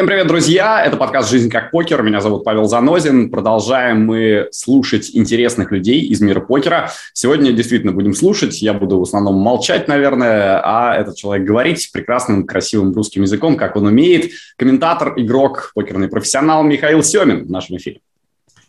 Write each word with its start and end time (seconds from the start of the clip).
Всем 0.00 0.06
привет, 0.06 0.28
друзья! 0.28 0.82
Это 0.82 0.96
подкаст 0.96 1.30
«Жизнь 1.30 1.50
как 1.50 1.70
покер». 1.70 2.02
Меня 2.02 2.22
зовут 2.22 2.42
Павел 2.42 2.64
Занозин. 2.64 3.30
Продолжаем 3.30 4.06
мы 4.06 4.48
слушать 4.50 5.10
интересных 5.12 5.70
людей 5.72 6.00
из 6.00 6.22
мира 6.22 6.40
покера. 6.40 6.90
Сегодня 7.12 7.52
действительно 7.52 7.92
будем 7.92 8.14
слушать. 8.14 8.62
Я 8.62 8.72
буду 8.72 8.98
в 8.98 9.02
основном 9.02 9.34
молчать, 9.34 9.88
наверное, 9.88 10.62
а 10.64 10.96
этот 10.96 11.16
человек 11.16 11.46
говорить 11.46 11.90
прекрасным, 11.92 12.46
красивым 12.46 12.94
русским 12.94 13.20
языком, 13.20 13.58
как 13.58 13.76
он 13.76 13.88
умеет. 13.88 14.30
Комментатор, 14.56 15.12
игрок, 15.18 15.72
покерный 15.74 16.08
профессионал 16.08 16.62
Михаил 16.62 17.02
Семин 17.02 17.44
в 17.44 17.50
нашем 17.50 17.76
эфире. 17.76 18.00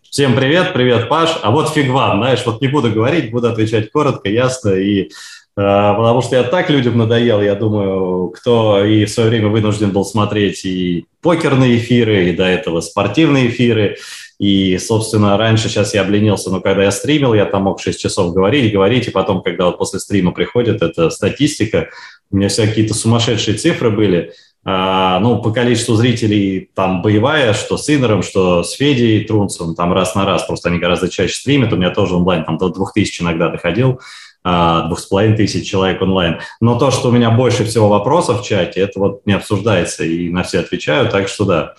Всем 0.09 0.35
привет, 0.35 0.73
привет, 0.73 1.07
Паш. 1.07 1.39
А 1.41 1.51
вот 1.51 1.69
фиг 1.69 1.89
вам, 1.91 2.17
знаешь, 2.17 2.43
вот 2.45 2.59
не 2.59 2.67
буду 2.67 2.91
говорить, 2.91 3.31
буду 3.31 3.47
отвечать 3.47 3.89
коротко, 3.89 4.27
ясно 4.27 4.71
и 4.71 5.09
потому 5.55 6.21
что 6.21 6.35
я 6.35 6.43
так 6.43 6.69
людям 6.69 6.97
надоел, 6.97 7.41
я 7.41 7.55
думаю, 7.55 8.29
кто 8.29 8.83
и 8.83 9.05
в 9.05 9.09
свое 9.09 9.29
время 9.29 9.49
вынужден 9.49 9.91
был 9.91 10.05
смотреть 10.05 10.65
и 10.65 11.05
покерные 11.21 11.77
эфиры, 11.77 12.29
и 12.29 12.35
до 12.35 12.45
этого 12.45 12.81
спортивные 12.81 13.49
эфиры, 13.49 13.97
и, 14.39 14.77
собственно, 14.79 15.37
раньше 15.37 15.69
сейчас 15.69 15.93
я 15.93 16.01
обленился, 16.01 16.49
но 16.49 16.61
когда 16.61 16.83
я 16.83 16.91
стримил, 16.91 17.33
я 17.33 17.45
там 17.45 17.63
мог 17.63 17.79
6 17.79 17.99
часов 17.99 18.33
говорить, 18.33 18.73
говорить, 18.73 19.07
и 19.07 19.11
потом, 19.11 19.43
когда 19.43 19.67
вот 19.67 19.77
после 19.77 19.99
стрима 19.99 20.31
приходит 20.31 20.81
эта 20.81 21.09
статистика, 21.11 21.89
у 22.31 22.37
меня 22.37 22.49
все 22.49 22.65
какие-то 22.65 22.93
сумасшедшие 22.93 23.55
цифры 23.57 23.91
были, 23.91 24.33
а, 24.63 25.19
ну, 25.19 25.41
по 25.41 25.51
количеству 25.51 25.95
зрителей 25.95 26.69
там 26.75 27.01
боевая, 27.01 27.53
что 27.53 27.77
с 27.77 27.89
Иннером, 27.89 28.21
что 28.21 28.63
с 28.63 28.73
Федей 28.73 29.23
Трунцем, 29.25 29.73
там 29.73 29.91
раз 29.91 30.13
на 30.13 30.23
раз, 30.23 30.43
просто 30.43 30.69
они 30.69 30.77
гораздо 30.77 31.09
чаще 31.09 31.33
стримят, 31.33 31.73
у 31.73 31.77
меня 31.77 31.89
тоже 31.89 32.15
онлайн 32.15 32.45
там 32.45 32.57
до 32.57 32.69
2000 32.69 33.23
иногда 33.23 33.49
доходил, 33.49 33.99
двух 34.43 34.99
с 34.99 35.05
половиной 35.05 35.37
тысяч 35.37 35.69
человек 35.69 36.01
онлайн. 36.01 36.39
Но 36.59 36.77
то, 36.79 36.91
что 36.91 37.09
у 37.09 37.11
меня 37.11 37.29
больше 37.31 37.63
всего 37.63 37.89
вопросов 37.89 38.41
в 38.41 38.43
чате, 38.43 38.81
это 38.81 38.99
вот 38.99 39.21
не 39.25 39.33
обсуждается, 39.33 40.03
и 40.03 40.29
на 40.29 40.43
все 40.43 40.59
отвечаю, 40.59 41.09
так 41.09 41.27
что 41.27 41.45
да. 41.45 41.73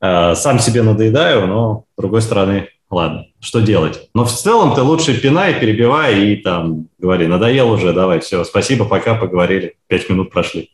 А, 0.00 0.34
сам 0.34 0.58
себе 0.58 0.82
надоедаю, 0.82 1.46
но 1.46 1.84
с 1.96 2.00
другой 2.00 2.22
стороны, 2.22 2.68
ладно, 2.90 3.26
что 3.38 3.60
делать? 3.60 4.08
Но 4.14 4.24
в 4.24 4.32
целом 4.32 4.74
ты 4.74 4.82
лучше 4.82 5.20
пинай, 5.20 5.60
перебивай 5.60 6.24
и 6.24 6.36
там 6.36 6.86
говори, 6.98 7.26
надоел 7.26 7.70
уже, 7.70 7.92
давай, 7.92 8.20
все, 8.20 8.42
спасибо, 8.44 8.86
пока, 8.86 9.14
поговорили, 9.14 9.76
пять 9.88 10.08
минут 10.08 10.30
прошли. 10.30 10.70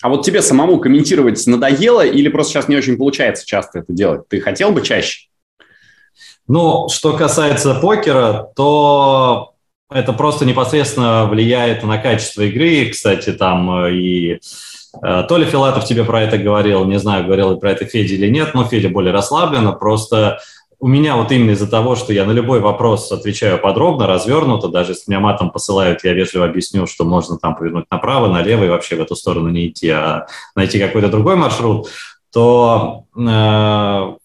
А 0.00 0.08
вот 0.08 0.24
тебе 0.24 0.42
самому 0.42 0.78
комментировать 0.78 1.44
надоело 1.48 2.06
или 2.06 2.28
просто 2.28 2.52
сейчас 2.52 2.68
не 2.68 2.76
очень 2.76 2.96
получается 2.96 3.44
часто 3.44 3.80
это 3.80 3.92
делать? 3.92 4.28
Ты 4.28 4.40
хотел 4.40 4.70
бы 4.70 4.80
чаще? 4.82 5.26
Ну, 6.46 6.88
что 6.88 7.14
касается 7.14 7.74
покера, 7.74 8.52
то 8.54 9.54
это 9.90 10.12
просто 10.12 10.44
непосредственно 10.44 11.26
влияет 11.26 11.82
на 11.82 11.98
качество 11.98 12.42
игры. 12.42 12.90
Кстати, 12.90 13.32
там 13.32 13.84
э, 13.84 13.94
и 13.94 14.40
э, 15.02 15.24
Толя 15.28 15.46
Филатов 15.46 15.86
тебе 15.86 16.04
про 16.04 16.22
это 16.22 16.38
говорил, 16.38 16.84
не 16.84 16.98
знаю, 16.98 17.24
говорил 17.24 17.52
ли 17.52 17.60
про 17.60 17.72
это 17.72 17.86
Федя 17.86 18.14
или 18.14 18.28
нет, 18.28 18.54
но 18.54 18.64
Федя 18.64 18.90
более 18.90 19.12
расслабленно, 19.12 19.72
просто 19.72 20.40
у 20.80 20.86
меня 20.86 21.16
вот 21.16 21.32
именно 21.32 21.52
из-за 21.52 21.68
того, 21.68 21.96
что 21.96 22.12
я 22.12 22.24
на 22.24 22.30
любой 22.30 22.60
вопрос 22.60 23.10
отвечаю 23.10 23.58
подробно, 23.58 24.06
развернуто, 24.06 24.68
даже 24.68 24.92
если 24.92 25.10
меня 25.10 25.20
матом 25.20 25.50
посылают, 25.50 26.04
я 26.04 26.12
вежливо 26.12 26.44
объясню, 26.44 26.86
что 26.86 27.04
можно 27.04 27.36
там 27.36 27.56
повернуть 27.56 27.86
направо, 27.90 28.28
налево 28.28 28.64
и 28.64 28.68
вообще 28.68 28.94
в 28.94 29.00
эту 29.00 29.16
сторону 29.16 29.48
не 29.48 29.68
идти, 29.68 29.88
а 29.88 30.26
найти 30.54 30.78
какой-то 30.78 31.08
другой 31.08 31.34
маршрут, 31.34 31.88
то 32.32 33.04
э, 33.16 33.20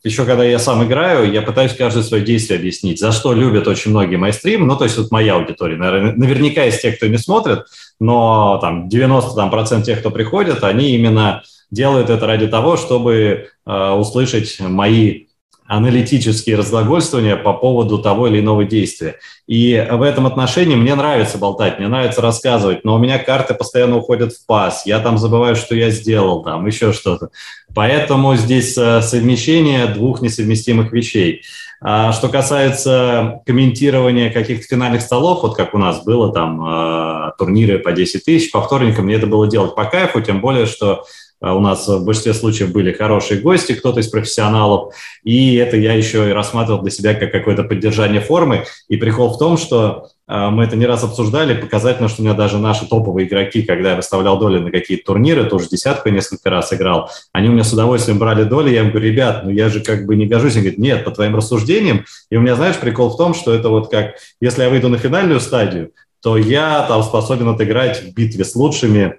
еще 0.03 0.25
когда 0.25 0.43
я 0.43 0.59
сам 0.59 0.83
играю, 0.83 1.31
я 1.31 1.41
пытаюсь 1.41 1.73
каждое 1.73 2.03
свое 2.03 2.23
действие 2.23 2.59
объяснить, 2.59 2.99
за 2.99 3.11
что 3.11 3.33
любят 3.33 3.67
очень 3.67 3.91
многие 3.91 4.17
мои 4.17 4.31
стримы, 4.31 4.65
ну, 4.65 4.75
то 4.75 4.83
есть 4.83 4.97
вот 4.97 5.11
моя 5.11 5.35
аудитория, 5.35 5.77
наверное, 5.77 6.13
наверняка 6.13 6.65
из 6.65 6.79
тех, 6.79 6.97
кто 6.97 7.07
не 7.07 7.17
смотрит, 7.17 7.65
но 7.99 8.57
там 8.61 8.89
90% 8.89 9.35
там, 9.35 9.49
процент 9.49 9.85
тех, 9.85 9.99
кто 9.99 10.11
приходит, 10.11 10.63
они 10.63 10.91
именно 10.95 11.43
делают 11.71 12.09
это 12.09 12.27
ради 12.27 12.47
того, 12.47 12.75
чтобы 12.77 13.47
э, 13.65 13.89
услышать 13.91 14.59
мои 14.59 15.27
аналитические 15.75 16.55
разглагольствования 16.55 17.35
по 17.35 17.53
поводу 17.53 17.97
того 17.97 18.27
или 18.27 18.39
иного 18.39 18.63
действия. 18.63 19.15
И 19.47 19.87
в 19.91 20.03
этом 20.03 20.27
отношении 20.27 20.75
мне 20.75 20.93
нравится 20.93 21.39
болтать, 21.39 21.79
мне 21.79 21.87
нравится 21.87 22.21
рассказывать, 22.21 22.83
но 22.83 22.95
у 22.95 22.99
меня 22.99 23.17
карты 23.17 23.55
постоянно 23.55 23.97
уходят 23.97 24.33
в 24.33 24.45
пас, 24.45 24.85
я 24.85 24.99
там 24.99 25.17
забываю, 25.17 25.55
что 25.55 25.75
я 25.75 25.89
сделал, 25.89 26.43
там 26.43 26.65
еще 26.67 26.93
что-то. 26.93 27.29
Поэтому 27.73 28.35
здесь 28.35 28.77
э, 28.77 29.01
совмещение 29.01 29.87
двух 29.87 30.21
несовместимых 30.21 30.91
вещей. 30.91 31.41
А 31.81 32.13
что 32.13 32.29
касается 32.29 33.41
комментирования 33.45 34.31
каких-то 34.31 34.67
финальных 34.67 35.01
столов, 35.01 35.41
вот 35.41 35.57
как 35.57 35.73
у 35.73 35.79
нас 35.79 36.03
было 36.03 36.31
там 36.31 36.63
э, 36.63 37.31
турниры 37.39 37.79
по 37.79 37.91
10 37.93 38.23
тысяч, 38.23 38.51
по 38.51 38.61
вторникам 38.61 39.05
мне 39.05 39.15
это 39.15 39.25
было 39.25 39.49
делать 39.49 39.73
по 39.75 39.85
кайфу, 39.85 40.21
тем 40.21 40.39
более, 40.39 40.67
что 40.67 41.03
у 41.51 41.59
нас 41.59 41.87
в 41.87 42.05
большинстве 42.05 42.33
случаев 42.33 42.71
были 42.71 42.93
хорошие 42.93 43.41
гости, 43.41 43.73
кто-то 43.73 43.99
из 43.99 44.07
профессионалов, 44.07 44.93
и 45.23 45.55
это 45.55 45.75
я 45.75 45.93
еще 45.93 46.29
и 46.29 46.31
рассматривал 46.31 46.81
для 46.81 46.91
себя 46.91 47.13
как 47.13 47.31
какое-то 47.31 47.63
поддержание 47.63 48.21
формы. 48.21 48.65
И 48.87 48.95
прикол 48.95 49.33
в 49.33 49.37
том, 49.37 49.57
что 49.57 50.07
а, 50.25 50.49
мы 50.49 50.63
это 50.63 50.77
не 50.77 50.85
раз 50.85 51.03
обсуждали, 51.03 51.53
показательно, 51.53 52.07
что 52.07 52.21
у 52.21 52.25
меня 52.25 52.33
даже 52.33 52.57
наши 52.57 52.87
топовые 52.87 53.27
игроки, 53.27 53.61
когда 53.61 53.91
я 53.91 53.95
выставлял 53.97 54.39
доли 54.39 54.59
на 54.59 54.71
какие-то 54.71 55.07
турниры, 55.07 55.43
тоже 55.45 55.67
десятку 55.67 56.09
несколько 56.09 56.49
раз 56.49 56.71
играл, 56.71 57.11
они 57.33 57.49
у 57.49 57.51
меня 57.51 57.65
с 57.65 57.73
удовольствием 57.73 58.19
брали 58.19 58.43
доли, 58.43 58.69
я 58.69 58.81
им 58.81 58.91
говорю, 58.91 59.09
ребят, 59.09 59.43
ну 59.43 59.49
я 59.49 59.67
же 59.69 59.81
как 59.81 60.05
бы 60.05 60.15
не 60.15 60.25
гожусь. 60.25 60.53
Они 60.53 60.61
говорят, 60.61 60.79
нет, 60.79 61.03
по 61.03 61.11
твоим 61.11 61.35
рассуждениям. 61.35 62.05
И 62.29 62.37
у 62.37 62.41
меня, 62.41 62.55
знаешь, 62.55 62.77
прикол 62.77 63.09
в 63.09 63.17
том, 63.17 63.33
что 63.33 63.53
это 63.53 63.67
вот 63.69 63.91
как, 63.91 64.15
если 64.39 64.63
я 64.63 64.69
выйду 64.69 64.87
на 64.87 64.97
финальную 64.97 65.41
стадию, 65.41 65.91
то 66.21 66.37
я 66.37 66.85
там 66.87 67.03
способен 67.03 67.49
отыграть 67.49 68.01
в 68.01 68.13
битве 68.13 68.45
с 68.45 68.55
лучшими 68.55 69.15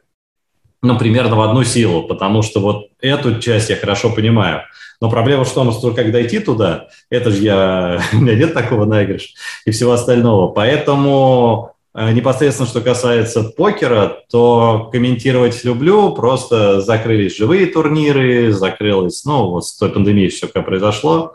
ну, 0.85 0.99
примерно 0.99 1.37
в 1.37 1.41
одну 1.41 1.65
силу, 1.65 2.03
потому 2.05 2.43
что 2.43 2.61
вот 2.61 2.89
эту 3.01 3.41
часть 3.41 3.71
я 3.71 3.77
хорошо 3.77 4.11
понимаю. 4.11 4.63
Но 5.01 5.11
проблема 5.11 5.45
в 5.45 5.53
том, 5.53 5.73
что 5.73 5.93
как 5.93 6.13
дойти 6.13 6.39
туда, 6.39 6.89
это 7.11 7.31
же 7.31 7.43
я, 7.43 8.01
у 8.13 8.17
меня 8.17 8.35
нет 8.35 8.55
такого 8.55 8.85
наигрыша 8.85 9.31
и 9.65 9.71
всего 9.71 9.93
остального. 9.93 10.49
Поэтому 10.49 11.73
э, 11.95 12.13
непосредственно, 12.13 12.69
что 12.69 12.81
касается 12.81 13.45
покера, 13.45 14.19
то 14.31 14.89
комментировать 14.93 15.65
люблю, 15.65 16.13
просто 16.13 16.81
закрылись 16.81 17.37
живые 17.37 17.67
турниры, 17.67 18.53
закрылось, 18.53 19.25
ну, 19.25 19.51
вот 19.51 19.67
с 19.67 19.77
той 19.77 19.91
пандемией 19.91 20.29
все 20.29 20.49
как 20.49 20.67
произошло. 20.67 21.35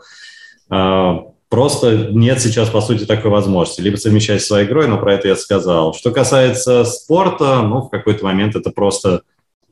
А, 0.68 1.24
просто 1.48 2.08
нет 2.12 2.40
сейчас, 2.40 2.70
по 2.70 2.80
сути, 2.80 3.04
такой 3.04 3.30
возможности. 3.30 3.80
Либо 3.80 3.96
совмещать 3.96 4.42
своей 4.42 4.66
игрой, 4.66 4.86
но 4.86 4.96
про 4.96 5.14
это 5.14 5.28
я 5.28 5.36
сказал. 5.36 5.92
Что 5.92 6.12
касается 6.12 6.84
спорта, 6.84 7.62
ну, 7.62 7.82
в 7.82 7.90
какой-то 7.90 8.24
момент 8.24 8.56
это 8.56 8.70
просто 8.70 9.22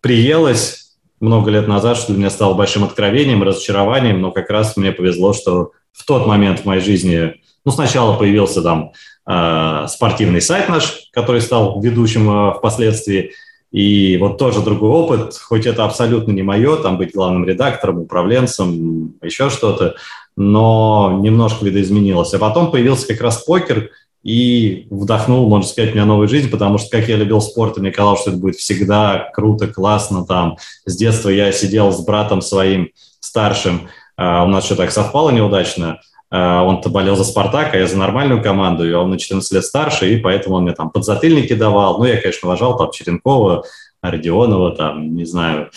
приелось 0.01 0.97
много 1.21 1.51
лет 1.51 1.67
назад, 1.67 1.97
что 1.97 2.09
для 2.13 2.19
меня 2.19 2.31
стало 2.31 2.55
большим 2.55 2.85
откровением, 2.85 3.43
разочарованием, 3.43 4.21
но 4.21 4.31
как 4.31 4.51
раз 4.51 4.77
мне 4.77 4.93
повезло, 4.93 5.33
что 5.33 5.73
в 5.93 6.05
тот 6.05 6.27
момент 6.27 6.61
в 6.61 6.65
моей 6.65 6.81
жизни, 6.81 7.35
ну, 7.65 7.73
сначала 7.73 8.17
появился 8.17 8.63
там 8.63 8.93
э, 9.29 9.87
спортивный 9.89 10.41
сайт 10.41 10.69
наш, 10.69 11.09
который 11.13 11.41
стал 11.41 11.81
ведущим 11.81 12.31
э, 12.31 12.55
впоследствии, 12.55 13.33
и 13.71 14.17
вот 14.19 14.39
тоже 14.39 14.63
другой 14.63 14.91
опыт, 14.91 15.37
хоть 15.37 15.67
это 15.67 15.85
абсолютно 15.85 16.33
не 16.33 16.43
мое, 16.43 16.77
там 16.77 16.97
быть 16.97 17.13
главным 17.13 17.45
редактором, 17.45 17.99
управленцем, 17.99 19.15
еще 19.23 19.51
что-то, 19.51 19.97
но 20.37 21.19
немножко 21.21 21.65
видоизменилось. 21.65 22.33
А 22.33 22.39
потом 22.39 22.71
появился 22.71 23.09
как 23.09 23.21
раз 23.21 23.39
покер, 23.45 23.91
и 24.29 24.87
вдохнул, 24.91 25.49
можно 25.49 25.67
сказать, 25.67 25.95
меня 25.95 26.05
новую 26.05 26.29
жизнь, 26.29 26.51
потому 26.51 26.77
что, 26.77 26.91
как 26.91 27.09
я 27.09 27.17
любил 27.17 27.41
спорт, 27.41 27.79
и 27.79 27.81
мне 27.81 27.91
казалось, 27.91 28.21
что 28.21 28.31
это 28.31 28.39
будет 28.39 28.57
всегда 28.57 29.31
круто, 29.33 29.69
классно 29.69 30.27
там. 30.27 30.59
С 30.85 30.99
детства 30.99 31.31
я 31.31 31.51
сидел 31.51 31.93
с 31.93 32.05
братом 32.05 32.43
своим 32.43 32.91
старшим, 33.21 33.89
uh, 34.21 34.45
у 34.45 34.49
нас 34.49 34.67
что 34.67 34.77
так 34.77 34.91
совпало 34.91 35.31
неудачно, 35.31 36.01
uh, 36.31 36.63
он-то 36.63 36.91
болел 36.91 37.17
за 37.17 37.25
«Спартак», 37.25 37.73
а 37.73 37.79
я 37.79 37.87
за 37.87 37.97
нормальную 37.97 38.43
команду, 38.43 38.87
и 38.87 38.93
он 38.93 39.09
на 39.09 39.19
14 39.19 39.51
лет 39.51 39.65
старше, 39.65 40.13
и 40.13 40.19
поэтому 40.19 40.57
он 40.57 40.65
мне 40.65 40.73
там 40.73 40.91
подзатыльники 40.91 41.55
давал. 41.55 41.97
Ну, 41.97 42.05
я, 42.05 42.21
конечно, 42.21 42.49
уважал 42.49 42.77
там 42.77 42.91
Черенкова, 42.93 43.65
Родионова, 44.03 44.77
там, 44.77 45.17
не 45.17 45.25
знаю, 45.25 45.71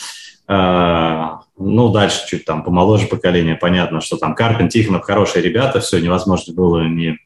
uh, 0.50 1.38
ну, 1.58 1.88
дальше 1.94 2.28
чуть 2.28 2.44
там 2.44 2.66
помоложе 2.66 3.08
поколение, 3.08 3.56
понятно, 3.56 4.02
что 4.02 4.18
там 4.18 4.36
Карпин, 4.36 4.68
Тихонов, 4.68 5.06
хорошие 5.06 5.42
ребята, 5.42 5.80
все, 5.80 6.00
невозможно 6.00 6.54
было 6.54 6.82
не 6.82 7.18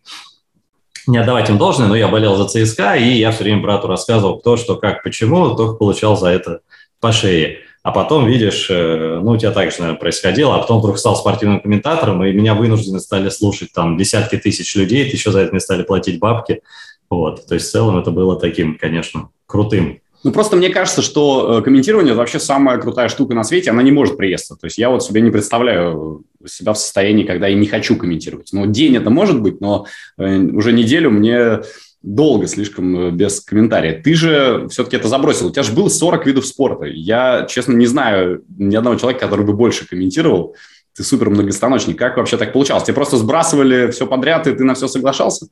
не 1.07 1.17
отдавать 1.17 1.49
им 1.49 1.57
должное, 1.57 1.87
но 1.87 1.95
я 1.95 2.07
болел 2.07 2.35
за 2.35 2.47
ЦСКА, 2.47 2.95
и 2.95 3.13
я 3.13 3.31
все 3.31 3.43
время 3.43 3.61
брату 3.61 3.87
рассказывал, 3.87 4.39
кто, 4.39 4.57
что, 4.57 4.75
как, 4.75 5.03
почему, 5.03 5.55
только 5.55 5.75
получал 5.75 6.17
за 6.17 6.29
это 6.29 6.61
по 6.99 7.11
шее. 7.11 7.59
А 7.83 7.91
потом, 7.91 8.25
видишь, 8.25 8.67
э, 8.71 9.19
ну, 9.21 9.31
у 9.31 9.37
тебя 9.37 9.51
так 9.51 9.71
же, 9.71 9.77
наверное, 9.79 9.99
происходило, 9.99 10.55
а 10.55 10.59
потом 10.59 10.79
вдруг 10.79 10.97
стал 10.97 11.15
спортивным 11.15 11.59
комментатором, 11.59 12.23
и 12.23 12.33
меня 12.33 12.55
вынуждены 12.55 12.99
стали 12.99 13.29
слушать 13.29 13.73
там 13.73 13.97
десятки 13.97 14.37
тысяч 14.37 14.75
людей, 14.75 15.05
еще 15.07 15.31
за 15.31 15.41
это 15.41 15.51
мне 15.51 15.59
стали 15.59 15.83
платить 15.83 16.19
бабки. 16.19 16.61
Вот, 17.09 17.45
то 17.45 17.53
есть 17.53 17.67
в 17.67 17.71
целом 17.71 17.97
это 17.97 18.09
было 18.09 18.39
таким, 18.39 18.77
конечно, 18.77 19.29
крутым 19.45 19.99
ну, 20.25 20.31
просто 20.31 20.55
мне 20.55 20.69
кажется, 20.69 21.03
что 21.03 21.59
э, 21.59 21.61
комментирование– 21.61 22.11
это 22.13 22.17
вообще 22.17 22.39
самая 22.39 22.79
крутая 22.79 23.09
штука 23.09 23.35
на 23.35 23.43
свете, 23.43 23.69
она 23.69 23.83
не 23.83 23.91
может 23.91 24.17
приесться. 24.17 24.55
То 24.55 24.65
есть 24.65 24.79
я 24.79 24.89
вот 24.89 25.03
себе 25.03 25.21
не 25.21 25.29
представляю 25.29 26.23
себя 26.47 26.73
в 26.73 26.77
состоянии, 26.77 27.23
когда 27.23 27.47
я 27.47 27.55
не 27.55 27.67
хочу 27.67 27.95
комментировать. 27.95 28.49
Ну, 28.53 28.65
день 28.65 28.95
это 28.95 29.09
может 29.09 29.41
быть, 29.41 29.61
но 29.61 29.85
э, 30.17 30.37
уже 30.37 30.73
неделю 30.73 31.11
мне 31.11 31.61
долго 32.05 32.47
слишком 32.47 32.97
э, 32.97 33.11
без 33.11 33.41
комментария. 33.41 34.01
Ты 34.01 34.13
же 34.13 34.67
все-таки 34.69 34.95
это 34.95 35.07
забросил. 35.07 35.47
У 35.47 35.51
тебя 35.51 35.63
же 35.63 35.73
было 35.73 35.89
40 35.89 36.25
видов 36.25 36.45
спорта. 36.45 36.85
Я, 36.85 37.47
честно, 37.49 37.73
не 37.73 37.87
знаю 37.87 38.43
ни 38.57 38.75
одного 38.75 38.95
человека, 38.97 39.25
который 39.25 39.45
бы 39.45 39.53
больше 39.53 39.87
комментировал. 39.87 40.55
Ты 40.95 41.03
супер 41.03 41.29
многостаночник. 41.29 41.97
Как 41.97 42.17
вообще 42.17 42.37
так 42.37 42.53
получалось? 42.53 42.83
Тебе 42.83 42.93
просто 42.93 43.17
сбрасывали 43.17 43.91
все 43.91 44.07
подряд, 44.07 44.47
и 44.47 44.53
ты 44.53 44.63
на 44.63 44.75
все 44.75 44.87
соглашался? 44.87 45.47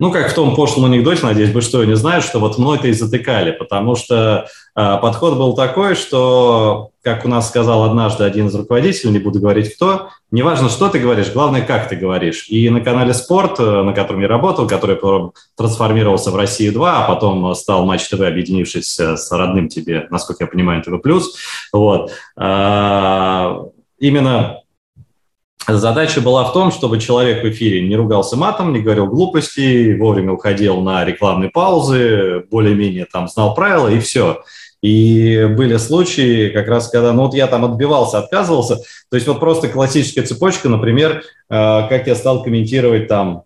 Ну, 0.00 0.12
как 0.12 0.30
в 0.30 0.34
том 0.34 0.54
пошлом 0.54 0.84
анекдоте, 0.84 1.26
надеюсь, 1.26 1.50
бы 1.50 1.60
что 1.60 1.84
не 1.84 1.96
знают, 1.96 2.24
что 2.24 2.38
вот 2.38 2.56
мной-то 2.56 2.86
и 2.86 2.92
затыкали, 2.92 3.50
потому 3.50 3.96
что 3.96 4.46
э, 4.76 4.98
подход 5.02 5.36
был 5.36 5.56
такой, 5.56 5.96
что, 5.96 6.90
как 7.02 7.24
у 7.24 7.28
нас 7.28 7.48
сказал 7.48 7.82
однажды 7.82 8.22
один 8.22 8.46
из 8.46 8.54
руководителей, 8.54 9.10
не 9.10 9.18
буду 9.18 9.40
говорить 9.40 9.74
кто, 9.74 10.10
неважно, 10.30 10.68
что 10.68 10.88
ты 10.88 11.00
говоришь, 11.00 11.32
главное, 11.32 11.62
как 11.62 11.88
ты 11.88 11.96
говоришь. 11.96 12.46
И 12.48 12.70
на 12.70 12.80
канале 12.80 13.12
«Спорт», 13.12 13.58
э, 13.58 13.82
на 13.82 13.92
котором 13.92 14.20
я 14.20 14.28
работал, 14.28 14.68
который 14.68 14.98
трансформировался 15.56 16.30
в 16.30 16.36
«Россию-2», 16.36 16.80
а 16.84 17.08
потом 17.08 17.52
стал 17.56 17.84
«Матч 17.84 18.08
ТВ», 18.08 18.20
объединившись 18.20 19.00
э, 19.00 19.16
с 19.16 19.32
родным 19.32 19.66
тебе, 19.66 20.06
насколько 20.10 20.44
я 20.44 20.48
понимаю, 20.48 20.80
ТВ+, 20.80 20.92
вот, 21.72 22.12
э, 22.36 23.64
именно 23.98 24.57
Задача 25.66 26.20
была 26.20 26.44
в 26.44 26.52
том, 26.52 26.70
чтобы 26.70 26.98
человек 26.98 27.42
в 27.42 27.48
эфире 27.50 27.86
не 27.86 27.96
ругался 27.96 28.36
матом, 28.36 28.72
не 28.72 28.80
говорил 28.80 29.06
глупостей, 29.06 29.98
вовремя 29.98 30.32
уходил 30.32 30.80
на 30.80 31.04
рекламные 31.04 31.50
паузы, 31.50 32.44
более-менее 32.50 33.06
там 33.10 33.28
знал 33.28 33.54
правила 33.54 33.88
и 33.88 34.00
все. 34.00 34.42
И 34.80 35.44
были 35.56 35.76
случаи, 35.76 36.50
как 36.50 36.68
раз 36.68 36.88
когда, 36.88 37.12
ну 37.12 37.24
вот 37.24 37.34
я 37.34 37.48
там 37.48 37.64
отбивался, 37.64 38.18
отказывался, 38.18 38.76
то 38.76 39.16
есть 39.16 39.26
вот 39.26 39.40
просто 39.40 39.68
классическая 39.68 40.22
цепочка, 40.22 40.68
например, 40.68 41.24
э, 41.50 41.88
как 41.88 42.06
я 42.06 42.14
стал 42.14 42.44
комментировать 42.44 43.08
там 43.08 43.42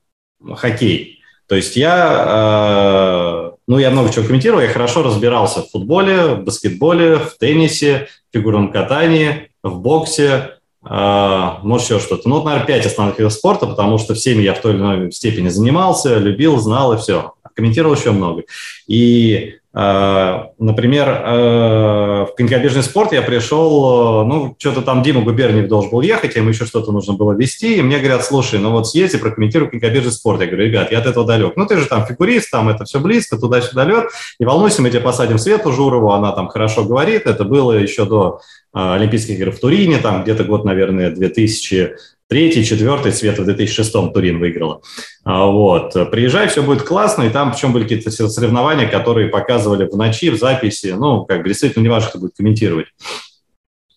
хоккей. 0.54 1.20
То 1.48 1.56
есть 1.56 1.76
я, 1.76 3.50
э, 3.52 3.56
ну 3.66 3.78
я 3.78 3.90
много 3.90 4.12
чего 4.12 4.26
комментировал, 4.26 4.60
я 4.62 4.68
хорошо 4.68 5.02
разбирался 5.02 5.62
в 5.62 5.70
футболе, 5.70 6.34
в 6.34 6.44
баскетболе, 6.44 7.16
в 7.16 7.36
теннисе, 7.38 8.08
в 8.30 8.36
фигурном 8.36 8.70
катании, 8.70 9.50
в 9.62 9.80
боксе, 9.80 10.58
может, 10.84 11.86
еще 11.86 12.00
что-то. 12.00 12.28
Ну, 12.28 12.36
вот, 12.36 12.44
наверное, 12.44 12.66
пять 12.66 12.86
основных 12.86 13.18
видов 13.18 13.32
спорта, 13.32 13.66
потому 13.66 13.98
что 13.98 14.14
всеми 14.14 14.42
я 14.42 14.54
в 14.54 14.60
той 14.60 14.72
или 14.72 14.80
иной 14.80 15.12
степени 15.12 15.48
занимался, 15.48 16.18
любил, 16.18 16.58
знал 16.58 16.92
и 16.92 16.96
все. 16.96 17.34
Комментировал 17.54 17.94
еще 17.94 18.10
много. 18.10 18.42
И 18.88 19.54
а, 19.54 19.61
Например, 19.74 21.08
а, 21.08 22.26
в 22.26 22.34
конькобежный 22.34 22.82
спорт 22.82 23.12
я 23.12 23.22
пришел, 23.22 24.22
ну, 24.26 24.54
что-то 24.58 24.82
там 24.82 25.02
Дима 25.02 25.22
Губерниев 25.22 25.66
должен 25.66 25.90
был 25.90 26.02
ехать, 26.02 26.36
ему 26.36 26.50
еще 26.50 26.66
что-то 26.66 26.92
нужно 26.92 27.14
было 27.14 27.32
вести, 27.32 27.76
и 27.76 27.82
мне 27.82 27.98
говорят, 27.98 28.22
слушай, 28.22 28.58
ну 28.58 28.70
вот 28.70 28.86
съезди, 28.88 29.16
прокомментируй 29.16 29.70
конькобежный 29.70 30.12
спорт. 30.12 30.42
Я 30.42 30.46
говорю, 30.46 30.66
ребят, 30.66 30.92
я 30.92 30.98
от 30.98 31.06
этого 31.06 31.26
далек. 31.26 31.56
Ну, 31.56 31.64
ты 31.66 31.78
же 31.78 31.86
там 31.86 32.04
фигурист, 32.04 32.50
там 32.50 32.68
это 32.68 32.84
все 32.84 33.00
близко, 33.00 33.38
туда-сюда 33.38 33.84
лед. 33.84 34.10
Не 34.38 34.44
волнуйся, 34.44 34.82
мы 34.82 34.90
тебе 34.90 35.00
посадим 35.00 35.38
Свету 35.38 35.72
Журову, 35.72 36.12
она 36.12 36.32
там 36.32 36.48
хорошо 36.48 36.84
говорит. 36.84 37.26
Это 37.26 37.44
было 37.44 37.72
еще 37.72 38.04
до 38.04 38.40
Олимпийских 38.74 39.38
игр 39.38 39.52
в 39.52 39.60
Турине, 39.60 39.98
там 39.98 40.22
где-то 40.22 40.44
год, 40.44 40.64
наверное, 40.64 41.10
2000 41.10 41.92
третий, 42.32 42.64
четвертый, 42.64 43.12
Света 43.12 43.42
в 43.42 43.44
2006 43.44 43.92
Турин 44.14 44.38
выиграла. 44.38 44.80
А, 45.22 45.44
вот. 45.44 45.92
Приезжай, 46.10 46.48
все 46.48 46.62
будет 46.62 46.80
классно, 46.80 47.24
и 47.24 47.28
там 47.28 47.52
причем 47.52 47.74
были 47.74 47.82
какие-то 47.82 48.10
соревнования, 48.10 48.88
которые 48.88 49.28
показывали 49.28 49.84
в 49.86 49.94
ночи, 49.98 50.30
в 50.30 50.38
записи, 50.38 50.94
ну, 50.98 51.26
как 51.26 51.42
бы 51.42 51.48
действительно 51.48 51.82
не 51.82 51.90
важно, 51.90 52.08
кто 52.08 52.18
будет 52.20 52.32
комментировать. 52.34 52.86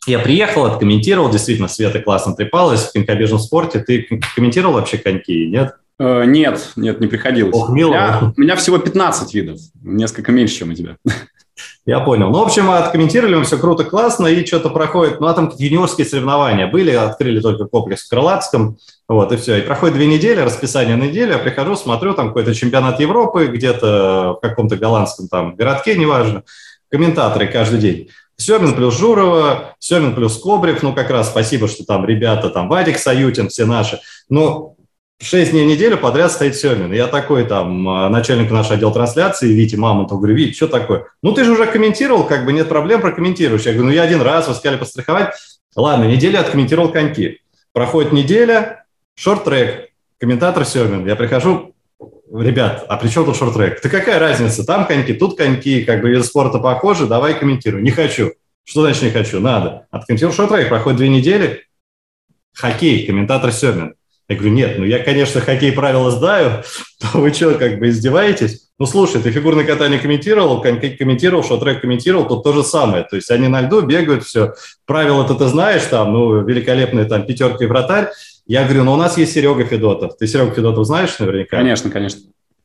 Я 0.06 0.20
приехал, 0.20 0.66
откомментировал, 0.66 1.32
действительно, 1.32 1.70
Света 1.70 2.02
классно 2.02 2.36
трепалась 2.36 2.82
в 2.82 2.92
конькобежном 2.92 3.40
спорте. 3.40 3.80
Ты 3.80 4.06
комментировал 4.36 4.74
вообще 4.74 4.98
коньки, 4.98 5.48
нет? 5.48 5.76
Э, 5.98 6.26
нет, 6.26 6.74
нет, 6.76 7.00
не 7.00 7.08
приходилось. 7.08 7.56
Ох, 7.56 7.70
мило. 7.70 7.88
У 7.88 7.94
меня, 7.94 8.34
у 8.36 8.42
меня 8.42 8.56
всего 8.58 8.80
15 8.80 9.34
видов, 9.34 9.60
несколько 9.81 10.34
меньше, 10.34 10.58
чем 10.58 10.72
у 10.72 10.74
тебя. 10.74 10.98
Я 11.86 12.00
понял. 12.00 12.30
Ну, 12.30 12.40
в 12.40 12.44
общем, 12.44 12.69
откомментировали 12.69 13.36
мы 13.36 13.44
все 13.44 13.57
круто, 13.57 13.84
классно, 13.84 14.28
и 14.28 14.46
что-то 14.46 14.69
проходит. 14.69 15.19
Ну, 15.19 15.28
а 15.28 15.34
там 15.34 15.52
юниорские 15.57 16.06
соревнования 16.06 16.68
были, 16.68 16.92
открыли 16.92 17.40
только 17.40 17.66
комплекс 17.66 18.04
в 18.04 18.10
Крылатском, 18.10 18.78
вот, 19.07 19.31
и 19.31 19.38
все. 19.38 19.57
И 19.57 19.62
проходит 19.62 19.96
две 19.96 20.07
недели, 20.07 20.40
расписание 20.40 20.98
недели, 20.98 21.31
я 21.31 21.38
прихожу, 21.38 21.75
смотрю, 21.75 22.13
там 22.13 22.30
какой-то 22.30 22.54
чемпионат 22.54 23.00
Европы, 23.00 23.48
где-то 23.48 24.38
в 24.38 24.40
каком-то 24.42 24.78
голландском 24.78 25.28
там 25.28 25.56
городке, 25.56 25.96
неважно, 25.96 26.44
комментаторы 26.90 27.48
каждый 27.48 27.80
день. 27.80 28.10
Семин 28.38 28.75
плюс 28.75 28.98
Журова, 28.98 29.75
Семин 29.80 30.13
плюс 30.13 30.38
Кобрев, 30.38 30.84
ну, 30.84 30.94
как 30.94 31.10
раз 31.10 31.30
спасибо, 31.30 31.68
что 31.68 31.86
там 31.86 32.06
ребята, 32.06 32.50
там 32.50 32.68
Вадик 32.68 32.98
Саютин, 32.98 33.48
все 33.48 33.66
наши. 33.66 34.00
Но 34.28 34.75
Шесть 35.22 35.52
дней 35.52 35.64
в 35.66 35.70
неделю 35.70 35.98
подряд 35.98 36.32
стоит 36.32 36.58
Семин. 36.58 36.92
Я 36.92 37.08
такой 37.08 37.46
там 37.46 37.88
а, 37.88 38.10
начальник 38.10 38.52
нашего 38.52 38.76
отдела 38.76 38.94
трансляции, 38.94 39.48
Витя 39.48 39.78
Мамонтов, 39.78 40.18
говорю, 40.18 40.36
Вить, 40.36 40.58
что 40.58 40.68
такое? 40.68 41.08
Ну, 41.22 41.32
ты 41.32 41.46
же 41.46 41.54
уже 41.54 41.66
комментировал, 41.68 42.26
как 42.26 42.46
бы 42.46 42.52
нет 42.52 42.68
проблем, 42.68 43.00
прокомментируешь. 43.00 43.64
Я 43.64 43.72
говорю, 43.72 43.88
ну, 43.88 43.94
я 43.94 44.04
один 44.04 44.22
раз, 44.22 44.48
вы 44.48 44.54
сказали 44.54 44.78
постраховать. 44.78 45.34
Ладно, 45.76 46.04
неделю 46.04 46.40
откомментировал 46.40 46.92
коньки. 46.92 47.40
Проходит 47.72 48.12
неделя, 48.12 48.86
шорт-трек, 49.16 49.90
комментатор 50.20 50.66
Семин. 50.66 51.08
Я 51.08 51.16
прихожу, 51.16 51.74
ребят, 52.32 52.86
а 52.90 52.98
при 52.98 53.08
чем 53.08 53.24
тут 53.24 53.38
шорт-трек? 53.38 53.82
Да 53.82 53.90
какая 53.90 54.20
разница? 54.20 54.66
Там 54.66 54.86
коньки, 54.86 55.14
тут 55.14 55.38
коньки, 55.38 55.86
как 55.86 56.02
бы 56.02 56.10
вид 56.10 56.26
спорта 56.26 56.60
похожи, 56.60 57.08
давай 57.08 57.40
комментируй. 57.40 57.82
Не 57.82 57.92
хочу. 57.92 58.34
Что 58.66 58.82
значит 58.82 59.04
не 59.04 59.12
хочу? 59.12 59.40
Надо. 59.40 59.88
Откомментировал 59.92 60.36
шорт-трек, 60.36 60.68
проходит 60.68 60.98
две 60.98 61.08
недели, 61.08 61.64
хоккей, 62.54 63.08
комментатор 63.08 63.54
Семин. 63.54 63.96
Я 64.27 64.36
говорю, 64.36 64.54
нет, 64.54 64.77
ну 64.77 64.86
я, 64.86 65.00
конечно, 65.00 65.39
хоккей 65.39 65.72
правила 65.72 66.10
знаю, 66.12 66.63
но 67.04 67.22
вы 67.22 67.31
что, 67.33 67.54
как 67.56 67.80
бы 67.80 67.89
издеваетесь? 67.89 68.69
Ну, 68.77 68.86
слушай, 68.86 69.22
ты 69.22 69.31
фигурное 69.31 69.63
катание 69.63 70.00
комментировал, 70.00 70.62
комментировал, 70.62 71.44
шоу-трек 71.44 71.80
комментировал, 71.80 72.27
тут 72.27 72.44
то 72.44 72.51
же 72.51 72.63
самое. 72.63 73.04
То 73.04 73.16
есть 73.16 73.31
они 73.31 73.48
на 73.48 73.62
льду 73.62 73.81
бегают, 73.81 74.25
все. 74.25 74.54
Правила-то 74.86 75.36
ты 75.36 75.48
знаешь, 75.48 75.83
там, 75.83 76.12
ну, 76.12 76.42
великолепные 76.42 77.06
там 77.06 77.25
пятерки 77.25 77.66
вратарь. 77.66 78.10
Я 78.45 78.66
говорю, 78.66 78.83
ну, 78.83 78.94
у 78.94 78.98
нас 78.98 79.18
есть 79.18 79.31
Серега 79.31 79.63
Федотов. 79.63 80.18
Ты 80.18 80.28
Серега 80.28 80.51
Федотов 80.51 80.86
знаешь 80.86 81.18
наверняка? 81.19 81.56
Конечно, 81.56 81.89
конечно. 81.89 82.21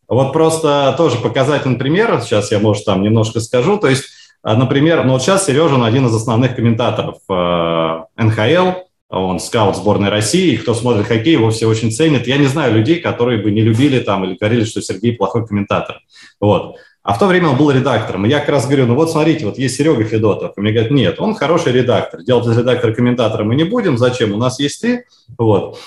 Вот 0.08 0.32
просто 0.32 0.92
тоже 0.96 1.18
показательный 1.18 1.78
пример, 1.78 2.20
сейчас 2.22 2.50
я, 2.50 2.58
может, 2.58 2.84
там 2.84 3.02
немножко 3.02 3.38
скажу. 3.38 3.78
То 3.78 3.88
есть, 3.88 4.06
а, 4.42 4.56
например, 4.56 5.04
ну 5.04 5.12
вот 5.12 5.22
сейчас 5.22 5.46
Сережа 5.46 5.76
он 5.76 5.84
один 5.84 6.06
из 6.06 6.14
основных 6.14 6.56
комментаторов 6.56 7.18
э, 7.28 8.00
НХЛ, 8.16 8.80
он 9.10 9.40
скаут 9.40 9.76
сборной 9.76 10.08
России, 10.08 10.52
и 10.52 10.56
кто 10.56 10.72
смотрит 10.72 11.06
хоккей, 11.06 11.32
его 11.32 11.50
все 11.50 11.66
очень 11.66 11.90
ценят. 11.90 12.26
Я 12.28 12.38
не 12.38 12.46
знаю 12.46 12.74
людей, 12.74 13.00
которые 13.00 13.42
бы 13.42 13.50
не 13.50 13.60
любили 13.60 13.98
там 13.98 14.24
или 14.24 14.36
говорили, 14.36 14.64
что 14.64 14.80
Сергей 14.80 15.12
плохой 15.16 15.46
комментатор. 15.46 16.00
Вот. 16.40 16.76
А 17.02 17.14
в 17.14 17.18
то 17.18 17.26
время 17.26 17.48
он 17.48 17.56
был 17.56 17.70
редактором. 17.70 18.26
И 18.26 18.28
я 18.28 18.38
как 18.38 18.50
раз 18.50 18.66
говорю, 18.66 18.86
ну 18.86 18.94
вот 18.94 19.10
смотрите, 19.10 19.46
вот 19.46 19.58
есть 19.58 19.76
Серега 19.76 20.04
Федотов. 20.04 20.52
И 20.56 20.60
мне 20.60 20.70
говорят, 20.70 20.92
нет, 20.92 21.18
он 21.18 21.34
хороший 21.34 21.72
редактор. 21.72 22.22
Делать 22.22 22.46
из 22.46 22.56
редактора 22.56 22.92
комментатора 22.92 23.42
мы 23.42 23.56
не 23.56 23.64
будем. 23.64 23.98
Зачем? 23.98 24.32
У 24.32 24.36
нас 24.36 24.60
есть 24.60 24.82
ты. 24.82 25.04
Вот. 25.38 25.78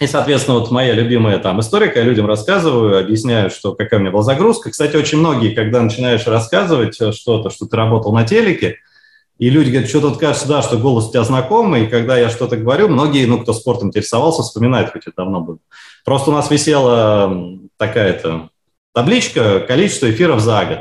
И, 0.00 0.06
соответственно, 0.06 0.58
вот 0.58 0.70
моя 0.70 0.94
любимая 0.94 1.38
там 1.38 1.60
историка, 1.60 1.98
я 1.98 2.04
людям 2.04 2.26
рассказываю, 2.26 2.98
объясняю, 2.98 3.50
что 3.50 3.74
какая 3.74 3.98
у 3.98 4.00
меня 4.00 4.10
была 4.10 4.22
загрузка. 4.22 4.70
Кстати, 4.70 4.96
очень 4.96 5.18
многие, 5.18 5.54
когда 5.54 5.82
начинаешь 5.82 6.26
рассказывать 6.26 6.94
что-то, 7.14 7.50
что 7.50 7.66
ты 7.66 7.76
работал 7.76 8.12
на 8.12 8.24
телеке, 8.24 8.76
и 9.38 9.50
люди 9.50 9.70
говорят, 9.70 9.88
что 9.88 10.00
тут 10.00 10.18
кажется, 10.18 10.48
да, 10.48 10.62
что 10.62 10.78
голос 10.78 11.08
у 11.08 11.10
тебя 11.10 11.22
знакомый, 11.22 11.84
и 11.84 11.88
когда 11.88 12.18
я 12.18 12.28
что-то 12.28 12.56
говорю, 12.56 12.88
многие, 12.88 13.24
ну, 13.26 13.40
кто 13.40 13.52
спортом 13.52 13.88
интересовался, 13.88 14.42
вспоминают, 14.42 14.90
хоть 14.90 15.02
это 15.02 15.18
давно 15.18 15.40
было. 15.40 15.58
Просто 16.04 16.30
у 16.30 16.34
нас 16.34 16.50
висела 16.50 17.58
такая-то 17.76 18.50
табличка, 18.92 19.60
количество 19.60 20.10
эфиров 20.10 20.40
за 20.40 20.64
год. 20.64 20.78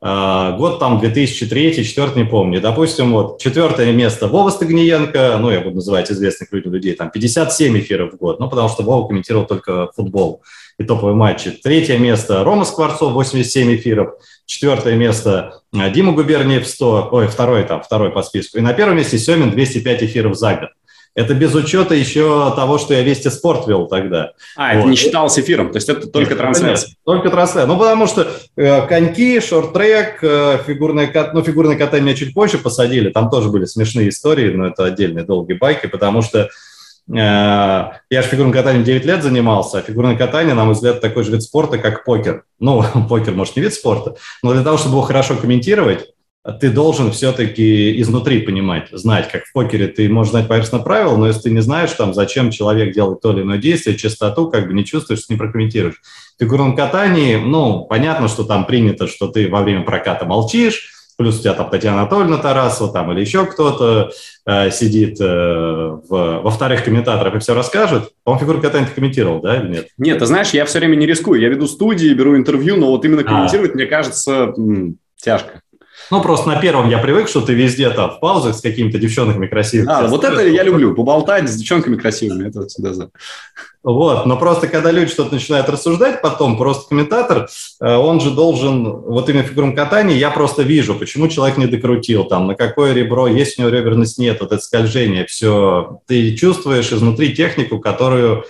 А, 0.00 0.52
год 0.52 0.78
там 0.78 1.00
2003 1.00 1.74
2004 1.74 2.12
не 2.14 2.24
помню. 2.24 2.60
Допустим, 2.60 3.12
вот 3.12 3.40
четвертое 3.40 3.92
место 3.92 4.28
Вова 4.28 4.50
Стагниенко, 4.50 5.36
ну, 5.40 5.50
я 5.50 5.60
буду 5.60 5.76
называть 5.76 6.10
известных 6.10 6.52
людям 6.52 6.72
людей, 6.72 6.94
там 6.94 7.10
57 7.10 7.78
эфиров 7.80 8.14
в 8.14 8.16
год, 8.16 8.38
ну, 8.38 8.48
потому 8.48 8.68
что 8.68 8.84
Вова 8.84 9.06
комментировал 9.08 9.44
только 9.44 9.90
футбол 9.94 10.42
и 10.78 10.84
топовые 10.84 11.14
матчи. 11.14 11.50
Третье 11.50 11.98
место 11.98 12.44
Рома 12.44 12.64
Скворцов, 12.64 13.12
87 13.12 13.76
эфиров. 13.76 14.14
Четвертое 14.46 14.94
место 14.94 15.60
Дима 15.72 16.12
Губерниев, 16.12 16.66
100, 16.66 17.08
ой, 17.12 17.26
второй 17.26 17.64
там, 17.64 17.82
второй 17.82 18.10
по 18.10 18.22
списку. 18.22 18.58
И 18.58 18.60
на 18.60 18.72
первом 18.72 18.96
месте 18.96 19.18
Семин, 19.18 19.50
205 19.50 20.02
эфиров 20.04 20.36
за 20.36 20.54
год. 20.54 20.68
Это 21.14 21.34
без 21.34 21.52
учета 21.52 21.96
еще 21.96 22.52
того, 22.54 22.78
что 22.78 22.94
я 22.94 23.02
Вести 23.02 23.28
Спорт 23.28 23.66
вел 23.66 23.88
тогда. 23.88 24.34
А, 24.56 24.74
вот. 24.74 24.80
это 24.80 24.88
не 24.88 24.94
считалось 24.94 25.36
эфиром, 25.36 25.72
то 25.72 25.78
есть 25.78 25.88
это 25.88 26.06
только 26.06 26.34
это, 26.34 26.42
трансляция? 26.42 26.94
Только 27.04 27.30
трансляция. 27.30 27.66
Ну, 27.66 27.76
потому 27.76 28.06
что 28.06 28.28
э, 28.56 28.86
коньки, 28.86 29.40
шорт-трек, 29.40 30.22
э, 30.22 30.58
фигурное, 30.64 31.12
ну, 31.32 31.42
фигурное 31.42 31.76
катание 31.76 32.06
меня 32.06 32.16
чуть 32.16 32.34
позже 32.34 32.58
посадили, 32.58 33.10
там 33.10 33.30
тоже 33.30 33.48
были 33.48 33.64
смешные 33.64 34.10
истории, 34.10 34.52
но 34.54 34.68
это 34.68 34.84
отдельные 34.84 35.24
долгие 35.24 35.54
байки, 35.54 35.86
потому 35.86 36.22
что 36.22 36.50
я 37.08 38.00
же 38.10 38.22
фигурным 38.22 38.52
катанием 38.52 38.84
9 38.84 39.04
лет 39.04 39.22
занимался, 39.22 39.78
а 39.78 39.82
фигурное 39.82 40.16
катание, 40.16 40.54
на 40.54 40.64
мой 40.64 40.74
взгляд, 40.74 41.00
такой 41.00 41.24
же 41.24 41.32
вид 41.32 41.42
спорта, 41.42 41.78
как 41.78 42.04
покер. 42.04 42.44
Ну, 42.58 42.84
покер, 43.08 43.32
может, 43.32 43.56
не 43.56 43.62
вид 43.62 43.74
спорта, 43.74 44.16
но 44.42 44.52
для 44.52 44.62
того, 44.62 44.76
чтобы 44.76 44.96
его 44.96 45.02
хорошо 45.02 45.36
комментировать, 45.36 46.08
ты 46.60 46.70
должен 46.70 47.12
все-таки 47.12 48.00
изнутри 48.00 48.40
понимать, 48.40 48.88
знать, 48.92 49.30
как 49.30 49.44
в 49.44 49.52
покере 49.52 49.88
ты 49.88 50.08
можешь 50.08 50.30
знать 50.30 50.48
поверхностно 50.48 50.78
правила, 50.78 51.16
но 51.16 51.26
если 51.26 51.42
ты 51.42 51.50
не 51.50 51.60
знаешь, 51.60 51.90
там, 51.92 52.14
зачем 52.14 52.50
человек 52.50 52.94
делает 52.94 53.20
то 53.20 53.32
или 53.32 53.42
иное 53.42 53.58
действие, 53.58 53.96
частоту, 53.96 54.50
как 54.50 54.66
бы 54.66 54.72
не 54.72 54.84
чувствуешь, 54.84 55.28
не 55.28 55.36
прокомментируешь. 55.36 56.00
В 56.36 56.42
фигурном 56.42 56.76
катании, 56.76 57.36
ну, 57.36 57.84
понятно, 57.84 58.28
что 58.28 58.44
там 58.44 58.66
принято, 58.66 59.08
что 59.08 59.28
ты 59.28 59.48
во 59.48 59.62
время 59.62 59.82
проката 59.82 60.24
молчишь, 60.24 60.97
плюс 61.18 61.40
у 61.40 61.42
тебя 61.42 61.52
там 61.52 61.68
Татьяна 61.68 62.02
Анатольевна 62.02 62.38
Тарасова 62.38 62.92
там 62.92 63.12
или 63.12 63.20
еще 63.20 63.44
кто-то 63.44 64.12
э, 64.46 64.70
сидит 64.70 65.20
э, 65.20 65.24
в, 65.24 66.00
во 66.08 66.50
вторых 66.50 66.84
комментаторах 66.84 67.34
и 67.34 67.38
все 67.40 67.54
расскажет. 67.54 68.12
По-моему, 68.22 68.40
фигуру 68.40 68.62
катания 68.62 68.86
ты 68.86 68.94
комментировал, 68.94 69.40
да, 69.40 69.56
или 69.56 69.68
нет? 69.68 69.88
Нет, 69.98 70.20
ты 70.20 70.26
знаешь, 70.26 70.50
я 70.50 70.64
все 70.64 70.78
время 70.78 70.94
не 70.94 71.06
рискую. 71.06 71.40
Я 71.40 71.48
веду 71.48 71.66
студии, 71.66 72.14
беру 72.14 72.36
интервью, 72.36 72.76
но 72.76 72.86
вот 72.90 73.04
именно 73.04 73.22
а. 73.22 73.24
комментировать, 73.24 73.72
а. 73.72 73.74
мне 73.74 73.86
кажется, 73.86 74.54
м- 74.56 74.98
тяжко. 75.16 75.60
Ну, 76.10 76.22
просто 76.22 76.48
на 76.48 76.56
первом 76.56 76.88
я 76.88 76.98
привык, 76.98 77.28
что 77.28 77.40
ты 77.40 77.52
везде 77.52 77.90
там 77.90 78.10
в 78.10 78.20
паузах 78.20 78.54
с 78.54 78.60
какими-то 78.60 78.98
девчонками 78.98 79.46
красивыми. 79.46 79.90
А, 79.90 80.06
вот 80.06 80.24
это 80.24 80.46
я 80.46 80.62
люблю, 80.62 80.94
поболтать 80.94 81.48
с 81.48 81.56
девчонками 81.56 81.96
красивыми, 81.96 82.48
это 82.48 82.66
всегда 82.66 82.94
за. 82.94 83.10
Вот, 83.84 84.26
но 84.26 84.36
просто 84.36 84.66
когда 84.66 84.90
люди 84.90 85.10
что-то 85.10 85.34
начинают 85.34 85.68
рассуждать 85.68 86.20
потом, 86.20 86.58
просто 86.58 86.88
комментатор, 86.88 87.48
э, 87.80 87.94
он 87.94 88.20
же 88.20 88.32
должен, 88.32 88.84
вот 88.84 89.28
именно 89.28 89.44
в 89.44 89.46
фигурном 89.46 89.74
катании 89.74 90.16
я 90.16 90.30
просто 90.30 90.62
вижу, 90.62 90.94
почему 90.94 91.28
человек 91.28 91.58
не 91.58 91.66
докрутил, 91.66 92.24
там, 92.24 92.48
на 92.48 92.54
какое 92.54 92.92
ребро, 92.92 93.28
есть 93.28 93.58
у 93.58 93.62
него 93.62 93.70
реберность, 93.70 94.18
нет, 94.18 94.38
вот 94.40 94.52
это 94.52 94.62
скольжение, 94.62 95.26
все. 95.26 96.00
Ты 96.06 96.34
чувствуешь 96.36 96.92
изнутри 96.92 97.34
технику, 97.34 97.78
которую 97.78 98.44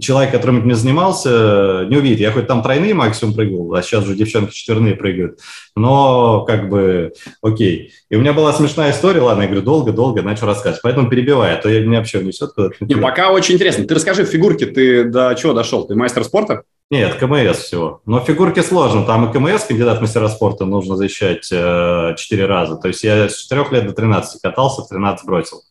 человек, 0.00 0.32
которым 0.32 0.66
не 0.66 0.74
занимался, 0.74 1.86
не 1.88 1.96
увидит. 1.96 2.20
Я 2.20 2.32
хоть 2.32 2.46
там 2.46 2.62
тройные 2.62 2.94
максимум 2.94 3.34
прыгал, 3.34 3.74
а 3.74 3.82
сейчас 3.82 4.04
уже 4.04 4.14
девчонки 4.14 4.54
четверные 4.54 4.94
прыгают. 4.94 5.40
Но 5.76 6.44
как 6.44 6.68
бы 6.68 7.12
окей. 7.42 7.92
И 8.10 8.16
у 8.16 8.20
меня 8.20 8.32
была 8.32 8.52
смешная 8.52 8.92
история, 8.92 9.20
ладно, 9.20 9.42
я 9.42 9.48
говорю, 9.48 9.62
долго-долго 9.62 10.22
начал 10.22 10.46
рассказывать, 10.46 10.82
поэтому 10.82 11.08
перебиваю, 11.08 11.56
а 11.56 11.60
то 11.60 11.68
я, 11.68 11.80
меня 11.80 11.98
вообще 11.98 12.18
унесет 12.18 12.52
куда-то. 12.52 12.76
Не, 12.80 12.96
пока 12.96 13.32
очень 13.32 13.54
интересно. 13.54 13.86
Ты 13.86 13.94
расскажи 13.94 14.24
в 14.24 14.28
фигурке, 14.28 14.66
ты 14.66 15.04
до 15.04 15.34
чего 15.34 15.52
дошел? 15.52 15.86
Ты 15.86 15.94
мастер 15.94 16.24
спорта? 16.24 16.62
Нет, 16.90 17.14
КМС 17.14 17.58
всего. 17.58 18.02
Но 18.06 18.20
в 18.20 18.24
фигурке 18.24 18.62
сложно. 18.62 19.04
Там 19.04 19.28
и 19.28 19.32
КМС, 19.32 19.64
кандидат 19.64 20.00
мастера 20.00 20.28
спорта, 20.28 20.64
нужно 20.66 20.96
защищать 20.96 21.48
э, 21.50 22.14
4 22.16 22.46
раза. 22.46 22.76
То 22.76 22.88
есть 22.88 23.02
я 23.02 23.28
с 23.28 23.36
4 23.36 23.66
лет 23.72 23.86
до 23.86 23.94
13 23.94 24.40
катался, 24.42 24.82
в 24.82 24.88
13 24.88 25.26
бросил. 25.26 25.62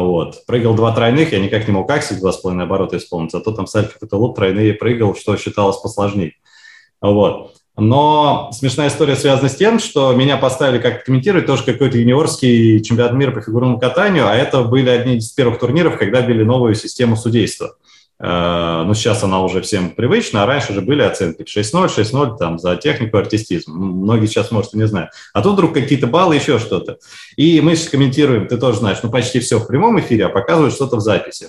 Вот. 0.00 0.44
Прыгал 0.46 0.74
два 0.74 0.92
тройных, 0.92 1.32
я 1.32 1.38
никак 1.38 1.68
не 1.68 1.72
мог 1.72 1.88
аксель 1.88 2.18
два 2.18 2.32
с 2.32 2.38
половиной 2.38 2.64
оборота 2.64 2.96
исполнить, 2.96 3.30
зато 3.30 3.52
там 3.52 3.68
сальто 3.68 3.96
каталут 3.98 4.34
тройные 4.34 4.74
прыгал, 4.74 5.14
что 5.14 5.36
считалось 5.36 5.76
посложнее. 5.76 6.32
Вот. 7.00 7.52
Но 7.76 8.50
смешная 8.52 8.88
история 8.88 9.14
связана 9.14 9.48
с 9.48 9.54
тем, 9.54 9.78
что 9.78 10.12
меня 10.12 10.36
поставили 10.36 10.80
как 10.80 11.04
комментировать 11.04 11.46
тоже 11.46 11.64
какой-то 11.64 11.98
юниорский 11.98 12.82
чемпионат 12.82 13.12
мира 13.14 13.30
по 13.30 13.40
фигурному 13.40 13.78
катанию, 13.78 14.28
а 14.28 14.34
это 14.34 14.62
были 14.62 14.90
одни 14.90 15.16
из 15.18 15.30
первых 15.30 15.60
турниров, 15.60 15.98
когда 15.98 16.20
ввели 16.20 16.44
новую 16.44 16.74
систему 16.74 17.16
судейства. 17.16 17.76
Э, 18.20 18.84
ну, 18.86 18.94
сейчас 18.94 19.22
она 19.24 19.42
уже 19.42 19.60
всем 19.60 19.90
привычна, 19.90 20.42
а 20.42 20.46
раньше 20.46 20.72
же 20.72 20.80
были 20.80 21.02
оценки 21.02 21.42
6-0, 21.42 21.88
6-0 21.88 22.36
там 22.38 22.58
за 22.58 22.76
технику, 22.76 23.16
артистизм. 23.16 23.72
Многие 23.72 24.26
сейчас, 24.26 24.50
может, 24.50 24.74
и 24.74 24.78
не 24.78 24.86
знают. 24.86 25.10
А 25.32 25.42
тут 25.42 25.54
вдруг 25.54 25.74
какие-то 25.74 26.06
баллы, 26.06 26.36
еще 26.36 26.58
что-то. 26.58 26.98
И 27.36 27.60
мы 27.60 27.74
сейчас 27.74 27.88
комментируем, 27.88 28.46
ты 28.46 28.56
тоже 28.56 28.78
знаешь, 28.78 28.98
ну, 29.02 29.10
почти 29.10 29.40
все 29.40 29.58
в 29.58 29.66
прямом 29.66 29.98
эфире, 30.00 30.26
а 30.26 30.28
показывают 30.28 30.74
что-то 30.74 30.96
в 30.96 31.00
записи. 31.00 31.48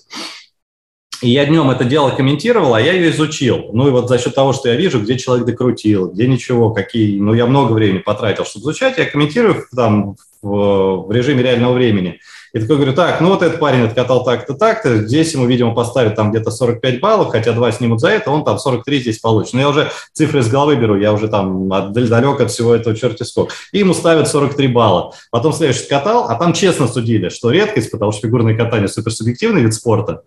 И 1.21 1.29
я 1.29 1.45
днем 1.45 1.69
это 1.69 1.85
дело 1.85 2.09
комментировал, 2.09 2.73
а 2.73 2.81
я 2.81 2.91
ее 2.91 3.11
изучил. 3.11 3.69
Ну 3.71 3.87
и 3.87 3.91
вот 3.91 4.09
за 4.09 4.19
счет 4.19 4.35
того, 4.35 4.51
что 4.51 4.67
я 4.67 4.75
вижу, 4.75 4.99
где 4.99 5.17
человек 5.17 5.45
докрутил, 5.45 6.11
где 6.11 6.27
ничего, 6.27 6.71
какие... 6.71 7.19
Ну, 7.19 7.33
я 7.33 7.45
много 7.45 7.71
времени 7.71 7.99
потратил, 7.99 8.43
чтобы 8.43 8.63
изучать. 8.63 8.97
Я 8.97 9.05
комментирую 9.05 9.65
там 9.73 10.17
в, 10.41 11.07
в 11.07 11.11
режиме 11.11 11.43
реального 11.43 11.73
времени– 11.73 12.19
и 12.55 12.59
такой 12.61 12.77
говорю, 12.77 12.93
так, 12.93 13.19
ну 13.19 13.27
вот 13.31 13.41
этот 13.41 13.59
парень 13.59 13.81
откатал 13.81 14.23
так-то, 14.23 14.53
так-то, 14.53 14.99
здесь 14.99 15.33
ему, 15.33 15.45
видимо, 15.45 15.75
поставят 15.75 16.15
там 16.15 16.31
где-то 16.31 16.51
45 16.51 17.01
баллов, 17.01 17.27
хотя 17.29 17.51
два 17.51 17.69
снимут 17.73 17.99
за 17.99 18.07
это, 18.07 18.31
он 18.31 18.45
там 18.45 18.59
43 18.59 19.01
здесь 19.01 19.19
получит. 19.19 19.55
Но 19.55 19.59
я 19.59 19.67
уже 19.67 19.91
цифры 20.13 20.39
из 20.39 20.47
головы 20.47 20.77
беру, 20.77 20.95
я 20.95 21.11
уже 21.11 21.27
там 21.27 21.67
далек 21.91 22.39
от 22.39 22.51
всего 22.51 22.73
этого 22.73 22.95
черти 22.95 23.23
сколько. 23.23 23.53
И 23.73 23.79
ему 23.79 23.93
ставят 23.93 24.29
43 24.29 24.69
балла. 24.69 25.11
Потом 25.31 25.51
следующий 25.51 25.85
катал, 25.89 26.29
а 26.29 26.35
там 26.35 26.53
честно 26.53 26.87
судили, 26.87 27.27
что 27.27 27.51
редкость, 27.51 27.91
потому 27.91 28.13
что 28.13 28.21
фигурное 28.21 28.55
катание 28.55 28.87
суперсубъективный 28.87 29.61
вид 29.61 29.73
спорта. 29.73 30.21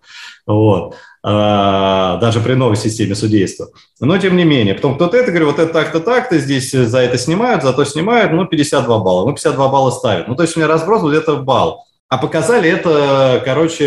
Вот 0.45 0.93
а, 1.23 2.17
даже 2.17 2.41
при 2.41 2.53
новой 2.53 2.77
системе 2.77 3.15
судейства. 3.15 3.69
Но 3.99 4.19
тем 4.19 4.37
не 4.37 4.43
менее, 4.43 4.75
потом 4.75 4.97
кто-то 4.97 5.17
это 5.17 5.31
говорит, 5.31 5.47
вот 5.47 5.59
это 5.59 5.73
так-то, 5.73 5.99
так-то, 5.99 6.37
здесь 6.37 6.71
за 6.71 6.99
это 6.99 7.17
снимают, 7.17 7.63
зато 7.63 7.85
снимают, 7.85 8.31
ну, 8.33 8.45
52 8.45 8.99
балла. 8.99 9.25
Ну, 9.25 9.33
52 9.33 9.67
балла 9.67 9.89
ставят. 9.89 10.27
Ну, 10.27 10.35
то 10.35 10.43
есть 10.43 10.55
у 10.55 10.59
меня 10.59 10.67
разброс 10.67 11.01
где-то 11.01 11.37
балл. 11.37 11.88
А 12.09 12.17
показали 12.17 12.67
это, 12.67 13.39
короче, 13.45 13.85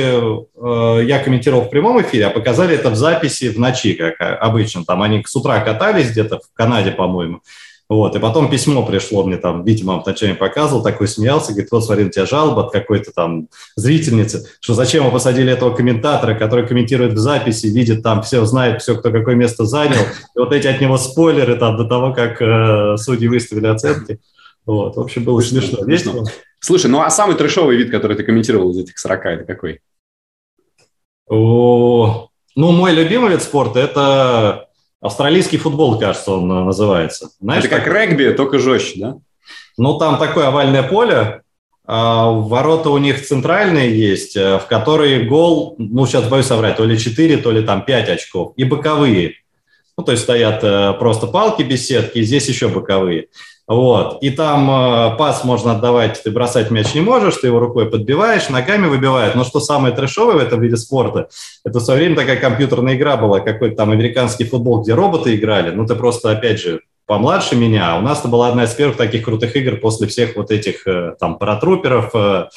э, 0.55 1.01
я 1.05 1.19
комментировал 1.19 1.63
в 1.63 1.71
прямом 1.71 2.01
эфире, 2.03 2.27
а 2.27 2.31
показали 2.31 2.77
это 2.77 2.91
в 2.91 2.95
записи 2.95 3.49
в 3.49 3.59
ночи, 3.59 3.95
как 3.95 4.15
обычно. 4.41 4.85
Там 4.85 5.03
они 5.03 5.25
с 5.27 5.35
утра 5.35 5.59
катались 5.61 6.13
где-то 6.13 6.39
в 6.39 6.55
Канаде, 6.55 6.93
по-моему. 6.93 7.41
Вот, 7.89 8.15
и 8.15 8.21
потом 8.21 8.49
письмо 8.49 8.87
пришло 8.87 9.25
мне 9.25 9.37
там, 9.37 9.65
видимо, 9.65 10.01
вначале 10.01 10.35
показывал, 10.35 10.83
такой 10.83 11.09
смеялся, 11.09 11.51
говорит, 11.51 11.71
вот 11.73 11.85
смотри, 11.85 12.05
у 12.05 12.11
тебя 12.11 12.25
жалоба 12.25 12.67
от 12.67 12.73
какой-то 12.73 13.11
там 13.11 13.49
зрительницы, 13.77 14.49
что 14.61 14.73
зачем 14.75 15.05
вы 15.05 15.11
посадили 15.11 15.53
этого 15.53 15.75
комментатора, 15.75 16.35
который 16.35 16.67
комментирует 16.67 17.13
в 17.13 17.19
записи, 17.19 17.67
видит 17.67 18.03
там 18.03 18.23
все, 18.23 18.47
знает 18.47 18.81
все, 18.81 18.97
кто 18.97 19.11
какое 19.11 19.35
место 19.35 19.67
занял, 19.67 20.01
и 20.35 20.39
вот 20.39 20.55
эти 20.55 20.69
от 20.69 20.81
него 20.81 20.97
спойлеры 20.97 21.57
там 21.57 21.77
до 21.77 21.85
того, 21.85 22.15
как 22.15 22.41
э, 22.41 22.97
судьи 22.97 23.29
выставили 23.29 23.67
оценки. 23.67 24.21
Вот, 24.65 24.97
в 24.97 25.01
общем, 25.01 25.25
было 25.25 25.41
смешно. 25.41 25.85
Весело. 25.85 26.25
Слушай, 26.65 26.91
ну 26.91 27.01
а 27.01 27.11
самый 27.11 27.35
трешовый 27.35 27.77
вид, 27.77 27.91
который 27.91 28.17
ты 28.17 28.23
комментировал 28.23 28.71
из 28.71 28.79
этих 28.79 28.97
40, 28.97 29.27
это 29.27 29.45
какой? 29.45 29.81
О, 31.29 32.29
ну, 32.55 32.71
мой 32.71 32.93
любимый 32.93 33.33
вид 33.33 33.43
спорта– 33.43 33.81
это 33.81 34.69
австралийский 35.01 35.59
футбол, 35.59 35.99
кажется, 35.99 36.31
он 36.31 36.51
э, 36.53 36.65
называется. 36.65 37.31
Знаешь, 37.41 37.65
это 37.65 37.75
как 37.75 37.85
так... 37.85 37.93
регби, 37.93 38.31
только 38.31 38.61
жестче, 38.61 39.01
да? 39.01 39.17
Ну, 39.77 39.99
там 39.99 40.19
такое 40.19 40.47
овальное 40.47 40.85
поле, 40.85 41.43
а 41.85 42.31
ворота 42.31 42.91
у 42.91 42.99
них 42.99 43.27
центральные 43.27 43.99
есть, 43.99 44.37
э, 44.37 44.59
в 44.59 44.67
которые 44.67 45.25
гол, 45.25 45.75
ну, 45.79 46.07
сейчас 46.07 46.29
боюсь 46.29 46.47
соврать, 46.47 46.77
то 46.77 46.85
ли 46.85 46.97
4, 46.97 47.39
то 47.39 47.51
ли 47.51 47.63
там 47.63 47.85
5 47.85 48.09
очков, 48.09 48.53
и 48.57 48.63
боковые. 48.63 49.35
Ну, 49.99 50.05
то 50.05 50.13
есть 50.13 50.23
стоят 50.23 50.63
э, 50.63 50.93
просто 50.93 51.27
палки 51.27 51.63
без 51.63 51.89
сетки, 51.89 52.19
и 52.19 52.23
здесь 52.23 52.49
еще 52.49 52.69
боковые. 52.69 53.29
Вот. 53.69 54.23
И 54.23 54.31
там 54.31 54.69
э, 54.69 55.17
пас 55.17 55.45
можно 55.45 55.73
отдавать, 55.73 56.21
ты 56.23 56.31
бросать 56.31 56.71
мяч 56.71 56.95
не 56.95 57.01
можешь, 57.01 57.37
ты 57.37 57.47
его 57.47 57.61
рукой 57.61 57.89
подбиваешь, 57.89 58.49
ногами 58.49 58.87
выбивают. 58.87 59.35
Но 59.35 59.45
что 59.45 59.61
самое 59.61 59.95
трешовое 59.95 60.35
в 60.35 60.41
этом 60.41 60.61
виде 60.61 60.77
спорта, 60.77 61.29
это 61.65 61.79
в 61.79 61.83
свое 61.83 62.01
время 62.01 62.17
такая 62.17 62.37
компьютерная 62.37 62.97
игра 62.97 63.17
была, 63.17 63.41
какой-то 63.41 63.77
там 63.77 63.91
американский 63.91 64.45
футбол, 64.45 64.83
где 64.83 64.95
роботы 64.95 65.35
играли. 65.37 65.71
Ну, 65.71 65.87
ты 65.87 65.95
просто, 65.95 66.33
опять 66.33 66.61
же, 66.61 66.81
помладше 67.07 67.57
меня. 67.57 67.97
У 67.99 68.03
нас 68.03 68.21
это 68.21 68.29
была 68.29 68.49
одна 68.49 68.65
из 68.65 68.71
первых 68.71 68.97
таких 68.97 69.25
крутых 69.25 69.55
игр 69.57 69.77
после 69.77 70.07
всех 70.07 70.37
вот 70.37 70.51
этих 70.51 70.87
э, 70.87 71.15
там 71.19 71.39
паратруперов, 71.39 72.11
э, 72.15 72.49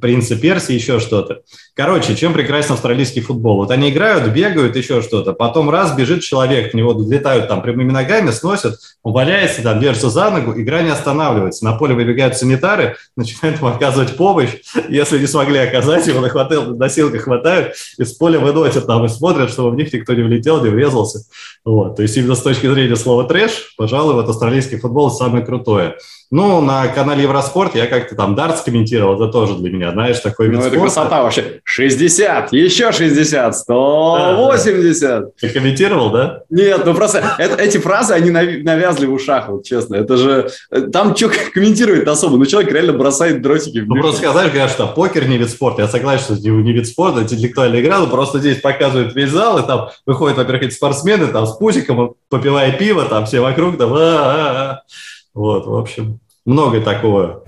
принца 0.00 0.36
Персии, 0.36 0.74
еще 0.74 1.00
что-то. 1.00 1.40
Короче, 1.74 2.14
чем 2.14 2.34
прекрасен 2.34 2.74
австралийский 2.74 3.20
футбол? 3.20 3.56
Вот 3.56 3.70
они 3.70 3.90
играют, 3.90 4.32
бегают, 4.32 4.76
еще 4.76 5.02
что-то. 5.02 5.32
Потом 5.32 5.70
раз 5.70 5.96
бежит 5.96 6.22
человек, 6.22 6.72
в 6.72 6.76
него 6.76 6.92
летают 6.92 7.48
там 7.48 7.62
прямыми 7.62 7.90
ногами, 7.90 8.30
сносят, 8.30 8.78
он 9.02 9.14
там, 9.62 9.80
держится 9.80 10.10
за 10.10 10.30
ногу, 10.30 10.52
игра 10.52 10.82
не 10.82 10.90
останавливается. 10.90 11.64
На 11.64 11.72
поле 11.72 11.94
выбегают 11.94 12.36
санитары, 12.36 12.96
начинают 13.16 13.58
ему 13.58 13.68
оказывать 13.68 14.16
помощь. 14.16 14.50
Если 14.88 15.18
не 15.18 15.26
смогли 15.26 15.58
оказать, 15.58 16.06
его 16.06 16.20
на 16.20 16.76
носилках 16.76 17.22
хватают, 17.22 17.74
из 17.98 18.12
поля 18.12 18.38
выносят 18.38 18.86
там 18.86 19.04
и 19.04 19.08
смотрят, 19.08 19.50
чтобы 19.50 19.70
в 19.70 19.74
них 19.74 19.92
никто 19.92 20.14
не 20.14 20.22
влетел, 20.22 20.62
не 20.62 20.70
врезался. 20.70 21.20
Вот. 21.64 21.96
То 21.96 22.02
есть 22.02 22.16
именно 22.16 22.34
с 22.34 22.42
точки 22.42 22.66
зрения 22.66 22.96
слова 22.96 23.24
трэш, 23.24 23.74
пожалуй, 23.94 24.14
вот 24.14 24.28
австралийский 24.28 24.76
футбол 24.76 25.08
самое 25.08 25.44
крутое. 25.44 25.94
Ну, 26.32 26.60
на 26.60 26.88
канале 26.88 27.22
Евроспорт 27.22 27.76
я 27.76 27.86
как-то 27.86 28.16
там 28.16 28.34
дартс 28.34 28.62
комментировал, 28.62 29.14
это 29.14 29.28
тоже 29.28 29.54
для 29.54 29.70
меня, 29.70 29.92
знаешь, 29.92 30.18
такой 30.18 30.48
вид 30.48 30.58
Ну, 30.58 30.66
это 30.66 30.76
красота 30.80 31.22
вообще. 31.22 31.60
60, 31.62 32.52
еще 32.52 32.90
60, 32.90 33.56
180. 33.56 35.00
Да, 35.00 35.26
Ты 35.40 35.48
комментировал, 35.50 36.10
да? 36.10 36.40
Нет, 36.50 36.82
ну 36.84 36.92
просто 36.92 37.22
это, 37.38 37.62
эти 37.62 37.78
фразы, 37.78 38.14
они 38.14 38.30
навязли 38.30 39.06
в 39.06 39.12
ушах, 39.12 39.48
вот 39.48 39.64
честно. 39.64 39.94
Это 39.94 40.16
же, 40.16 40.50
там 40.92 41.14
что 41.14 41.30
комментировать 41.52 42.08
особо? 42.08 42.36
Ну, 42.36 42.46
человек 42.46 42.72
реально 42.72 42.94
бросает 42.94 43.40
дротики. 43.40 43.78
В 43.78 43.86
ну, 43.86 44.00
просто 44.00 44.22
сказать, 44.22 44.50
говорят, 44.50 44.72
что 44.72 44.88
покер 44.88 45.28
не 45.28 45.38
вид 45.38 45.50
спорта. 45.50 45.82
Я 45.82 45.88
согласен, 45.88 46.24
что 46.24 46.34
не 46.34 46.72
вид 46.72 46.88
спорта, 46.88 47.20
это 47.20 47.34
интеллектуальная 47.34 47.80
игра, 47.80 48.00
но 48.00 48.08
просто 48.08 48.40
здесь 48.40 48.60
показывают 48.60 49.14
весь 49.14 49.30
зал, 49.30 49.60
и 49.60 49.66
там 49.66 49.90
выходят, 50.04 50.36
во-первых, 50.36 50.64
эти 50.64 50.74
спортсмены, 50.74 51.28
там 51.28 51.46
с 51.46 51.52
пусиком, 51.52 52.14
попивая 52.28 52.72
пиво, 52.72 53.04
там 53.04 53.26
все 53.26 53.38
вокруг, 53.38 53.78
там, 53.84 53.92
а-а-а. 53.92 54.82
Вот, 55.34 55.66
в 55.66 55.74
общем, 55.74 56.20
много 56.44 56.80
такого. 56.80 57.44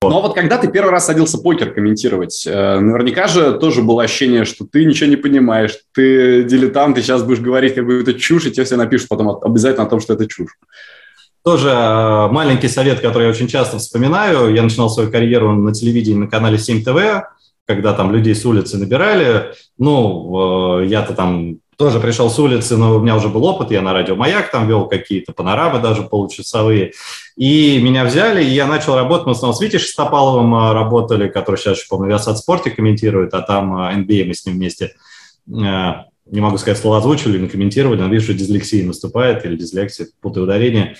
Ну 0.00 0.16
а 0.16 0.20
вот 0.22 0.34
когда 0.34 0.56
ты 0.56 0.68
первый 0.68 0.90
раз 0.90 1.06
садился 1.06 1.36
покер 1.38 1.74
комментировать, 1.74 2.46
э, 2.46 2.78
наверняка 2.80 3.26
же 3.26 3.58
тоже 3.58 3.82
было 3.82 4.04
ощущение, 4.04 4.46
что 4.46 4.64
ты 4.64 4.84
ничего 4.86 5.10
не 5.10 5.16
понимаешь, 5.16 5.76
ты 5.92 6.44
дилетант, 6.44 6.96
ты 6.96 7.02
сейчас 7.02 7.22
будешь 7.22 7.40
говорить 7.40 7.74
какую-то 7.74 8.14
чушь, 8.14 8.46
и 8.46 8.50
тебе 8.50 8.64
все 8.64 8.76
напишут 8.76 9.08
потом 9.08 9.38
обязательно 9.42 9.84
о 9.84 9.90
том, 9.90 10.00
что 10.00 10.14
это 10.14 10.26
чушь. 10.26 10.52
Тоже 11.44 11.68
э, 11.68 12.28
маленький 12.28 12.68
совет, 12.68 13.00
который 13.00 13.24
я 13.24 13.30
очень 13.30 13.48
часто 13.48 13.78
вспоминаю. 13.78 14.54
Я 14.54 14.62
начинал 14.62 14.88
свою 14.88 15.10
карьеру 15.10 15.52
на 15.52 15.74
телевидении 15.74 16.20
на 16.20 16.26
канале 16.26 16.58
7 16.58 16.84
ТВ, 16.84 17.28
когда 17.68 17.92
там 17.92 18.12
людей 18.12 18.34
с 18.34 18.46
улицы 18.46 18.78
набирали. 18.78 19.52
Ну, 19.76 20.80
э, 20.80 20.86
я-то 20.86 21.12
там 21.12 21.58
тоже 21.76 22.00
пришел 22.00 22.30
с 22.30 22.38
улицы, 22.38 22.78
но 22.78 22.96
у 22.96 23.00
меня 23.00 23.14
уже 23.14 23.28
был 23.28 23.44
опыт, 23.44 23.70
я 23.70 23.82
на 23.82 23.92
радио 23.92 24.16
«Маяк» 24.16 24.50
там 24.50 24.66
вел 24.66 24.88
какие-то 24.88 25.32
панорамы 25.32 25.78
даже 25.78 26.02
получасовые. 26.02 26.92
И 27.36 27.78
меня 27.82 28.04
взяли, 28.04 28.42
и 28.42 28.48
я 28.48 28.66
начал 28.66 28.96
работать, 28.96 29.26
мы 29.26 29.32
основном 29.32 29.54
с 29.54 29.60
Витей 29.60 29.78
Шестопаловым 29.78 30.54
э, 30.54 30.72
работали, 30.72 31.28
который 31.28 31.56
сейчас, 31.56 31.84
по-моему, 31.84 32.12
Виасат 32.12 32.38
спорте 32.38 32.70
комментирует, 32.70 33.34
а 33.34 33.42
там 33.42 33.76
NBA 33.76 34.24
мы 34.24 34.34
с 34.34 34.46
ним 34.46 34.54
вместе 34.56 34.94
не 35.46 36.42
могу 36.42 36.58
сказать, 36.58 36.76
слово 36.76 36.98
озвучивали, 36.98 37.38
но 37.38 37.48
комментировали, 37.48 38.00
но 38.02 38.08
вижу, 38.08 38.34
дислексия 38.34 38.84
наступает, 38.84 39.46
или 39.46 39.56
дислексия, 39.56 40.08
путаю 40.20 40.44
ударение. 40.44 40.96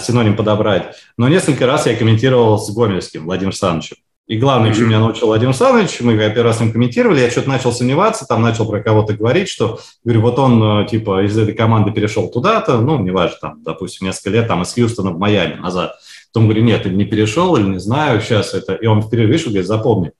Синоним 0.00 0.36
подобрать. 0.36 0.96
Но 1.16 1.28
несколько 1.28 1.66
раз 1.66 1.86
я 1.86 1.96
комментировал 1.96 2.58
с 2.58 2.70
Гомельским 2.70 3.24
Владимиром 3.24 3.52
Александровичем. 3.52 3.96
И 4.26 4.38
главное, 4.38 4.74
чему 4.74 4.88
меня 4.88 4.98
научил 4.98 5.28
Владимир 5.28 5.50
Александрович, 5.50 6.00
мы 6.00 6.16
первый 6.16 6.42
раз 6.42 6.58
с 6.58 6.60
ним 6.60 6.72
комментировали, 6.72 7.20
я 7.20 7.30
что-то 7.30 7.48
начал 7.48 7.70
сомневаться, 7.70 8.26
там 8.26 8.42
начал 8.42 8.66
про 8.66 8.82
кого-то 8.82 9.14
говорить, 9.14 9.48
что, 9.48 9.78
говорю, 10.02 10.20
вот 10.22 10.38
он, 10.40 10.80
э, 10.80 10.88
типа, 10.88 11.24
из 11.24 11.38
этой 11.38 11.54
команды 11.54 11.92
перешел 11.92 12.28
туда-то, 12.28 12.80
ну, 12.80 12.98
неважно, 12.98 13.36
там, 13.40 13.62
допустим, 13.62 14.08
несколько 14.08 14.30
лет, 14.30 14.48
там, 14.48 14.62
из 14.62 14.72
Хьюстона 14.72 15.12
в 15.12 15.18
Майами 15.18 15.60
назад. 15.60 15.94
Потом 16.32 16.48
говорю, 16.48 16.64
нет, 16.64 16.84
или 16.86 16.94
не 16.94 17.04
перешел, 17.04 17.54
или 17.54 17.68
не 17.68 17.78
знаю, 17.78 18.20
сейчас 18.20 18.52
это... 18.52 18.74
И 18.74 18.86
он 18.86 19.00
в 19.00 19.10
перерыве 19.10 19.34
вышел, 19.34 19.50
говорит, 19.50 19.68
запомни, 19.68 20.10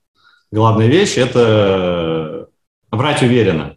главная 0.53 0.87
вещь– 0.87 1.15
это 1.17 2.47
врать 2.93 3.23
уверенно. 3.23 3.77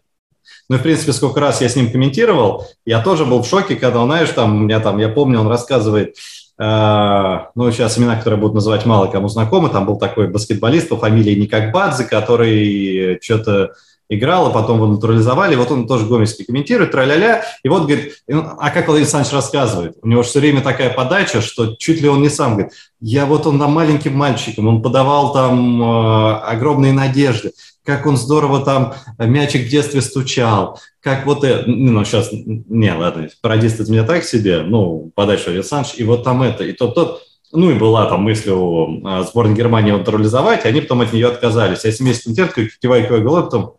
Ну, 0.68 0.76
в 0.76 0.82
принципе, 0.82 1.12
сколько 1.12 1.40
раз 1.40 1.60
я 1.60 1.68
с 1.68 1.74
ним 1.74 1.90
комментировал, 1.90 2.68
я 2.86 3.02
тоже 3.02 3.26
был 3.26 3.42
в 3.42 3.48
шоке, 3.48 3.74
когда, 3.74 4.04
знаешь, 4.04 4.28
там, 4.28 4.54
у 4.54 4.58
меня 4.60 4.78
там, 4.78 4.98
я 4.98 5.08
помню, 5.08 5.40
он 5.40 5.48
рассказывает, 5.48 6.14
ну, 6.62 7.72
сейчас 7.72 7.98
имена, 7.98 8.16
которые 8.16 8.38
будут 8.38 8.56
называть 8.56 8.84
мало 8.84 9.06
кому 9.06 9.28
знакомы, 9.28 9.70
там 9.70 9.86
был 9.86 9.96
такой 9.96 10.28
баскетболист 10.28 10.90
по 10.90 10.98
фамилии 10.98 11.34
Никакбадзе, 11.34 12.04
который 12.04 13.18
что-то 13.22 13.72
играл, 14.10 14.48
а 14.48 14.50
потом 14.50 14.76
его 14.76 14.88
натурализовали, 14.88 15.54
вот 15.54 15.70
он 15.70 15.86
тоже 15.86 16.04
гомельский 16.04 16.44
комментирует, 16.44 16.90
тра-ля-ля, 16.90 17.44
и 17.62 17.68
вот 17.68 17.84
говорит, 17.84 18.16
а 18.28 18.70
как 18.70 18.88
Владимир 18.88 19.04
Александрович 19.04 19.32
рассказывает, 19.32 19.96
у 20.02 20.08
него 20.08 20.22
все 20.22 20.40
время 20.40 20.60
такая 20.62 20.90
подача, 20.90 21.40
что 21.40 21.76
чуть 21.76 22.02
ли 22.02 22.08
он 22.08 22.20
не 22.20 22.28
сам 22.28 22.54
говорит, 22.56 22.72
я 23.00 23.24
вот 23.24 23.46
он 23.46 23.60
там 23.60 23.72
маленьким 23.72 24.16
мальчиком, 24.16 24.66
он 24.66 24.82
подавал 24.82 25.32
там 25.32 25.80
э, 25.80 26.34
огромные 26.40 26.92
надежды, 26.92 27.52
как 27.84 28.06
он 28.06 28.16
здорово 28.16 28.64
там 28.64 28.94
мячик 29.18 29.66
в 29.66 29.70
детстве 29.70 30.00
стучал, 30.00 30.80
как 31.00 31.26
вот 31.26 31.44
это, 31.44 31.68
ну, 31.68 32.04
сейчас, 32.04 32.30
не, 32.32 32.92
ладно, 32.92 33.28
пародист 33.40 33.80
это 33.80 33.90
меня 33.90 34.04
так 34.04 34.24
себе, 34.24 34.62
ну, 34.62 35.10
подальше 35.14 35.50
Александр, 35.50 35.88
и 35.96 36.04
вот 36.04 36.24
там 36.24 36.42
это, 36.42 36.64
и 36.64 36.72
тот, 36.72 36.94
тот, 36.94 37.22
ну, 37.52 37.70
и 37.70 37.74
была 37.74 38.06
там 38.06 38.22
мысль 38.22 38.50
у 38.50 39.06
а, 39.06 39.22
сборной 39.24 39.56
Германии 39.56 39.92
натурализовать, 39.92 40.64
и 40.64 40.68
они 40.68 40.82
потом 40.82 41.00
от 41.00 41.12
нее 41.12 41.28
отказались. 41.28 41.84
А 41.84 41.90
70 41.90 42.24
комитет, 42.24 42.54
кивай, 42.80 43.06
кивай, 43.06 43.20
головой, 43.20 43.44
потом 43.44 43.76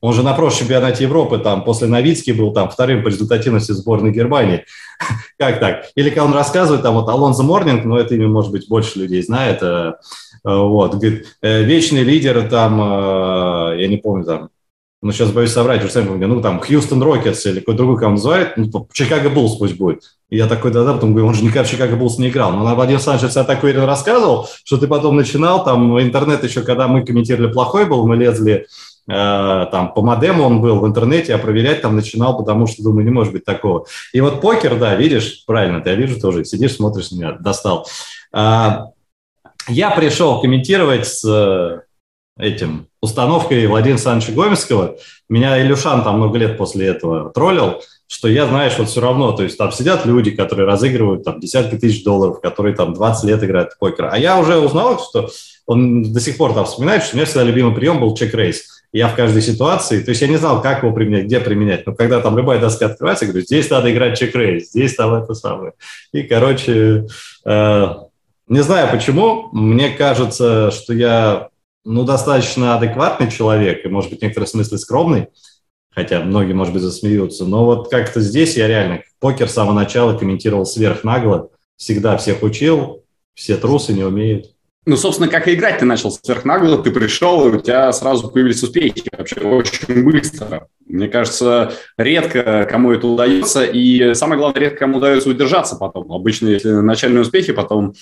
он 0.00 0.14
же 0.14 0.22
на 0.22 0.32
прошлом 0.34 0.60
чемпионате 0.60 1.04
Европы 1.04 1.38
там 1.38 1.64
после 1.64 1.88
Новицки 1.88 2.30
был 2.30 2.52
там 2.52 2.70
вторым 2.70 3.02
по 3.02 3.08
результативности 3.08 3.72
сборной 3.72 4.12
Германии. 4.12 4.64
как 5.38 5.58
так? 5.58 5.86
Или 5.96 6.10
когда 6.10 6.24
он 6.24 6.32
рассказывает, 6.32 6.82
там 6.82 6.94
вот 6.94 7.08
Алонзо 7.08 7.42
Морнинг, 7.42 7.84
но 7.84 7.98
это 7.98 8.14
имя, 8.14 8.28
может 8.28 8.52
быть, 8.52 8.68
больше 8.68 9.00
людей 9.00 9.22
знает, 9.22 9.58
э, 9.62 9.94
Э, 10.27 10.27
вот, 10.56 10.94
говорит, 10.94 11.26
э, 11.42 11.62
вечный 11.62 12.02
лидер 12.02 12.48
там, 12.48 12.80
э, 12.80 13.80
я 13.80 13.88
не 13.88 13.96
помню 13.96 14.24
там, 14.24 14.50
ну, 15.00 15.12
сейчас 15.12 15.30
боюсь 15.30 15.52
соврать, 15.52 15.84
уже 15.84 15.92
сами 15.92 16.24
ну, 16.24 16.40
там, 16.40 16.60
Хьюстон 16.60 17.02
Рокетс 17.02 17.46
или 17.46 17.60
какой-то 17.60 17.78
другой 17.78 17.98
команду 17.98 18.16
называют, 18.16 18.56
ну, 18.56 18.88
Чикаго 18.92 19.30
Буллс 19.30 19.56
пусть 19.56 19.76
будет. 19.76 20.02
И 20.28 20.36
я 20.36 20.48
такой, 20.48 20.72
да-да, 20.72 20.94
потом 20.94 21.12
говорю, 21.12 21.28
он 21.28 21.34
же 21.34 21.44
никак 21.44 21.66
в 21.66 21.70
Чикаго 21.70 21.94
Буллс 21.94 22.18
не 22.18 22.30
играл. 22.30 22.52
Но 22.52 22.64
на 22.64 22.74
Владимир 22.74 23.00
Санчес 23.00 23.36
я 23.36 23.44
такой 23.44 23.72
рассказывал, 23.72 24.48
что 24.64 24.76
ты 24.76 24.88
потом 24.88 25.16
начинал, 25.16 25.64
там, 25.64 26.00
интернет 26.00 26.42
еще, 26.42 26.62
когда 26.62 26.88
мы 26.88 27.04
комментировали 27.04 27.52
плохой 27.52 27.86
был, 27.86 28.08
мы 28.08 28.16
лезли, 28.16 28.66
э, 29.08 29.66
там, 29.70 29.94
по 29.94 30.02
модему 30.02 30.42
он 30.42 30.60
был 30.60 30.80
в 30.80 30.86
интернете, 30.86 31.32
а 31.32 31.38
проверять 31.38 31.80
там 31.80 31.94
начинал, 31.94 32.36
потому 32.36 32.66
что, 32.66 32.82
думаю, 32.82 33.04
не 33.04 33.12
может 33.12 33.32
быть 33.32 33.44
такого. 33.44 33.86
И 34.12 34.20
вот 34.20 34.40
покер, 34.40 34.76
да, 34.80 34.96
видишь, 34.96 35.44
правильно, 35.46 35.80
ты 35.80 35.90
я 35.90 35.96
вижу 35.96 36.20
тоже, 36.20 36.44
сидишь, 36.44 36.74
смотришь 36.74 37.12
на 37.12 37.16
меня, 37.16 37.32
достал. 37.38 37.86
А, 38.32 38.86
я 39.68 39.90
пришел 39.90 40.40
комментировать 40.40 41.06
с 41.06 41.24
э, 41.24 41.80
этим 42.38 42.88
установкой 43.00 43.66
Владимира 43.66 43.96
Александровича 43.96 44.32
Гомельского. 44.32 44.96
Меня 45.28 45.60
Илюшан 45.60 46.02
там 46.04 46.16
много 46.16 46.38
лет 46.38 46.56
после 46.56 46.86
этого 46.86 47.30
троллил, 47.30 47.82
что 48.06 48.28
я, 48.28 48.46
знаешь, 48.46 48.74
вот 48.78 48.88
все 48.88 49.00
равно, 49.00 49.32
то 49.32 49.42
есть 49.42 49.58
там 49.58 49.70
сидят 49.70 50.06
люди, 50.06 50.30
которые 50.30 50.66
разыгрывают 50.66 51.24
там 51.24 51.40
десятки 51.40 51.76
тысяч 51.76 52.02
долларов, 52.02 52.40
которые 52.40 52.74
там 52.74 52.94
20 52.94 53.24
лет 53.24 53.44
играют 53.44 53.72
в 53.72 53.78
покер. 53.78 54.08
А 54.10 54.18
я 54.18 54.38
уже 54.38 54.58
узнал, 54.58 54.98
что 54.98 55.28
он 55.66 56.12
до 56.12 56.20
сих 56.20 56.38
пор 56.38 56.54
там 56.54 56.64
вспоминает, 56.64 57.02
что 57.02 57.14
у 57.14 57.16
меня 57.16 57.26
всегда 57.26 57.44
любимый 57.44 57.74
прием 57.74 58.00
был 58.00 58.16
чек-рейс. 58.16 58.64
Я 58.90 59.08
в 59.08 59.14
каждой 59.14 59.42
ситуации, 59.42 60.02
то 60.02 60.08
есть 60.10 60.22
я 60.22 60.28
не 60.28 60.38
знал, 60.38 60.62
как 60.62 60.82
его 60.82 60.94
применять, 60.94 61.26
где 61.26 61.40
применять, 61.40 61.86
но 61.86 61.94
когда 61.94 62.20
там 62.20 62.38
любая 62.38 62.58
доска 62.58 62.86
открывается, 62.86 63.26
я 63.26 63.30
говорю, 63.32 63.44
здесь 63.44 63.68
надо 63.68 63.92
играть 63.92 64.18
чек-рейс, 64.18 64.70
здесь 64.70 64.94
там 64.94 65.12
это 65.12 65.34
самое. 65.34 65.74
И, 66.12 66.22
короче, 66.22 67.06
э, 67.44 67.94
не 68.48 68.62
знаю 68.62 68.90
почему, 68.90 69.48
мне 69.52 69.90
кажется, 69.90 70.70
что 70.70 70.94
я 70.94 71.48
ну, 71.84 72.04
достаточно 72.04 72.76
адекватный 72.76 73.30
человек 73.30 73.84
и, 73.84 73.88
может 73.88 74.10
быть, 74.10 74.20
в 74.20 74.22
некотором 74.22 74.46
смысле 74.46 74.78
скромный, 74.78 75.28
хотя 75.90 76.20
многие, 76.20 76.52
может 76.52 76.72
быть, 76.72 76.82
засмеются, 76.82 77.44
но 77.44 77.64
вот 77.64 77.90
как-то 77.90 78.20
здесь 78.20 78.56
я 78.56 78.68
реально 78.68 79.02
покер 79.20 79.48
с 79.48 79.54
самого 79.54 79.74
начала 79.74 80.16
комментировал 80.16 80.66
сверхнагло, 80.66 81.50
всегда 81.76 82.16
всех 82.16 82.42
учил, 82.42 83.04
все 83.34 83.56
трусы 83.56 83.92
не 83.92 84.04
умеют. 84.04 84.52
Ну, 84.86 84.96
собственно, 84.96 85.28
как 85.28 85.48
и 85.48 85.54
играть 85.54 85.80
ты 85.80 85.84
начал 85.84 86.10
сверхнагло, 86.10 86.78
ты 86.78 86.90
пришел, 86.90 87.46
и 87.46 87.54
у 87.54 87.60
тебя 87.60 87.92
сразу 87.92 88.30
появились 88.30 88.62
успехи 88.62 89.04
вообще 89.16 89.40
очень 89.40 90.02
быстро. 90.02 90.68
Мне 90.86 91.08
кажется, 91.08 91.72
редко 91.98 92.66
кому 92.68 92.92
это 92.92 93.06
удается, 93.06 93.64
и 93.64 94.14
самое 94.14 94.40
главное, 94.40 94.60
редко 94.60 94.78
кому 94.78 94.96
удается 94.96 95.28
удержаться 95.28 95.76
потом. 95.76 96.10
Обычно, 96.10 96.48
если 96.48 96.70
начальные 96.70 97.20
успехи, 97.20 97.52
потом 97.52 97.94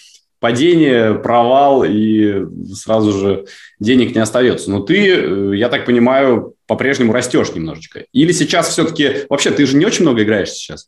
падение, 0.46 1.14
провал, 1.14 1.82
и 1.82 2.44
сразу 2.72 3.10
же 3.10 3.46
денег 3.80 4.14
не 4.14 4.20
остается. 4.20 4.70
Но 4.70 4.78
ты, 4.78 5.08
э, 5.08 5.56
я 5.56 5.68
так 5.68 5.84
понимаю, 5.86 6.54
по-прежнему 6.68 7.12
растешь 7.12 7.52
немножечко. 7.52 8.04
Или 8.12 8.30
сейчас 8.30 8.68
все-таки... 8.68 9.26
Вообще, 9.28 9.50
ты 9.50 9.66
же 9.66 9.76
не 9.76 9.84
очень 9.84 10.02
много 10.02 10.22
играешь 10.22 10.50
сейчас? 10.50 10.86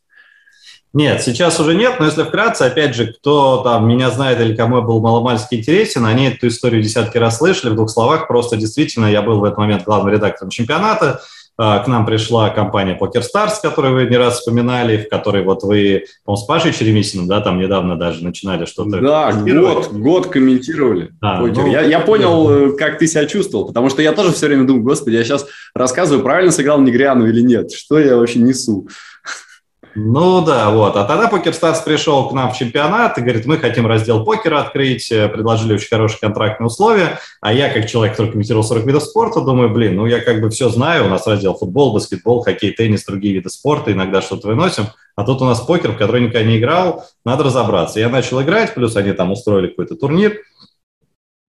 Нет, 0.93 1.21
сейчас 1.21 1.59
уже 1.59 1.75
нет, 1.75 1.99
но 1.99 2.05
если 2.05 2.23
вкратце, 2.23 2.61
опять 2.61 2.95
же, 2.95 3.11
кто 3.11 3.61
там 3.61 3.85
меня 3.85 4.09
знает 4.11 4.39
или 4.39 4.55
кому 4.55 4.77
я 4.77 4.81
был 4.81 5.01
маломальски 5.01 5.55
интересен, 5.55 6.05
они 6.05 6.29
эту 6.29 6.47
историю 6.47 6.81
десятки 6.81 7.17
раз 7.17 7.39
слышали, 7.39 7.71
в 7.71 7.75
двух 7.75 7.89
словах, 7.89 8.29
просто 8.29 8.55
действительно 8.55 9.07
я 9.07 9.21
был 9.21 9.39
в 9.39 9.43
этот 9.43 9.57
момент 9.57 9.83
главным 9.83 10.13
редактором 10.13 10.51
чемпионата, 10.51 11.21
к 11.59 11.87
нам 11.87 12.05
пришла 12.05 12.49
компания 12.49 12.97
PokerStars, 12.99 13.55
которую 13.61 13.93
вы 13.93 14.05
не 14.05 14.15
раз 14.15 14.39
вспоминали, 14.39 14.97
в 14.97 15.09
которой 15.09 15.43
вот 15.43 15.63
вы, 15.63 16.05
по 16.23 16.37
с 16.37 16.45
Пашей 16.45 16.71
Черемисиным, 16.71 17.27
да, 17.27 17.41
там 17.41 17.59
недавно 17.59 17.97
даже 17.97 18.23
начинали 18.23 18.63
что-то 18.63 19.01
Да, 19.01 19.33
год, 19.33 19.91
год 19.91 20.27
комментировали. 20.27 21.11
А, 21.21 21.41
ну, 21.41 21.67
я, 21.67 21.81
я 21.81 21.99
понял, 21.99 22.47
да. 22.47 22.53
Э, 22.53 22.71
как 22.77 22.97
ты 22.97 23.07
себя 23.07 23.25
чувствовал, 23.25 23.67
потому 23.67 23.89
что 23.89 24.01
я 24.01 24.13
тоже 24.13 24.31
все 24.31 24.47
время 24.47 24.65
думаю, 24.65 24.83
господи, 24.83 25.15
я 25.15 25.23
сейчас 25.25 25.45
рассказываю, 25.75 26.23
правильно 26.23 26.51
сыграл 26.51 26.79
Негряну 26.79 27.27
или 27.27 27.41
нет, 27.41 27.71
что 27.73 27.99
я 27.99 28.15
вообще 28.15 28.39
несу. 28.39 28.87
Ну 29.95 30.45
да, 30.45 30.69
вот. 30.69 30.95
А 30.95 31.03
тогда 31.05 31.29
PokerStars 31.29 31.83
пришел 31.83 32.29
к 32.29 32.33
нам 32.33 32.51
в 32.51 32.57
чемпионат 32.57 33.17
и 33.17 33.21
говорит, 33.21 33.45
мы 33.45 33.57
хотим 33.57 33.87
раздел 33.87 34.23
покера 34.23 34.61
открыть, 34.61 35.11
э, 35.11 35.27
предложили 35.27 35.73
очень 35.73 35.89
хорошие 35.89 36.19
контрактные 36.19 36.67
условия, 36.67 37.19
а 37.41 37.51
я, 37.53 37.69
как 37.73 37.87
человек, 37.87 38.15
который 38.15 38.31
комментировал 38.31 38.63
40 38.63 38.85
видов 38.85 39.03
спорта, 39.03 39.41
думаю, 39.41 39.69
блин, 39.69 39.95
ну 39.95 40.05
я 40.05 40.19
как 40.21 40.41
бы 40.41 40.49
все 40.49 40.69
знаю, 40.69 41.05
у 41.05 41.09
нас 41.09 41.25
раздел 41.25 41.55
футбол, 41.55 41.93
баскетбол, 41.93 42.43
хоккей, 42.43 42.71
теннис, 42.71 43.03
другие 43.03 43.33
виды 43.33 43.49
спорта, 43.49 43.91
иногда 43.91 44.21
что-то 44.21 44.47
выносим, 44.47 44.85
а 45.15 45.23
тут 45.23 45.41
у 45.41 45.45
нас 45.45 45.59
покер, 45.61 45.91
в 45.91 45.97
который 45.97 46.21
никогда 46.21 46.43
не 46.43 46.59
играл, 46.59 47.05
надо 47.25 47.43
разобраться. 47.43 47.99
Я 47.99 48.09
начал 48.09 48.41
играть, 48.41 48.73
плюс 48.75 48.95
они 48.95 49.13
там 49.13 49.31
устроили 49.31 49.67
какой-то 49.67 49.95
турнир, 49.95 50.37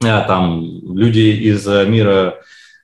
а, 0.03 0.23
там 0.23 0.63
люди 0.97 1.21
из 1.21 1.67
э, 1.69 1.85
мира 1.85 2.41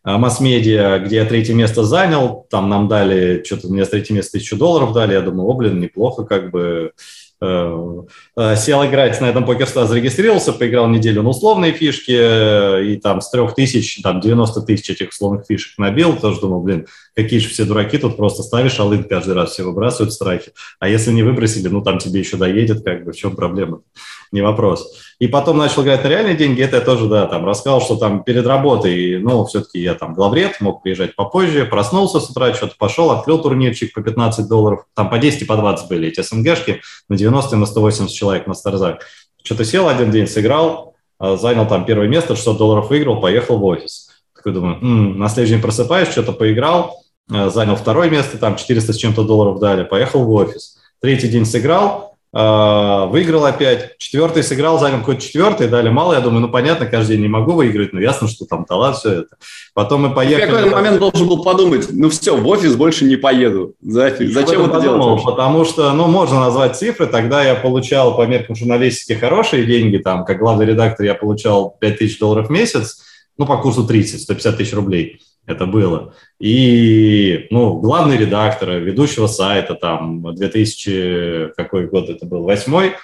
масс-медиа, 0.07 1.01
где 1.01 1.17
я 1.17 1.25
третье 1.25 1.55
место 1.55 1.83
занял, 1.83 2.47
там 2.49 2.69
нам 2.69 2.87
дали, 2.87 3.43
что-то 3.45 3.69
мне 3.69 3.85
третье 3.85 4.15
место 4.15 4.39
тысячу 4.39 4.57
долларов 4.57 4.93
дали, 4.93 5.15
я 5.15 5.21
думаю, 5.21 5.49
о, 5.49 5.55
блин, 5.55 5.81
неплохо, 5.81 6.25
как 6.25 6.51
бы, 6.53 6.93
сел 7.41 8.85
играть 8.87 9.21
на 9.21 9.27
этом 9.27 9.45
покерстар, 9.45 9.87
зарегистрировался, 9.87 10.53
поиграл 10.53 10.89
неделю 10.89 11.23
на 11.23 11.31
условные 11.31 11.73
фишки, 11.73 12.17
э, 12.19 12.85
и 12.87 12.97
там 12.97 13.21
с 13.21 13.31
трех 13.31 13.55
тысяч, 13.55 14.01
там 14.03 14.21
90 14.21 14.63
тысяч 14.63 14.89
этих 14.91 15.11
условных 15.11 15.45
фишек 15.47 15.77
набил, 15.79 16.17
тоже 16.17 16.41
думал, 16.41 16.63
блин, 16.63 16.87
какие 17.15 17.39
же 17.39 17.49
все 17.49 17.65
дураки, 17.65 17.99
тут 17.99 18.17
просто 18.17 18.43
ставишь 18.43 18.81
алын 18.81 19.05
каждый 19.05 19.35
раз, 19.35 19.53
все 19.53 19.65
выбрасывают 19.65 20.13
страхи. 20.13 20.53
А 20.81 20.89
если 20.89 21.13
не 21.13 21.23
выбросили, 21.23 21.69
ну 21.69 21.83
там 21.83 21.99
тебе 21.99 22.21
еще 22.21 22.37
доедет, 22.37 22.85
как 22.85 23.05
бы, 23.05 23.13
в 23.13 23.17
чем 23.17 23.37
проблема? 23.37 23.81
Не 24.33 24.41
вопрос. 24.41 24.93
И 25.19 25.29
потом 25.29 25.57
начал 25.57 25.83
играть 25.83 26.05
на 26.05 26.09
реальные 26.09 26.37
деньги, 26.37 26.61
это 26.63 26.77
я 26.77 26.83
тоже, 26.83 27.07
да, 27.07 27.27
там 27.27 27.47
рассказал, 27.47 27.81
что 27.81 27.97
там 27.97 28.23
перед 28.23 28.47
работой, 28.47 29.19
ну, 29.19 29.47
все-таки 29.47 29.81
я 29.81 29.95
там 29.95 30.13
главред, 30.13 30.61
мог 30.61 30.83
приезжать 30.83 31.17
попозже, 31.17 31.65
проснулся 31.65 32.21
с 32.21 32.29
утра, 32.29 32.53
что-то 32.53 32.75
пошел, 32.79 33.11
открыл 33.11 33.41
турнирчик 33.41 33.95
по 33.95 34.03
15 34.03 34.47
долларов, 34.47 34.85
там 34.95 35.09
по 35.09 35.19
10 35.19 35.43
и 35.43 35.45
по 35.47 35.57
20 35.57 35.89
были 35.89 36.09
эти 36.09 36.21
СНГшки, 36.21 36.83
на 37.09 37.17
90 37.27 37.57
и 37.57 37.59
на 37.59 37.67
180 37.67 38.15
человек 38.15 38.47
на 38.47 38.55
Старзак. 38.55 39.05
Что-то 39.43 39.65
сел 39.65 39.89
один 39.89 40.11
день, 40.11 40.27
сыграл, 40.27 40.95
а, 41.19 41.37
занял 41.37 41.67
там 41.67 41.85
первое 41.85 42.09
место, 42.09 42.37
600 42.37 42.59
долларов 42.59 42.91
выиграл, 42.91 43.21
поехал 43.21 43.59
в 43.59 43.65
офис. 43.65 44.11
Такой 44.35 44.53
думаю, 44.53 44.77
м-м, 44.77 45.19
на 45.19 45.29
следующий 45.29 45.55
день 45.55 45.63
просыпаюсь, 45.63 46.09
что-то 46.09 46.33
поиграл, 46.33 47.03
а, 47.31 47.51
занял 47.51 47.77
второе 47.77 48.11
место, 48.11 48.39
там 48.39 48.57
400 48.57 48.93
с 48.93 48.97
чем-то 48.97 49.25
долларов 49.25 49.59
дали, 49.59 49.85
поехал 49.85 50.25
в 50.25 50.31
офис. 50.33 50.79
Третий 51.01 51.29
день 51.29 51.45
сыграл, 51.45 52.16
выиграл 52.33 53.47
опять, 53.47 53.97
четвертый 53.99 54.43
сыграл, 54.43 54.79
занял 54.79 54.99
какой-то 54.99 55.23
четвертый, 55.23 55.69
дали 55.69 55.89
мало, 55.89 56.13
я 56.13 56.21
думаю, 56.21 56.43
ну 56.43 56.49
понятно, 56.49 56.85
каждый 56.85 57.13
день 57.13 57.23
не 57.23 57.29
могу 57.29 57.53
выиграть, 57.53 57.93
но 57.93 58.01
ясно, 58.01 58.29
что 58.29 58.45
там 58.45 58.65
талант, 58.65 58.97
все 58.97 59.21
это. 59.21 59.37
Потом 59.73 60.03
мы 60.03 60.15
поехали... 60.15 60.51
В 60.51 60.55
какой 60.55 60.71
момент 60.71 60.99
должен 60.99 61.27
был 61.27 61.43
подумать, 61.43 61.87
ну 61.91 62.11
все, 62.11 62.37
в 62.37 62.47
офис 62.47 62.75
больше 62.77 63.07
не 63.07 63.17
поеду. 63.17 63.75
Зачем 63.81 64.65
это 64.65 64.69
подумал, 64.69 64.83
делать? 64.83 65.25
Потому 65.25 65.65
что, 65.65 65.93
ну, 65.93 66.09
можно 66.09 66.41
назвать 66.41 66.77
цифры, 66.77 67.07
тогда 67.07 67.43
я 67.43 67.55
получал 67.55 68.17
по 68.17 68.27
меркам 68.27 68.55
журналистики 68.55 69.19
хорошие 69.19 69.65
деньги, 69.65 69.97
там, 69.99 70.25
как 70.25 70.39
главный 70.39 70.67
редактор 70.67 71.07
я 71.07 71.15
получал 71.15 71.77
5000 71.81 72.19
долларов 72.19 72.49
в 72.49 72.51
месяц, 72.51 73.03
ну, 73.39 73.47
по 73.47 73.57
курсу 73.57 73.87
30, 73.87 74.23
150 74.23 74.57
тысяч 74.57 74.75
рублей 74.75 75.21
это 75.47 75.67
было. 75.67 76.15
И, 76.39 77.47
ну, 77.51 77.81
главный 77.81 78.17
редактор, 78.17 78.73
ведущего 78.73 79.27
сайта, 79.27 79.75
там, 79.75 80.35
2000, 80.35 81.53
какой 81.57 81.87
год 81.87 82.11
это 82.11 82.27
был, 82.27 82.43
восьмой, 82.43 82.95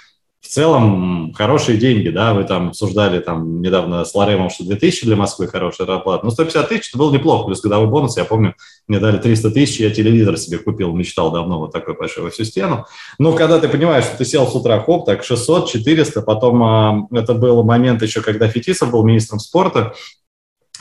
в 0.42 0.48
целом 0.48 1.32
хорошие 1.34 1.78
деньги, 1.78 2.08
да, 2.08 2.34
вы 2.34 2.42
там 2.42 2.68
обсуждали 2.68 3.20
там 3.20 3.62
недавно 3.62 4.04
с 4.04 4.12
Ларемом, 4.12 4.50
что 4.50 4.64
2000 4.64 5.06
для 5.06 5.14
Москвы 5.14 5.46
хорошая 5.46 5.86
зарплата, 5.86 6.24
но 6.24 6.32
150 6.32 6.68
тысяч 6.68 6.88
это 6.88 6.98
было 6.98 7.12
неплохо, 7.12 7.46
плюс 7.46 7.60
годовой 7.60 7.86
бонус, 7.86 8.16
я 8.16 8.24
помню, 8.24 8.56
мне 8.88 8.98
дали 8.98 9.18
300 9.18 9.52
тысяч, 9.52 9.78
я 9.78 9.90
телевизор 9.90 10.36
себе 10.36 10.58
купил, 10.58 10.92
мечтал 10.94 11.30
давно 11.30 11.60
вот 11.60 11.70
такой 11.72 11.94
большой 11.94 12.24
во 12.24 12.30
всю 12.30 12.42
стену. 12.42 12.86
Но 13.20 13.32
когда 13.34 13.60
ты 13.60 13.68
понимаешь, 13.68 14.04
что 14.04 14.18
ты 14.18 14.24
сел 14.24 14.48
с 14.48 14.54
утра, 14.54 14.80
хоп, 14.80 15.06
так 15.06 15.22
600, 15.22 15.70
400, 15.70 16.22
потом 16.22 17.08
э, 17.12 17.20
это 17.20 17.34
был 17.34 17.62
момент 17.62 18.02
еще, 18.02 18.20
когда 18.20 18.48
Фетисов 18.48 18.90
был 18.90 19.04
министром 19.04 19.38
спорта, 19.38 19.94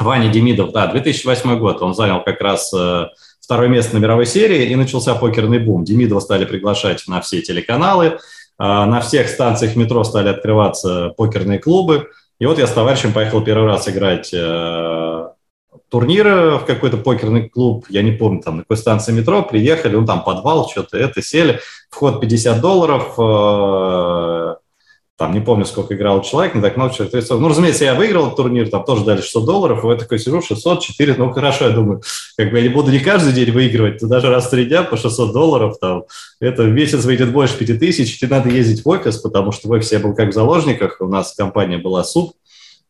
Ваня 0.02 0.30
Демидов, 0.30 0.72
да, 0.72 0.88
2008 0.88 1.60
год, 1.60 1.82
он 1.82 1.94
занял 1.94 2.24
как 2.24 2.42
раз 2.42 2.74
э, 2.74 3.08
второе 3.40 3.70
место 3.70 3.96
на 3.96 4.00
мировой 4.00 4.26
серии, 4.26 4.70
и 4.70 4.76
начался 4.76 5.16
покерный 5.16 5.60
бум. 5.60 5.84
Демидова 5.84 6.20
стали 6.20 6.46
приглашать 6.46 7.04
на 7.08 7.22
все 7.22 7.42
телеканалы, 7.42 8.06
э, 8.06 8.18
на 8.58 9.02
всех 9.02 9.30
станциях 9.30 9.76
метро 9.76 10.04
стали 10.04 10.30
открываться 10.30 11.10
покерные 11.18 11.60
клубы. 11.60 12.10
И 12.40 12.46
вот 12.46 12.58
я 12.58 12.68
с 12.68 12.72
товарищем 12.72 13.14
поехал 13.14 13.44
первый 13.44 13.68
раз 13.68 13.88
играть 13.88 14.32
э, 14.34 15.28
турниры 15.90 16.58
в 16.58 16.66
какой-то 16.66 16.98
покерный 16.98 17.50
клуб, 17.50 17.86
я 17.90 18.02
не 18.02 18.12
помню, 18.12 18.42
там 18.42 18.58
на 18.58 18.64
какой 18.64 18.78
станции 18.78 19.12
метро, 19.12 19.44
приехали, 19.44 19.96
ну 19.96 20.06
там 20.06 20.24
подвал, 20.24 20.70
что-то 20.70 20.98
это, 20.98 21.22
сели, 21.22 21.60
вход 21.90 22.22
50 22.22 22.62
долларов, 22.62 24.61
там, 25.22 25.34
не 25.36 25.40
помню, 25.40 25.66
сколько 25.66 25.94
играл 25.94 26.24
человек, 26.24 26.56
не 26.56 26.62
так 26.62 26.78
много 26.78 26.96
человек. 26.96 27.12
То 27.12 27.18
есть, 27.18 27.30
ну, 27.30 27.48
разумеется, 27.48 27.84
я 27.84 27.94
выиграл 27.94 28.34
турнир, 28.34 28.68
там 28.72 28.84
тоже 28.84 29.06
дали 29.06 29.22
600 29.22 29.46
долларов, 29.46 29.86
и 29.86 29.88
я 29.88 29.96
такой 29.96 30.18
сижу, 30.18 30.42
600, 30.42 30.82
4, 30.82 31.14
ну, 31.16 31.30
хорошо, 31.32 31.66
я 31.66 31.70
думаю, 31.70 32.02
как 32.36 32.50
бы 32.50 32.58
я 32.58 32.64
не 32.64 32.70
буду 32.70 32.90
не 32.90 32.98
каждый 32.98 33.32
день 33.32 33.52
выигрывать, 33.52 34.02
но 34.02 34.08
даже 34.08 34.30
раз 34.30 34.48
в 34.48 34.50
три 34.50 34.66
дня 34.66 34.82
по 34.82 34.98
600 34.98 35.32
долларов, 35.32 35.78
там, 35.80 36.06
это 36.40 36.64
в 36.64 36.70
месяц 36.70 37.06
выйдет 37.06 37.32
больше 37.32 37.56
5000, 37.56 38.20
тебе 38.20 38.36
надо 38.36 38.50
ездить 38.50 38.84
в 38.84 38.90
офис, 38.90 39.18
потому 39.18 39.52
что 39.52 39.68
в 39.68 39.72
офисе 39.74 39.98
я 39.98 40.02
был 40.02 40.16
как 40.16 40.30
в 40.30 40.34
заложниках, 40.34 40.98
у 41.02 41.08
нас 41.08 41.36
компания 41.36 41.78
была 41.78 42.04
СУП, 42.04 42.34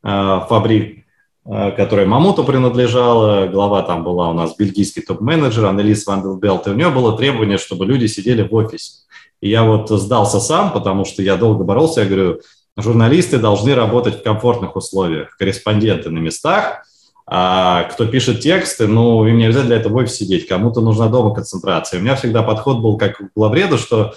э, 0.01 0.39
фабрик, 0.47 1.03
э, 1.45 1.71
которая 1.71 2.05
Мамуту 2.05 2.45
принадлежала, 2.45 3.47
глава 3.47 3.81
там 3.81 4.05
была 4.05 4.29
у 4.29 4.33
нас 4.33 4.55
бельгийский 4.55 5.01
топ-менеджер, 5.01 5.65
Аннелис 5.65 6.07
Ванделбелт, 6.07 6.65
и 6.67 6.69
у 6.69 6.75
нее 6.75 6.91
было 6.91 7.17
требование, 7.17 7.57
чтобы 7.57 7.85
люди 7.85 8.05
сидели 8.05 8.41
в 8.41 8.55
офисе. 8.55 9.01
Я 9.41 9.63
вот 9.63 9.89
сдался 9.89 10.39
сам, 10.39 10.71
потому 10.71 11.03
что 11.03 11.21
я 11.21 11.35
долго 11.35 11.63
боролся. 11.63 12.01
Я 12.01 12.07
говорю, 12.07 12.41
журналисты 12.77 13.37
должны 13.37 13.75
работать 13.75 14.19
в 14.19 14.23
комфортных 14.23 14.75
условиях, 14.75 15.35
корреспонденты 15.37 16.09
на 16.09 16.19
местах, 16.19 16.83
а 17.25 17.83
кто 17.83 18.05
пишет 18.05 18.41
тексты, 18.41 18.87
ну, 18.87 19.25
им 19.25 19.37
нельзя 19.37 19.63
для 19.63 19.77
этого 19.77 19.93
в 19.93 19.95
офисе 19.97 20.25
сидеть, 20.25 20.47
кому-то 20.47 20.81
нужна 20.81 21.07
дома 21.07 21.33
концентрация. 21.33 21.99
У 21.99 22.03
меня 22.03 22.15
всегда 22.15 22.43
подход 22.43 22.79
был 22.79 22.97
как 22.97 23.17
к 23.17 23.31
главреду, 23.35 23.77
что 23.77 24.13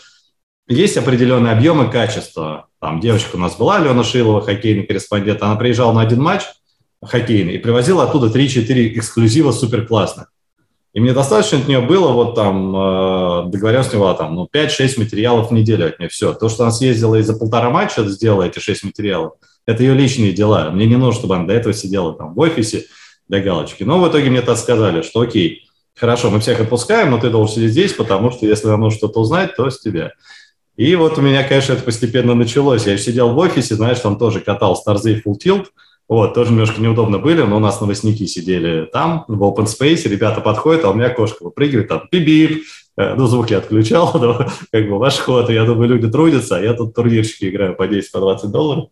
есть 0.66 0.96
определенные 0.96 1.52
объемы 1.52 1.90
качества. 1.90 2.66
Там 2.80 3.00
девочка 3.00 3.36
у 3.36 3.38
нас 3.38 3.56
была, 3.56 3.76
Алена 3.76 4.02
Шилова, 4.02 4.40
хоккейный 4.40 4.84
корреспондент, 4.84 5.42
она 5.42 5.56
приезжала 5.56 5.92
на 5.92 6.00
один 6.00 6.22
матч 6.22 6.42
хоккейный 7.02 7.54
и 7.54 7.58
привозила 7.58 8.04
оттуда 8.04 8.26
3-4 8.36 8.98
эксклюзива 8.98 9.52
супер 9.52 9.86
классных. 9.86 10.32
И 10.94 11.00
мне 11.00 11.12
достаточно 11.12 11.58
от 11.58 11.66
нее 11.66 11.80
было, 11.80 12.12
вот 12.12 12.36
там, 12.36 12.74
э, 12.74 13.50
договоренность 13.50 13.92
была 13.94 14.14
там, 14.14 14.36
ну, 14.36 14.48
5-6 14.50 14.96
материалов 14.98 15.50
в 15.50 15.52
неделю 15.52 15.88
от 15.88 15.98
нее, 15.98 16.08
все. 16.08 16.32
То, 16.32 16.48
что 16.48 16.62
она 16.62 16.72
съездила 16.72 17.16
и 17.16 17.22
за 17.22 17.34
полтора 17.34 17.68
матча 17.68 18.04
сделала 18.04 18.44
эти 18.44 18.60
6 18.60 18.84
материалов, 18.84 19.32
это 19.66 19.82
ее 19.82 19.94
личные 19.94 20.32
дела. 20.32 20.70
Мне 20.70 20.86
не 20.86 20.96
нужно, 20.96 21.18
чтобы 21.18 21.34
она 21.34 21.46
до 21.46 21.52
этого 21.52 21.74
сидела 21.74 22.14
там 22.14 22.34
в 22.34 22.38
офисе 22.38 22.86
для 23.28 23.40
галочки. 23.40 23.82
Но 23.82 23.98
в 24.00 24.08
итоге 24.08 24.30
мне 24.30 24.40
так 24.40 24.56
сказали, 24.56 25.02
что 25.02 25.20
окей, 25.20 25.68
хорошо, 25.96 26.30
мы 26.30 26.38
всех 26.38 26.60
отпускаем, 26.60 27.10
но 27.10 27.18
ты 27.18 27.28
должен 27.28 27.56
сидеть 27.56 27.72
здесь, 27.72 27.92
потому 27.92 28.30
что 28.30 28.46
если 28.46 28.68
нам 28.68 28.80
нужно 28.80 28.98
что-то 28.98 29.20
узнать, 29.20 29.56
то 29.56 29.68
с 29.70 29.80
тебя. 29.80 30.12
И 30.76 30.94
вот 30.94 31.18
у 31.18 31.20
меня, 31.20 31.42
конечно, 31.42 31.72
это 31.72 31.82
постепенно 31.82 32.34
началось. 32.34 32.86
Я 32.86 32.98
сидел 32.98 33.30
в 33.30 33.38
офисе, 33.38 33.74
знаешь, 33.74 33.98
там 33.98 34.16
тоже 34.16 34.40
катал 34.40 34.76
старзы 34.76 35.14
и 35.14 35.20
full 35.20 35.38
tilt, 35.44 35.66
вот, 36.08 36.34
тоже 36.34 36.50
немножко 36.50 36.80
неудобно 36.80 37.18
были, 37.18 37.42
но 37.42 37.56
у 37.56 37.60
нас 37.60 37.80
новостники 37.80 38.26
сидели 38.26 38.84
там, 38.92 39.24
в 39.26 39.42
open 39.42 39.64
space, 39.64 40.08
ребята 40.08 40.40
подходят, 40.40 40.84
а 40.84 40.90
у 40.90 40.94
меня 40.94 41.08
кошка 41.08 41.44
выпрыгивает, 41.44 41.88
там, 41.88 42.08
пип 42.10 42.62
э, 42.98 43.14
ну, 43.14 43.26
звук 43.26 43.50
я 43.50 43.58
отключал, 43.58 44.10
но, 44.14 44.46
как 44.70 44.88
бы 44.88 44.98
ваш 44.98 45.18
ход, 45.18 45.48
я 45.48 45.64
думаю, 45.64 45.88
люди 45.88 46.10
трудятся, 46.10 46.56
а 46.56 46.60
я 46.60 46.74
тут 46.74 46.94
турнирчики 46.94 47.48
играю 47.48 47.74
по 47.74 47.86
10-20 47.86 48.02
по 48.12 48.46
долларов. 48.48 48.88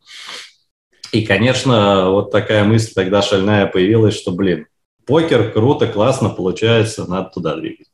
И, 1.13 1.27
конечно, 1.27 2.11
вот 2.11 2.31
такая 2.31 2.65
мысль 2.65 2.93
тогда 2.95 3.21
шальная 3.21 3.67
появилась, 3.67 4.17
что, 4.17 4.33
блин, 4.33 4.67
покер 5.07 5.53
круто, 5.53 5.87
классно 5.87 6.31
получается, 6.31 7.05
надо 7.09 7.31
туда 7.35 7.57
двигать. 7.57 7.89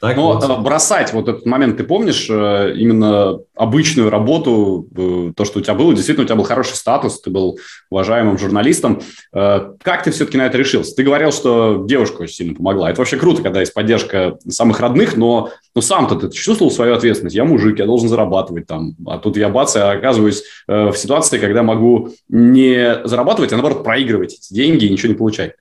Так 0.00 0.16
Но 0.16 0.34
вот. 0.34 0.44
Э, 0.44 0.60
бросать 0.60 1.12
вот 1.12 1.28
этот 1.28 1.46
момент, 1.46 1.78
ты 1.78 1.84
помнишь, 1.84 2.26
э, 2.28 2.74
именно 2.76 3.38
обычную 3.54 4.10
работу, 4.10 4.86
э, 4.94 5.32
то, 5.34 5.44
что 5.44 5.58
у 5.58 5.62
тебя 5.62 5.74
было, 5.74 5.94
действительно, 5.94 6.24
у 6.24 6.26
тебя 6.26 6.36
был 6.36 6.44
хороший 6.44 6.74
статус, 6.74 7.20
ты 7.20 7.30
был 7.30 7.58
уважаемым 7.90 8.38
журналистом. 8.38 9.00
Как 9.32 10.02
ты 10.04 10.10
все-таки 10.10 10.36
на 10.36 10.46
это 10.46 10.58
решился? 10.58 10.94
Ты 10.94 11.02
говорил, 11.02 11.32
что 11.32 11.84
девушка 11.86 12.22
очень 12.22 12.34
сильно 12.34 12.54
помогла. 12.54 12.90
Это 12.90 13.00
вообще 13.00 13.16
круто, 13.16 13.42
когда 13.42 13.60
есть 13.60 13.74
поддержка 13.74 14.38
самых 14.48 14.80
родных, 14.80 15.16
но, 15.16 15.50
но 15.74 15.80
сам-то 15.80 16.16
ты 16.16 16.30
чувствовал 16.30 16.70
свою 16.70 16.94
ответственность. 16.94 17.36
Я 17.36 17.44
мужик, 17.44 17.78
я 17.78 17.86
должен 17.86 18.08
зарабатывать 18.08 18.66
там. 18.66 18.96
А 19.06 19.18
тут 19.18 19.36
я 19.36 19.48
бац, 19.48 19.76
я 19.76 19.90
оказываюсь 19.90 20.42
в 20.66 20.94
ситуации, 20.94 21.38
когда 21.38 21.62
могу 21.62 22.10
не 22.28 23.00
зарабатывать, 23.04 23.52
а 23.52 23.56
наоборот 23.56 23.84
проигрывать 23.84 24.34
эти 24.34 24.52
деньги 24.52 24.86
и 24.86 24.90
ничего 24.90 25.12
не 25.12 25.18
получать. 25.18 25.52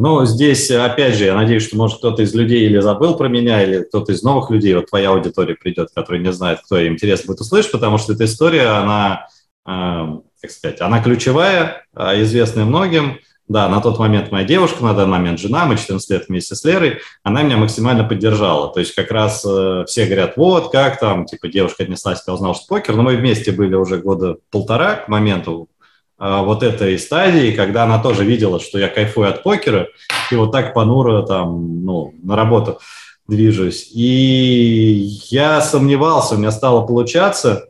Ну, 0.00 0.24
здесь, 0.24 0.70
опять 0.70 1.16
же, 1.16 1.24
я 1.24 1.34
надеюсь, 1.34 1.64
что, 1.64 1.76
может, 1.76 1.98
кто-то 1.98 2.22
из 2.22 2.32
людей 2.32 2.66
или 2.66 2.78
забыл 2.78 3.16
про 3.16 3.26
меня, 3.26 3.64
или 3.64 3.82
кто-то 3.82 4.12
из 4.12 4.22
новых 4.22 4.48
людей, 4.48 4.72
вот 4.74 4.86
твоя 4.86 5.10
аудитория 5.10 5.56
придет, 5.56 5.90
которая 5.92 6.22
не 6.22 6.32
знает, 6.32 6.60
кто 6.64 6.78
им 6.78 6.92
интересно 6.92 7.26
будет 7.26 7.40
услышать, 7.40 7.72
потому 7.72 7.98
что 7.98 8.12
эта 8.12 8.24
история, 8.24 8.68
она, 8.68 9.26
э, 9.66 10.20
как 10.40 10.50
сказать, 10.52 10.80
она 10.80 11.02
ключевая, 11.02 11.84
э, 11.96 12.22
известная 12.22 12.64
многим. 12.64 13.18
Да, 13.48 13.68
на 13.70 13.80
тот 13.80 13.98
момент 13.98 14.30
моя 14.30 14.46
девушка, 14.46 14.84
на 14.84 14.92
данный 14.92 15.12
момент 15.12 15.40
жена, 15.40 15.64
мы 15.64 15.76
14 15.78 16.10
лет 16.10 16.28
вместе 16.28 16.54
с 16.54 16.62
Лерой, 16.64 17.00
она 17.22 17.42
меня 17.42 17.56
максимально 17.56 18.04
поддержала. 18.04 18.72
То 18.72 18.78
есть 18.78 18.94
как 18.94 19.10
раз 19.10 19.42
э, 19.44 19.84
все 19.88 20.04
говорят, 20.04 20.36
вот, 20.36 20.70
как 20.70 21.00
там, 21.00 21.24
типа, 21.24 21.48
девушка 21.48 21.82
отнеслась, 21.82 22.22
я 22.24 22.34
узнал, 22.34 22.54
что 22.54 22.66
покер, 22.68 22.94
но 22.94 23.02
мы 23.02 23.16
вместе 23.16 23.50
были 23.50 23.74
уже 23.74 23.96
года 23.96 24.36
полтора 24.50 24.96
к 24.96 25.08
моменту 25.08 25.70
а, 25.77 25.77
вот 26.18 26.62
этой 26.62 26.98
стадии, 26.98 27.52
когда 27.52 27.84
она 27.84 28.02
тоже 28.02 28.24
видела, 28.24 28.58
что 28.60 28.78
я 28.78 28.88
кайфую 28.88 29.28
от 29.28 29.42
покера, 29.42 29.88
и 30.30 30.34
вот 30.34 30.50
так 30.50 30.74
понуро 30.74 31.22
там, 31.22 31.84
ну, 31.84 32.14
на 32.22 32.34
работу 32.34 32.80
движусь. 33.28 33.90
И 33.94 35.18
я 35.30 35.60
сомневался, 35.60 36.34
у 36.34 36.38
меня 36.38 36.50
стало 36.50 36.86
получаться, 36.86 37.68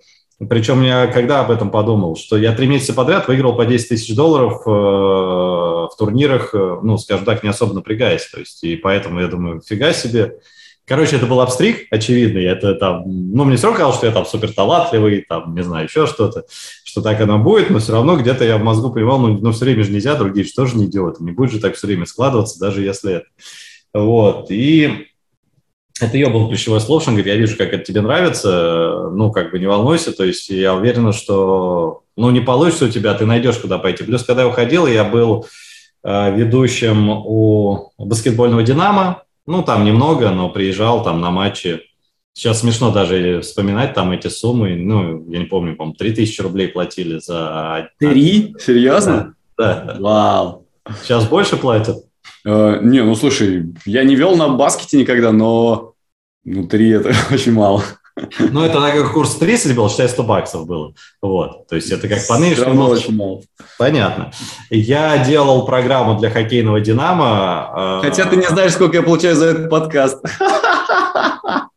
причем 0.48 0.82
я 0.82 1.08
когда 1.08 1.40
об 1.40 1.50
этом 1.50 1.70
подумал, 1.70 2.16
что 2.16 2.36
я 2.36 2.52
три 2.54 2.68
месяца 2.68 2.94
подряд 2.94 3.26
выиграл 3.26 3.56
по 3.56 3.66
10 3.66 3.88
тысяч 3.88 4.14
долларов 4.14 4.62
э, 4.64 4.70
в 4.70 5.90
турнирах, 5.98 6.54
ну, 6.54 6.96
скажем 6.96 7.24
так, 7.24 7.42
не 7.42 7.48
особо 7.48 7.74
напрягаясь. 7.74 8.26
То 8.26 8.38
есть, 8.38 8.62
и 8.62 8.76
поэтому 8.76 9.20
я 9.20 9.26
думаю, 9.26 9.60
фига 9.60 9.92
себе, 9.92 10.38
Короче, 10.88 11.16
это 11.16 11.26
был 11.26 11.42
обстриг 11.42 11.86
очевидный. 11.90 12.44
Это 12.44 12.74
там, 12.74 13.02
ну, 13.06 13.44
мне 13.44 13.56
все 13.56 13.66
равно 13.66 13.76
казалось, 13.76 13.98
что 13.98 14.06
я 14.06 14.12
там 14.12 14.24
супер 14.24 14.52
талантливый, 14.52 15.22
там, 15.28 15.54
не 15.54 15.62
знаю, 15.62 15.84
еще 15.84 16.06
что-то, 16.06 16.44
что 16.82 17.02
так 17.02 17.20
оно 17.20 17.38
будет, 17.38 17.68
но 17.68 17.78
все 17.78 17.92
равно 17.92 18.16
где-то 18.16 18.44
я 18.44 18.56
в 18.56 18.62
мозгу 18.62 18.90
понимал, 18.90 19.18
ну, 19.18 19.38
ну 19.38 19.52
все 19.52 19.66
время 19.66 19.84
же 19.84 19.92
нельзя, 19.92 20.14
другие 20.14 20.46
же 20.46 20.78
не 20.78 20.86
делают, 20.86 21.20
не 21.20 21.32
будет 21.32 21.52
же 21.52 21.60
так 21.60 21.74
все 21.74 21.86
время 21.86 22.06
складываться, 22.06 22.58
даже 22.58 22.82
если 22.82 23.16
это. 23.16 23.26
Вот, 23.92 24.50
и 24.50 25.08
это 26.00 26.16
ее 26.16 26.30
был 26.30 26.48
ключевой 26.48 26.80
слово, 26.80 27.02
что 27.02 27.10
он 27.10 27.16
говорит, 27.16 27.34
я 27.34 27.38
вижу, 27.38 27.58
как 27.58 27.74
это 27.74 27.84
тебе 27.84 28.00
нравится, 28.00 29.10
ну, 29.12 29.30
как 29.30 29.50
бы 29.50 29.58
не 29.58 29.66
волнуйся, 29.66 30.12
то 30.12 30.24
есть 30.24 30.48
я 30.48 30.74
уверен, 30.74 31.12
что, 31.12 32.02
ну, 32.16 32.30
не 32.30 32.40
получится 32.40 32.86
у 32.86 32.88
тебя, 32.88 33.12
ты 33.12 33.26
найдешь, 33.26 33.58
куда 33.58 33.76
пойти. 33.76 34.04
Плюс, 34.04 34.24
когда 34.24 34.42
я 34.42 34.48
уходил, 34.48 34.86
я 34.86 35.04
был 35.04 35.46
э, 36.02 36.34
ведущим 36.34 37.10
у 37.10 37.92
баскетбольного 37.98 38.62
«Динамо», 38.62 39.24
ну, 39.48 39.62
там 39.62 39.84
немного, 39.84 40.30
но 40.30 40.50
приезжал 40.50 41.02
там 41.02 41.20
на 41.20 41.30
матчи. 41.30 41.80
Сейчас 42.34 42.60
смешно 42.60 42.92
даже 42.92 43.40
вспоминать 43.40 43.94
там 43.94 44.12
эти 44.12 44.28
суммы. 44.28 44.76
Ну, 44.76 45.24
я 45.30 45.38
не 45.38 45.46
помню, 45.46 45.74
по-моему, 45.74 45.96
3000 45.96 46.42
рублей 46.42 46.68
платили 46.68 47.18
за... 47.18 47.88
Три? 47.98 48.54
Серьезно? 48.60 49.34
Да. 49.56 49.84
да. 49.86 49.96
Вау. 49.98 50.66
Сейчас 51.02 51.26
больше 51.26 51.56
платят? 51.56 51.96
Uh, 52.46 52.82
не, 52.84 53.02
ну 53.02 53.14
слушай, 53.14 53.74
я 53.84 54.04
не 54.04 54.14
вел 54.14 54.36
на 54.36 54.48
баскете 54.48 54.98
никогда, 54.98 55.32
но 55.32 55.94
ну, 56.44 56.66
три 56.66 56.90
это 56.90 57.14
очень 57.32 57.52
мало. 57.52 57.82
Ну, 58.38 58.64
это 58.64 58.80
как 58.80 59.12
курс 59.12 59.36
30 59.36 59.76
был, 59.76 59.88
считай, 59.88 60.08
100 60.08 60.22
баксов 60.22 60.66
было. 60.66 60.92
Вот. 61.22 61.66
То 61.68 61.76
есть 61.76 61.90
это 61.90 62.08
как 62.08 62.26
по 62.26 62.38
нынешнему... 62.38 62.86
очень 62.86 63.14
мало. 63.14 63.42
Понятно. 63.78 64.32
Я 64.70 65.18
делал 65.24 65.64
программу 65.66 66.18
для 66.18 66.30
хоккейного 66.30 66.80
«Динамо». 66.80 67.26
А, 67.26 68.00
Хотя 68.02 68.24
ты 68.26 68.36
не 68.36 68.46
знаешь, 68.46 68.72
сколько 68.72 68.96
я 68.96 69.02
получаю 69.02 69.36
за 69.36 69.46
этот 69.46 69.70
подкаст. 69.70 70.24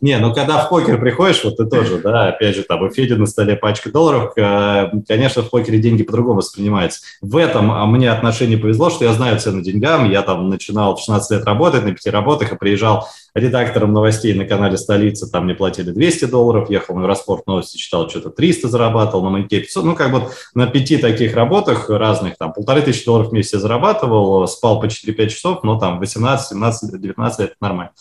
Не, 0.00 0.18
ну 0.18 0.32
когда 0.32 0.64
в 0.64 0.68
покер 0.68 1.00
приходишь, 1.00 1.42
вот 1.44 1.56
ты 1.56 1.66
тоже, 1.66 1.98
да, 1.98 2.28
опять 2.28 2.56
же, 2.56 2.62
там 2.62 2.82
у 2.82 2.90
Феди 2.90 3.14
на 3.14 3.26
столе 3.26 3.56
пачка 3.56 3.90
долларов, 3.90 4.32
э, 4.36 4.90
конечно, 5.06 5.42
в 5.42 5.50
покере 5.50 5.78
деньги 5.78 6.02
по-другому 6.02 6.38
воспринимаются. 6.38 7.00
В 7.20 7.36
этом 7.36 7.90
мне 7.92 8.10
отношение 8.10 8.58
повезло, 8.58 8.90
что 8.90 9.04
я 9.04 9.12
знаю 9.12 9.38
цену 9.38 9.60
деньгам, 9.60 10.10
я 10.10 10.22
там 10.22 10.48
начинал 10.48 10.96
в 10.96 11.00
16 11.00 11.30
лет 11.32 11.44
работать 11.44 11.84
на 11.84 11.92
пяти 11.92 12.10
работах 12.10 12.52
и 12.52 12.56
приезжал 12.56 13.08
редактором 13.34 13.92
новостей 13.92 14.34
на 14.34 14.44
канале 14.44 14.76
«Столица», 14.76 15.30
там 15.30 15.44
мне 15.44 15.54
платили 15.54 15.90
200 15.90 16.26
долларов, 16.26 16.70
ехал 16.70 16.94
на 16.94 17.00
Евроспорт 17.00 17.46
новости, 17.46 17.76
читал, 17.76 18.08
что-то 18.08 18.30
300 18.30 18.68
зарабатывал, 18.68 19.24
на 19.24 19.30
Маяке 19.30 19.60
500, 19.60 19.84
ну, 19.84 19.94
как 19.94 20.12
бы 20.12 20.30
на 20.54 20.66
пяти 20.66 20.98
таких 20.98 21.34
работах 21.34 21.88
разных, 21.90 22.36
там, 22.38 22.52
полторы 22.52 22.82
тысячи 22.82 23.04
долларов 23.04 23.28
в 23.28 23.32
месяц 23.32 23.54
я 23.54 23.58
зарабатывал, 23.58 24.46
спал 24.48 24.80
по 24.80 24.86
4-5 24.86 25.28
часов, 25.28 25.62
но 25.62 25.78
там 25.78 25.98
18, 25.98 26.48
17, 26.48 27.00
19 27.00 27.40
лет, 27.40 27.54
нормально. 27.60 27.92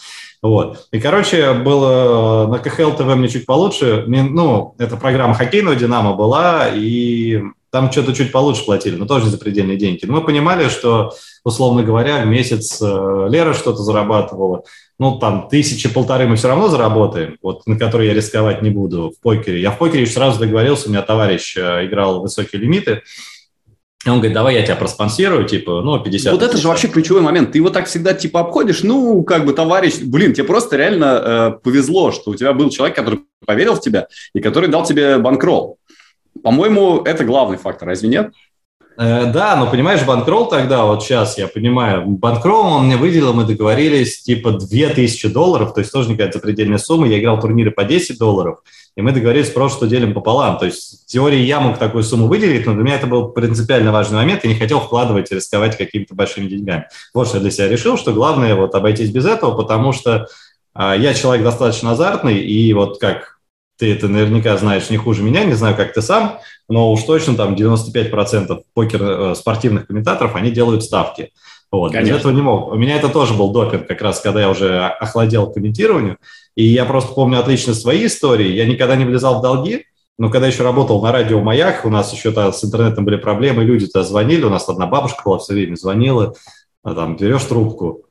Вот. 0.41 0.87
И, 0.91 0.99
короче, 0.99 1.53
было 1.53 2.47
на 2.47 2.59
КХЛ 2.59 2.91
ТВ 2.91 3.15
мне 3.15 3.27
чуть 3.27 3.45
получше. 3.45 4.05
Ну, 4.07 4.75
эта 4.77 4.95
программа 4.95 5.33
хоккейного 5.33 5.75
«Динамо» 5.75 6.13
была, 6.13 6.67
и 6.69 7.41
там 7.71 7.91
что-то 7.91 8.13
чуть 8.13 8.31
получше 8.31 8.65
платили, 8.65 8.95
но 8.95 9.05
тоже 9.05 9.29
запредельные 9.29 9.77
деньги. 9.77 10.05
Но 10.05 10.13
мы 10.13 10.21
понимали, 10.21 10.69
что, 10.69 11.13
условно 11.43 11.83
говоря, 11.83 12.23
в 12.23 12.27
месяц 12.27 12.81
э, 12.81 13.27
Лера 13.29 13.53
что-то 13.53 13.83
зарабатывала. 13.83 14.63
Ну, 14.99 15.19
там, 15.19 15.47
тысячи, 15.47 15.87
полторы 15.93 16.27
мы 16.27 16.37
все 16.37 16.47
равно 16.47 16.69
заработаем, 16.69 17.37
вот, 17.43 17.67
на 17.67 17.77
которые 17.77 18.09
я 18.09 18.15
рисковать 18.15 18.63
не 18.63 18.71
буду 18.71 19.11
в 19.11 19.21
покере. 19.21 19.61
Я 19.61 19.69
в 19.69 19.77
покере 19.77 20.07
сразу 20.07 20.39
договорился, 20.39 20.87
у 20.87 20.91
меня 20.91 21.03
товарищ 21.03 21.55
э, 21.55 21.85
играл 21.85 22.21
высокие 22.21 22.59
лимиты, 22.59 23.03
и 24.05 24.09
он 24.09 24.17
говорит, 24.17 24.33
давай 24.33 24.55
я 24.55 24.63
тебя 24.63 24.75
проспонсирую, 24.75 25.45
типа, 25.45 25.81
ну, 25.81 25.99
50 25.99 26.31
Вот 26.31 26.41
это 26.41 26.57
же 26.57 26.67
вообще 26.67 26.87
ключевой 26.87 27.21
момент. 27.21 27.51
Ты 27.51 27.57
его 27.57 27.69
так 27.69 27.87
всегда, 27.87 28.13
типа, 28.13 28.39
обходишь, 28.39 28.81
ну, 28.81 29.21
как 29.23 29.45
бы, 29.45 29.53
товарищ, 29.53 29.99
блин, 30.01 30.33
тебе 30.33 30.45
просто 30.45 30.77
реально 30.77 31.05
э, 31.05 31.51
повезло, 31.61 32.11
что 32.11 32.31
у 32.31 32.35
тебя 32.35 32.53
был 32.53 32.69
человек, 32.69 32.95
который 32.95 33.19
поверил 33.45 33.75
в 33.75 33.81
тебя 33.81 34.07
и 34.33 34.39
который 34.39 34.69
дал 34.69 34.83
тебе 34.83 35.17
банкролл. 35.17 35.77
По-моему, 36.41 37.01
это 37.03 37.23
главный 37.25 37.57
фактор, 37.57 37.89
разве 37.89 38.09
нет? 38.09 38.31
Э, 38.99 39.31
да, 39.31 39.55
но 39.55 39.69
понимаешь, 39.69 40.03
банкролл 40.03 40.47
тогда, 40.49 40.85
вот 40.85 41.03
сейчас 41.03 41.37
я 41.37 41.47
понимаю, 41.47 42.03
банкролл 42.07 42.65
он 42.65 42.85
мне 42.87 42.97
выделил, 42.97 43.31
мы 43.31 43.43
договорились, 43.43 44.23
типа 44.23 44.53
2000 44.53 45.29
долларов, 45.29 45.75
то 45.75 45.81
есть 45.81 45.91
тоже 45.91 46.09
не 46.09 46.17
какая-то 46.17 46.39
предельная 46.39 46.79
сумма, 46.79 47.07
я 47.07 47.19
играл 47.19 47.39
турниры 47.39 47.69
по 47.69 47.83
10 47.83 48.17
долларов, 48.17 48.59
и 48.95 49.01
мы 49.03 49.11
договорились 49.11 49.51
просто, 49.51 49.77
что 49.77 49.87
делим 49.87 50.15
пополам. 50.15 50.57
То 50.57 50.65
есть 50.65 51.03
в 51.03 51.05
теории 51.05 51.41
я 51.41 51.59
мог 51.59 51.77
такую 51.77 52.03
сумму 52.03 52.25
выделить, 52.25 52.65
но 52.65 52.73
для 52.73 52.81
меня 52.81 52.95
это 52.95 53.05
был 53.05 53.29
принципиально 53.29 53.91
важный 53.91 54.17
момент, 54.17 54.43
и 54.43 54.47
не 54.47 54.55
хотел 54.55 54.79
вкладывать 54.79 55.31
и 55.31 55.35
рисковать 55.35 55.77
какими-то 55.77 56.15
большими 56.15 56.47
деньгами. 56.47 56.85
Вот 57.13 57.27
что 57.27 57.37
я 57.37 57.41
для 57.41 57.51
себя 57.51 57.67
решил, 57.67 57.97
что 57.97 58.13
главное 58.13 58.55
вот 58.55 58.73
обойтись 58.73 59.11
без 59.11 59.27
этого, 59.27 59.55
потому 59.55 59.91
что 59.93 60.27
а, 60.73 60.95
я 60.95 61.13
человек 61.13 61.43
достаточно 61.43 61.91
азартный, 61.91 62.39
и 62.39 62.73
вот 62.73 62.99
как 62.99 63.36
ты 63.77 63.93
это 63.93 64.07
наверняка 64.07 64.57
знаешь 64.57 64.89
не 64.89 64.97
хуже 64.97 65.23
меня, 65.23 65.43
не 65.43 65.53
знаю, 65.53 65.75
как 65.75 65.93
ты 65.93 66.01
сам, 66.01 66.39
но 66.67 66.91
уж 66.91 67.03
точно 67.03 67.35
там 67.35 67.53
95% 67.53 68.61
покер 68.73 69.03
э, 69.03 69.35
спортивных 69.35 69.87
комментаторов, 69.87 70.35
они 70.35 70.51
делают 70.51 70.83
ставки. 70.83 71.31
Вот, 71.71 71.91
Конечно. 71.91 72.13
без 72.13 72.19
этого 72.21 72.31
не 72.31 72.41
мог. 72.41 72.71
У 72.71 72.75
меня 72.75 72.95
это 72.95 73.09
тоже 73.09 73.33
был 73.33 73.51
допинг, 73.51 73.87
как 73.87 74.01
раз 74.01 74.21
когда 74.21 74.41
я 74.41 74.49
уже 74.49 74.85
охладел 74.85 75.49
к 75.49 75.55
комментированию. 75.55 76.17
И 76.55 76.63
я 76.63 76.85
просто 76.85 77.13
помню 77.13 77.39
отлично 77.39 77.73
свои 77.73 78.05
истории. 78.05 78.51
Я 78.51 78.65
никогда 78.65 78.95
не 78.95 79.05
влезал 79.05 79.39
в 79.39 79.41
долги, 79.41 79.85
но 80.17 80.29
когда 80.29 80.47
еще 80.47 80.63
работал 80.63 81.01
на 81.01 81.11
радио 81.11 81.41
«Маяк», 81.41 81.85
у 81.85 81.89
нас 81.89 82.11
еще 82.13 82.29
-то 82.29 82.51
с 82.51 82.63
интернетом 82.63 83.05
были 83.05 83.17
проблемы, 83.17 83.63
люди 83.63 83.85
туда 83.85 84.03
звонили, 84.03 84.43
у 84.43 84.49
нас 84.49 84.67
одна 84.67 84.87
бабушка 84.87 85.21
была 85.23 85.37
все 85.37 85.53
время, 85.53 85.75
звонила, 85.75 86.33
а 86.83 86.95
там 86.95 87.17
берешь 87.17 87.43
трубку, 87.43 88.05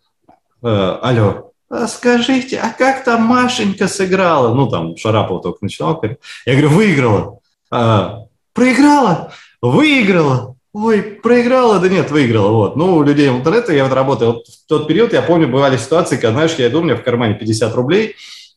э, 0.62 0.98
алло, 1.02 1.52
скажите, 1.88 2.58
а 2.58 2.70
как 2.70 3.04
там 3.04 3.22
Машенька 3.22 3.88
сыграла? 3.88 4.54
Ну, 4.54 4.68
там 4.68 4.96
Шарапова 4.96 5.42
только 5.42 5.58
начинал. 5.62 6.00
Я 6.44 6.52
говорю, 6.52 6.68
выиграла. 6.70 7.38
А, 7.70 8.24
проиграла? 8.52 9.32
Выиграла. 9.60 10.56
Ой, 10.72 11.02
проиграла, 11.02 11.78
да 11.78 11.88
нет, 11.88 12.10
выиграла. 12.10 12.52
Вот. 12.52 12.76
Ну, 12.76 12.96
у 12.96 13.02
людей 13.02 13.30
в 13.30 13.36
интернете 13.36 13.74
я 13.74 13.84
вот 13.84 13.94
работаю. 13.94 14.32
Вот 14.32 14.46
в 14.46 14.68
тот 14.68 14.86
период, 14.86 15.12
я 15.12 15.22
помню, 15.22 15.48
бывали 15.48 15.78
ситуации, 15.78 16.16
когда, 16.16 16.32
знаешь, 16.32 16.54
я 16.58 16.68
иду, 16.68 16.80
у 16.80 16.82
меня 16.82 16.96
в 16.96 17.02
кармане 17.02 17.34
50 17.34 17.74
рублей, 17.74 18.14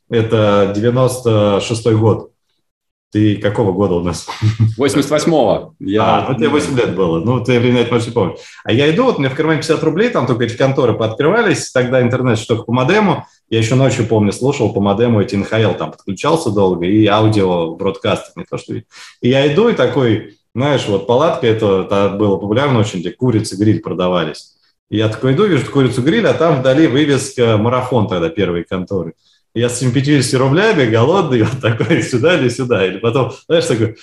это 0.10 0.74
96-й 0.76 1.96
год. 1.96 2.32
Ты 3.12 3.38
какого 3.38 3.72
года 3.72 3.96
у 3.96 4.02
нас? 4.02 4.28
88-го. 4.78 5.74
Я... 5.80 6.04
А, 6.04 6.28
ну 6.30 6.36
тебе 6.36 6.50
8 6.50 6.78
лет 6.78 6.96
было. 6.96 7.20
Ну, 7.20 7.44
ты 7.44 7.60
время 7.60 7.88
можешь 7.90 8.08
не 8.08 8.14
помнить. 8.14 8.38
А 8.64 8.72
я 8.72 8.94
иду, 8.94 9.06
вот 9.06 9.18
у 9.18 9.20
меня 9.20 9.32
в 9.32 9.36
кармане 9.36 9.62
50 9.62 9.84
рублей, 9.84 10.10
там 10.10 10.28
только 10.28 10.44
эти 10.44 10.56
конторы 10.56 10.94
пооткрывались, 10.94 11.72
тогда 11.72 12.02
интернет 12.02 12.38
что 12.38 12.64
по 12.64 12.72
модему. 12.72 13.26
Я 13.50 13.58
еще 13.58 13.74
ночью, 13.74 14.06
помню, 14.06 14.32
слушал 14.32 14.72
по 14.74 14.80
модему 14.80 15.22
эти 15.22 15.36
НХЛ, 15.36 15.74
там 15.78 15.92
подключался 15.92 16.52
долго, 16.52 16.86
и 16.86 17.08
аудио 17.08 17.76
бродкаст, 17.76 18.36
не 18.36 18.46
то 18.46 18.60
что... 18.60 18.76
И 18.76 18.84
я 19.22 19.52
иду, 19.52 19.70
и 19.70 19.74
такой, 19.74 20.38
знаешь, 20.54 20.86
вот 20.88 21.08
палатка, 21.08 21.48
это, 21.48 21.86
это 21.86 22.10
было 22.10 22.38
популярно 22.38 22.78
очень, 22.78 23.00
где 23.00 23.12
курицы, 23.12 23.56
гриль 23.56 23.82
продавались. 23.82 24.54
И 24.90 24.98
я 24.98 25.10
такой 25.10 25.34
иду, 25.34 25.46
вижу 25.46 25.72
курицу 25.72 26.04
гриль, 26.04 26.28
а 26.28 26.34
там 26.34 26.60
вдали 26.60 26.88
вывеска 26.88 27.58
марафон 27.58 28.08
тогда, 28.08 28.30
первые 28.30 28.66
конторы. 28.66 29.14
Я 29.54 29.70
с 29.70 29.78
этими 29.78 29.92
50 29.92 30.40
рублями 30.40 30.86
голодный, 30.86 31.42
вот 31.44 31.62
такой 31.62 32.02
сюда 32.04 32.38
или 32.40 32.50
сюда. 32.50 32.86
Или 32.86 32.98
потом, 32.98 33.34
знаешь, 33.48 33.66
такой, 33.66 33.98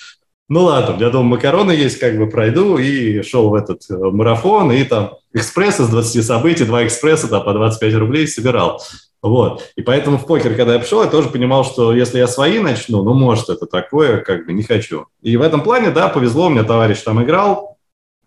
ну 0.48 0.64
ладно, 0.64 0.94
у 0.94 0.96
меня 0.98 1.10
дома 1.10 1.30
макароны 1.30 1.72
есть, 1.72 1.98
как 1.98 2.16
бы 2.16 2.28
пройду, 2.28 2.78
и 2.78 3.22
шел 3.22 3.50
в 3.50 3.54
этот 3.54 3.82
э, 3.90 3.96
марафон, 3.96 4.70
и 4.70 4.84
там 4.84 5.14
экспресс 5.32 5.80
из 5.80 5.88
20 5.88 6.24
событий, 6.24 6.64
два 6.64 6.86
экспресса 6.86 7.28
там 7.28 7.44
по 7.44 7.52
25 7.52 7.94
рублей 7.96 8.28
собирал. 8.28 8.80
Вот. 9.22 9.72
И 9.74 9.82
поэтому 9.82 10.18
в 10.18 10.26
покер, 10.26 10.54
когда 10.54 10.74
я 10.74 10.78
пришел, 10.78 11.02
я 11.02 11.10
тоже 11.10 11.30
понимал, 11.30 11.64
что 11.64 11.92
если 11.92 12.18
я 12.18 12.28
свои 12.28 12.60
начну, 12.60 13.02
ну, 13.02 13.12
может, 13.14 13.48
это 13.48 13.66
такое, 13.66 14.18
как 14.18 14.46
бы 14.46 14.52
не 14.52 14.62
хочу. 14.62 15.06
И 15.20 15.36
в 15.36 15.42
этом 15.42 15.62
плане, 15.62 15.90
да, 15.90 16.08
повезло, 16.08 16.48
мне 16.48 16.62
товарищ 16.62 17.00
там 17.00 17.22
играл. 17.22 17.76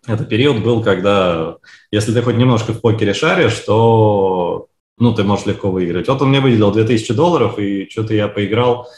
Это 0.06 0.24
период 0.24 0.62
был, 0.62 0.82
когда, 0.82 1.56
если 1.90 2.12
ты 2.12 2.20
хоть 2.20 2.36
немножко 2.36 2.72
в 2.72 2.80
покере 2.80 3.14
шаришь, 3.14 3.58
то, 3.60 4.66
ну, 5.00 5.14
ты 5.14 5.24
можешь 5.24 5.46
легко 5.46 5.70
выиграть. 5.70 6.08
Вот 6.08 6.22
он 6.22 6.28
мне 6.28 6.40
выделил 6.40 6.70
2000 6.70 7.14
долларов, 7.14 7.58
и 7.58 7.88
что-то 7.90 8.14
я 8.14 8.28
поиграл 8.28 8.88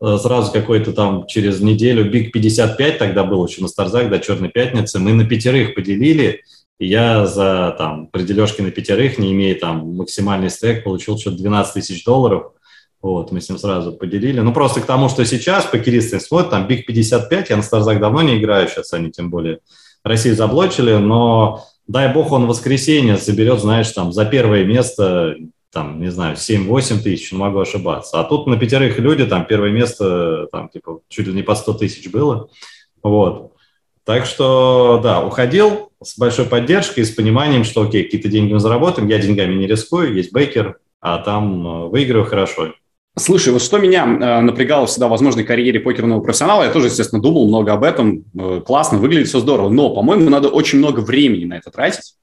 э, 0.00 0.18
сразу 0.18 0.52
какой-то 0.52 0.92
там 0.92 1.26
через 1.26 1.60
неделю, 1.60 2.10
Big 2.10 2.32
55 2.32 2.98
тогда 2.98 3.24
был 3.24 3.46
еще 3.46 3.62
на 3.62 3.68
Старзах, 3.68 4.08
да, 4.10 4.18
Черной 4.18 4.48
пятницы, 4.48 4.98
мы 4.98 5.12
на 5.12 5.24
пятерых 5.24 5.74
поделили, 5.74 6.42
и 6.78 6.86
я 6.86 7.26
за 7.26 7.74
там, 7.76 8.06
при 8.06 8.22
дележке 8.22 8.62
на 8.62 8.70
пятерых, 8.70 9.18
не 9.18 9.32
имея 9.32 9.54
там 9.54 9.96
максимальный 9.96 10.48
стек, 10.48 10.82
получил 10.82 11.18
что-то 11.18 11.36
12 11.36 11.74
тысяч 11.74 12.04
долларов. 12.04 12.52
Вот, 13.02 13.32
мы 13.32 13.40
с 13.40 13.48
ним 13.48 13.58
сразу 13.58 13.92
поделили. 13.92 14.40
Ну, 14.40 14.52
просто 14.52 14.80
к 14.80 14.86
тому, 14.86 15.08
что 15.08 15.24
сейчас 15.24 15.64
покеристы 15.66 16.20
смотрят, 16.20 16.50
там 16.50 16.66
Big 16.66 16.86
55, 16.86 17.50
я 17.50 17.56
на 17.56 17.62
Старзах 17.62 18.00
давно 18.00 18.22
не 18.22 18.38
играю, 18.38 18.66
сейчас 18.68 18.92
они 18.94 19.10
тем 19.10 19.30
более 19.30 19.60
Россию 20.04 20.36
заблочили, 20.36 20.94
но 20.94 21.64
дай 21.86 22.12
бог 22.12 22.32
он 22.32 22.44
в 22.44 22.48
воскресенье 22.48 23.16
заберет, 23.16 23.60
знаешь, 23.60 23.90
там 23.90 24.12
за 24.12 24.24
первое 24.24 24.64
место, 24.64 25.36
там, 25.72 26.00
не 26.00 26.10
знаю, 26.10 26.36
7-8 26.36 27.00
тысяч, 27.02 27.32
могу 27.32 27.58
ошибаться. 27.58 28.20
А 28.20 28.24
тут 28.24 28.46
на 28.46 28.56
пятерых 28.56 28.98
люди, 28.98 29.26
там 29.26 29.46
первое 29.46 29.70
место, 29.70 30.48
там, 30.52 30.68
типа, 30.68 31.00
чуть 31.08 31.26
ли 31.26 31.32
не 31.32 31.42
по 31.42 31.54
100 31.54 31.74
тысяч 31.74 32.10
было. 32.10 32.48
Вот. 33.02 33.52
Так 34.04 34.26
что, 34.26 35.00
да, 35.02 35.24
уходил 35.24 35.90
с 36.02 36.18
большой 36.18 36.46
поддержкой, 36.46 37.04
с 37.04 37.10
пониманием, 37.10 37.64
что, 37.64 37.82
окей, 37.82 38.04
какие-то 38.04 38.28
деньги 38.28 38.52
мы 38.52 38.58
заработаем, 38.58 39.08
я 39.08 39.18
деньгами 39.18 39.54
не 39.54 39.66
рискую, 39.66 40.14
есть 40.14 40.32
бейкер, 40.32 40.78
а 41.00 41.18
там 41.18 41.66
э, 41.66 41.88
выигрываю 41.88 42.26
хорошо. 42.26 42.74
Слушай, 43.20 43.52
вот 43.52 43.62
что 43.62 43.78
меня 43.78 44.04
э, 44.04 44.40
напрягало 44.40 44.86
всегда 44.86 45.06
в 45.06 45.10
возможной 45.10 45.44
карьере 45.44 45.78
покерного 45.78 46.20
профессионала, 46.20 46.64
я 46.64 46.70
тоже, 46.70 46.86
естественно, 46.86 47.20
думал 47.20 47.46
много 47.46 47.72
об 47.72 47.84
этом, 47.84 48.24
э, 48.38 48.62
классно, 48.64 48.98
выглядит 48.98 49.28
все 49.28 49.40
здорово, 49.40 49.68
но, 49.68 49.94
по-моему, 49.94 50.28
надо 50.30 50.48
очень 50.48 50.78
много 50.78 51.00
времени 51.00 51.44
на 51.44 51.54
это 51.54 51.70
тратить. 51.70 52.14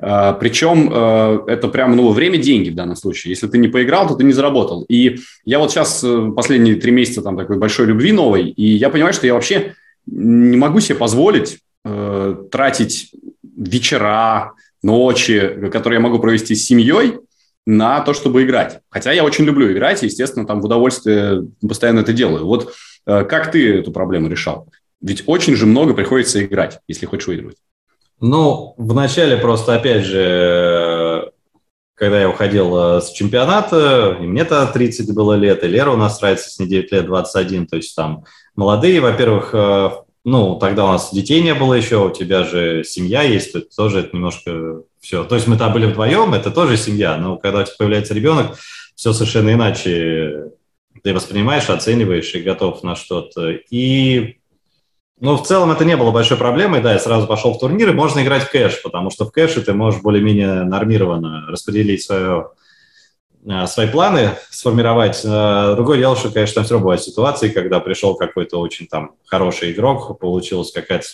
Э, 0.00 0.34
причем 0.40 0.90
э, 0.92 1.40
это 1.46 1.68
прямо, 1.68 1.94
ну, 1.94 2.10
время– 2.10 2.38
деньги 2.38 2.70
в 2.70 2.74
данном 2.74 2.96
случае. 2.96 3.30
Если 3.30 3.46
ты 3.46 3.58
не 3.58 3.68
поиграл, 3.68 4.08
то 4.08 4.14
ты 4.14 4.24
не 4.24 4.32
заработал. 4.32 4.84
И 4.88 5.18
я 5.44 5.58
вот 5.58 5.70
сейчас 5.70 6.02
э, 6.02 6.30
последние 6.34 6.76
три 6.76 6.90
месяца 6.90 7.22
там 7.22 7.36
такой 7.36 7.58
большой 7.58 7.86
любви 7.86 8.12
новой, 8.12 8.48
и 8.48 8.76
я 8.76 8.88
понимаю, 8.88 9.12
что 9.12 9.26
я 9.26 9.34
вообще 9.34 9.74
не 10.06 10.56
могу 10.56 10.80
себе 10.80 10.94
позволить 10.94 11.58
э, 11.84 12.36
тратить 12.50 13.12
вечера, 13.56 14.54
ночи, 14.82 15.70
которые 15.72 15.98
я 15.98 16.02
могу 16.02 16.18
провести 16.18 16.54
с 16.54 16.64
семьей, 16.64 17.14
на 17.66 18.00
то, 18.00 18.14
чтобы 18.14 18.44
играть. 18.44 18.80
Хотя 18.88 19.12
я 19.12 19.24
очень 19.24 19.44
люблю 19.44 19.70
играть, 19.72 20.02
и, 20.02 20.06
естественно, 20.06 20.46
там 20.46 20.60
в 20.60 20.64
удовольствие 20.64 21.48
постоянно 21.66 22.00
это 22.00 22.12
делаю. 22.12 22.46
Вот 22.46 22.72
э, 23.06 23.24
как 23.24 23.50
ты 23.50 23.78
эту 23.78 23.90
проблему 23.90 24.28
решал? 24.28 24.68
Ведь 25.00 25.24
очень 25.26 25.56
же 25.56 25.66
много 25.66 25.92
приходится 25.92 26.42
играть, 26.44 26.78
если 26.86 27.06
хочешь 27.06 27.26
выигрывать. 27.26 27.56
Ну, 28.20 28.74
вначале 28.78 29.36
просто, 29.36 29.74
опять 29.74 30.04
же, 30.04 31.32
когда 31.94 32.20
я 32.20 32.30
уходил 32.30 32.76
э, 32.76 33.00
с 33.00 33.10
чемпионата, 33.10 34.16
и 34.20 34.26
мне-то 34.26 34.66
30 34.66 35.12
было 35.12 35.34
лет, 35.34 35.64
и 35.64 35.68
Лера 35.68 35.90
у 35.90 35.96
нас 35.96 36.20
нравится 36.20 36.50
с 36.50 36.58
ней 36.58 36.68
9 36.68 36.92
лет, 36.92 37.06
21, 37.06 37.66
то 37.66 37.76
есть 37.76 37.94
там 37.96 38.24
молодые, 38.54 39.00
во-первых, 39.00 39.50
э, 39.52 39.90
ну, 40.24 40.56
тогда 40.56 40.84
у 40.84 40.88
нас 40.88 41.12
детей 41.12 41.42
не 41.42 41.54
было 41.54 41.74
еще, 41.74 42.06
у 42.06 42.10
тебя 42.10 42.44
же 42.44 42.84
семья 42.84 43.22
есть, 43.22 43.52
то 43.52 43.60
тоже 43.60 44.00
это 44.00 44.16
немножко 44.16 44.82
все. 45.06 45.24
То 45.24 45.36
есть 45.36 45.46
мы 45.46 45.56
там 45.56 45.72
были 45.72 45.86
вдвоем, 45.86 46.34
это 46.34 46.50
тоже 46.50 46.76
семья, 46.76 47.16
но 47.16 47.36
когда 47.36 47.60
у 47.60 47.62
тебя 47.62 47.74
появляется 47.78 48.12
ребенок, 48.12 48.58
все 48.96 49.12
совершенно 49.12 49.52
иначе 49.52 50.50
ты 51.04 51.14
воспринимаешь, 51.14 51.70
оцениваешь 51.70 52.34
и 52.34 52.42
готов 52.42 52.82
на 52.82 52.96
что-то. 52.96 53.50
И, 53.70 54.38
ну, 55.20 55.36
в 55.36 55.46
целом 55.46 55.70
это 55.70 55.84
не 55.84 55.96
было 55.96 56.10
большой 56.10 56.36
проблемой, 56.36 56.80
да, 56.80 56.92
я 56.92 56.98
сразу 56.98 57.28
пошел 57.28 57.54
в 57.54 57.60
турниры, 57.60 57.92
можно 57.92 58.20
играть 58.22 58.42
в 58.42 58.50
кэш, 58.50 58.82
потому 58.82 59.10
что 59.10 59.26
в 59.26 59.30
кэше 59.30 59.62
ты 59.62 59.74
можешь 59.74 60.02
более-менее 60.02 60.64
нормированно 60.64 61.46
распределить 61.48 62.02
свое 62.02 62.48
Э, 62.48 62.65
свои 63.66 63.88
планы 63.88 64.30
сформировать. 64.50 65.22
Э, 65.24 65.74
другое 65.76 65.98
дело, 65.98 66.16
что, 66.16 66.30
конечно, 66.30 66.56
там 66.56 66.64
все 66.64 66.74
равно 66.74 66.84
бывают 66.84 67.02
ситуации, 67.02 67.48
когда 67.48 67.78
пришел 67.78 68.16
какой-то 68.16 68.58
очень 68.58 68.86
там 68.86 69.12
хороший 69.26 69.72
игрок, 69.72 70.18
получилась 70.18 70.72
какая-то 70.72 71.06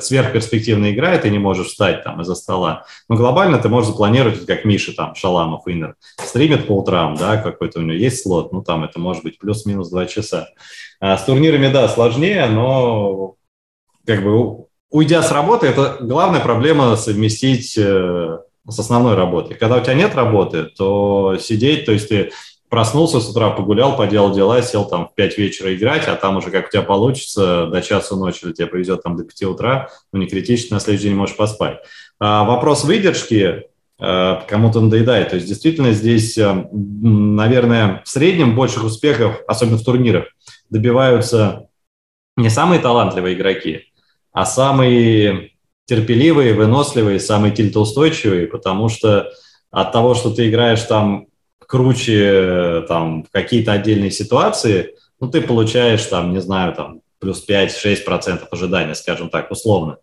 сверхперспективная 0.00 0.92
игра, 0.92 1.14
и 1.14 1.20
ты 1.20 1.30
не 1.30 1.38
можешь 1.38 1.68
встать 1.68 2.04
там 2.04 2.20
из-за 2.20 2.34
стола. 2.34 2.84
Но 3.08 3.16
глобально 3.16 3.58
ты 3.58 3.68
можешь 3.68 3.90
запланировать, 3.90 4.44
как 4.44 4.64
Миша 4.64 4.92
там, 4.94 5.14
Шаламов, 5.14 5.62
Иннер, 5.66 5.96
стримит 6.18 6.66
по 6.66 6.72
утрам, 6.72 7.14
да, 7.14 7.38
какой-то 7.38 7.78
у 7.78 7.82
него 7.82 7.96
есть 7.96 8.22
слот, 8.22 8.52
ну 8.52 8.62
там 8.62 8.84
это 8.84 8.98
может 8.98 9.22
быть 9.22 9.38
плюс-минус 9.38 9.88
два 9.88 10.06
часа. 10.06 10.48
А 11.00 11.16
с 11.16 11.24
турнирами, 11.24 11.68
да, 11.68 11.88
сложнее, 11.88 12.46
но 12.46 13.36
как 14.06 14.22
бы 14.22 14.66
уйдя 14.90 15.22
с 15.22 15.32
работы, 15.32 15.66
это 15.66 15.96
главная 16.00 16.40
проблема 16.40 16.96
совместить 16.96 17.76
э, 17.78 18.38
с 18.68 18.78
основной 18.78 19.14
работой. 19.14 19.56
Когда 19.56 19.76
у 19.76 19.80
тебя 19.80 19.94
нет 19.94 20.14
работы, 20.14 20.64
то 20.64 21.36
сидеть, 21.40 21.84
то 21.84 21.92
есть 21.92 22.08
ты 22.08 22.30
проснулся 22.72 23.20
с 23.20 23.28
утра, 23.28 23.50
погулял, 23.50 23.96
поделал 23.96 24.32
дела, 24.32 24.62
сел 24.62 24.86
там 24.86 25.06
в 25.08 25.14
5 25.14 25.36
вечера 25.36 25.74
играть, 25.74 26.08
а 26.08 26.16
там 26.16 26.38
уже 26.38 26.50
как 26.50 26.68
у 26.68 26.70
тебя 26.70 26.80
получится 26.82 27.66
до 27.66 27.82
часу 27.82 28.16
ночи, 28.16 28.44
или 28.44 28.52
тебе 28.52 28.66
повезет 28.66 29.02
там 29.02 29.16
до 29.16 29.24
5 29.24 29.42
утра, 29.42 29.90
ну 30.10 30.20
не 30.20 30.26
критично, 30.26 30.76
на 30.76 30.80
следующий 30.80 31.08
день 31.08 31.16
можешь 31.16 31.36
поспать. 31.36 31.80
А 32.18 32.44
вопрос 32.44 32.84
выдержки 32.84 33.64
э, 34.00 34.36
кому-то 34.48 34.80
надоедает. 34.80 35.28
То 35.28 35.36
есть 35.36 35.48
действительно 35.48 35.92
здесь, 35.92 36.38
э, 36.38 36.66
наверное, 36.72 38.00
в 38.06 38.08
среднем 38.08 38.56
больших 38.56 38.84
успехов, 38.84 39.40
особенно 39.46 39.76
в 39.76 39.84
турнирах, 39.84 40.24
добиваются 40.70 41.68
не 42.38 42.48
самые 42.48 42.80
талантливые 42.80 43.34
игроки, 43.36 43.92
а 44.32 44.46
самые 44.46 45.51
терпеливые, 45.92 46.54
выносливые, 46.54 47.20
самые 47.20 47.52
тильтоустойчивые, 47.52 48.46
потому 48.46 48.88
что 48.88 49.30
от 49.70 49.92
того, 49.92 50.14
что 50.14 50.30
ты 50.30 50.48
играешь 50.48 50.80
там 50.84 51.26
круче 51.58 52.86
там, 52.88 53.24
в 53.24 53.30
какие-то 53.30 53.72
отдельные 53.72 54.10
ситуации, 54.10 54.94
ну, 55.20 55.28
ты 55.28 55.42
получаешь 55.42 56.02
там, 56.06 56.32
не 56.32 56.40
знаю, 56.40 56.72
там, 56.74 57.00
плюс 57.18 57.44
5-6% 57.46 58.40
ожидания, 58.50 58.94
скажем 58.94 59.28
так, 59.28 59.50
условно. 59.50 59.98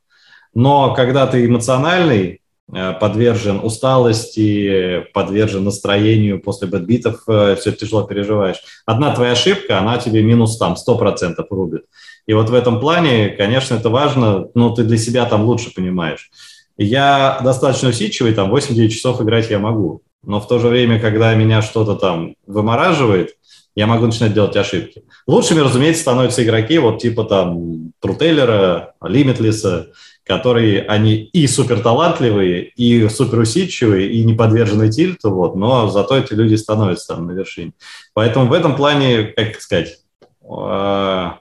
Но 0.54 0.93
когда 0.93 1.25
ты 1.25 1.47
эмоциональный, 1.47 2.41
э, 2.71 2.93
подвержен 2.93 3.60
усталости, 3.63 5.08
подвержен 5.12 5.63
настроению 5.63 6.39
после 6.39 6.67
бэтбитов, 6.67 7.23
э, 7.28 7.56
все 7.60 7.71
тяжело 7.71 8.04
переживаешь. 8.04 8.58
Одна 8.86 9.15
твоя 9.15 9.32
ошибка, 9.32 9.80
она 9.80 9.97
тебе 9.97 10.21
минус 10.21 10.60
там 10.60 10.75
100% 10.75 11.47
рубит. 11.49 11.86
И 12.29 12.33
вот 12.33 12.51
в 12.51 12.53
этом 12.53 12.79
плане, 12.79 13.29
конечно, 13.29 13.73
это 13.73 13.89
важно, 13.89 14.49
но 14.53 14.69
ты 14.69 14.83
для 14.83 14.97
себя 14.97 15.25
там 15.25 15.45
лучше 15.45 15.73
понимаешь. 15.73 16.29
Я 16.77 17.39
достаточно 17.43 17.89
усидчивый, 17.89 18.35
там 18.35 18.53
8-9 18.53 18.89
часов 18.89 19.19
играть 19.19 19.49
я 19.49 19.57
могу. 19.57 20.03
Но 20.21 20.39
в 20.39 20.47
то 20.47 20.59
же 20.59 20.67
время, 20.67 20.99
когда 20.99 21.33
меня 21.33 21.63
что-то 21.63 21.95
там 21.95 22.35
вымораживает, 22.45 23.31
я 23.75 23.87
могу 23.87 24.05
начинать 24.05 24.35
делать 24.35 24.55
ошибки. 24.55 25.01
Лучшими, 25.25 25.61
разумеется, 25.61 26.03
становятся 26.03 26.43
игроки 26.43 26.77
вот 26.77 27.01
типа 27.01 27.23
там 27.23 27.93
Трутейлера, 27.99 28.93
Лимитлиса, 29.01 29.87
которые 30.23 30.83
они 30.83 31.15
и 31.33 31.47
супер 31.47 31.79
талантливые, 31.79 32.65
и 32.75 33.09
супер 33.09 33.39
усидчивые, 33.39 34.07
и 34.07 34.23
не 34.23 34.35
подвержены 34.35 34.91
тильту, 34.91 35.31
вот, 35.31 35.55
но 35.55 35.89
зато 35.89 36.15
эти 36.15 36.33
люди 36.33 36.53
становятся 36.53 37.15
там 37.15 37.25
на 37.25 37.31
вершине. 37.31 37.71
Поэтому 38.13 38.45
в 38.45 38.53
этом 38.53 38.75
плане, 38.75 39.23
как 39.35 39.59
сказать, 39.59 39.97
а, 40.47 41.39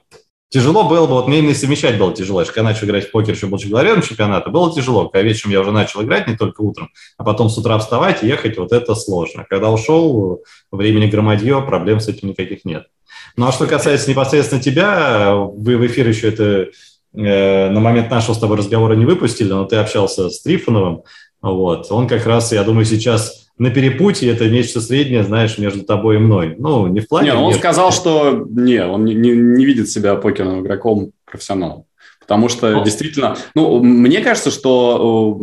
Тяжело 0.49 0.83
было 0.89 1.05
бы, 1.05 1.13
вот 1.13 1.27
мне 1.27 1.39
именно 1.39 1.53
совмещать 1.53 1.99
было 1.99 2.11
тяжело. 2.11 2.43
Когда 2.43 2.63
начал 2.63 2.87
играть 2.87 3.07
в 3.07 3.11
покер, 3.11 3.35
еще 3.35 3.45
был 3.45 3.59
чемпионатом 3.59 4.01
чемпионата, 4.01 4.49
было 4.49 4.73
тяжело. 4.73 5.07
Когда 5.07 5.21
вечером 5.21 5.51
я 5.51 5.61
уже 5.61 5.71
начал 5.71 6.01
играть, 6.01 6.27
не 6.27 6.35
только 6.35 6.61
утром, 6.61 6.89
а 7.17 7.23
потом 7.23 7.49
с 7.49 7.57
утра 7.59 7.77
вставать 7.77 8.23
и 8.23 8.27
ехать, 8.27 8.57
вот 8.57 8.71
это 8.71 8.95
сложно. 8.95 9.45
Когда 9.47 9.69
ушел, 9.69 10.41
времени 10.71 11.05
громадье, 11.05 11.61
проблем 11.61 11.99
с 11.99 12.07
этим 12.07 12.29
никаких 12.29 12.65
нет. 12.65 12.87
Ну 13.35 13.47
а 13.47 13.51
что 13.51 13.67
касается 13.67 14.09
непосредственно 14.09 14.61
тебя, 14.61 15.35
вы 15.35 15.77
в 15.77 15.85
эфир 15.85 16.07
еще 16.07 16.29
это 16.29 16.69
э, 17.13 17.69
на 17.69 17.79
момент 17.79 18.09
нашего 18.09 18.33
с 18.33 18.39
тобой 18.39 18.57
разговора 18.57 18.95
не 18.95 19.05
выпустили, 19.05 19.49
но 19.49 19.65
ты 19.65 19.75
общался 19.75 20.31
с 20.31 20.41
Трифоновым, 20.41 21.03
вот. 21.41 21.91
Он 21.91 22.07
как 22.07 22.25
раз, 22.25 22.51
я 22.51 22.63
думаю, 22.63 22.85
сейчас 22.85 23.48
на 23.59 23.69
перепутье 23.69 24.31
это 24.31 24.49
нечто 24.49 24.81
среднее, 24.81 25.23
знаешь, 25.23 25.57
между 25.57 25.83
тобой 25.83 26.15
и 26.15 26.19
мной. 26.19 26.55
Ну, 26.57 26.87
не 26.87 27.01
в 27.01 27.07
плане... 27.07 27.31
Не, 27.31 27.37
он 27.37 27.45
между... 27.47 27.59
сказал, 27.59 27.91
что 27.91 28.47
не, 28.49 28.83
он 28.83 29.05
не, 29.05 29.13
не, 29.13 29.31
не 29.31 29.65
видит 29.65 29.89
себя 29.89 30.15
покерным 30.15 30.61
игроком 30.61 31.11
профессионалом. 31.25 31.83
Потому 32.21 32.47
что 32.47 32.79
О. 32.79 32.83
действительно, 32.83 33.37
ну, 33.55 33.83
мне 33.83 34.21
кажется, 34.21 34.49
что 34.49 35.39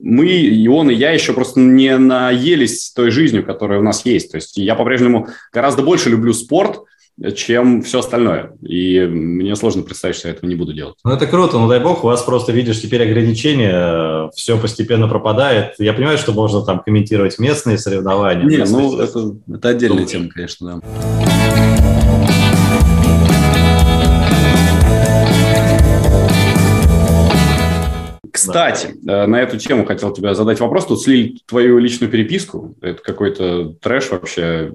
мы, 0.00 0.26
и 0.26 0.68
он, 0.68 0.90
и 0.90 0.94
я 0.94 1.12
еще 1.12 1.32
просто 1.32 1.60
не 1.60 1.96
наелись 1.96 2.90
той 2.90 3.10
жизнью, 3.10 3.46
которая 3.46 3.78
у 3.78 3.82
нас 3.82 4.04
есть. 4.04 4.32
То 4.32 4.36
есть 4.36 4.56
я 4.58 4.74
по-прежнему 4.74 5.28
гораздо 5.52 5.82
больше 5.82 6.10
люблю 6.10 6.32
спорт, 6.34 6.82
чем 7.36 7.82
все 7.82 8.00
остальное. 8.00 8.52
И 8.62 9.00
мне 9.00 9.54
сложно 9.56 9.82
представить, 9.82 10.16
что 10.16 10.28
я 10.28 10.34
этого 10.34 10.48
не 10.48 10.56
буду 10.56 10.72
делать. 10.72 10.96
Ну, 11.04 11.12
это 11.12 11.26
круто. 11.26 11.58
Ну, 11.58 11.68
дай 11.68 11.80
бог, 11.80 12.04
у 12.04 12.08
вас 12.08 12.22
просто, 12.22 12.52
видишь, 12.52 12.80
теперь 12.80 13.02
ограничения, 13.02 14.30
все 14.34 14.58
постепенно 14.58 15.08
пропадает. 15.08 15.74
Я 15.78 15.92
понимаю, 15.92 16.18
что 16.18 16.32
можно 16.32 16.62
там 16.62 16.80
комментировать 16.80 17.38
местные 17.38 17.78
соревнования. 17.78 18.44
Не, 18.44 18.64
ну, 18.64 18.98
это, 18.98 19.36
это 19.52 19.68
отдельная 19.68 19.98
Думаю. 19.98 20.08
тема, 20.08 20.28
конечно, 20.28 20.80
да. 20.80 21.84
Кстати, 28.34 28.94
да. 29.02 29.24
Э, 29.24 29.26
на 29.26 29.40
эту 29.40 29.58
тему 29.58 29.86
хотел 29.86 30.12
тебя 30.12 30.34
задать 30.34 30.60
вопрос. 30.60 30.86
Тут 30.86 31.02
слили 31.02 31.38
твою 31.46 31.78
личную 31.78 32.10
переписку. 32.10 32.74
Это 32.80 33.00
какой-то 33.00 33.74
трэш 33.80 34.10
вообще. 34.10 34.72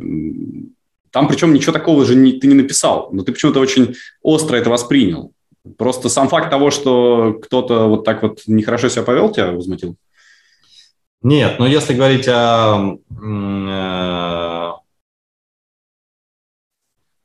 Там 1.11 1.27
причем 1.27 1.53
ничего 1.53 1.73
такого 1.73 2.05
же 2.05 2.15
не, 2.15 2.33
ты 2.33 2.47
не 2.47 2.55
написал, 2.55 3.09
но 3.11 3.23
ты 3.23 3.31
почему-то 3.31 3.59
очень 3.59 3.95
остро 4.21 4.55
это 4.57 4.69
воспринял. 4.69 5.31
Просто 5.77 6.09
сам 6.09 6.29
факт 6.29 6.49
того, 6.49 6.71
что 6.71 7.39
кто-то 7.41 7.87
вот 7.87 8.05
так 8.05 8.23
вот 8.23 8.41
нехорошо 8.47 8.89
себя 8.89 9.03
повел, 9.03 9.31
тебя 9.31 9.51
возмутил? 9.51 9.95
Нет, 11.21 11.59
но 11.59 11.67
если 11.67 11.93
говорить 11.93 12.27
о, 12.29 12.97
э, 13.09 14.71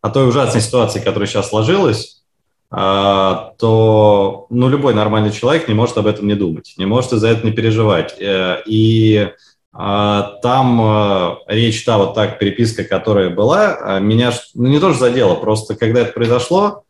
о 0.01 0.11
той 0.13 0.29
ужасной 0.29 0.61
ситуации, 0.61 0.99
которая 0.99 1.29
сейчас 1.29 1.51
сложилась, 1.51 2.25
э, 2.73 2.77
то 2.77 4.47
ну, 4.51 4.69
любой 4.69 4.95
нормальный 4.95 5.31
человек 5.31 5.69
не 5.69 5.75
может 5.75 5.97
об 5.97 6.09
этом 6.09 6.27
не 6.27 6.35
думать, 6.35 6.75
не 6.77 6.87
может 6.87 7.13
из-за 7.13 7.29
этого 7.29 7.47
не 7.47 7.53
переживать. 7.53 8.21
Э, 8.21 8.63
и 8.67 9.31
там 9.75 10.81
а, 10.81 11.39
речь 11.49 11.85
та 11.85 11.99
вот 11.99 12.15
так, 12.15 12.39
переписка, 12.39 12.85
которая 12.85 13.31
была, 13.31 13.75
а, 13.75 13.99
меня 13.99 14.33
ну, 14.55 14.69
не 14.69 14.79
тоже 14.79 14.99
задело, 14.99 15.35
просто 15.35 15.75
когда 15.75 16.01
это 16.01 16.13
произошло, 16.13 16.85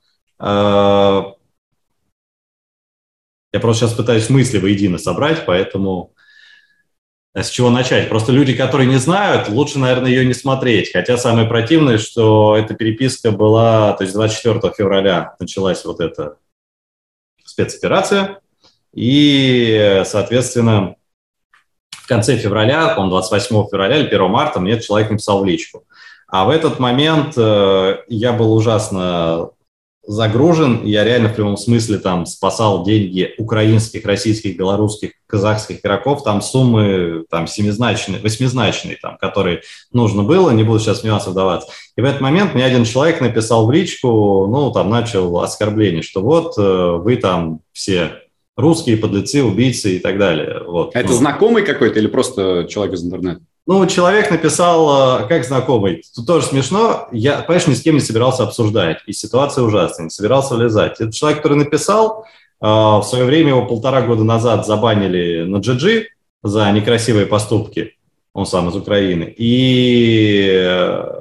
Я 3.55 3.61
просто 3.61 3.87
сейчас 3.87 3.97
пытаюсь 3.97 4.29
мысли 4.31 4.59
воедино 4.59 4.99
собрать, 4.99 5.47
поэтому 5.47 6.13
с 7.35 7.49
чего 7.51 7.71
начать? 7.71 8.09
Просто 8.09 8.33
люди, 8.33 8.53
которые 8.53 8.89
не 8.89 8.99
знают, 8.99 9.49
лучше, 9.49 9.79
наверное, 9.79 10.11
ее 10.11 10.27
не 10.27 10.35
смотреть. 10.35 10.91
Хотя 10.93 11.17
самое 11.17 11.49
противное, 11.49 11.99
что 11.99 12.57
эта 12.57 12.75
переписка 12.75 13.31
была, 13.31 13.93
то 13.93 14.03
есть 14.03 14.15
24 14.15 14.75
февраля 14.77 15.37
началась 15.39 15.85
вот 15.85 16.01
эта 16.01 16.37
спецоперация, 17.45 18.41
и, 18.93 20.03
соответственно, 20.05 20.97
в 22.05 22.07
конце 22.07 22.37
февраля, 22.37 22.89
по 22.89 23.03
28 23.07 23.67
февраля 23.71 23.97
или 23.97 24.07
1 24.07 24.31
марта 24.31 24.61
мне 24.61 24.73
этот 24.73 24.85
человек 24.85 25.11
написал 25.11 25.41
в 25.41 25.47
личку. 25.47 25.85
А 26.29 26.45
в 26.45 26.51
этот 26.51 26.79
момент 26.79 27.33
э, 27.39 27.97
я 28.09 28.35
был 28.35 28.55
ужасно 28.55 29.49
загружен. 30.07 30.85
Я 30.85 31.03
реально 31.03 31.31
в 31.31 31.35
прямом 31.35 31.57
смысле 31.57 31.97
там 31.97 32.27
спасал 32.27 32.85
деньги 32.85 33.33
украинских, 33.39 34.05
российских, 34.05 34.59
белорусских, 34.59 35.13
казахских 35.27 35.81
игроков. 35.81 36.23
Там 36.25 36.43
суммы 36.43 37.25
там 37.31 37.47
семизначные, 37.47 38.21
восьмизначные, 38.21 38.99
там, 39.01 39.17
которые 39.17 39.63
нужно 39.91 40.25
было. 40.25 40.51
Не 40.51 40.63
буду 40.63 40.81
сейчас 40.81 41.01
в 41.01 41.05
нюансы 41.05 41.31
вдаваться. 41.31 41.71
И 41.97 42.03
в 42.03 42.05
этот 42.05 42.21
момент 42.21 42.53
мне 42.53 42.67
один 42.67 42.85
человек 42.85 43.23
написал 43.23 43.67
в 43.67 43.73
личку, 43.73 44.47
ну, 44.47 44.71
там, 44.73 44.91
начал 44.91 45.41
оскорбление, 45.41 46.03
что 46.03 46.21
вот 46.21 46.59
э, 46.59 46.99
вы 47.03 47.17
там 47.17 47.61
все 47.73 48.24
русские 48.57 48.97
подлецы, 48.97 49.43
убийцы 49.43 49.97
и 49.97 49.99
так 49.99 50.19
далее. 50.19 50.63
Вот. 50.67 50.95
А 50.95 51.01
это 51.01 51.11
ну. 51.11 51.15
знакомый 51.15 51.65
какой-то 51.65 51.99
или 51.99 52.07
просто 52.07 52.67
человек 52.69 52.95
из 52.95 53.05
интернета? 53.05 53.41
Ну, 53.67 53.87
человек 53.87 54.31
написал, 54.31 55.23
э, 55.23 55.29
как 55.29 55.45
знакомый. 55.45 56.05
Тут 56.15 56.27
тоже 56.27 56.47
смешно. 56.47 57.09
Я, 57.13 57.41
конечно, 57.41 57.71
ни 57.71 57.75
с 57.75 57.83
кем 57.83 57.95
не 57.95 58.01
собирался 58.01 58.43
обсуждать. 58.43 58.99
И 59.07 59.13
ситуация 59.13 59.65
ужасная. 59.65 60.05
Не 60.05 60.11
собирался 60.11 60.55
влезать. 60.55 61.01
Это 61.01 61.13
человек, 61.13 61.43
который 61.43 61.59
написал, 61.59 62.27
э, 62.61 62.67
в 62.67 63.03
свое 63.03 63.25
время 63.25 63.51
его 63.51 63.67
полтора 63.67 64.03
года 64.03 64.23
назад 64.23 64.67
забанили 64.67 65.45
на 65.45 65.57
GG 65.57 66.05
за 66.43 66.71
некрасивые 66.73 67.27
поступки. 67.27 67.95
Он 68.35 68.45
сам 68.45 68.69
из 68.69 68.77
Украины. 68.77 69.35
И 69.37 70.47
э, 70.53 71.21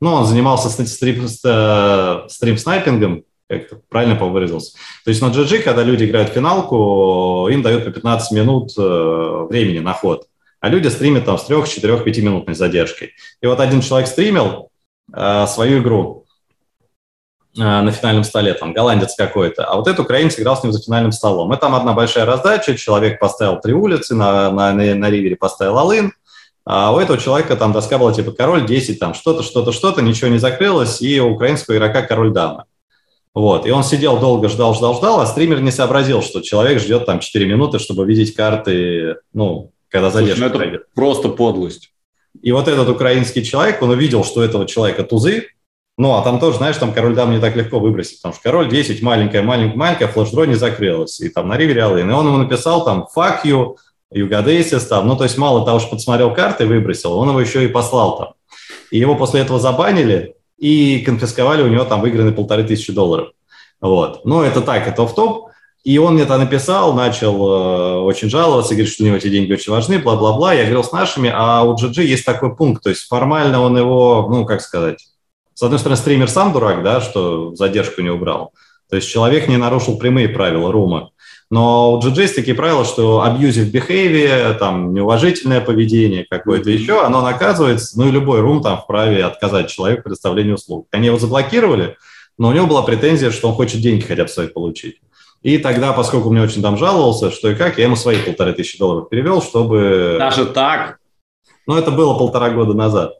ну, 0.00 0.14
он 0.14 0.24
занимался 0.24 0.70
стрим, 0.70 1.28
стрим-снайпингом, 1.28 3.24
как 3.60 3.86
правильно 3.88 4.14
выразился. 4.14 4.72
То 5.04 5.10
есть 5.10 5.22
на 5.22 5.26
GG, 5.26 5.62
когда 5.62 5.82
люди 5.82 6.04
играют 6.04 6.30
финалку, 6.30 7.48
им 7.50 7.62
дают 7.62 7.84
по 7.84 7.90
15 7.90 8.32
минут 8.32 8.76
времени 8.76 9.78
на 9.78 9.92
ход 9.92 10.26
а 10.62 10.68
люди 10.68 10.86
стримят 10.86 11.24
там 11.24 11.38
с 11.38 11.44
3, 11.44 11.66
4, 11.66 11.98
5 11.98 12.18
минутной 12.18 12.54
задержкой. 12.54 13.12
И 13.40 13.46
вот 13.46 13.58
один 13.58 13.80
человек 13.80 14.08
стримил 14.08 14.70
э, 15.12 15.46
свою 15.48 15.82
игру 15.82 16.24
э, 17.58 17.60
на 17.60 17.90
финальном 17.90 18.22
столе, 18.22 18.54
там, 18.54 18.72
голландец 18.72 19.16
какой-то, 19.16 19.64
а 19.64 19.74
вот 19.74 19.88
этот 19.88 20.00
украинец 20.00 20.38
играл 20.38 20.56
с 20.56 20.62
ним 20.62 20.72
за 20.72 20.80
финальным 20.80 21.10
столом. 21.10 21.52
И 21.52 21.56
там 21.58 21.74
одна 21.74 21.94
большая 21.94 22.26
раздача, 22.26 22.76
человек 22.76 23.18
поставил 23.18 23.60
три 23.60 23.72
улицы, 23.72 24.14
на, 24.14 24.52
на, 24.52 24.72
на, 24.72 24.94
на 24.94 25.10
ривере 25.10 25.34
поставил 25.34 25.76
алын, 25.78 26.12
а 26.64 26.94
у 26.94 27.00
этого 27.00 27.18
человека 27.18 27.56
там 27.56 27.72
доска 27.72 27.98
была 27.98 28.12
типа 28.12 28.30
король 28.30 28.64
10, 28.64 29.00
там 29.00 29.14
что-то, 29.14 29.42
что-то, 29.42 29.72
что-то, 29.72 30.00
ничего 30.00 30.30
не 30.30 30.38
закрылось, 30.38 31.02
и 31.02 31.20
у 31.20 31.32
украинского 31.32 31.74
игрока 31.74 32.02
король 32.02 32.32
дама. 32.32 32.66
Вот, 33.34 33.66
и 33.66 33.70
он 33.70 33.82
сидел 33.82 34.18
долго, 34.18 34.48
ждал, 34.48 34.74
ждал, 34.74 34.94
ждал, 34.94 35.20
а 35.20 35.26
стример 35.26 35.60
не 35.62 35.70
сообразил, 35.70 36.20
что 36.20 36.42
человек 36.42 36.80
ждет 36.80 37.06
там 37.06 37.18
4 37.18 37.46
минуты, 37.46 37.78
чтобы 37.78 38.04
видеть 38.04 38.34
карты, 38.34 39.16
ну, 39.32 39.72
когда 39.88 40.10
задержка 40.10 40.36
Слушай, 40.36 40.40
ну 40.40 40.46
это 40.48 40.58
пройдет. 40.58 40.94
просто 40.94 41.28
подлость. 41.30 41.92
И 42.42 42.52
вот 42.52 42.68
этот 42.68 42.88
украинский 42.88 43.42
человек, 43.42 43.80
он 43.80 43.90
увидел, 43.90 44.24
что 44.24 44.42
этого 44.42 44.66
человека 44.66 45.02
тузы, 45.02 45.46
ну, 45.98 46.14
а 46.14 46.22
там 46.22 46.40
тоже, 46.40 46.58
знаешь, 46.58 46.76
там 46.76 46.92
король 46.92 47.14
дам 47.14 47.32
не 47.32 47.38
так 47.38 47.54
легко 47.56 47.78
выбросить, 47.78 48.18
потому 48.20 48.34
что 48.34 48.42
король 48.42 48.68
10, 48.68 49.02
маленькая, 49.02 49.42
маленькая, 49.42 49.76
маленькая, 49.76 50.08
флеш-дро 50.08 50.46
не 50.46 50.54
закрылась. 50.54 51.20
И 51.20 51.28
там 51.28 51.48
на 51.48 51.56
ривере 51.56 51.82
Алын. 51.84 52.10
И 52.10 52.12
он 52.12 52.26
ему 52.26 52.38
написал 52.38 52.84
там 52.84 53.06
«fuck 53.14 53.44
you», 53.44 53.76
«Югадесис», 54.10 54.86
там, 54.86 55.06
ну, 55.06 55.16
то 55.16 55.24
есть 55.24 55.38
мало 55.38 55.64
того, 55.64 55.78
что 55.78 55.90
подсмотрел 55.90 56.34
карты 56.34 56.66
выбросил, 56.66 57.12
он 57.12 57.28
его 57.28 57.40
еще 57.40 57.64
и 57.64 57.68
послал 57.68 58.18
там. 58.18 58.28
И 58.90 58.98
его 58.98 59.14
после 59.16 59.40
этого 59.40 59.58
забанили 59.58 60.34
и 60.62 61.00
конфисковали 61.00 61.62
у 61.62 61.66
него 61.66 61.84
там 61.84 62.00
выиграны 62.00 62.30
полторы 62.30 62.62
тысячи 62.62 62.92
долларов. 62.92 63.30
Вот. 63.80 64.24
Ну, 64.24 64.42
это 64.42 64.60
так, 64.60 64.86
это 64.86 65.04
в 65.04 65.12
топ. 65.12 65.48
И 65.82 65.98
он 65.98 66.14
мне 66.14 66.22
это 66.22 66.38
написал, 66.38 66.94
начал 66.94 67.34
э, 67.34 67.98
очень 68.02 68.30
жаловаться, 68.30 68.74
говорит, 68.74 68.92
что 68.92 69.02
у 69.02 69.06
него 69.06 69.16
эти 69.16 69.28
деньги 69.28 69.52
очень 69.52 69.72
важны, 69.72 69.98
бла-бла-бла. 69.98 70.52
Я 70.52 70.62
говорил 70.62 70.84
с 70.84 70.92
нашими, 70.92 71.32
а 71.34 71.64
у 71.64 71.74
GG 71.74 72.04
есть 72.04 72.24
такой 72.24 72.54
пункт, 72.54 72.84
то 72.84 72.90
есть 72.90 73.08
формально 73.08 73.60
он 73.60 73.76
его, 73.76 74.28
ну, 74.30 74.46
как 74.46 74.60
сказать, 74.60 75.04
с 75.54 75.62
одной 75.64 75.80
стороны, 75.80 75.96
стример 75.96 76.30
сам 76.30 76.52
дурак, 76.52 76.84
да, 76.84 77.00
что 77.00 77.56
задержку 77.56 78.00
не 78.00 78.10
убрал. 78.10 78.52
То 78.88 78.94
есть 78.94 79.10
человек 79.10 79.48
не 79.48 79.56
нарушил 79.56 79.98
прямые 79.98 80.28
правила 80.28 80.70
рума. 80.70 81.10
Но 81.52 81.92
у 81.92 82.00
GG 82.00 82.18
есть 82.18 82.34
такие 82.34 82.56
правила, 82.56 82.82
что 82.82 83.22
abusive 83.22 83.70
behavior, 83.70 84.54
там, 84.54 84.94
неуважительное 84.94 85.60
поведение 85.60 86.24
какое-то 86.24 86.70
mm-hmm. 86.70 86.76
еще, 86.76 87.04
оно 87.04 87.20
наказывается, 87.20 87.98
ну 87.98 88.08
и 88.08 88.10
любой 88.10 88.40
рум 88.40 88.62
там 88.62 88.80
вправе 88.80 89.22
отказать 89.22 89.68
человеку 89.68 90.00
в 90.00 90.04
предоставлении 90.04 90.52
услуг. 90.52 90.86
Они 90.92 91.08
его 91.08 91.18
заблокировали, 91.18 91.98
но 92.38 92.48
у 92.48 92.52
него 92.52 92.66
была 92.66 92.80
претензия, 92.80 93.30
что 93.30 93.50
он 93.50 93.54
хочет 93.54 93.82
деньги 93.82 94.00
хотя 94.00 94.22
бы 94.22 94.30
свои 94.30 94.46
получить. 94.46 95.02
И 95.42 95.58
тогда, 95.58 95.92
поскольку 95.92 96.30
мне 96.30 96.40
очень 96.40 96.62
там 96.62 96.78
жаловался, 96.78 97.30
что 97.30 97.50
и 97.50 97.54
как, 97.54 97.76
я 97.76 97.84
ему 97.84 97.96
свои 97.96 98.16
полторы 98.16 98.54
тысячи 98.54 98.78
долларов 98.78 99.10
перевел, 99.10 99.42
чтобы... 99.42 100.16
Даже 100.18 100.46
так? 100.46 101.00
Ну, 101.66 101.76
это 101.76 101.90
было 101.90 102.16
полтора 102.16 102.48
года 102.48 102.72
назад. 102.72 103.12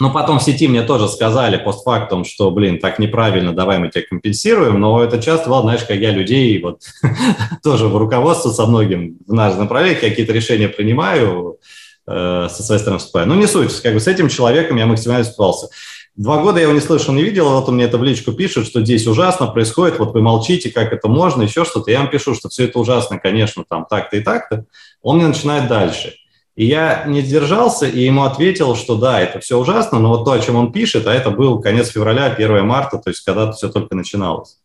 Но 0.00 0.10
потом 0.10 0.38
в 0.38 0.42
сети 0.42 0.66
мне 0.66 0.82
тоже 0.82 1.08
сказали 1.08 1.56
постфактум, 1.56 2.24
что, 2.24 2.50
блин, 2.50 2.78
так 2.78 2.98
неправильно, 2.98 3.52
давай 3.52 3.78
мы 3.78 3.88
тебя 3.88 4.04
компенсируем. 4.08 4.80
Но 4.80 5.02
это 5.02 5.22
часто 5.22 5.48
было, 5.48 5.62
знаешь, 5.62 5.84
как 5.84 5.96
я 5.98 6.10
людей 6.10 6.60
вот 6.60 6.82
тоже 7.62 7.88
в 7.88 7.96
руководство 7.96 8.50
со 8.50 8.66
многим 8.66 9.18
в 9.26 9.32
наш 9.32 9.54
направлении 9.54 9.98
какие-то 9.98 10.32
решения 10.32 10.68
принимаю, 10.68 11.58
э, 12.06 12.48
со 12.50 12.62
своей 12.62 12.80
стороны 12.80 12.98
вступаю. 12.98 13.28
Ну, 13.28 13.34
не 13.34 13.46
суть, 13.46 13.80
как 13.80 13.94
бы 13.94 14.00
с 14.00 14.08
этим 14.08 14.28
человеком 14.28 14.76
я 14.76 14.86
максимально 14.86 15.22
испугался. 15.22 15.68
Два 16.16 16.40
года 16.40 16.58
я 16.58 16.64
его 16.64 16.72
не 16.72 16.80
слышал, 16.80 17.12
не 17.12 17.24
видел, 17.24 17.48
вот 17.48 17.68
он 17.68 17.74
мне 17.74 17.84
это 17.84 17.98
в 17.98 18.04
личку 18.04 18.32
пишет, 18.32 18.66
что 18.66 18.84
здесь 18.84 19.04
ужасно 19.06 19.48
происходит, 19.48 19.98
вот 19.98 20.14
вы 20.14 20.22
молчите, 20.22 20.70
как 20.70 20.92
это 20.92 21.08
можно, 21.08 21.42
еще 21.42 21.64
что-то. 21.64 21.90
Я 21.90 22.00
ему 22.00 22.08
пишу, 22.08 22.36
что 22.36 22.48
все 22.48 22.64
это 22.64 22.78
ужасно, 22.78 23.18
конечно, 23.18 23.64
там 23.68 23.84
так-то 23.88 24.16
и 24.16 24.20
так-то. 24.20 24.64
Он 25.02 25.16
мне 25.16 25.26
начинает 25.26 25.66
дальше. 25.66 26.14
И 26.56 26.66
я 26.66 27.04
не 27.06 27.20
сдержался 27.20 27.86
и 27.86 28.00
ему 28.00 28.22
ответил, 28.22 28.76
что 28.76 28.96
да, 28.96 29.20
это 29.20 29.40
все 29.40 29.58
ужасно, 29.58 29.98
но 29.98 30.10
вот 30.10 30.24
то, 30.24 30.32
о 30.32 30.38
чем 30.38 30.54
он 30.54 30.72
пишет, 30.72 31.06
а 31.06 31.14
это 31.14 31.30
был 31.30 31.60
конец 31.60 31.88
февраля, 31.88 32.26
1 32.26 32.64
марта, 32.64 32.98
то 32.98 33.10
есть 33.10 33.24
когда-то 33.24 33.52
все 33.52 33.68
только 33.68 33.96
начиналось, 33.96 34.60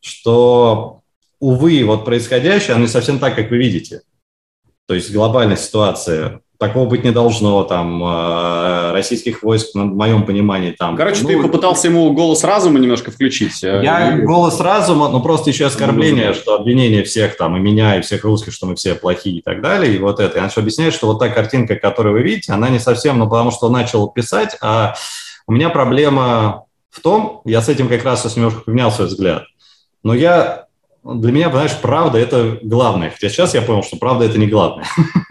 что, 0.00 1.00
увы, 1.38 1.82
вот 1.84 2.04
происходящее, 2.04 2.74
оно 2.74 2.82
не 2.82 2.88
совсем 2.88 3.18
так, 3.18 3.36
как 3.36 3.50
вы 3.50 3.56
видите. 3.56 4.02
То 4.86 4.94
есть 4.94 5.12
глобальная 5.12 5.56
ситуация 5.56 6.42
такого 6.60 6.86
быть 6.86 7.04
не 7.04 7.10
должно, 7.10 7.64
там, 7.64 8.04
э, 8.04 8.92
российских 8.92 9.42
войск, 9.42 9.70
в 9.74 9.78
моем 9.78 10.26
понимании, 10.26 10.72
там. 10.72 10.94
Короче, 10.94 11.22
ну, 11.22 11.28
ты 11.28 11.42
попытался 11.42 11.88
ему 11.88 12.12
голос 12.12 12.44
разума 12.44 12.78
немножко 12.78 13.10
включить. 13.10 13.64
Э, 13.64 13.80
я 13.82 14.18
голос 14.18 14.60
разума, 14.60 15.08
но 15.08 15.22
просто 15.22 15.48
еще 15.48 15.64
оскорбление, 15.64 16.28
ну, 16.28 16.34
что 16.34 16.54
обвинение 16.56 17.02
всех 17.02 17.38
там, 17.38 17.56
и 17.56 17.60
меня, 17.60 17.96
и 17.96 18.02
всех 18.02 18.24
русских, 18.24 18.52
что 18.52 18.66
мы 18.66 18.76
все 18.76 18.94
плохие 18.94 19.38
и 19.38 19.40
так 19.40 19.62
далее, 19.62 19.94
и 19.94 19.98
вот 19.98 20.20
это. 20.20 20.36
Я 20.36 20.42
начал 20.42 20.60
объяснять, 20.60 20.92
что 20.92 21.06
вот 21.06 21.18
та 21.18 21.30
картинка, 21.30 21.76
которую 21.76 22.12
вы 22.12 22.22
видите, 22.22 22.52
она 22.52 22.68
не 22.68 22.78
совсем, 22.78 23.18
ну, 23.18 23.26
потому 23.26 23.50
что 23.52 23.70
начал 23.70 24.06
писать, 24.08 24.58
а 24.60 24.96
у 25.46 25.52
меня 25.52 25.70
проблема 25.70 26.64
в 26.90 27.00
том, 27.00 27.40
я 27.46 27.62
с 27.62 27.70
этим 27.70 27.88
как 27.88 28.04
раз 28.04 28.36
немножко 28.36 28.60
поменял 28.60 28.92
свой 28.92 29.08
взгляд, 29.08 29.44
но 30.02 30.12
я, 30.12 30.66
для 31.04 31.32
меня, 31.32 31.50
знаешь, 31.50 31.72
правда– 31.80 32.18
это 32.20 32.58
главное. 32.62 33.08
Хотя 33.08 33.30
сейчас 33.30 33.54
я 33.54 33.62
понял, 33.62 33.82
что 33.82 33.96
правда– 33.96 34.24
это 34.26 34.36
не 34.36 34.46
главное. 34.46 34.84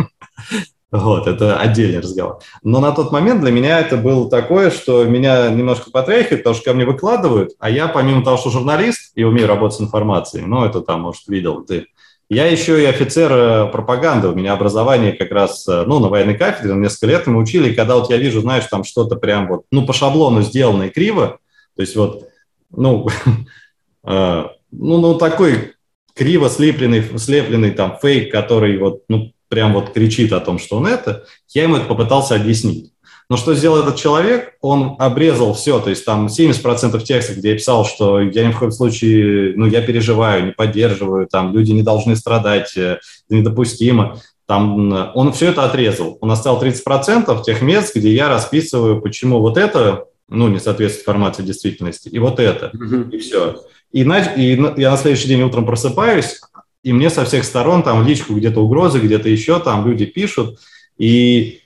Вот, 0.91 1.27
это 1.27 1.59
отдельный 1.59 1.99
разговор. 1.99 2.39
Но 2.63 2.79
на 2.79 2.91
тот 2.91 3.11
момент 3.11 3.41
для 3.41 3.51
меня 3.51 3.79
это 3.79 3.95
было 3.95 4.27
такое, 4.29 4.71
что 4.71 5.03
меня 5.03 5.49
немножко 5.49 5.91
потряхивает, 5.91 6.43
потому 6.43 6.55
что 6.55 6.65
ко 6.65 6.73
мне 6.73 6.85
выкладывают, 6.85 7.51
а 7.59 7.69
я, 7.69 7.87
помимо 7.87 8.23
того, 8.23 8.37
что 8.37 8.49
журналист 8.49 9.11
и 9.13 9.23
умею 9.23 9.47
работать 9.47 9.77
с 9.77 9.81
информацией, 9.81 10.45
ну, 10.45 10.65
это 10.65 10.81
там, 10.81 11.01
может, 11.01 11.27
видел 11.27 11.63
ты, 11.63 11.85
я 12.31 12.45
еще 12.45 12.81
и 12.81 12.85
офицер 12.85 13.31
э, 13.31 13.71
пропаганды, 13.71 14.27
у 14.27 14.35
меня 14.35 14.53
образование 14.53 15.13
как 15.13 15.31
раз, 15.31 15.67
э, 15.67 15.83
ну, 15.87 15.99
на 15.99 16.09
военной 16.09 16.37
кафедре, 16.37 16.75
несколько 16.75 17.07
лет 17.07 17.25
мы 17.27 17.39
учили, 17.39 17.69
и 17.69 17.75
когда 17.75 17.95
вот 17.95 18.09
я 18.11 18.17
вижу, 18.17 18.41
знаешь, 18.41 18.65
там 18.65 18.83
что-то 18.83 19.15
прям 19.15 19.47
вот, 19.47 19.65
ну, 19.71 19.85
по 19.85 19.93
шаблону 19.93 20.43
сделано 20.43 20.83
и 20.83 20.89
криво, 20.89 21.39
то 21.75 21.81
есть 21.81 21.95
вот, 21.95 22.29
ну, 22.69 23.07
э, 24.03 24.43
ну, 24.71 24.97
ну, 24.99 25.15
такой 25.15 25.73
криво 26.13 26.49
слепленный, 26.49 27.03
слепленный 27.17 27.71
там 27.71 27.97
фейк, 27.99 28.31
который 28.31 28.77
вот, 28.77 29.03
ну, 29.07 29.31
прям 29.49 29.73
вот 29.73 29.91
кричит 29.91 30.31
о 30.31 30.39
том, 30.39 30.59
что 30.59 30.77
он 30.77 30.87
это, 30.87 31.25
я 31.49 31.63
ему 31.63 31.75
это 31.75 31.85
попытался 31.85 32.35
объяснить. 32.35 32.93
Но 33.29 33.37
что 33.37 33.53
сделал 33.53 33.83
этот 33.83 33.95
человек? 33.95 34.53
Он 34.59 34.95
обрезал 34.97 35.53
все, 35.53 35.79
то 35.79 35.91
есть 35.91 36.03
там 36.03 36.25
70% 36.25 36.99
текста, 37.03 37.35
где 37.35 37.49
я 37.49 37.55
писал, 37.55 37.85
что 37.85 38.19
я 38.19 38.47
ни 38.47 38.51
в 38.51 38.57
коем 38.57 38.71
случае, 38.71 39.53
ну, 39.55 39.67
я 39.67 39.81
переживаю, 39.83 40.47
не 40.47 40.51
поддерживаю, 40.51 41.27
там, 41.27 41.53
люди 41.53 41.71
не 41.71 41.83
должны 41.83 42.15
страдать, 42.15 42.75
э, 42.75 42.97
это 43.27 43.35
недопустимо. 43.35 44.19
Там 44.47 45.11
он 45.13 45.31
все 45.31 45.49
это 45.49 45.63
отрезал. 45.63 46.17
Он 46.21 46.31
оставил 46.31 46.59
30% 46.59 47.43
тех 47.43 47.61
мест, 47.61 47.95
где 47.95 48.11
я 48.11 48.29
расписываю, 48.29 48.99
почему 48.99 49.41
вот 49.41 49.59
это, 49.59 50.05
ну, 50.27 50.47
не 50.47 50.59
соответствует 50.59 51.05
формации 51.05 51.43
действительности, 51.43 52.09
и 52.09 52.17
вот 52.17 52.39
это, 52.39 52.71
mm-hmm. 52.73 53.11
и 53.11 53.17
все. 53.19 53.61
И, 53.91 54.01
и 54.01 54.81
я 54.81 54.91
на 54.91 54.97
следующий 54.97 55.27
день 55.27 55.43
утром 55.43 55.67
просыпаюсь, 55.67 56.39
и 56.83 56.93
мне 56.93 57.09
со 57.09 57.25
всех 57.25 57.43
сторон 57.43 57.83
там 57.83 58.03
в 58.03 58.07
личку 58.07 58.33
где-то 58.33 58.61
угрозы, 58.61 58.99
где-то 58.99 59.29
еще 59.29 59.59
там 59.59 59.87
люди 59.87 60.05
пишут, 60.05 60.59
и 60.97 61.61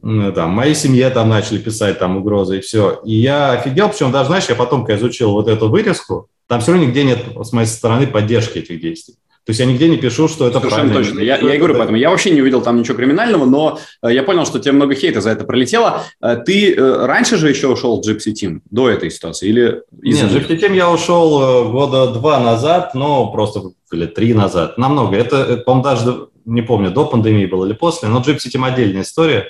там, 0.00 0.50
моей 0.50 0.74
семье 0.74 1.10
там 1.10 1.28
начали 1.28 1.58
писать 1.58 1.98
там 1.98 2.16
угрозы 2.16 2.58
и 2.58 2.60
все. 2.60 3.00
И 3.04 3.14
я 3.14 3.52
офигел, 3.52 3.88
причем 3.88 4.12
даже, 4.12 4.28
знаешь, 4.28 4.48
я 4.48 4.54
потом, 4.54 4.84
изучил 4.90 5.32
вот 5.32 5.48
эту 5.48 5.68
вырезку, 5.68 6.28
там 6.46 6.60
все 6.60 6.72
равно 6.72 6.86
нигде 6.86 7.04
нет 7.04 7.18
с 7.42 7.52
моей 7.52 7.66
стороны 7.66 8.06
поддержки 8.06 8.58
этих 8.58 8.80
действий. 8.80 9.16
То 9.46 9.50
есть 9.50 9.60
я 9.60 9.66
нигде 9.66 9.88
не 9.88 9.96
пишу, 9.96 10.26
что 10.26 10.48
это 10.48 10.58
Совершенно 10.58 10.90
правильно. 10.90 11.04
точно. 11.06 11.20
Я, 11.20 11.38
я 11.38 11.54
и 11.54 11.58
говорю, 11.58 11.76
поэтому 11.76 11.96
я 11.96 12.10
вообще 12.10 12.30
не 12.30 12.42
увидел 12.42 12.62
там 12.62 12.80
ничего 12.80 12.96
криминального, 12.96 13.44
но 13.44 13.78
э, 14.02 14.12
я 14.12 14.24
понял, 14.24 14.44
что 14.44 14.58
тебе 14.58 14.72
много 14.72 14.96
хейта 14.96 15.20
за 15.20 15.30
это 15.30 15.44
пролетело. 15.44 16.02
Э, 16.20 16.36
ты 16.44 16.74
э, 16.74 17.06
раньше 17.06 17.36
же 17.36 17.48
еще 17.48 17.68
ушел 17.68 18.02
в 18.02 18.04
Gypsy 18.04 18.32
Team, 18.32 18.58
до 18.72 18.90
этой 18.90 19.08
ситуации? 19.08 19.48
Или 19.48 19.82
Нет, 20.02 20.32
Gypsy 20.32 20.58
Team 20.58 20.74
я 20.74 20.90
ушел 20.90 21.70
года 21.70 22.08
два 22.08 22.40
назад, 22.40 22.96
но 22.96 23.30
просто 23.30 23.62
или 23.92 24.06
три 24.06 24.34
назад. 24.34 24.78
Намного. 24.78 25.16
Это, 25.16 25.58
по-моему, 25.58 25.84
даже, 25.84 26.28
не 26.44 26.62
помню, 26.62 26.90
до 26.90 27.06
пандемии 27.06 27.46
было 27.46 27.66
или 27.66 27.74
после, 27.74 28.08
но 28.08 28.20
Gypsy 28.20 28.48
Team 28.52 28.66
отдельная 28.66 29.02
история. 29.02 29.46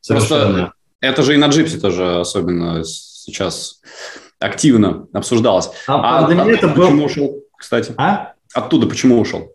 Совершенно. 0.00 0.52
Просто 0.52 0.72
это 1.00 1.22
же 1.24 1.34
и 1.34 1.38
на 1.38 1.48
Gypsy 1.48 1.80
тоже 1.80 2.20
особенно 2.20 2.84
сейчас 2.84 3.80
активно 4.38 5.08
обсуждалось. 5.12 5.70
А, 5.88 6.20
а 6.20 6.22
пандемия 6.22 6.54
это 6.54 6.68
был... 6.68 7.04
Ушел, 7.04 7.42
кстати? 7.58 7.94
А? 7.96 8.34
Оттуда 8.54 8.86
почему 8.86 9.20
ушел? 9.20 9.52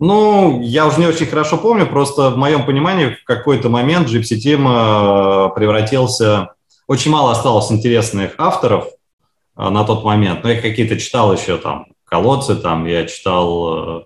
Ну, 0.00 0.60
я 0.60 0.86
уже 0.86 0.98
не 0.98 1.06
очень 1.06 1.26
хорошо 1.26 1.56
помню, 1.56 1.86
просто 1.86 2.30
в 2.30 2.36
моем 2.36 2.66
понимании 2.66 3.14
в 3.14 3.24
какой-то 3.24 3.68
момент 3.68 4.08
Gypsy 4.08 4.36
Team 4.36 4.66
э, 4.66 5.54
превратился... 5.54 6.50
Очень 6.86 7.12
мало 7.12 7.30
осталось 7.30 7.72
интересных 7.72 8.34
авторов 8.36 8.88
э, 9.56 9.68
на 9.68 9.84
тот 9.84 10.04
момент, 10.04 10.42
но 10.42 10.50
я 10.50 10.60
какие-то 10.60 10.98
читал 10.98 11.32
еще 11.32 11.58
там, 11.58 11.86
колодцы 12.04 12.56
там, 12.56 12.86
я 12.86 13.06
читал... 13.06 14.00
Э, 14.00 14.02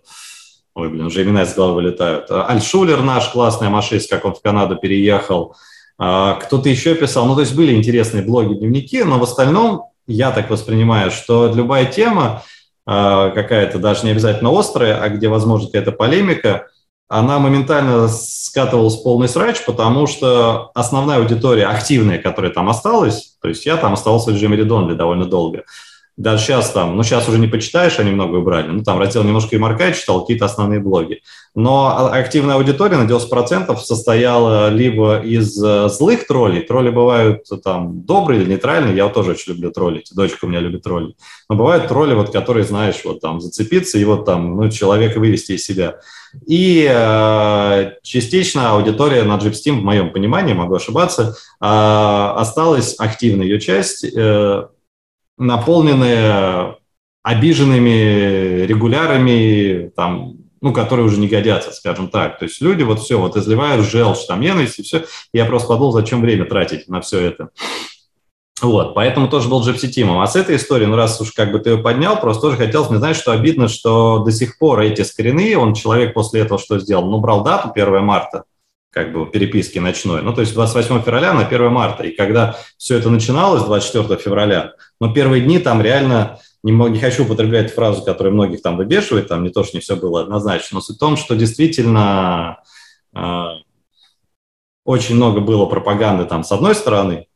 ой, 0.74 0.90
блин, 0.90 1.06
уже 1.06 1.22
имена 1.22 1.42
из 1.42 1.54
головы 1.54 1.76
вылетают. 1.76 2.30
Аль 2.30 2.62
Шулер 2.62 3.02
наш, 3.02 3.30
классный 3.30 3.70
машист, 3.70 4.10
как 4.10 4.26
он 4.26 4.34
в 4.34 4.42
Канаду 4.42 4.76
переехал. 4.76 5.56
Кто-то 5.96 6.68
еще 6.68 6.94
писал. 6.94 7.26
Ну, 7.26 7.34
то 7.34 7.40
есть 7.40 7.56
были 7.56 7.74
интересные 7.74 8.22
блоги, 8.22 8.54
дневники, 8.54 9.02
но 9.02 9.18
в 9.18 9.24
остальном 9.24 9.86
я 10.06 10.30
так 10.30 10.48
воспринимаю, 10.48 11.10
что 11.10 11.52
любая 11.52 11.86
тема, 11.86 12.44
какая-то 12.88 13.78
даже 13.78 14.06
не 14.06 14.12
обязательно 14.12 14.58
острая, 14.58 14.98
а 15.02 15.10
где 15.10 15.28
возможно 15.28 15.66
какая-то 15.66 15.92
полемика, 15.92 16.68
она 17.08 17.38
моментально 17.38 18.08
скатывалась 18.08 18.98
в 18.98 19.02
полный 19.02 19.28
срач, 19.28 19.64
потому 19.66 20.06
что 20.06 20.70
основная 20.74 21.18
аудитория 21.18 21.66
активная, 21.66 22.18
которая 22.18 22.50
там 22.50 22.68
осталась, 22.68 23.36
то 23.42 23.48
есть 23.48 23.66
я 23.66 23.76
там 23.76 23.92
остался 23.92 24.30
в 24.30 24.34
режиме 24.34 24.56
редонли 24.56 24.94
довольно 24.94 25.26
долго, 25.26 25.64
даже 26.18 26.42
сейчас 26.42 26.72
там, 26.72 26.96
ну 26.96 27.04
сейчас 27.04 27.28
уже 27.28 27.38
не 27.38 27.46
почитаешь, 27.46 28.00
они 28.00 28.10
много 28.10 28.36
убрали, 28.36 28.66
ну 28.66 28.82
там 28.82 28.98
раздел 28.98 29.22
немножко 29.22 29.54
и 29.54 29.58
марка 29.58 29.92
читал, 29.92 30.20
какие-то 30.20 30.46
основные 30.46 30.80
блоги. 30.80 31.22
Но 31.54 32.10
активная 32.12 32.56
аудитория 32.56 32.96
на 32.96 33.08
90% 33.08 33.76
состояла 33.76 34.68
либо 34.68 35.20
из 35.20 35.62
э, 35.62 35.88
злых 35.88 36.26
троллей, 36.26 36.62
тролли 36.62 36.90
бывают 36.90 37.44
там 37.62 38.02
добрые 38.02 38.42
или 38.42 38.50
нейтральные, 38.50 38.96
я 38.96 39.08
тоже 39.08 39.30
очень 39.30 39.52
люблю 39.52 39.70
троллить, 39.70 40.10
дочка 40.12 40.44
у 40.44 40.48
меня 40.48 40.58
любит 40.58 40.82
тролли, 40.82 41.14
но 41.48 41.54
бывают 41.54 41.86
тролли, 41.86 42.14
вот, 42.14 42.32
которые, 42.32 42.64
знаешь, 42.64 43.00
вот 43.04 43.20
там 43.20 43.40
зацепиться 43.40 43.96
и 43.96 44.04
вот 44.04 44.24
там, 44.24 44.56
ну, 44.56 44.68
человека 44.70 45.20
вывести 45.20 45.52
из 45.52 45.64
себя. 45.64 46.00
И 46.46 46.84
э, 46.90 47.92
частично 48.02 48.72
аудитория 48.72 49.22
на 49.22 49.36
Jeep 49.36 49.52
в 49.52 49.84
моем 49.84 50.12
понимании, 50.12 50.52
могу 50.52 50.74
ошибаться, 50.74 51.36
э, 51.60 51.64
осталась 51.64 52.96
активной 52.98 53.46
ее 53.46 53.60
часть, 53.60 54.04
э, 54.04 54.66
наполненные 55.38 56.76
обиженными 57.22 58.64
регулярами, 58.66 59.90
там, 59.96 60.36
ну, 60.60 60.72
которые 60.72 61.06
уже 61.06 61.18
не 61.18 61.28
годятся, 61.28 61.72
скажем 61.72 62.08
так. 62.08 62.38
То 62.38 62.44
есть 62.46 62.60
люди 62.60 62.82
вот 62.82 63.00
все, 63.00 63.18
вот 63.18 63.36
изливают 63.36 63.86
желчь, 63.86 64.26
там, 64.26 64.40
ненависть 64.40 64.78
и 64.78 64.82
все. 64.82 65.04
Я 65.32 65.44
просто 65.44 65.68
подумал, 65.68 65.92
зачем 65.92 66.20
время 66.20 66.44
тратить 66.44 66.88
на 66.88 67.00
все 67.00 67.20
это. 67.20 67.50
Вот, 68.60 68.94
поэтому 68.94 69.28
тоже 69.28 69.48
был 69.48 69.62
Team. 69.62 70.20
А 70.20 70.26
с 70.26 70.34
этой 70.34 70.56
историей, 70.56 70.88
ну, 70.88 70.96
раз 70.96 71.20
уж 71.20 71.30
как 71.32 71.52
бы 71.52 71.60
ты 71.60 71.70
ее 71.70 71.78
поднял, 71.78 72.18
просто 72.18 72.42
тоже 72.42 72.56
хотелось 72.56 72.90
мне, 72.90 72.98
знаешь, 72.98 73.16
что 73.16 73.30
обидно, 73.30 73.68
что 73.68 74.18
до 74.18 74.32
сих 74.32 74.58
пор 74.58 74.80
эти 74.80 75.02
скрины, 75.02 75.56
он, 75.56 75.74
человек 75.74 76.12
после 76.12 76.40
этого 76.40 76.58
что 76.58 76.78
сделал? 76.80 77.08
Ну, 77.08 77.18
брал 77.20 77.44
дату 77.44 77.70
1 77.72 78.02
марта, 78.02 78.44
как 78.90 79.12
бы 79.12 79.26
переписки 79.26 79.78
ночной. 79.78 80.22
Ну, 80.22 80.32
то 80.32 80.40
есть 80.40 80.54
28 80.54 81.02
февраля 81.02 81.32
на 81.32 81.46
1 81.46 81.70
марта. 81.70 82.04
И 82.04 82.16
когда 82.16 82.56
все 82.76 82.98
это 82.98 83.10
начиналось, 83.10 83.64
24 83.64 84.20
февраля, 84.20 84.72
но 85.00 85.12
первые 85.12 85.42
дни 85.42 85.58
там 85.58 85.82
реально, 85.82 86.40
не, 86.62 86.72
не 86.72 86.98
хочу 86.98 87.24
употреблять 87.24 87.72
фразу, 87.72 88.02
которая 88.02 88.32
многих 88.32 88.62
там 88.62 88.76
выбешивает, 88.76 89.28
там 89.28 89.42
не 89.42 89.50
то, 89.50 89.62
что 89.64 89.76
не 89.76 89.80
все 89.80 89.96
было 89.96 90.22
однозначно, 90.22 90.76
но 90.76 90.80
суть 90.80 90.96
в 90.96 91.00
том, 91.00 91.16
что 91.16 91.36
действительно 91.36 92.58
э, 93.14 93.44
очень 94.84 95.16
много 95.16 95.40
было 95.40 95.66
пропаганды 95.66 96.24
там 96.24 96.42
с 96.42 96.50
одной 96.50 96.74
стороны, 96.74 97.28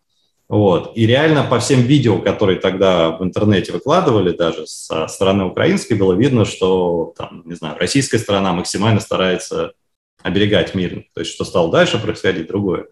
вот. 0.53 0.93
И 0.97 1.07
реально 1.07 1.45
по 1.45 1.61
всем 1.61 1.81
видео, 1.81 2.19
которые 2.19 2.61
тогда 2.61 3.13
в 3.13 3.23
интернете 3.23 3.73
выкладывали, 3.73 4.37
даже 4.37 4.67
со 4.67 5.07
стороны 5.07 5.45
украинской, 5.45 5.95
было 5.95 6.13
видно, 6.13 6.45
что 6.45 7.15
там, 7.17 7.41
не 7.47 7.55
знаю, 7.55 7.79
российская 7.79 8.19
сторона 8.19 8.53
максимально 8.53 9.01
старается 9.01 9.73
оберегать 10.23 10.75
мир. 10.75 11.07
То 11.15 11.21
есть, 11.21 11.33
что 11.33 11.45
стало 11.45 11.71
дальше 11.71 11.99
происходить, 11.99 12.49
другое. 12.49 12.87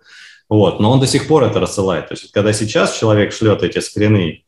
Вот. 0.49 0.81
Но 0.81 0.91
он 0.91 1.01
до 1.01 1.07
сих 1.07 1.29
пор 1.29 1.45
это 1.45 1.61
рассылает. 1.61 2.09
То 2.09 2.15
есть, 2.15 2.33
когда 2.33 2.53
сейчас 2.53 2.99
человек 2.99 3.33
шлет 3.33 3.63
эти 3.63 3.79
скрины 3.79 4.45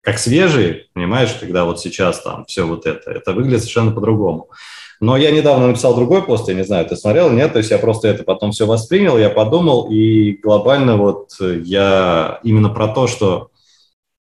как 0.00 0.18
свежие, 0.18 0.86
понимаешь, 0.94 1.36
когда 1.40 1.64
вот 1.64 1.80
сейчас 1.80 2.22
там 2.22 2.44
все 2.46 2.62
вот 2.64 2.86
это, 2.86 3.10
это 3.10 3.32
выглядит 3.32 3.60
совершенно 3.60 3.90
по-другому. 3.90 4.50
Но 5.00 5.16
я 5.16 5.30
недавно 5.30 5.66
написал 5.66 5.94
другой 5.94 6.22
пост, 6.22 6.48
я 6.48 6.54
не 6.54 6.64
знаю, 6.64 6.86
ты 6.86 6.96
смотрел, 6.96 7.28
нет, 7.30 7.52
то 7.52 7.58
есть 7.58 7.70
я 7.70 7.78
просто 7.78 8.08
это 8.08 8.22
потом 8.22 8.52
все 8.52 8.66
воспринял, 8.66 9.18
я 9.18 9.28
подумал, 9.28 9.90
и 9.90 10.32
глобально 10.32 10.96
вот 10.96 11.32
я 11.40 12.40
именно 12.44 12.70
про 12.70 12.88
то, 12.88 13.06
что 13.06 13.50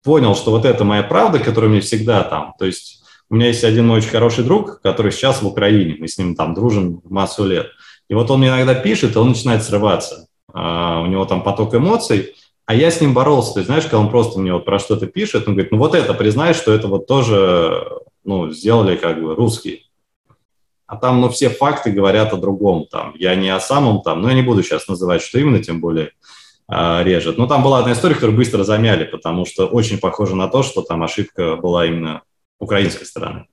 понял, 0.04 0.36
что 0.36 0.52
вот 0.52 0.66
это 0.66 0.84
моя 0.84 1.04
правда, 1.04 1.39
которая 1.39 1.70
мне 1.70 1.82
всегда 1.82 2.24
там, 2.24 2.56
то 2.60 2.66
есть 2.66 3.04
у 3.30 3.36
меня 3.36 3.48
есть 3.48 3.64
один 3.64 3.88
мой 3.88 4.00
очень 4.00 4.10
хороший 4.10 4.43
друг, 4.43 4.82
который 4.82 5.12
сейчас 5.12 5.41
в 5.41 5.48
Украине, 5.48 5.96
мы 6.00 6.08
с 6.08 6.18
ним 6.18 6.36
там 6.36 6.54
дружим 6.54 7.02
массу 7.06 7.46
лет, 7.46 7.68
и 8.08 8.14
вот 8.14 8.30
он 8.32 8.39
мне 8.39 8.49
иногда 8.49 8.76
пишет, 8.76 9.16
и 9.16 9.20
он 9.20 9.30
начинает 9.30 9.64
срываться. 9.64 10.28
А, 10.53 11.01
у 11.01 11.08
него 11.08 11.26
там 11.26 11.43
поток 11.43 11.76
эмоций, 11.76 12.34
а 12.66 12.74
я 12.74 12.91
с 12.91 13.01
ним 13.01 13.14
боролся. 13.14 13.53
То 13.53 13.60
есть, 13.60 13.68
знаешь, 13.68 13.84
когда 13.84 13.99
он 13.99 14.10
просто 14.10 14.39
мне 14.39 14.53
вот 14.53 14.66
про 14.66 14.80
что-то 14.80 15.08
пишет, 15.08 15.47
он 15.47 15.53
говорит, 15.53 15.72
ну 15.72 15.78
вот 15.78 15.95
это, 15.95 16.14
признай, 16.14 16.53
что 16.53 16.74
это 16.74 16.88
вот 16.88 17.08
тоже 17.08 17.88
ну, 18.24 18.49
сделали 18.51 18.95
как 18.95 19.22
бы 19.22 19.36
русские. 19.36 19.82
А 20.88 20.97
там, 20.97 21.20
ну, 21.20 21.30
все 21.30 21.49
факты 21.49 21.91
говорят 21.91 22.34
о 22.34 22.38
другом. 22.38 22.86
Там, 22.89 23.14
я 23.18 23.36
не 23.36 23.49
о 23.49 23.60
самом 23.60 24.01
там, 24.01 24.22
но 24.22 24.30
я 24.30 24.36
не 24.36 24.43
буду 24.43 24.62
сейчас 24.64 24.88
называть, 24.88 25.22
что 25.22 25.39
именно, 25.39 25.62
тем 25.62 25.82
более 25.82 26.12
а, 26.68 27.03
режет. 27.03 27.38
Но 27.38 27.47
там 27.47 27.64
была 27.64 27.80
одна 27.80 27.93
история, 27.93 28.16
которую 28.16 28.38
быстро 28.38 28.64
замяли, 28.64 29.03
потому 29.03 29.45
что 29.45 29.66
очень 29.66 29.99
похоже 29.99 30.36
на 30.36 30.47
то, 30.47 30.64
что 30.64 30.82
там 30.82 31.03
ошибка 31.03 31.56
была 31.56 31.86
именно 31.86 32.22
украинской 32.60 33.06
стороны. 33.06 33.45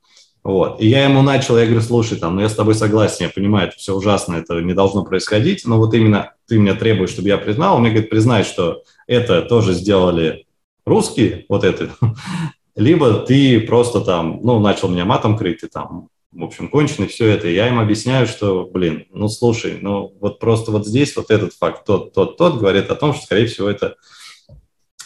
Вот. 0.45 0.80
И 0.80 0.88
я 0.88 1.05
ему 1.05 1.22
начал, 1.22 1.57
я 1.57 1.66
говорю, 1.66 1.82
слушай, 1.82 2.18
там, 2.18 2.34
ну 2.34 2.40
я 2.40 2.49
с 2.49 2.55
тобой 2.55 2.74
согласен, 2.74 3.26
я 3.26 3.28
понимаю, 3.30 3.68
это 3.68 3.76
все 3.76 3.95
ужасно, 3.95 4.34
это 4.34 4.61
не 4.61 4.74
должно 4.74 5.05
происходить, 5.05 5.64
но 5.64 5.78
вот 5.78 5.95
именно 5.95 6.32
ты 6.49 6.59
меня 6.59 6.74
требуешь, 6.74 7.11
чтобы 7.11 7.28
я 7.28 7.38
признал, 7.38 7.76
он 7.76 7.82
мне 7.82 7.90
говорит, 7.90 8.11
признай, 8.11 8.43
что 8.43 8.82
это 9.07 9.43
тоже 9.43 9.72
сделали 9.72 10.47
русские, 10.84 11.47
вот 11.49 11.62
это, 11.62 11.90
либо 12.74 13.14
ты 13.20 13.61
просто 13.61 14.01
там, 14.01 14.40
ну, 14.43 14.59
начал 14.59 14.88
меня 14.88 15.05
матом 15.05 15.38
крыть, 15.38 15.62
и 15.62 15.68
там, 15.68 16.09
в 16.32 16.43
общем, 16.43 16.68
конченый, 16.68 17.09
все 17.09 17.28
это. 17.28 17.47
И 17.47 17.55
я 17.55 17.68
им 17.68 17.78
объясняю, 17.78 18.26
что, 18.26 18.64
блин, 18.64 19.07
ну, 19.11 19.28
слушай, 19.28 19.78
ну, 19.80 20.16
вот 20.18 20.38
просто 20.38 20.70
вот 20.70 20.86
здесь 20.86 21.14
вот 21.14 21.30
этот 21.30 21.53
факт, 21.55 21.84
тот, 21.84 22.14
тот, 22.14 22.38
тот 22.38 22.59
говорит 22.59 22.90
о 22.90 22.97
том, 22.97 23.12
что, 23.12 23.24
скорее 23.24 23.47
всего, 23.47 23.68
это 23.68 23.97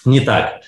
не 0.05 0.21
так. 0.21 0.61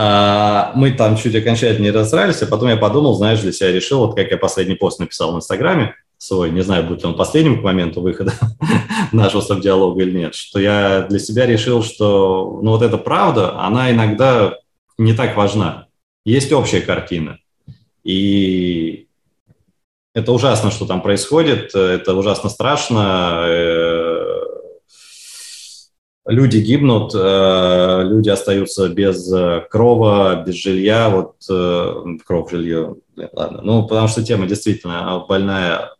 А, 0.00 0.70
мы 0.76 0.92
там 0.92 1.16
чуть 1.16 1.34
окончательно 1.34 1.86
не 1.86 1.90
разрались, 1.90 2.40
а 2.42 2.46
потом 2.46 2.68
я 2.68 2.76
подумал, 2.76 3.14
знаешь, 3.14 3.40
для 3.40 3.50
себя 3.50 3.72
решил, 3.72 3.98
вот 3.98 4.14
как 4.14 4.30
я 4.30 4.36
последний 4.36 4.76
пост 4.76 5.00
написал 5.00 5.32
в 5.32 5.36
Инстаграме 5.36 5.96
свой, 6.18 6.50
не 6.52 6.62
знаю, 6.62 6.84
будет 6.84 7.02
ли 7.02 7.08
он 7.08 7.16
последним 7.16 7.60
к 7.60 7.64
моменту 7.64 8.00
выхода 8.00 8.32
нашего 9.12 9.40
субдиалога 9.40 10.00
или 10.02 10.16
нет, 10.16 10.36
что 10.36 10.60
я 10.60 11.02
для 11.02 11.18
себя 11.18 11.46
решил, 11.46 11.82
что 11.82 12.60
ну 12.62 12.70
вот 12.70 12.82
эта 12.82 12.96
правда, 12.96 13.58
она 13.58 13.90
иногда 13.90 14.54
не 14.98 15.14
так 15.14 15.36
важна. 15.36 15.88
Есть 16.24 16.52
общая 16.52 16.80
картина. 16.80 17.38
И 18.04 19.08
это 20.14 20.32
ужасно, 20.32 20.70
что 20.70 20.86
там 20.86 21.02
происходит, 21.02 21.74
это 21.74 22.14
ужасно 22.14 22.50
страшно, 22.50 23.44
э, 23.46 24.07
люди 26.28 26.58
гибнут, 26.58 27.12
э, 27.14 28.02
люди 28.04 28.28
остаются 28.28 28.88
без 28.88 29.32
э, 29.32 29.66
крова, 29.70 30.44
без 30.46 30.54
жилья, 30.54 31.08
вот 31.08 31.36
э, 31.50 31.94
кров, 32.24 32.50
жилье, 32.50 32.96
ладно, 33.32 33.62
ну, 33.62 33.88
потому 33.88 34.08
что 34.08 34.22
тема 34.22 34.46
действительно 34.46 35.24
больная. 35.28 35.94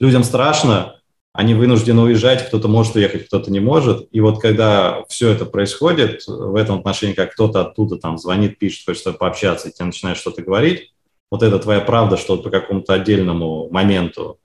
Людям 0.00 0.24
страшно, 0.24 0.96
они 1.32 1.54
вынуждены 1.54 2.02
уезжать, 2.02 2.46
кто-то 2.48 2.68
может 2.68 2.96
уехать, 2.96 3.26
кто-то 3.26 3.52
не 3.52 3.60
может. 3.60 4.08
И 4.10 4.20
вот 4.20 4.40
когда 4.40 5.04
все 5.08 5.30
это 5.30 5.44
происходит, 5.44 6.26
в 6.26 6.56
этом 6.56 6.78
отношении, 6.78 7.14
как 7.14 7.32
кто-то 7.32 7.60
оттуда 7.60 7.96
там 7.96 8.18
звонит, 8.18 8.58
пишет, 8.58 8.86
хочет 8.86 9.18
пообщаться, 9.18 9.68
и 9.68 9.72
тебе 9.72 9.86
начинает 9.86 10.16
что-то 10.16 10.42
говорить, 10.42 10.92
вот 11.30 11.42
это 11.42 11.58
твоя 11.58 11.80
правда, 11.80 12.16
что 12.16 12.38
по 12.38 12.50
какому-то 12.50 12.94
отдельному 12.94 13.68
моменту 13.70 14.40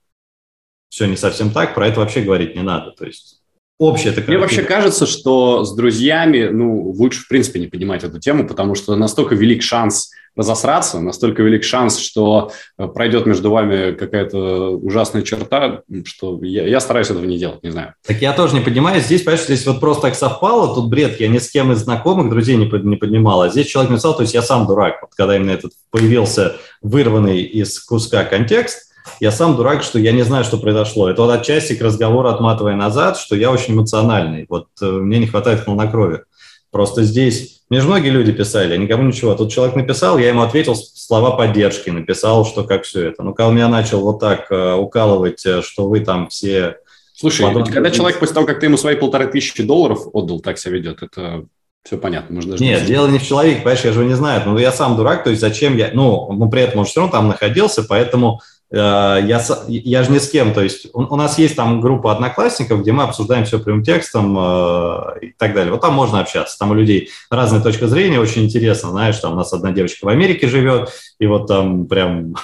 все 0.88 1.06
не 1.06 1.16
совсем 1.16 1.50
так, 1.50 1.74
про 1.74 1.88
это 1.88 2.00
вообще 2.00 2.20
говорить 2.20 2.54
не 2.54 2.62
надо. 2.62 2.92
То 2.92 3.06
есть 3.06 3.40
общее 3.78 4.12
это 4.12 4.22
Мне 4.26 4.38
вообще 4.38 4.62
кажется, 4.62 5.06
что 5.06 5.64
с 5.64 5.74
друзьями, 5.74 6.48
ну, 6.50 6.90
лучше, 6.90 7.20
в 7.20 7.28
принципе, 7.28 7.60
не 7.60 7.66
поднимать 7.66 8.04
эту 8.04 8.18
тему, 8.18 8.46
потому 8.46 8.74
что 8.74 8.96
настолько 8.96 9.34
велик 9.34 9.62
шанс 9.62 10.10
разосраться, 10.36 11.00
настолько 11.00 11.42
велик 11.42 11.64
шанс, 11.64 11.98
что 11.98 12.52
э, 12.78 12.86
пройдет 12.86 13.24
между 13.24 13.50
вами 13.50 13.92
какая-то 13.92 14.76
ужасная 14.76 15.22
черта, 15.22 15.80
что 16.04 16.38
я, 16.42 16.66
я 16.66 16.78
стараюсь 16.80 17.08
этого 17.08 17.24
не 17.24 17.38
делать, 17.38 17.62
не 17.62 17.70
знаю. 17.70 17.94
Так 18.06 18.20
я 18.20 18.34
тоже 18.34 18.54
не 18.54 18.60
поднимаю. 18.60 19.00
Здесь, 19.00 19.22
понимаешь, 19.22 19.46
здесь 19.46 19.66
вот 19.66 19.80
просто 19.80 20.02
так 20.02 20.14
совпало, 20.14 20.74
тут 20.74 20.90
бред, 20.90 21.18
я 21.20 21.28
ни 21.28 21.38
с 21.38 21.50
кем 21.50 21.72
из 21.72 21.78
знакомых, 21.78 22.28
друзей 22.28 22.56
не, 22.56 22.66
не 22.84 22.96
поднимал, 22.96 23.42
а 23.42 23.48
здесь 23.48 23.66
человек 23.66 23.90
написал, 23.90 24.14
то 24.14 24.22
есть 24.22 24.34
я 24.34 24.42
сам 24.42 24.66
дурак. 24.66 24.98
Вот 25.00 25.12
когда 25.14 25.36
именно 25.36 25.52
этот 25.52 25.72
появился 25.90 26.56
вырванный 26.82 27.42
из 27.42 27.80
куска 27.80 28.24
контекст, 28.24 28.85
я 29.20 29.30
сам 29.30 29.56
дурак, 29.56 29.82
что 29.82 29.98
я 29.98 30.12
не 30.12 30.22
знаю, 30.22 30.44
что 30.44 30.58
произошло. 30.58 31.08
Это 31.08 31.22
вот 31.22 31.30
отчасти 31.30 31.74
к 31.74 31.82
разговору, 31.82 32.28
отматывая 32.28 32.76
назад, 32.76 33.16
что 33.16 33.36
я 33.36 33.50
очень 33.50 33.74
эмоциональный. 33.74 34.46
Вот 34.48 34.68
э, 34.80 34.86
мне 34.86 35.18
не 35.18 35.26
хватает 35.26 35.64
хладнокровия. 35.64 36.24
Просто 36.70 37.04
здесь, 37.04 37.62
мне 37.70 37.80
же 37.80 37.86
многие 37.86 38.10
люди 38.10 38.32
писали, 38.32 38.76
никому 38.76 39.04
ничего. 39.04 39.34
Тут 39.34 39.52
человек 39.52 39.76
написал, 39.76 40.18
я 40.18 40.28
ему 40.28 40.42
ответил 40.42 40.74
слова 40.74 41.30
поддержки, 41.30 41.90
написал, 41.90 42.44
что 42.44 42.64
как 42.64 42.84
все 42.84 43.08
это. 43.08 43.22
Ну, 43.22 43.32
когда 43.32 43.52
меня 43.52 43.68
начал 43.68 44.02
вот 44.02 44.20
так 44.20 44.50
э, 44.50 44.74
укалывать, 44.74 45.44
э, 45.46 45.62
что 45.62 45.88
вы 45.88 46.00
там 46.00 46.28
все... 46.28 46.76
Слушай, 47.14 47.46
потом... 47.46 47.64
когда 47.64 47.90
человек 47.90 48.18
после 48.18 48.34
того, 48.34 48.46
как 48.46 48.60
ты 48.60 48.66
ему 48.66 48.76
свои 48.76 48.94
полторы 48.96 49.26
тысячи 49.26 49.62
долларов 49.62 50.00
отдал, 50.12 50.40
так 50.40 50.58
себя 50.58 50.74
ведет, 50.74 51.02
это 51.02 51.46
все 51.82 51.96
понятно. 51.96 52.34
Можно 52.34 52.52
даже 52.52 52.64
Нет, 52.64 52.84
дело 52.84 53.06
не 53.06 53.18
в 53.18 53.26
человеке, 53.26 53.60
понимаешь, 53.60 53.84
я 53.84 53.92
же 53.92 54.00
его 54.00 54.08
не 54.08 54.16
знаю. 54.16 54.42
Но 54.44 54.58
я 54.58 54.72
сам 54.72 54.96
дурак, 54.96 55.24
то 55.24 55.30
есть 55.30 55.40
зачем 55.40 55.76
я... 55.76 55.92
Ну, 55.94 56.30
ну 56.32 56.50
при 56.50 56.62
этом 56.62 56.80
он 56.80 56.84
все 56.84 57.00
равно 57.00 57.12
там 57.12 57.28
находился, 57.28 57.84
поэтому 57.84 58.40
я, 58.70 59.42
я 59.68 60.02
же 60.02 60.10
не 60.10 60.18
с 60.18 60.28
кем, 60.28 60.52
то 60.52 60.60
есть 60.60 60.88
у, 60.92 61.02
у 61.02 61.16
нас 61.16 61.38
есть 61.38 61.54
там 61.54 61.80
группа 61.80 62.10
одноклассников, 62.10 62.80
где 62.80 62.90
мы 62.90 63.04
обсуждаем 63.04 63.44
все 63.44 63.60
прямым 63.60 63.84
текстом 63.84 64.36
э, 64.36 65.18
и 65.22 65.34
так 65.38 65.54
далее. 65.54 65.72
Вот 65.72 65.82
там 65.82 65.94
можно 65.94 66.20
общаться, 66.20 66.58
там 66.58 66.72
у 66.72 66.74
людей 66.74 67.10
разная 67.30 67.60
точка 67.60 67.86
зрения, 67.86 68.18
очень 68.18 68.44
интересно, 68.44 68.90
знаешь, 68.90 69.18
там 69.18 69.34
у 69.34 69.36
нас 69.36 69.52
одна 69.52 69.70
девочка 69.70 70.04
в 70.04 70.08
Америке 70.08 70.48
живет, 70.48 70.90
и 71.20 71.26
вот 71.26 71.46
там 71.46 71.86
прям... 71.86 72.34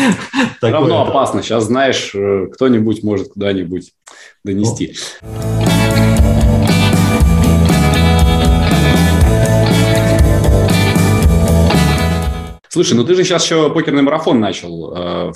Равно 0.60 1.02
опасно, 1.02 1.42
сейчас 1.42 1.64
знаешь, 1.64 2.10
э, 2.14 2.48
кто-нибудь 2.52 3.04
может 3.04 3.28
куда-нибудь 3.28 3.92
донести. 4.44 4.96
Слушай, 12.68 12.94
ну 12.94 13.04
ты 13.04 13.14
же 13.14 13.24
сейчас 13.24 13.44
еще 13.44 13.70
покерный 13.70 14.02
марафон 14.02 14.40
начал 14.40 14.92
э, 14.94 15.32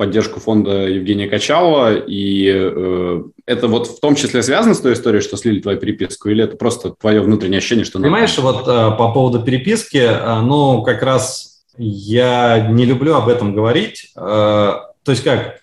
поддержку 0.00 0.40
фонда 0.40 0.88
Евгения 0.88 1.28
Качалова, 1.28 1.94
и 1.94 2.50
э, 2.50 3.22
это 3.44 3.68
вот 3.68 3.86
в 3.86 4.00
том 4.00 4.14
числе 4.14 4.42
связано 4.42 4.72
с 4.72 4.80
той 4.80 4.94
историей, 4.94 5.20
что 5.20 5.36
слили 5.36 5.60
твою 5.60 5.78
переписку, 5.78 6.30
или 6.30 6.42
это 6.42 6.56
просто 6.56 6.94
твое 6.98 7.20
внутреннее 7.20 7.58
ощущение, 7.58 7.84
что... 7.84 7.98
Понимаешь, 7.98 8.34
надо... 8.38 8.50
вот 8.50 8.60
э, 8.66 8.96
по 8.96 9.12
поводу 9.12 9.42
переписки, 9.42 9.98
э, 9.98 10.40
ну, 10.40 10.82
как 10.84 11.02
раз 11.02 11.66
я 11.76 12.66
не 12.70 12.86
люблю 12.86 13.14
об 13.14 13.28
этом 13.28 13.54
говорить, 13.54 14.10
э, 14.16 14.20
то 14.20 14.86
есть 15.04 15.22
как, 15.22 15.60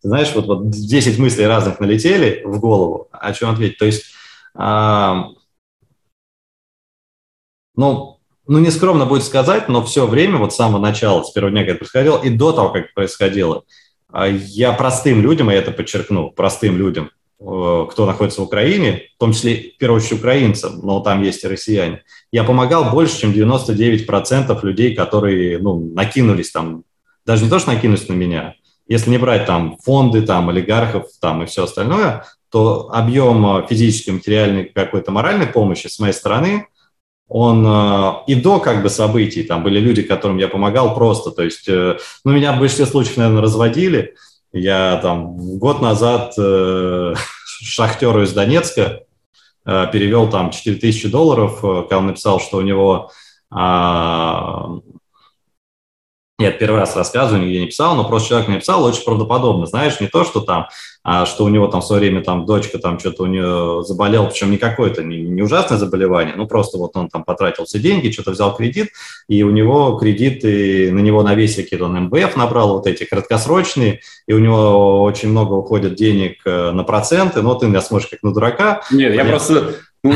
знаешь, 0.00 0.32
вот, 0.34 0.46
вот 0.46 0.70
10 0.70 1.18
мыслей 1.18 1.44
разных 1.44 1.78
налетели 1.78 2.40
в 2.42 2.58
голову, 2.58 3.08
о 3.12 3.34
чем 3.34 3.50
ответить, 3.50 3.76
то 3.76 3.84
есть, 3.84 4.06
э, 4.58 5.14
ну, 7.74 8.15
ну, 8.48 8.58
не 8.58 8.70
скромно 8.70 9.06
будет 9.06 9.24
сказать, 9.24 9.68
но 9.68 9.84
все 9.84 10.06
время, 10.06 10.38
вот 10.38 10.52
с 10.52 10.56
самого 10.56 10.80
начала, 10.80 11.22
с 11.22 11.30
первого 11.30 11.50
дня, 11.50 11.62
как 11.62 11.70
это 11.70 11.78
происходило, 11.78 12.18
и 12.22 12.30
до 12.30 12.52
того, 12.52 12.68
как 12.70 12.84
это 12.84 12.92
происходило, 12.94 13.64
а, 14.12 14.28
я 14.28 14.72
простым 14.72 15.20
людям, 15.20 15.50
и 15.50 15.54
это 15.54 15.72
подчеркну, 15.72 16.30
простым 16.30 16.78
людям, 16.78 17.10
э, 17.40 17.86
кто 17.90 18.06
находится 18.06 18.40
в 18.40 18.44
Украине, 18.44 19.02
в 19.16 19.20
том 19.20 19.32
числе, 19.32 19.72
в 19.74 19.78
первую 19.78 20.00
очередь, 20.00 20.20
украинцам, 20.20 20.80
но 20.82 21.00
там 21.00 21.22
есть 21.22 21.42
и 21.42 21.48
россияне, 21.48 22.02
я 22.30 22.44
помогал 22.44 22.90
больше, 22.90 23.20
чем 23.20 23.32
99% 23.32 24.64
людей, 24.64 24.94
которые, 24.94 25.58
ну, 25.58 25.90
накинулись 25.94 26.52
там, 26.52 26.84
даже 27.24 27.44
не 27.44 27.50
то, 27.50 27.58
что 27.58 27.72
накинулись 27.72 28.08
на 28.08 28.14
меня, 28.14 28.54
если 28.86 29.10
не 29.10 29.18
брать 29.18 29.46
там 29.46 29.76
фонды, 29.82 30.22
там, 30.22 30.48
олигархов, 30.48 31.06
там, 31.20 31.42
и 31.42 31.46
все 31.46 31.64
остальное, 31.64 32.24
то 32.50 32.90
объем 32.92 33.44
э, 33.58 33.66
физической, 33.68 34.10
материальной, 34.10 34.66
какой-то 34.66 35.10
моральной 35.10 35.48
помощи 35.48 35.88
с 35.88 35.98
моей 35.98 36.14
стороны– 36.14 36.68
он 37.28 37.66
э, 37.66 38.12
и 38.28 38.34
до 38.36 38.60
как 38.60 38.82
бы 38.82 38.88
событий, 38.88 39.42
там 39.42 39.62
были 39.62 39.80
люди, 39.80 40.02
которым 40.02 40.38
я 40.38 40.48
помогал 40.48 40.94
просто, 40.94 41.30
то 41.32 41.42
есть, 41.42 41.68
э, 41.68 41.98
ну, 42.24 42.32
меня 42.32 42.52
в 42.52 42.58
большинстве 42.58 42.86
случаев, 42.86 43.16
наверное, 43.16 43.42
разводили, 43.42 44.14
я 44.52 44.98
там 45.02 45.36
год 45.58 45.82
назад 45.82 46.34
э, 46.38 47.14
шахтеру 47.44 48.22
из 48.22 48.32
Донецка 48.32 49.00
э, 49.64 49.86
перевел 49.92 50.30
там 50.30 50.50
4000 50.50 51.08
долларов, 51.08 51.64
э, 51.64 51.82
когда 51.82 51.98
он 51.98 52.06
написал, 52.06 52.38
что 52.38 52.58
у 52.58 52.62
него 52.62 53.10
э, 53.50 53.56
нет, 56.38 56.58
первый 56.58 56.80
раз 56.80 56.94
рассказываю, 56.94 57.46
нигде 57.46 57.60
не 57.60 57.66
писал, 57.66 57.96
но 57.96 58.04
просто 58.06 58.28
человек 58.28 58.48
мне 58.48 58.58
писал 58.58 58.84
очень 58.84 59.02
правдоподобно. 59.04 59.64
Знаешь, 59.64 60.00
не 60.00 60.06
то, 60.06 60.22
что 60.22 60.40
там, 60.40 60.68
а 61.02 61.24
что 61.24 61.44
у 61.44 61.48
него 61.48 61.66
там 61.68 61.80
в 61.80 61.86
свое 61.86 62.00
время 62.00 62.22
там 62.22 62.44
дочка 62.44 62.78
там 62.78 62.98
что-то 62.98 63.22
у 63.22 63.26
нее 63.26 63.82
заболел, 63.84 64.28
причем 64.28 64.50
не 64.50 64.58
какое-то, 64.58 65.02
не, 65.02 65.22
не 65.22 65.40
ужасное 65.40 65.78
заболевание, 65.78 66.34
ну 66.36 66.46
просто 66.46 66.76
вот 66.76 66.94
он 66.94 67.08
там 67.08 67.24
потратил 67.24 67.64
все 67.64 67.78
деньги, 67.78 68.10
что-то 68.10 68.32
взял 68.32 68.54
кредит, 68.54 68.90
и 69.28 69.42
у 69.44 69.50
него 69.50 69.96
кредиты, 69.96 70.92
на 70.92 70.98
него 70.98 71.22
навесили 71.22 71.62
какие-то, 71.62 71.86
он 71.86 71.98
МБФ 72.02 72.36
набрал 72.36 72.74
вот 72.74 72.86
эти 72.86 73.04
краткосрочные, 73.04 74.00
и 74.28 74.32
у 74.34 74.38
него 74.38 75.02
очень 75.04 75.30
много 75.30 75.54
уходит 75.54 75.94
денег 75.94 76.42
э, 76.44 76.70
на 76.72 76.84
проценты, 76.84 77.40
но 77.40 77.54
ты 77.54 77.66
меня 77.66 77.80
смотришь 77.80 78.10
как 78.10 78.22
на 78.22 78.34
дурака. 78.34 78.82
Нет, 78.90 79.14
я 79.14 79.24
просто, 79.24 79.76
ну, 80.02 80.14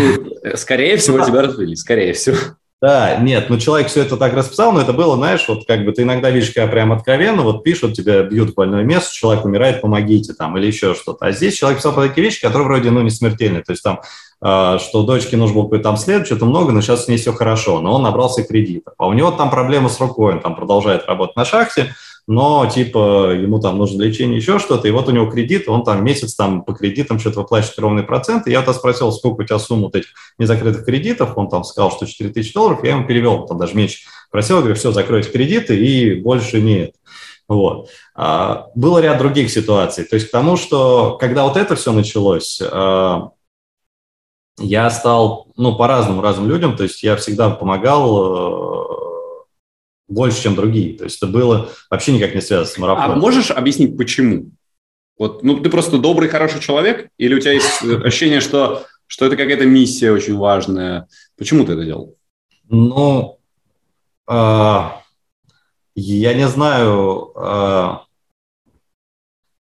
скорее 0.57 0.99
всего, 0.99 1.25
тебя 1.25 1.41
развели, 1.41 1.75
скорее 1.77 2.13
всего. 2.13 2.37
Да, 2.81 3.17
нет, 3.17 3.51
ну 3.51 3.59
человек 3.59 3.89
все 3.89 4.01
это 4.01 4.17
так 4.17 4.33
расписал, 4.33 4.73
но 4.73 4.81
это 4.81 4.95
было, 4.95 5.15
знаешь, 5.15 5.45
вот 5.47 5.67
как 5.67 5.85
бы 5.85 5.93
ты 5.93 6.01
иногда 6.03 6.31
видишь, 6.31 6.51
когда 6.51 6.67
прям 6.67 6.93
откровенно, 6.93 7.43
вот 7.43 7.63
пишут, 7.63 7.93
тебя 7.93 8.23
бьют 8.23 8.51
в 8.51 8.55
больное 8.55 8.85
место, 8.85 9.15
человек 9.15 9.45
умирает, 9.45 9.83
помогите 9.83 10.33
там, 10.33 10.57
или 10.57 10.67
еще 10.67 10.95
что-то. 10.95 11.27
А 11.27 11.33
здесь 11.33 11.59
человек 11.59 11.81
писал 11.81 11.93
про 11.93 12.09
такие 12.09 12.25
вещи, 12.25 12.41
которые 12.41 12.67
вроде, 12.67 12.91
ну, 12.91 13.03
не 13.03 13.11
смертельные. 13.11 13.63
То 13.63 13.73
есть 13.73 13.83
там, 13.83 14.01
э, 14.43 14.79
что 14.81 15.03
дочке 15.03 15.37
нужно 15.37 15.57
было 15.57 15.65
какой-то 15.65 15.85
там 15.85 15.99
след, 15.99 16.25
что-то 16.25 16.47
много, 16.47 16.73
но 16.73 16.81
сейчас 16.81 17.05
с 17.05 17.09
ней 17.09 17.19
все 17.19 17.35
хорошо, 17.35 17.83
но 17.83 17.93
он 17.93 18.03
набрался 18.03 18.45
кредитов. 18.45 18.95
А 18.97 19.09
у 19.09 19.13
него 19.13 19.31
там 19.31 19.51
проблемы 19.51 19.91
с 19.91 20.01
рукой, 20.01 20.33
он 20.33 20.41
там 20.41 20.57
продолжает 20.57 21.05
работать 21.05 21.37
на 21.37 21.45
шахте, 21.45 21.95
но 22.27 22.67
типа 22.67 23.33
ему 23.33 23.61
там 23.61 23.79
нужно 23.79 24.03
лечение, 24.03 24.37
еще 24.37 24.59
что-то, 24.59 24.89
и 24.89 24.91
вот 24.91 25.09
у 25.09 25.13
него 25.13 25.27
кредит, 25.27 25.69
он 25.69 25.85
там 25.85 26.05
месяц 26.05 26.35
там 26.35 26.63
по 26.63 26.73
кредитам 26.73 27.19
что-то 27.19 27.41
выплачивает 27.41 27.79
ровный 27.79 28.03
процент, 28.03 28.47
и 28.47 28.51
я 28.51 28.61
тогда 28.61 28.75
спросил, 28.75 29.13
сколько 29.13 29.43
у 29.43 29.45
тебя 29.45 29.59
сумма 29.59 29.85
вот 29.85 29.97
этих 29.97 30.09
незакрытых 30.39 30.85
кредитов, 30.85 31.37
он 31.37 31.49
там 31.49 31.65
сказал, 31.65 31.91
что 31.91 32.07
4 32.07 32.31
тысячи 32.31 32.55
долларов, 32.55 32.85
я 32.85 32.91
ему 32.91 33.07
перевел, 33.07 33.47
там 33.47 33.59
даже 33.59 33.75
меньше 33.75 34.01
просил, 34.31 34.59
говорю, 34.59 34.75
все, 34.75 34.93
закройте 34.93 35.31
кредиты, 35.31 35.77
и 35.77 36.15
больше 36.15 36.61
нет. 36.61 36.95
Вот. 37.49 37.89
А, 38.15 38.69
было 38.77 39.01
ряд 39.01 39.19
других 39.19 39.51
ситуаций. 39.51 40.05
То 40.05 40.15
есть 40.15 40.29
к 40.29 40.31
тому, 40.31 40.57
что 40.57 41.17
когда 41.21 41.45
вот 41.45 41.57
это 41.57 41.75
все 41.75 41.93
началось, 41.93 42.63
а, 42.63 43.31
я 44.59 44.89
стал, 44.91 45.49
ну, 45.57 45.75
по-разному 45.75 46.23
разным 46.23 46.49
людям, 46.49 46.77
то 46.77 46.85
есть 46.85 47.03
я 47.03 47.17
всегда 47.17 47.51
помогал 47.51 48.90
больше, 50.11 50.43
чем 50.43 50.55
другие. 50.55 50.99
То 50.99 51.05
есть 51.05 51.17
это 51.17 51.29
было 51.29 51.71
вообще 51.89 52.13
никак 52.13 52.35
не 52.35 52.43
связано 52.43 52.69
с 52.69 52.77
марафоном. 52.77 53.13
А 53.13 53.21
можешь 53.21 53.51
объяснить, 53.51 53.97
почему? 53.97 54.51
Вот, 55.17 55.43
ну, 55.43 55.61
ты 55.61 55.71
просто 55.71 55.99
добрый, 55.99 56.29
хороший 56.29 56.61
человек, 56.61 57.11
или 57.17 57.35
у 57.35 57.41
тебя 57.41 57.53
есть 57.53 57.83
ощущение, 58.05 58.41
что, 58.41 58.85
что 59.07 59.27
это 59.27 59.37
какая-то 59.37 59.67
миссия 59.67 60.11
очень 60.11 60.37
важная? 60.37 61.09
Почему 61.39 61.65
ты 61.65 61.73
это 61.73 61.85
делал? 61.85 62.17
Ну, 62.69 63.39
э, 64.29 64.81
я 65.95 66.35
не 66.35 66.49
знаю. 66.49 67.33
Э, 67.37 67.99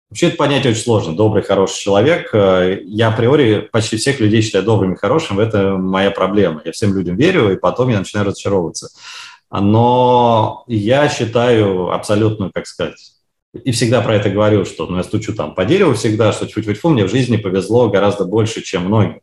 вообще 0.08 0.28
это 0.28 0.36
понятие 0.36 0.72
очень 0.72 0.82
сложно. 0.82 1.14
Добрый, 1.14 1.42
хороший 1.42 1.80
человек. 1.80 2.32
Я 2.32 3.08
априори 3.08 3.68
почти 3.70 3.98
всех 3.98 4.18
людей 4.18 4.42
считаю 4.42 4.64
добрыми, 4.64 4.94
хорошими. 4.94 5.42
Это 5.42 5.76
моя 5.76 6.10
проблема. 6.10 6.62
Я 6.64 6.72
всем 6.72 6.96
людям 6.96 7.16
верю, 7.16 7.52
и 7.52 7.56
потом 7.56 7.90
я 7.90 7.98
начинаю 7.98 8.26
разочаровываться. 8.28 8.88
Но 9.50 10.64
я 10.68 11.08
считаю 11.08 11.90
абсолютно, 11.90 12.50
как 12.52 12.66
сказать, 12.66 13.14
и 13.52 13.72
всегда 13.72 14.00
про 14.00 14.14
это 14.14 14.30
говорю, 14.30 14.64
что 14.64 14.86
ну, 14.86 14.96
я 14.98 15.02
стучу 15.02 15.34
там 15.34 15.54
по 15.54 15.64
дереву 15.64 15.94
всегда, 15.94 16.32
что 16.32 16.46
чуть-чуть 16.46 16.84
мне 16.84 17.04
в 17.04 17.10
жизни 17.10 17.36
повезло 17.36 17.88
гораздо 17.88 18.24
больше, 18.24 18.62
чем 18.62 18.84
многим. 18.84 19.20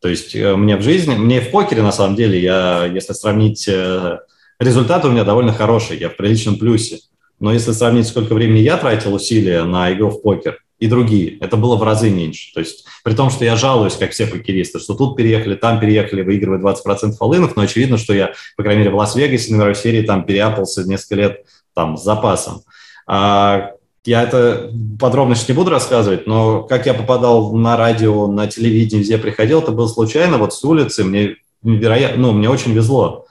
То 0.00 0.08
есть 0.08 0.34
э, 0.36 0.54
мне 0.54 0.76
в 0.76 0.82
жизни, 0.82 1.14
мне 1.14 1.40
в 1.40 1.50
покере 1.50 1.82
на 1.82 1.90
самом 1.90 2.14
деле, 2.14 2.40
я, 2.40 2.86
если 2.86 3.14
сравнить 3.14 3.66
э, 3.66 4.18
результаты 4.60 5.08
у 5.08 5.10
меня 5.10 5.24
довольно 5.24 5.52
хорошие, 5.52 5.98
я 5.98 6.08
в 6.08 6.16
приличном 6.16 6.56
плюсе. 6.56 7.00
Но 7.40 7.52
если 7.52 7.72
сравнить, 7.72 8.06
сколько 8.06 8.34
времени 8.34 8.60
я 8.60 8.76
тратил 8.76 9.14
усилия 9.14 9.64
на 9.64 9.92
игру 9.92 10.10
в 10.10 10.22
покер, 10.22 10.58
и 10.78 10.86
другие. 10.86 11.38
Это 11.38 11.56
было 11.56 11.76
в 11.76 11.82
разы 11.82 12.10
меньше. 12.10 12.52
То 12.52 12.60
есть 12.60 12.84
при 13.04 13.14
том, 13.14 13.30
что 13.30 13.44
я 13.44 13.56
жалуюсь, 13.56 13.96
как 13.96 14.10
все 14.10 14.26
покеристы, 14.26 14.78
что 14.78 14.94
тут 14.94 15.16
переехали, 15.16 15.54
там 15.54 15.80
переехали, 15.80 16.22
выигрывая 16.22 16.58
20% 16.58 17.12
фолынов, 17.12 17.56
но 17.56 17.62
очевидно, 17.62 17.96
что 17.96 18.12
я, 18.12 18.32
по 18.56 18.62
крайней 18.62 18.80
мере, 18.80 18.90
в 18.90 18.96
Лас-Вегасе 18.96 19.52
на 19.52 19.56
мировой 19.56 19.74
серии 19.76 20.02
там 20.02 20.24
переапался 20.24 20.84
несколько 20.84 21.14
лет 21.14 21.44
там 21.74 21.96
с 21.96 22.04
запасом. 22.04 22.62
А, 23.06 23.72
я 24.04 24.22
это 24.22 24.70
подробно 25.00 25.34
не 25.48 25.54
буду 25.54 25.70
рассказывать, 25.70 26.26
но 26.26 26.62
как 26.62 26.86
я 26.86 26.94
попадал 26.94 27.54
на 27.54 27.76
радио, 27.76 28.26
на 28.26 28.46
телевидение, 28.46 29.00
везде 29.00 29.18
приходил, 29.18 29.60
это 29.60 29.72
было 29.72 29.86
случайно, 29.86 30.38
вот 30.38 30.52
с 30.52 30.62
улицы, 30.64 31.04
мне 31.04 31.36
невероятно, 31.62 32.20
ну, 32.20 32.32
мне 32.32 32.50
очень 32.50 32.72
везло. 32.72 33.26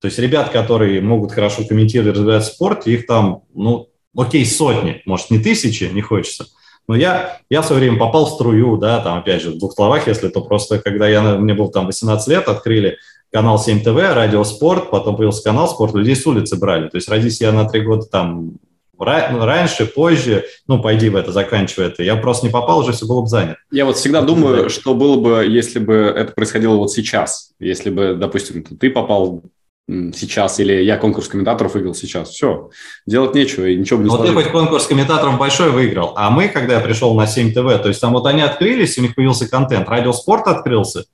То 0.00 0.06
есть 0.06 0.18
ребят, 0.18 0.50
которые 0.50 1.00
могут 1.00 1.32
хорошо 1.32 1.64
комментировать, 1.64 2.16
разбирать 2.16 2.44
спорт, 2.44 2.86
их 2.86 3.06
там, 3.06 3.42
ну, 3.54 3.88
окей, 4.16 4.44
сотни, 4.44 5.02
может, 5.06 5.30
не 5.30 5.38
тысячи, 5.38 5.84
не 5.84 6.02
хочется. 6.02 6.46
Но 6.88 6.96
я, 6.96 7.38
я 7.50 7.60
в 7.60 7.66
свое 7.66 7.80
время 7.80 7.98
попал 7.98 8.24
в 8.24 8.30
струю, 8.30 8.78
да, 8.78 9.00
там, 9.00 9.18
опять 9.18 9.42
же, 9.42 9.50
в 9.50 9.58
двух 9.58 9.74
словах, 9.74 10.06
если 10.08 10.28
то 10.28 10.40
просто, 10.40 10.78
когда 10.78 11.06
я, 11.06 11.20
мне 11.36 11.52
был 11.54 11.68
там 11.68 11.86
18 11.86 12.26
лет, 12.28 12.48
открыли 12.48 12.96
канал 13.30 13.58
7 13.58 13.80
ТВ, 13.80 13.96
радио 14.14 14.42
Спорт, 14.42 14.90
потом 14.90 15.16
появился 15.16 15.44
канал 15.44 15.68
Спорт, 15.68 15.94
людей 15.94 16.16
с 16.16 16.26
улицы 16.26 16.56
брали. 16.56 16.88
То 16.88 16.96
есть 16.96 17.08
родись 17.08 17.42
я 17.42 17.52
на 17.52 17.68
три 17.68 17.82
года 17.82 18.06
там 18.06 18.54
ну, 18.98 19.44
раньше, 19.44 19.86
позже, 19.86 20.46
ну, 20.66 20.82
пойди 20.82 21.08
в 21.08 21.14
это, 21.14 21.30
заканчивай 21.30 21.86
это. 21.86 22.02
Я 22.02 22.16
просто 22.16 22.46
не 22.46 22.52
попал, 22.52 22.80
уже 22.80 22.92
все 22.92 23.06
было 23.06 23.20
бы 23.20 23.28
занято. 23.28 23.58
Я 23.70 23.84
вот 23.84 23.96
всегда 23.96 24.22
думаю, 24.22 24.70
что 24.70 24.94
было 24.94 25.20
бы, 25.20 25.46
если 25.46 25.78
бы 25.78 25.94
это 25.94 26.32
происходило 26.32 26.76
вот 26.76 26.90
сейчас. 26.90 27.52
Если 27.60 27.90
бы, 27.90 28.16
допустим, 28.18 28.64
ты 28.64 28.90
попал 28.90 29.42
сейчас, 29.88 30.60
или 30.60 30.82
я 30.82 30.98
конкурс 30.98 31.28
комментаторов 31.28 31.74
выиграл 31.74 31.94
сейчас. 31.94 32.28
Все, 32.30 32.70
делать 33.06 33.34
нечего, 33.34 33.64
и 33.64 33.76
ничего 33.76 34.02
не 34.02 34.08
Вот 34.08 34.26
ты 34.26 34.32
хоть 34.32 34.50
конкурс 34.50 34.86
комментаторов 34.86 35.38
большой 35.38 35.70
выиграл, 35.70 36.12
а 36.16 36.30
мы, 36.30 36.48
когда 36.48 36.74
я 36.74 36.80
пришел 36.80 37.14
на 37.14 37.26
7 37.26 37.52
ТВ, 37.52 37.82
то 37.82 37.88
есть 37.88 38.00
там 38.00 38.12
вот 38.12 38.26
они 38.26 38.42
открылись, 38.42 38.98
у 38.98 39.02
них 39.02 39.14
появился 39.14 39.48
контент, 39.48 39.88
радиоспорт 39.88 40.46
открылся, 40.46 41.04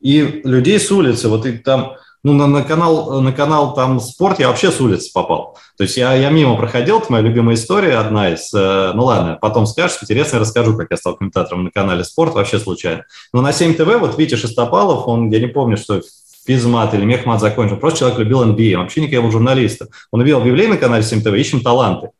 и 0.00 0.42
людей 0.44 0.78
с 0.78 0.90
улицы, 0.92 1.28
вот 1.28 1.44
и 1.44 1.58
там, 1.58 1.94
ну, 2.22 2.32
на, 2.32 2.46
на, 2.46 2.62
канал, 2.62 3.20
на 3.20 3.32
канал 3.32 3.74
там 3.74 3.98
спорт 3.98 4.38
я 4.38 4.48
вообще 4.48 4.70
с 4.70 4.80
улицы 4.80 5.10
попал. 5.12 5.58
То 5.76 5.84
есть 5.84 5.96
я, 5.96 6.14
я 6.14 6.30
мимо 6.30 6.56
проходил, 6.56 6.98
это 6.98 7.10
моя 7.10 7.24
любимая 7.24 7.56
история, 7.56 7.96
одна 7.96 8.32
из, 8.32 8.52
э, 8.54 8.92
ну 8.94 9.06
ладно, 9.06 9.38
потом 9.40 9.66
скажешь, 9.66 9.98
интересно, 10.02 10.36
я 10.36 10.40
расскажу, 10.40 10.76
как 10.76 10.88
я 10.90 10.96
стал 10.96 11.16
комментатором 11.16 11.64
на 11.64 11.70
канале 11.70 12.04
спорт, 12.04 12.34
вообще 12.34 12.58
случайно. 12.58 13.04
Но 13.32 13.40
на 13.40 13.52
7 13.52 13.74
ТВ, 13.74 13.98
вот 13.98 14.18
Витя 14.18 14.36
Шестопалов, 14.36 15.08
он, 15.08 15.30
я 15.30 15.40
не 15.40 15.48
помню, 15.48 15.76
что 15.76 16.00
физмат 16.56 16.94
или 16.94 17.04
мехмат 17.04 17.40
закончил. 17.40 17.76
Просто 17.76 18.00
человек 18.00 18.18
любил 18.18 18.42
NBA, 18.42 18.76
вообще 18.76 19.00
никакого 19.00 19.26
был 19.26 19.32
журналиста. 19.32 19.88
Он 20.10 20.20
увидел 20.20 20.40
объявление 20.40 20.74
на 20.74 20.80
канале 20.80 21.02
7 21.02 21.22
ТВ, 21.22 21.32
ищем 21.34 21.60
таланты. 21.60 22.10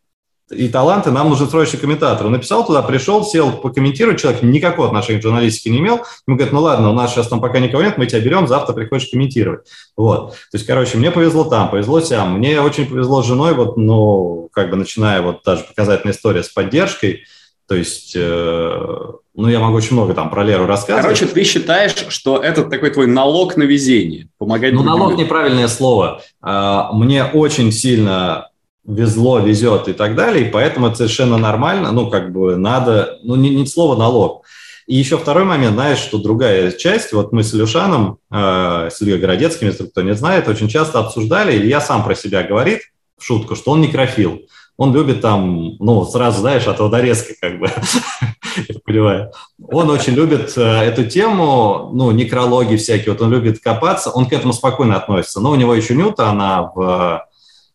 И 0.51 0.69
таланты, 0.69 1.13
нам 1.13 1.29
нужен 1.29 1.49
срочный 1.49 1.79
комментатор. 1.79 2.27
Он 2.27 2.33
написал 2.33 2.67
туда, 2.67 2.83
пришел, 2.83 3.25
сел 3.25 3.53
покомментировать, 3.53 4.21
человек 4.21 4.43
никакого 4.43 4.89
отношения 4.89 5.21
к 5.21 5.23
журналистике 5.23 5.71
не 5.71 5.79
имел. 5.79 6.05
Ему 6.27 6.37
говорят, 6.37 6.53
ну 6.53 6.61
ладно, 6.61 6.91
у 6.91 6.93
нас 6.93 7.13
сейчас 7.13 7.29
там 7.29 7.41
пока 7.41 7.61
никого 7.61 7.83
нет, 7.83 7.99
мы 7.99 8.07
тебя 8.07 8.21
берем, 8.21 8.49
завтра 8.49 8.73
приходишь 8.73 9.09
комментировать. 9.11 9.69
Вот. 9.97 10.31
То 10.31 10.57
есть, 10.57 10.67
короче, 10.67 10.99
мне 10.99 11.13
повезло 11.13 11.45
там, 11.45 11.71
повезло 11.71 12.01
сям. 12.01 12.39
Мне 12.39 12.61
очень 12.61 12.87
повезло 12.87 13.23
с 13.23 13.27
женой, 13.27 13.55
вот, 13.55 13.77
ну, 13.77 14.49
как 14.53 14.71
бы 14.71 14.77
начиная 14.77 15.23
вот 15.23 15.43
даже 15.45 15.63
показательная 15.63 16.15
история 16.15 16.43
с 16.43 16.49
поддержкой. 16.49 17.25
То 17.69 17.77
есть, 17.77 18.15
э, 18.17 19.13
ну, 19.35 19.49
я 19.49 19.61
могу 19.61 19.77
очень 19.77 19.93
много 19.93 20.13
там 20.15 20.31
про 20.31 20.43
Леру 20.43 20.67
рассказывать. 20.67 21.19
Короче, 21.19 21.27
ты 21.27 21.45
считаешь, 21.45 21.95
что 22.09 22.39
это 22.39 22.65
такой 22.65 22.91
твой 22.91 23.07
налог 23.07 23.57
на 23.57 23.63
везение, 23.63 24.29
помогать 24.39 24.73
Ну, 24.73 24.83
налог– 24.83 25.17
неправильное 25.19 25.69
слово. 25.69 26.23
А, 26.41 26.93
мне 26.93 27.25
очень 27.25 27.71
сильно 27.71 28.49
везло, 28.85 29.39
везет 29.39 29.89
и 29.89 29.93
так 29.93 30.17
далее, 30.17 30.47
и 30.49 30.51
поэтому 30.51 30.89
это 30.89 30.97
совершенно 30.97 31.39
нормально, 31.39 31.93
ну, 31.93 32.11
как 32.11 32.33
бы 32.33 32.57
надо, 32.57 33.19
ну, 33.23 33.37
не, 33.37 33.51
не 33.51 33.67
слово 33.67 33.97
налог. 33.97 34.45
И 34.87 34.97
еще 34.97 35.17
второй 35.17 35.45
момент, 35.45 35.75
знаешь, 35.75 35.99
что 35.99 36.19
другая 36.19 36.73
часть, 36.73 37.13
вот 37.13 37.31
мы 37.31 37.45
с 37.45 37.55
Илюшаном, 37.55 38.19
э, 38.33 38.89
с 38.91 39.01
Ильей 39.01 39.19
Городецким, 39.19 39.69
если 39.69 39.87
кто 39.87 40.03
не 40.03 40.15
знает, 40.15 40.49
очень 40.49 40.69
часто 40.69 40.99
обсуждали, 40.99 41.57
и 41.57 41.69
я 41.69 41.81
сам 41.81 42.03
про 42.03 42.17
себя 42.17 42.43
говорит 42.43 42.81
в 43.17 43.25
шутку, 43.25 43.55
что 43.55 43.71
он 43.71 43.83
некрофил 43.83 44.41
он 44.81 44.95
любит 44.95 45.21
там, 45.21 45.77
ну, 45.79 46.07
сразу, 46.07 46.41
знаешь, 46.41 46.67
от 46.67 46.81
водорезки 46.81 47.37
как 47.39 47.59
бы, 47.59 47.71
я 48.69 48.75
понимаю. 48.85 49.33
Он 49.69 49.91
очень 49.91 50.15
любит 50.15 50.53
э, 50.57 50.63
эту 50.63 51.05
тему, 51.05 51.91
ну, 51.93 52.11
некрологии 52.11 52.77
всякие, 52.77 53.13
вот 53.13 53.23
он 53.23 53.31
любит 53.31 53.61
копаться, 53.61 54.11
он 54.11 54.27
к 54.27 54.33
этому 54.33 54.53
спокойно 54.53 54.97
относится, 54.97 55.41
но 55.41 55.51
у 55.51 55.55
него 55.55 55.75
еще 55.75 55.95
Нюта, 55.95 56.29
она 56.29 56.71
в 56.75 57.27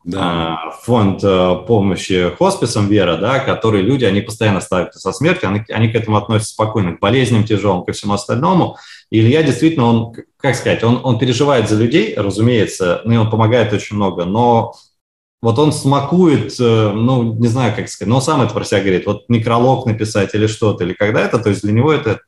да. 0.05 0.59
Э, 0.67 0.71
фонд 0.83 1.23
э, 1.23 1.55
помощи 1.67 2.31
хосписам 2.37 2.87
Вера, 2.87 3.17
да, 3.17 3.39
которые 3.39 3.83
люди, 3.83 4.05
они 4.05 4.21
постоянно 4.21 4.61
ставят 4.61 4.93
со 4.93 5.11
смертью, 5.11 5.49
они, 5.49 5.63
они 5.69 5.89
к 5.89 5.95
этому 5.95 6.17
относятся 6.17 6.53
спокойно, 6.53 6.95
к 6.95 6.99
болезням 6.99 7.43
тяжелым, 7.43 7.83
ко 7.83 7.91
всему 7.91 8.13
остальному. 8.13 8.77
И 9.09 9.19
Илья 9.19 9.41
действительно, 9.41 9.85
он, 9.85 10.13
как 10.37 10.55
сказать, 10.55 10.83
он, 10.83 11.01
он 11.03 11.17
переживает 11.17 11.69
за 11.69 11.75
людей, 11.75 12.13
разумеется, 12.15 13.01
ну 13.03 13.13
и 13.13 13.17
он 13.17 13.31
помогает 13.31 13.73
очень 13.73 13.95
много, 13.95 14.25
но 14.25 14.75
вот 15.41 15.59
он 15.59 15.71
смакует, 15.71 16.59
э, 16.59 16.91
ну, 16.91 17.35
не 17.35 17.47
знаю, 17.47 17.75
как 17.75 17.89
сказать, 17.89 18.09
но 18.09 18.21
сам 18.21 18.41
это 18.41 18.53
про 18.53 18.63
себя 18.63 18.81
говорит, 18.81 19.05
вот 19.05 19.29
некролог 19.29 19.85
написать 19.85 20.33
или 20.33 20.47
что-то, 20.47 20.83
или 20.83 20.93
когда 20.93 21.21
это, 21.21 21.39
то 21.39 21.49
есть 21.49 21.61
для 21.61 21.73
него 21.73 21.91
это... 21.91 22.21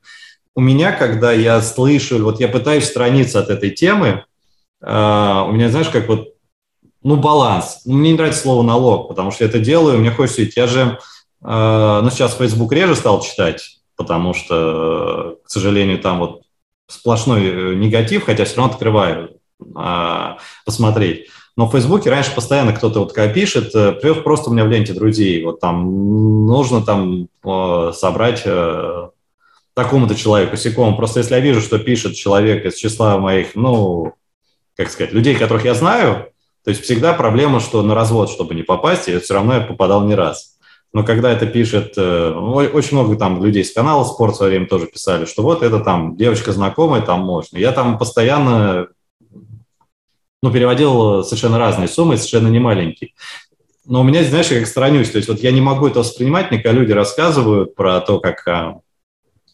У 0.56 0.62
меня, 0.62 0.92
когда 0.92 1.32
я 1.32 1.62
слышу, 1.62 2.24
вот 2.24 2.40
я 2.40 2.48
пытаюсь 2.48 2.86
страницы 2.86 3.38
от 3.38 3.50
этой 3.50 3.72
темы, 3.72 4.24
э, 4.82 5.44
у 5.48 5.52
меня, 5.52 5.70
знаешь, 5.70 5.90
как 5.90 6.08
вот, 6.08 6.30
ну, 7.04 7.16
баланс. 7.16 7.82
Мне 7.86 8.12
не 8.12 8.18
нравится 8.18 8.42
слово 8.42 8.64
налог, 8.64 9.08
потому 9.08 9.32
что 9.32 9.44
я 9.44 9.50
это 9.50 9.60
делаю, 9.60 10.00
мне 10.00 10.12
хочется 10.12 10.44
идти. 10.44 10.60
Я 10.60 10.68
же, 10.68 11.00
э, 11.44 12.00
ну, 12.04 12.10
сейчас 12.10 12.36
Facebook 12.36 12.72
реже 12.72 12.96
стал 12.96 13.22
читать, 13.22 13.80
потому 13.96 14.34
что, 14.34 15.38
к 15.44 15.50
сожалению, 15.50 16.00
там 16.00 16.20
вот 16.20 16.42
сплошной 16.88 17.76
негатив, 17.76 18.26
хотя 18.26 18.46
все 18.46 18.58
равно 18.58 18.74
открываю 18.74 19.30
посмотреть. 20.66 21.30
Но 21.58 21.66
в 21.68 21.72
Фейсбуке 21.72 22.12
раньше 22.12 22.36
постоянно 22.36 22.72
кто-то 22.72 23.00
вот 23.00 23.16
пишет, 23.34 23.74
э, 23.74 23.94
просто 24.24 24.52
у 24.52 24.54
меня 24.54 24.64
в 24.64 24.70
ленте 24.70 24.94
друзей, 24.94 25.44
вот 25.44 25.60
там 25.60 26.46
нужно 26.46 26.84
там 26.84 27.28
э, 27.44 27.92
собрать 27.96 28.44
э, 28.46 29.10
такому-то 29.74 30.14
человеку, 30.14 30.56
сякому. 30.56 30.96
Просто 30.96 31.20
если 31.20 31.34
я 31.34 31.40
вижу, 31.40 31.62
что 31.62 31.80
пишет 31.80 32.14
человек 32.14 32.64
из 32.64 32.76
числа 32.76 33.18
моих, 33.18 33.56
ну, 33.56 34.14
как 34.76 34.92
сказать, 34.92 35.14
людей, 35.14 35.34
которых 35.34 35.66
я 35.66 35.74
знаю, 35.74 36.28
то 36.64 36.70
есть 36.70 36.84
всегда 36.84 37.14
проблема, 37.14 37.60
что 37.60 37.82
на 37.82 37.96
развод, 37.96 38.30
чтобы 38.30 38.54
не 38.54 38.62
попасть, 38.62 39.10
и 39.10 39.18
все 39.18 39.34
равно 39.34 39.56
я 39.56 39.62
попадал 39.62 40.04
не 40.06 40.14
раз. 40.14 40.58
Но 40.94 41.04
когда 41.04 41.32
это 41.32 41.48
пишет, 41.48 41.98
очень 41.98 42.98
много 42.98 43.16
там 43.16 43.44
людей 43.44 43.66
с 43.66 43.74
канала 43.74 44.04
«Спорт» 44.04 44.34
в 44.34 44.38
свое 44.38 44.52
время 44.52 44.68
тоже 44.68 44.86
писали, 44.86 45.26
что 45.26 45.42
вот 45.42 45.64
это 45.64 45.80
там 45.80 46.16
девочка 46.18 46.52
знакомая, 46.52 47.02
там 47.02 47.22
можно. 47.22 47.58
Я 47.58 47.72
там 47.72 47.98
постоянно 47.98 48.88
ну, 50.42 50.52
переводил 50.52 51.24
совершенно 51.24 51.58
разные 51.58 51.88
суммы, 51.88 52.18
совершенно 52.18 52.48
не 52.48 52.60
маленькие. 52.60 53.12
Но 53.86 54.02
у 54.02 54.04
меня, 54.04 54.24
знаешь, 54.24 54.52
я 54.52 54.60
как 54.60 54.68
сторонюсь, 54.68 55.10
то 55.10 55.18
есть 55.18 55.30
вот 55.30 55.40
я 55.40 55.52
не 55.52 55.62
могу 55.62 55.88
это 55.88 56.00
воспринимать, 56.00 56.52
мне 56.52 56.60
когда 56.60 56.78
люди 56.78 56.92
рассказывают 56.92 57.74
про 57.74 58.02
то, 58.02 58.20
как 58.20 58.46
а, 58.48 58.80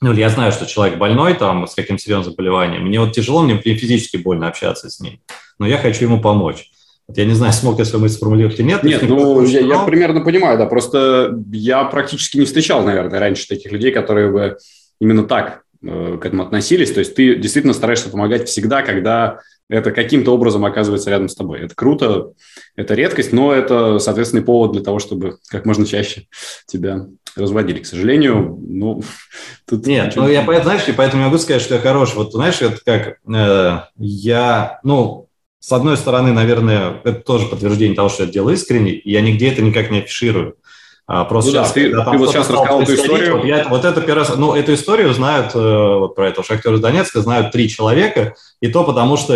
ну, 0.01 0.11
я 0.11 0.29
знаю, 0.29 0.51
что 0.51 0.65
человек 0.65 0.97
больной, 0.97 1.33
там, 1.35 1.65
с 1.65 1.75
каким 1.75 1.97
серьезным 1.97 2.31
заболеванием, 2.31 2.83
мне 2.83 2.99
вот 2.99 3.13
тяжело, 3.13 3.43
мне 3.43 3.57
физически 3.57 4.17
больно 4.17 4.47
общаться 4.47 4.89
с 4.89 4.99
ним, 4.99 5.21
но 5.59 5.67
я 5.67 5.77
хочу 5.77 6.03
ему 6.03 6.19
помочь. 6.19 6.71
Вот 7.07 7.17
я 7.17 7.25
не 7.25 7.33
знаю, 7.33 7.53
смог 7.53 7.79
я 7.79 7.85
свою 7.85 8.03
мысль 8.03 8.15
сформулировать 8.15 8.59
или 8.59 8.67
нет. 8.67 8.83
Нет, 8.83 9.03
ну, 9.03 9.41
я, 9.45 9.61
я 9.61 9.79
примерно 9.85 10.21
понимаю, 10.21 10.57
да, 10.57 10.65
просто 10.65 11.39
я 11.51 11.85
практически 11.85 12.37
не 12.37 12.45
встречал, 12.45 12.83
наверное, 12.83 13.19
раньше 13.19 13.47
таких 13.47 13.71
людей, 13.71 13.91
которые 13.91 14.31
бы 14.31 14.57
именно 14.99 15.23
так 15.23 15.61
э, 15.81 16.17
к 16.19 16.25
этому 16.25 16.43
относились. 16.43 16.91
То 16.91 16.99
есть 16.99 17.15
ты 17.15 17.35
действительно 17.35 17.73
стараешься 17.73 18.09
помогать 18.09 18.49
всегда, 18.49 18.81
когда 18.81 19.39
это 19.69 19.91
каким-то 19.91 20.33
образом 20.33 20.65
оказывается 20.65 21.09
рядом 21.09 21.29
с 21.29 21.35
тобой. 21.35 21.61
Это 21.61 21.75
круто, 21.75 22.33
это 22.75 22.93
редкость, 22.93 23.33
но 23.33 23.53
это, 23.53 23.99
соответственный 23.99 24.43
повод 24.43 24.73
для 24.73 24.81
того, 24.81 24.99
чтобы 24.99 25.37
как 25.47 25.65
можно 25.65 25.85
чаще 25.85 26.27
тебя 26.67 27.07
разводили. 27.35 27.79
К 27.79 27.85
сожалению, 27.85 28.57
ну, 28.61 29.01
тут... 29.67 29.87
Нет, 29.87 30.13
ну, 30.15 30.27
я 30.27 30.43
поэтому, 30.43 30.77
знаешь, 30.77 30.95
поэтому 30.95 31.23
могу 31.23 31.37
сказать, 31.37 31.61
что 31.61 31.75
я 31.75 31.81
хорош. 31.81 32.13
Вот, 32.15 32.33
знаешь, 32.33 32.61
это 32.61 32.77
как 32.85 33.17
э, 33.33 33.79
я, 33.97 34.79
ну, 34.83 35.29
с 35.59 35.71
одной 35.71 35.95
стороны, 35.95 36.33
наверное, 36.33 36.99
это 37.05 37.21
тоже 37.21 37.47
подтверждение 37.47 37.95
того, 37.95 38.09
что 38.09 38.23
я 38.25 38.29
делаю 38.29 38.55
искренне, 38.55 38.91
и 38.91 39.11
я 39.11 39.21
нигде 39.21 39.49
это 39.49 39.61
никак 39.61 39.91
не 39.91 39.99
афиширую. 39.99 40.57
А, 41.05 41.25
просто 41.25 41.51
ну, 41.51 41.57
сейчас, 41.57 41.67
да, 41.69 41.73
ты, 41.73 42.11
ты 42.11 42.17
вот 42.17 42.29
сейчас 42.29 42.49
рассказал 42.49 42.81
эту 42.81 42.95
историю. 42.95 43.37
Вот, 43.37 43.45
я, 43.45 43.67
вот 43.69 43.83
раз, 43.83 44.35
ну, 44.37 44.55
эту 44.55 44.73
историю 44.73 45.13
знают, 45.13 45.53
э, 45.53 45.59
вот 45.59 46.15
про 46.15 46.29
этого 46.29 46.45
шахтера 46.45 46.75
из 46.75 46.79
Донецка, 46.79 47.21
знают 47.21 47.51
три 47.51 47.67
человека, 47.67 48.35
и 48.61 48.69
то 48.69 48.85
потому, 48.85 49.17
что 49.17 49.35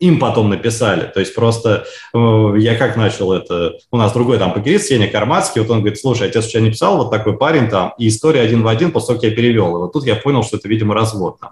им 0.00 0.18
потом 0.18 0.50
написали. 0.50 1.10
То 1.12 1.20
есть 1.20 1.34
просто 1.34 1.86
э, 2.12 2.54
я 2.58 2.74
как 2.76 2.96
начал 2.96 3.32
это... 3.32 3.74
У 3.92 3.96
нас 3.96 4.12
другой 4.12 4.38
там 4.38 4.52
покерист, 4.52 4.86
Сеня 4.86 5.08
Кармацкий, 5.08 5.60
вот 5.60 5.70
он 5.70 5.80
говорит, 5.80 6.00
слушай, 6.00 6.28
отец 6.28 6.46
вчера 6.46 6.62
не 6.62 6.70
писал, 6.70 6.96
вот 6.96 7.10
такой 7.10 7.38
парень 7.38 7.68
там, 7.68 7.94
и 7.96 8.08
история 8.08 8.40
один 8.40 8.62
в 8.62 8.68
один, 8.68 8.90
после 8.90 9.08
того, 9.08 9.20
как 9.20 9.30
я 9.30 9.36
перевел. 9.36 9.76
И 9.76 9.80
вот 9.80 9.92
тут 9.92 10.04
я 10.04 10.16
понял, 10.16 10.42
что 10.42 10.56
это, 10.56 10.68
видимо, 10.68 10.94
развод. 10.94 11.38
Там. 11.40 11.50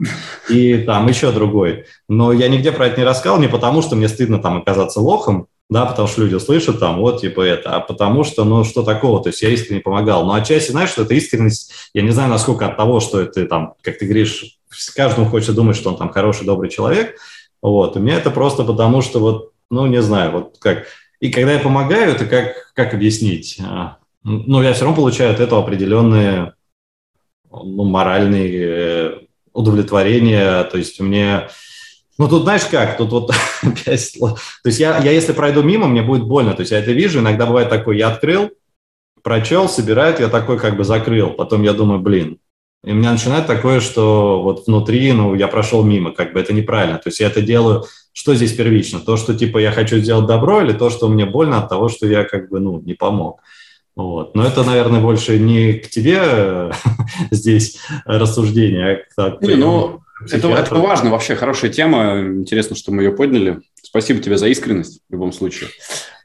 И 0.50 0.78
там 0.78 1.06
еще 1.06 1.30
другой. 1.30 1.84
Но 2.08 2.32
я 2.32 2.48
нигде 2.48 2.72
про 2.72 2.88
это 2.88 3.00
не 3.00 3.06
рассказал, 3.06 3.38
не 3.38 3.48
потому, 3.48 3.80
что 3.80 3.94
мне 3.94 4.08
стыдно 4.08 4.38
там 4.38 4.58
оказаться 4.58 5.00
лохом, 5.00 5.46
да, 5.72 5.86
потому 5.86 6.08
что 6.08 6.22
люди 6.22 6.38
слышат 6.38 6.78
там, 6.78 6.98
вот, 6.98 7.20
типа 7.20 7.40
это, 7.40 7.76
а 7.76 7.80
потому 7.80 8.24
что, 8.24 8.44
ну, 8.44 8.64
что 8.64 8.82
такого, 8.82 9.22
то 9.22 9.30
есть 9.30 9.42
я 9.42 9.50
искренне 9.50 9.80
помогал. 9.80 10.24
Но 10.24 10.34
отчасти, 10.34 10.70
знаешь, 10.70 10.90
что 10.90 11.02
это 11.02 11.14
искренность, 11.14 11.72
я 11.94 12.02
не 12.02 12.10
знаю, 12.10 12.30
насколько 12.30 12.66
от 12.66 12.76
того, 12.76 13.00
что 13.00 13.20
это 13.20 13.46
там, 13.46 13.74
как 13.82 13.98
ты 13.98 14.04
говоришь, 14.04 14.58
каждому 14.94 15.28
хочется 15.28 15.52
думать, 15.52 15.76
что 15.76 15.90
он 15.90 15.96
там 15.96 16.10
хороший, 16.10 16.46
добрый 16.46 16.70
человек, 16.70 17.16
вот, 17.60 17.96
у 17.96 18.00
меня 18.00 18.16
это 18.16 18.30
просто 18.30 18.64
потому, 18.64 19.02
что 19.02 19.20
вот, 19.20 19.52
ну, 19.70 19.86
не 19.86 20.02
знаю, 20.02 20.32
вот 20.32 20.56
как, 20.58 20.86
и 21.20 21.30
когда 21.30 21.52
я 21.52 21.58
помогаю, 21.58 22.12
это 22.12 22.26
как, 22.26 22.72
как 22.74 22.94
объяснить? 22.94 23.58
А, 23.64 23.98
ну, 24.24 24.62
я 24.62 24.72
все 24.72 24.84
равно 24.84 24.96
получаю 24.96 25.32
от 25.32 25.40
этого 25.40 25.62
определенные, 25.62 26.54
ну, 27.50 27.84
моральные 27.84 28.64
э, 28.64 29.18
удовлетворения, 29.52 30.64
то 30.64 30.78
есть 30.78 31.00
мне 31.00 31.48
ну, 32.18 32.28
тут 32.28 32.42
знаешь 32.42 32.64
как, 32.66 32.96
тут 32.96 33.10
вот 33.10 33.30
опять... 33.62 34.16
То 34.18 34.36
есть 34.66 34.78
я, 34.78 34.98
я 34.98 35.10
если 35.10 35.32
пройду 35.32 35.62
мимо, 35.62 35.88
мне 35.88 36.02
будет 36.02 36.24
больно. 36.24 36.54
То 36.54 36.60
есть 36.60 36.72
я 36.72 36.78
это 36.78 36.92
вижу, 36.92 37.20
иногда 37.20 37.46
бывает 37.46 37.68
такое, 37.68 37.96
я 37.96 38.08
открыл, 38.08 38.50
прочел, 39.22 39.68
собирает, 39.68 40.20
я 40.20 40.28
такой 40.28 40.58
как 40.58 40.76
бы 40.76 40.84
закрыл. 40.84 41.30
Потом 41.30 41.62
я 41.62 41.72
думаю, 41.72 42.00
блин. 42.00 42.38
И 42.84 42.90
у 42.90 42.94
меня 42.94 43.12
начинает 43.12 43.46
такое, 43.46 43.80
что 43.80 44.42
вот 44.42 44.66
внутри, 44.66 45.12
ну, 45.12 45.34
я 45.34 45.46
прошел 45.46 45.84
мимо, 45.84 46.10
как 46.10 46.32
бы 46.32 46.40
это 46.40 46.52
неправильно. 46.52 46.98
То 46.98 47.08
есть 47.08 47.20
я 47.20 47.28
это 47.28 47.40
делаю, 47.40 47.84
что 48.12 48.34
здесь 48.34 48.52
первично? 48.52 48.98
То, 48.98 49.16
что 49.16 49.34
типа 49.34 49.58
я 49.58 49.70
хочу 49.70 49.98
сделать 49.98 50.26
добро 50.26 50.60
или 50.60 50.72
то, 50.72 50.90
что 50.90 51.08
мне 51.08 51.24
больно 51.24 51.58
от 51.58 51.68
того, 51.68 51.88
что 51.88 52.06
я 52.06 52.24
как 52.24 52.50
бы, 52.50 52.58
ну, 52.58 52.80
не 52.80 52.94
помог. 52.94 53.40
Вот. 53.94 54.34
Но 54.34 54.44
это, 54.44 54.64
наверное, 54.64 55.00
больше 55.00 55.38
не 55.38 55.74
к 55.74 55.90
тебе 55.90 56.72
здесь 57.30 57.78
рассуждение, 58.04 59.04
а 59.16 59.30
к... 59.30 59.42
Не, 59.42 59.54
ну, 59.54 60.00
это, 60.30 60.48
это 60.48 60.74
важно, 60.76 61.10
вообще 61.10 61.34
хорошая 61.34 61.70
тема. 61.70 62.20
Интересно, 62.20 62.76
что 62.76 62.92
мы 62.92 63.02
ее 63.02 63.12
подняли. 63.12 63.60
Спасибо 63.82 64.20
тебе 64.20 64.38
за 64.38 64.48
искренность 64.48 65.00
в 65.08 65.12
любом 65.12 65.32
случае. 65.32 65.70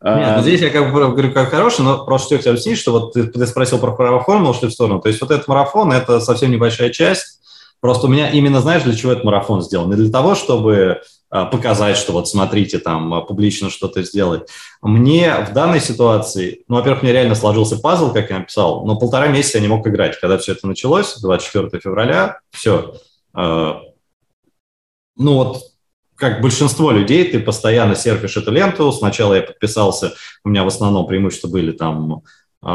Нет, 0.03 0.33
ну 0.37 0.41
здесь 0.41 0.61
я 0.61 0.69
как 0.69 0.93
бы 0.93 0.99
говорю, 0.99 1.33
как 1.33 1.49
хороший, 1.49 1.81
но 1.81 2.05
просто 2.05 2.35
хочу 2.35 2.43
тебе 2.43 2.51
объяснить, 2.51 2.77
что 2.77 2.91
вот 2.91 3.13
ты, 3.13 3.23
ты 3.23 3.47
спросил 3.47 3.79
про 3.79 3.95
марафон, 3.97 4.43
мы 4.43 4.51
ушли 4.51 4.67
в 4.67 4.71
сторону. 4.71 5.01
То 5.01 5.09
есть 5.09 5.19
вот 5.21 5.31
этот 5.31 5.47
марафон– 5.47 5.91
это 5.93 6.19
совсем 6.19 6.51
небольшая 6.51 6.91
часть. 6.91 7.39
Просто 7.79 8.07
у 8.07 8.09
меня 8.09 8.29
именно, 8.29 8.61
знаешь, 8.61 8.83
для 8.83 8.95
чего 8.95 9.11
этот 9.11 9.23
марафон 9.23 9.61
сделан? 9.61 9.89
Не 9.89 9.95
для 9.95 10.11
того, 10.11 10.35
чтобы 10.35 11.01
а, 11.29 11.45
показать, 11.45 11.97
что 11.97 12.13
вот 12.13 12.29
смотрите, 12.29 12.79
там 12.79 13.13
а, 13.13 13.21
публично 13.21 13.69
что-то 13.69 14.01
сделать. 14.01 14.47
Мне 14.81 15.35
в 15.49 15.53
данной 15.53 15.81
ситуации, 15.81 16.63
ну, 16.69 16.77
во-первых, 16.77 17.03
мне 17.03 17.11
реально 17.11 17.35
сложился 17.35 17.77
пазл, 17.77 18.13
как 18.13 18.29
я 18.29 18.39
написал, 18.39 18.85
но 18.85 18.97
полтора 18.97 19.27
месяца 19.27 19.57
я 19.57 19.61
не 19.61 19.67
мог 19.67 19.85
играть. 19.85 20.17
Когда 20.19 20.37
все 20.37 20.53
это 20.53 20.65
началось, 20.67 21.19
24 21.19 21.81
февраля, 21.81 22.39
все, 22.51 22.95
а, 22.95 22.97
ну 23.37 25.33
вот 25.33 25.63
как 26.17 26.41
большинство 26.41 26.91
людей, 26.91 27.23
ты 27.25 27.39
постоянно 27.39 27.95
серфишь 27.95 28.37
эту 28.37 28.51
ленту. 28.51 28.91
Сначала 28.91 29.35
я 29.35 29.43
подписался, 29.43 30.13
у 30.43 30.49
меня 30.49 30.63
в 30.63 30.67
основном 30.67 31.05
преимущества 31.05 31.47
были 31.47 31.71
там, 31.71 32.23
э, 32.63 32.67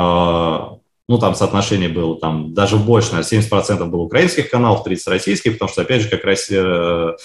ну 1.09 1.19
там 1.19 1.35
соотношение 1.35 1.89
было 1.89 2.19
там 2.19 2.55
даже 2.55 2.77
больше, 2.77 3.15
наверное, 3.15 3.41
70% 3.41 3.85
было 3.87 4.03
украинских 4.03 4.49
каналов, 4.49 4.85
30 4.85 5.09
российских, 5.09 5.55
потому 5.55 5.71
что, 5.71 5.83
опять 5.83 6.03
же, 6.03 6.09
как 6.09 6.25
раз 6.25 6.49
э, 6.51 7.17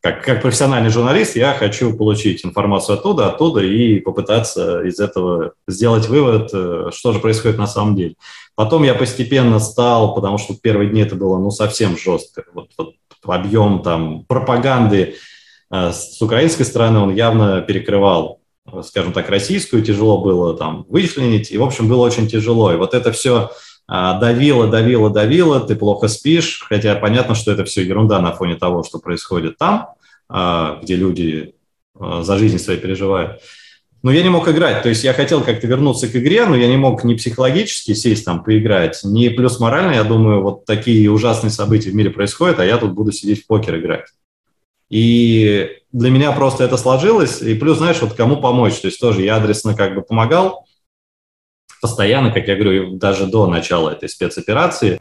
как, 0.00 0.24
как 0.24 0.40
профессиональный 0.40 0.90
журналист 0.90 1.36
я 1.36 1.52
хочу 1.52 1.94
получить 1.94 2.44
информацию 2.46 2.96
оттуда, 2.96 3.28
оттуда 3.28 3.60
и 3.60 4.00
попытаться 4.00 4.82
из 4.82 4.98
этого 4.98 5.52
сделать 5.66 6.08
вывод, 6.08 6.48
э, 6.54 6.90
что 6.94 7.12
же 7.12 7.18
происходит 7.18 7.58
на 7.58 7.66
самом 7.66 7.94
деле. 7.94 8.14
Потом 8.58 8.82
я 8.82 8.94
постепенно 8.94 9.60
стал, 9.60 10.16
потому 10.16 10.36
что 10.36 10.52
в 10.52 10.60
первые 10.60 10.90
дни 10.90 11.02
это 11.02 11.14
было 11.14 11.38
ну 11.38 11.52
совсем 11.52 11.96
жестко, 11.96 12.42
вот, 12.52 12.70
вот 12.76 12.94
объем 13.22 13.82
там 13.84 14.24
пропаганды 14.24 15.14
э, 15.70 15.92
с 15.92 16.20
украинской 16.20 16.64
стороны 16.64 16.98
он 16.98 17.14
явно 17.14 17.60
перекрывал, 17.60 18.40
скажем 18.82 19.12
так, 19.12 19.28
российскую, 19.28 19.84
тяжело 19.84 20.20
было 20.20 20.56
там 20.56 20.86
вычленить, 20.88 21.52
и, 21.52 21.56
в 21.56 21.62
общем, 21.62 21.86
было 21.86 22.04
очень 22.04 22.26
тяжело. 22.26 22.72
И 22.72 22.76
вот 22.76 22.94
это 22.94 23.12
все 23.12 23.52
э, 23.88 24.18
давило, 24.20 24.66
давило, 24.66 25.08
давило, 25.08 25.60
ты 25.60 25.76
плохо 25.76 26.08
спишь, 26.08 26.66
хотя 26.68 26.96
понятно, 26.96 27.36
что 27.36 27.52
это 27.52 27.64
все 27.64 27.84
ерунда 27.84 28.18
на 28.20 28.32
фоне 28.32 28.56
того, 28.56 28.82
что 28.82 28.98
происходит 28.98 29.56
там, 29.56 29.90
э, 30.34 30.80
где 30.82 30.96
люди 30.96 31.54
за 31.94 32.36
жизнь 32.36 32.58
свои 32.58 32.76
переживают. 32.76 33.40
Но 34.02 34.12
я 34.12 34.22
не 34.22 34.28
мог 34.28 34.48
играть. 34.48 34.82
То 34.82 34.88
есть 34.88 35.02
я 35.02 35.12
хотел 35.12 35.42
как-то 35.42 35.66
вернуться 35.66 36.08
к 36.08 36.14
игре, 36.14 36.46
но 36.46 36.54
я 36.56 36.68
не 36.68 36.76
мог 36.76 37.02
ни 37.04 37.14
психологически 37.14 37.94
сесть 37.94 38.24
там 38.24 38.44
поиграть, 38.44 39.00
ни 39.02 39.28
плюс 39.28 39.58
морально. 39.58 39.92
Я 39.92 40.04
думаю, 40.04 40.42
вот 40.42 40.64
такие 40.64 41.10
ужасные 41.10 41.50
события 41.50 41.90
в 41.90 41.94
мире 41.94 42.10
происходят, 42.10 42.60
а 42.60 42.64
я 42.64 42.78
тут 42.78 42.92
буду 42.92 43.10
сидеть 43.10 43.42
в 43.42 43.46
покер 43.46 43.78
играть. 43.78 44.06
И 44.88 45.70
для 45.92 46.10
меня 46.10 46.32
просто 46.32 46.64
это 46.64 46.76
сложилось. 46.76 47.42
И 47.42 47.54
плюс, 47.54 47.78
знаешь, 47.78 48.00
вот 48.00 48.14
кому 48.14 48.40
помочь. 48.40 48.76
То 48.76 48.86
есть 48.86 49.00
тоже 49.00 49.22
я 49.22 49.36
адресно 49.36 49.74
как 49.74 49.94
бы 49.94 50.02
помогал 50.02 50.64
постоянно, 51.80 52.32
как 52.32 52.48
я 52.48 52.56
говорю, 52.56 52.96
даже 52.96 53.26
до 53.26 53.46
начала 53.46 53.90
этой 53.90 54.08
спецоперации. 54.08 54.98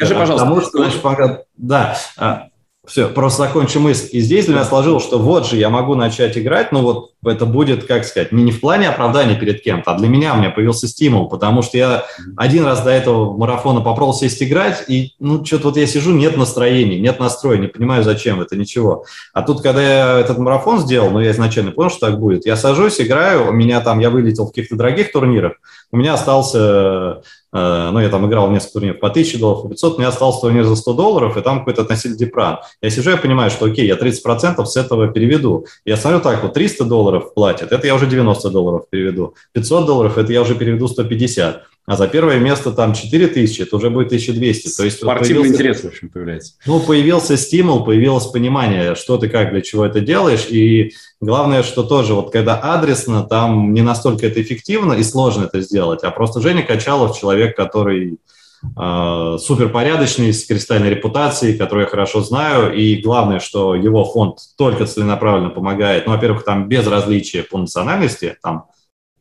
Скажи, 0.00 0.14
пожалуйста. 0.14 0.46
Потому 0.46 0.62
что, 0.62 0.78
значит, 0.78 1.02
пока... 1.02 1.42
Да, 1.56 1.96
а, 2.16 2.48
все, 2.86 3.08
просто 3.08 3.42
закончим 3.42 3.82
мысль. 3.82 4.08
И 4.12 4.20
здесь 4.20 4.46
для 4.46 4.54
меня 4.54 4.64
сложилось, 4.64 5.04
что 5.04 5.18
вот 5.18 5.46
же 5.46 5.56
я 5.56 5.68
могу 5.68 5.94
начать 5.94 6.38
играть, 6.38 6.72
но 6.72 6.80
вот 6.80 7.10
это 7.24 7.44
будет, 7.44 7.84
как 7.84 8.06
сказать, 8.06 8.32
не, 8.32 8.50
в 8.50 8.60
плане 8.60 8.88
оправдания 8.88 9.34
перед 9.34 9.62
кем-то, 9.62 9.92
а 9.92 9.98
для 9.98 10.08
меня 10.08 10.32
у 10.32 10.38
меня 10.38 10.48
появился 10.48 10.88
стимул, 10.88 11.28
потому 11.28 11.60
что 11.60 11.76
я 11.76 12.04
один 12.38 12.64
раз 12.64 12.82
до 12.82 12.90
этого 12.90 13.36
марафона 13.36 13.80
попробовал 13.80 14.14
сесть 14.14 14.42
играть, 14.42 14.84
и 14.88 15.12
ну 15.20 15.44
что-то 15.44 15.68
вот 15.68 15.76
я 15.76 15.86
сижу, 15.86 16.12
нет 16.12 16.38
настроения, 16.38 16.98
нет 16.98 17.20
настроя, 17.20 17.58
не 17.58 17.66
понимаю, 17.66 18.02
зачем 18.02 18.40
это, 18.40 18.56
ничего. 18.56 19.04
А 19.34 19.42
тут, 19.42 19.60
когда 19.60 19.82
я 19.82 20.18
этот 20.18 20.38
марафон 20.38 20.80
сделал, 20.80 21.10
ну 21.10 21.20
я 21.20 21.32
изначально 21.32 21.72
понял, 21.72 21.90
что 21.90 22.06
так 22.06 22.18
будет, 22.18 22.46
я 22.46 22.56
сажусь, 22.56 22.98
играю, 23.00 23.50
у 23.50 23.52
меня 23.52 23.82
там, 23.82 23.98
я 23.98 24.08
вылетел 24.08 24.46
в 24.46 24.48
каких-то 24.48 24.76
дорогих 24.76 25.12
турнирах, 25.12 25.52
у 25.92 25.98
меня 25.98 26.14
остался 26.14 27.22
ну, 27.52 27.98
я 27.98 28.08
там 28.08 28.26
играл 28.28 28.50
несколько 28.50 28.74
турниров 28.74 29.00
по 29.00 29.08
1000 29.08 29.38
долларов, 29.38 29.62
по 29.62 29.68
500, 29.70 29.98
мне 29.98 30.06
остался 30.06 30.40
турнир 30.42 30.64
за 30.64 30.76
100 30.76 30.92
долларов, 30.92 31.36
и 31.36 31.40
там 31.40 31.60
какой-то 31.60 31.82
относительно 31.82 32.16
депран. 32.16 32.58
Я 32.80 32.90
сижу, 32.90 33.10
я 33.10 33.16
понимаю, 33.16 33.50
что 33.50 33.66
окей, 33.66 33.86
я 33.86 33.96
30% 33.96 34.64
с 34.64 34.76
этого 34.76 35.08
переведу. 35.08 35.66
Я 35.84 35.96
смотрю 35.96 36.20
так, 36.20 36.42
вот 36.42 36.54
300 36.54 36.84
долларов 36.84 37.34
платят, 37.34 37.72
это 37.72 37.86
я 37.86 37.94
уже 37.94 38.06
90 38.06 38.50
долларов 38.50 38.84
переведу. 38.90 39.34
500 39.52 39.86
долларов, 39.86 40.18
это 40.18 40.32
я 40.32 40.42
уже 40.42 40.54
переведу 40.54 40.88
150 40.88 41.69
а 41.90 41.96
за 41.96 42.06
первое 42.06 42.38
место 42.38 42.70
там 42.70 42.94
4000, 42.94 43.62
это 43.62 43.76
уже 43.76 43.90
будет 43.90 44.06
1200. 44.06 44.76
То 44.76 44.84
есть 44.84 44.98
Спортивный 44.98 45.42
появился, 45.42 45.54
интерес, 45.56 45.82
в 45.82 45.86
общем, 45.88 46.08
появляется. 46.08 46.52
Ну, 46.64 46.78
появился 46.78 47.36
стимул, 47.36 47.84
появилось 47.84 48.26
понимание, 48.26 48.94
что 48.94 49.18
ты 49.18 49.28
как, 49.28 49.50
для 49.50 49.60
чего 49.60 49.84
это 49.84 49.98
делаешь, 49.98 50.46
и 50.48 50.92
главное, 51.20 51.64
что 51.64 51.82
тоже, 51.82 52.14
вот 52.14 52.30
когда 52.30 52.54
адресно, 52.54 53.24
там 53.24 53.74
не 53.74 53.82
настолько 53.82 54.24
это 54.24 54.40
эффективно 54.40 54.92
и 54.92 55.02
сложно 55.02 55.46
это 55.46 55.60
сделать, 55.62 56.04
а 56.04 56.12
просто 56.12 56.40
Женя 56.40 56.62
Качалов, 56.62 57.18
человек, 57.18 57.56
который 57.56 58.20
э, 58.62 59.36
суперпорядочный, 59.40 60.32
с 60.32 60.46
кристальной 60.46 60.90
репутацией, 60.90 61.58
которую 61.58 61.86
я 61.86 61.90
хорошо 61.90 62.20
знаю, 62.20 62.72
и 62.72 63.02
главное, 63.02 63.40
что 63.40 63.74
его 63.74 64.04
фонд 64.04 64.38
только 64.56 64.86
целенаправленно 64.86 65.50
помогает, 65.50 66.06
ну, 66.06 66.12
во-первых, 66.12 66.44
там 66.44 66.68
без 66.68 66.86
различия 66.86 67.42
по 67.42 67.58
национальности, 67.58 68.36
там, 68.44 68.66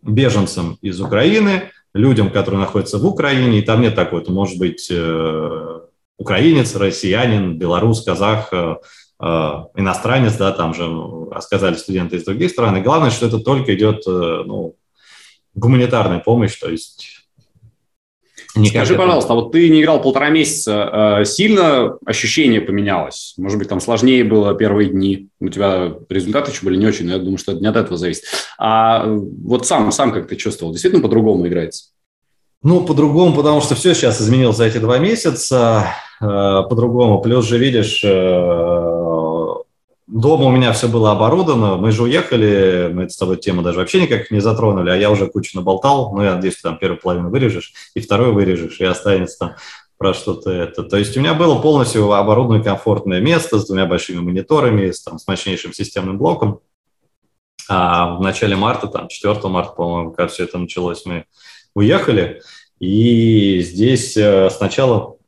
беженцам 0.04 0.78
из 0.84 1.02
Украины– 1.02 1.64
людям, 1.94 2.30
которые 2.30 2.62
находятся 2.62 2.98
в 2.98 3.06
Украине, 3.06 3.60
и 3.60 3.62
там 3.62 3.82
нет 3.82 3.96
такой, 3.96 4.22
это 4.22 4.32
может 4.32 4.58
быть 4.58 4.90
э, 4.92 5.80
украинец, 6.18 6.76
россиянин, 6.76 7.58
белорус, 7.58 8.04
казах, 8.04 8.50
э, 8.52 8.76
э, 9.22 9.26
иностранец, 9.76 10.36
да, 10.36 10.52
там 10.52 10.74
же 10.74 10.88
рассказали 11.32 11.76
студенты 11.76 12.18
из 12.18 12.26
других 12.26 12.52
стран. 12.52 12.78
И 12.78 12.82
главное, 12.82 13.10
что 13.10 13.26
это 13.26 13.40
только 13.40 13.76
идет 13.76 14.04
ну, 14.06 14.76
гуманитарная 15.56 16.20
помощь, 16.20 16.58
то 16.58 16.70
есть 16.70 17.19
Никак 18.56 18.86
Скажи, 18.86 18.94
это... 18.96 19.04
пожалуйста, 19.04 19.34
а 19.34 19.36
вот 19.36 19.52
ты 19.52 19.70
не 19.70 19.82
играл 19.82 20.02
полтора 20.02 20.30
месяца, 20.30 21.22
сильно 21.24 21.98
ощущение 22.06 22.62
поменялось? 22.62 23.36
Может 23.38 23.60
быть, 23.60 23.70
там 23.70 23.80
сложнее 23.80 24.24
было 24.24 24.56
первые 24.56 24.90
дни? 24.90 25.30
У 25.40 25.50
тебя 25.50 25.94
результаты 26.10 26.52
еще 26.52 26.66
были 26.66 26.76
не 26.76 26.88
очень, 26.88 27.06
но 27.06 27.14
я 27.14 27.20
думаю, 27.20 27.38
что 27.38 27.52
это 27.52 27.62
не 27.62 27.68
от 27.68 27.76
этого 27.76 27.98
зависит. 27.98 28.24
А 28.58 29.06
вот 29.06 29.68
сам, 29.68 29.92
сам 29.92 30.12
как 30.12 30.28
ты 30.28 30.36
чувствовал? 30.36 30.72
Действительно 30.72 31.04
по-другому 31.04 31.48
играется? 31.48 31.92
Ну, 32.62 32.82
по-другому, 32.82 33.36
потому 33.36 33.62
что 33.62 33.76
все 33.76 33.94
сейчас 33.94 34.22
изменилось 34.22 34.58
за 34.58 34.66
эти 34.66 34.80
два 34.80 34.98
месяца. 34.98 35.94
Э, 36.22 36.64
по-другому. 36.70 37.22
Плюс 37.22 37.46
же, 37.46 37.58
видишь, 37.58 38.04
э, 38.04 38.10
дома 40.10 40.46
у 40.46 40.52
меня 40.52 40.74
все 40.74 40.88
было 40.88 41.12
оборудовано. 41.12 41.78
Мы 41.78 41.92
же 41.92 42.04
уехали, 42.04 42.90
мы 42.92 43.10
с 43.10 43.18
тобой 43.18 43.38
тему 43.38 43.62
даже 43.62 43.80
вообще 43.80 44.02
никак 44.02 44.32
не 44.32 44.40
затронули, 44.40 44.90
а 44.90 44.96
я 44.96 45.12
уже 45.12 45.28
кучу 45.28 45.58
наболтал. 45.58 46.14
Ну, 46.14 46.24
я 46.24 46.36
надеюсь, 46.36 46.56
ты 46.56 46.64
там 46.64 46.78
первую 46.78 47.00
половину 47.00 47.30
вырежешь, 47.30 47.74
и 47.94 48.02
вторую 48.02 48.34
вырежешь, 48.34 48.80
и 48.80 48.86
останется 48.86 49.38
там 49.38 49.56
про 49.98 50.14
что-то 50.14 50.52
это. 50.52 50.84
То 50.84 50.98
есть 50.98 51.16
у 51.16 51.20
меня 51.20 51.34
было 51.34 51.62
полностью 51.62 52.12
оборудованное 52.12 52.64
комфортное 52.64 53.22
место 53.22 53.60
с 53.60 53.68
двумя 53.68 53.86
большими 53.86 54.20
мониторами, 54.20 54.90
с, 54.90 55.04
там, 55.04 55.20
с 55.20 55.28
мощнейшим 55.28 55.74
системным 55.74 56.18
блоком. 56.18 56.62
А 57.68 58.16
в 58.16 58.22
начале 58.22 58.56
марта, 58.56 58.88
там, 58.88 59.10
4 59.10 59.36
марта, 59.44 59.74
по-моему, 59.74 60.12
как 60.12 60.32
все 60.32 60.46
это 60.46 60.58
началось, 60.58 61.06
мы 61.06 61.26
уехали. 61.76 62.42
И 62.80 63.60
здесь 63.62 64.18
э, 64.18 64.50
сначала 64.50 65.19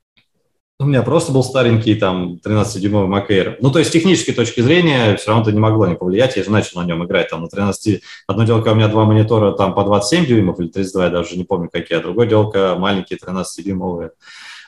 У 0.82 0.86
меня 0.86 1.04
просто 1.04 1.32
был 1.32 1.44
старенький 1.44 1.94
там 1.94 2.40
13-дюймовый 2.44 3.06
Макэйр. 3.06 3.58
Ну, 3.62 3.70
то 3.70 3.78
есть 3.78 3.92
с 3.92 3.94
технической 3.94 4.34
точки 4.34 4.62
зрения 4.62 5.16
все 5.16 5.28
равно 5.28 5.44
это 5.44 5.52
не 5.52 5.60
могло 5.60 5.86
не 5.86 5.94
повлиять. 5.94 6.36
Я 6.38 6.44
же 6.44 6.50
начал 6.50 6.82
на 6.82 6.88
нем 6.88 7.06
играть 7.06 7.30
там 7.30 7.44
на 7.44 7.48
13. 7.48 8.02
Одно 8.26 8.44
дело, 8.46 8.64
у 8.64 8.76
меня 8.76 8.88
два 8.88 9.06
монитора 9.06 9.52
там 9.52 9.76
по 9.76 9.84
27 9.84 10.26
дюймов 10.26 10.60
или 10.60 10.70
32, 10.70 11.04
я 11.04 11.10
даже 11.12 11.38
не 11.38 11.44
помню 11.44 11.70
какие, 11.72 12.00
а 12.00 12.02
другое 12.02 12.26
дело, 12.26 12.52
маленькие 12.80 13.20
13-дюймовые. 13.20 14.10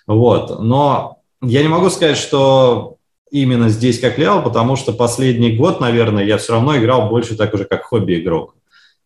Вот. 0.06 0.62
Но 0.62 1.18
я 1.42 1.64
не 1.64 1.68
могу 1.68 1.90
сказать, 1.90 2.18
что 2.18 2.98
именно 3.32 3.70
здесь 3.70 4.00
как 4.00 4.18
влиял, 4.18 4.44
потому 4.44 4.76
что 4.76 4.94
последний 4.94 5.58
год, 5.58 5.80
наверное, 5.82 6.24
я 6.24 6.38
все 6.38 6.54
равно 6.54 6.78
играл 6.78 7.10
больше 7.10 7.36
так 7.36 7.56
уже 7.56 7.66
как 7.66 7.86
хобби-игрок. 7.86 8.54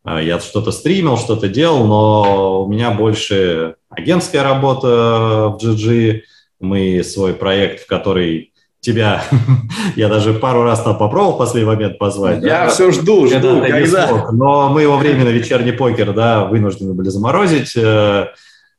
А, 0.03 0.21
я 0.21 0.41
что-то 0.41 0.71
стримил, 0.73 1.15
что-то 1.15 1.47
делал, 1.47 1.87
но 1.87 2.65
у 2.65 2.67
меня 2.67 2.91
больше 2.91 3.75
агентская 3.89 4.43
работа 4.43 5.55
в 5.57 5.63
GG, 5.63 6.23
мы 6.59 7.03
свой 7.03 7.33
проект, 7.33 7.83
в 7.83 7.87
который 7.87 8.53
тебя, 8.79 9.23
я 9.95 10.07
даже 10.07 10.33
пару 10.33 10.63
раз 10.63 10.81
там 10.83 10.97
попробовал 10.97 11.35
в 11.35 11.37
последний 11.39 11.69
момент 11.69 11.97
позвать. 11.97 12.43
Я 12.43 12.65
да? 12.65 12.69
все 12.69 12.91
жду, 12.91 13.27
жду, 13.27 13.61
когда. 13.61 13.67
когда? 13.67 14.07
Смог, 14.07 14.31
но 14.31 14.69
мы 14.69 14.83
его 14.83 14.97
временно 14.97 15.29
вечерний 15.29 15.71
покер, 15.71 16.13
да, 16.13 16.45
вынуждены 16.45 16.93
были 16.93 17.09
заморозить 17.09 17.75
э, 17.75 18.27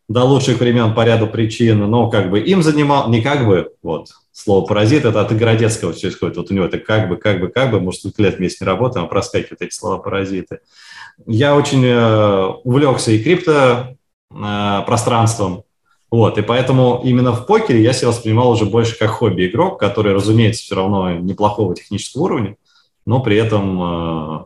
до 0.09 0.25
лучших 0.25 0.61
времен 0.61 0.95
по 0.95 1.05
ряду 1.05 1.27
причин, 1.27 1.79
но 1.91 2.09
как 2.09 2.31
бы 2.31 2.41
им 2.41 2.63
занимал, 2.63 3.11
не 3.11 3.21
как 3.21 3.47
бы, 3.47 3.73
вот, 3.83 4.09
слово 4.33 4.67
«паразит»– 4.67 5.05
это 5.05 5.21
от 5.21 5.37
Городецкого 5.37 5.93
все 5.93 6.09
исходит. 6.09 6.37
Вот 6.37 6.51
у 6.51 6.55
него 6.55 6.65
это 6.65 6.79
как 6.79 7.09
бы, 7.09 7.17
как 7.17 7.41
бы, 7.41 7.49
как 7.49 7.71
бы, 7.71 7.81
может, 7.81 8.01
сколько 8.01 8.23
лет 8.23 8.39
вместе 8.39 8.65
не 8.65 8.67
работаем, 8.67 9.07
а 9.07 9.09
проскакивают 9.09 9.61
эти 9.61 9.75
слова 9.75 9.99
«паразиты». 9.99 10.61
Я 11.27 11.57
очень 11.57 11.85
э, 11.85 12.47
увлекся 12.63 13.11
и 13.11 13.23
крипто 13.23 13.97
э, 14.31 14.83
пространством, 14.87 15.65
вот, 16.11 16.39
и 16.39 16.43
поэтому 16.43 17.03
именно 17.05 17.33
в 17.33 17.47
покере 17.47 17.83
я 17.83 17.93
себя 17.93 18.09
воспринимал 18.09 18.51
уже 18.51 18.65
больше 18.65 18.99
как 18.99 19.11
хобби-игрок, 19.11 19.79
который, 19.79 20.15
разумеется, 20.15 20.63
все 20.63 20.77
равно 20.77 21.13
неплохого 21.13 21.75
технического 21.75 22.23
уровня, 22.25 22.57
но 23.05 23.21
при 23.21 23.37
этом 23.37 23.83
э, 23.83 24.45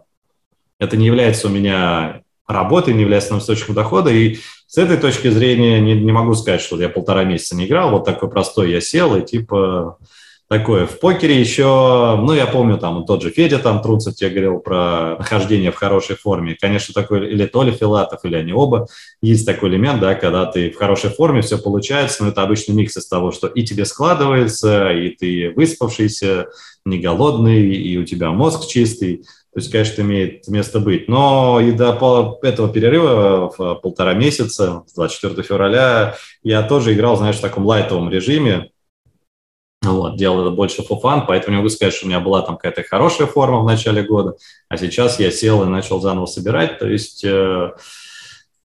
это 0.81 0.97
не 0.97 1.07
является 1.07 1.47
у 1.47 1.51
меня 1.51 2.23
работой, 2.49 2.95
не 2.95 3.03
является 3.03 3.29
основным 3.29 3.43
источником 3.43 3.75
дохода. 3.77 4.11
И 4.11 4.39
с 4.67 4.77
этой 4.77 4.97
точки 4.97 5.29
зрения 5.29 5.81
не, 5.81 5.95
не 5.95 6.13
могу 6.13 6.35
сказать, 6.35 6.61
что 6.61 6.81
я 6.81 6.89
полтора 6.89 7.25
месяца 7.25 7.55
не 7.55 7.67
играл. 7.67 7.91
Вот 7.91 8.05
такой 8.05 8.29
простой 8.29 8.71
я 8.73 8.81
сел 8.81 9.15
и 9.17 9.25
типа 9.25 9.99
такое. 10.53 10.87
В 10.87 10.99
покере 11.01 11.41
еще, 11.41 11.65
ну, 12.21 12.35
я 12.35 12.47
помню, 12.47 12.77
там 12.77 13.07
тот 13.07 13.23
же 13.23 13.31
Федя 13.31 13.59
там 13.59 13.81
Трунцев 13.81 14.15
тебе 14.15 14.29
говорил 14.29 14.59
про 14.59 15.17
нахождение 15.19 15.73
в 15.73 15.77
хорошей 15.77 16.15
форме. 16.15 16.59
Конечно, 16.61 16.93
такой, 16.93 17.27
или 17.31 17.47
Толя 17.47 17.73
Филатов, 17.73 18.21
или 18.25 18.35
они 18.35 18.53
оба, 18.53 18.87
есть 19.23 19.47
такой 19.47 19.71
элемент, 19.71 20.01
да, 20.01 20.15
когда 20.15 20.45
ты 20.45 20.71
в 20.71 20.77
хорошей 20.77 21.09
форме, 21.09 21.41
все 21.41 21.57
получается, 21.57 22.23
но 22.23 22.29
это 22.29 22.43
обычный 22.43 22.75
микс 22.75 22.95
из 22.99 23.07
того, 23.09 23.33
что 23.33 23.47
и 23.47 23.63
тебе 23.63 23.87
складывается, 23.87 24.93
и 24.93 25.09
ты 25.09 25.55
выспавшийся, 25.57 26.49
не 26.85 26.99
голодный, 26.99 27.75
и 27.75 27.97
у 27.97 28.05
тебя 28.05 28.31
мозг 28.31 28.69
чистый. 28.69 29.25
То 29.55 29.61
есть, 29.61 29.71
конечно, 29.71 30.03
имеет 30.03 30.49
место 30.49 30.81
быть. 30.81 31.09
Но 31.09 31.61
и 31.61 31.73
до 31.73 32.39
этого 32.43 32.69
перерыва 32.71 33.53
в 33.57 33.75
полтора 33.77 34.15
месяца, 34.15 34.83
с 34.87 34.95
24 34.95 35.43
февраля, 35.43 36.15
я 36.43 36.63
тоже 36.63 36.93
играл, 36.93 37.17
знаешь, 37.17 37.37
в 37.37 37.43
таком 37.43 37.65
лайтовом 37.65 38.11
режиме, 38.11 38.72
вот, 39.83 40.17
делал 40.17 40.43
это 40.43 40.51
больше 40.51 40.83
fun, 40.83 41.25
поэтому 41.27 41.57
не 41.57 41.57
могу 41.59 41.69
сказать, 41.69 41.95
что 41.95 42.07
у 42.07 42.09
меня 42.09 42.21
была 42.21 42.43
там 42.43 42.57
какая-то 42.57 42.85
хорошая 42.89 43.27
форма 43.27 43.61
в 43.61 43.67
начале 43.67 44.03
года, 44.03 44.37
а 44.69 44.77
сейчас 44.77 45.19
я 45.19 45.31
сел 45.31 45.63
и 45.65 45.67
начал 45.67 46.01
заново 46.01 46.27
собирать. 46.27 46.79
То 46.79 46.89
есть 46.89 47.25
э, 47.25 47.73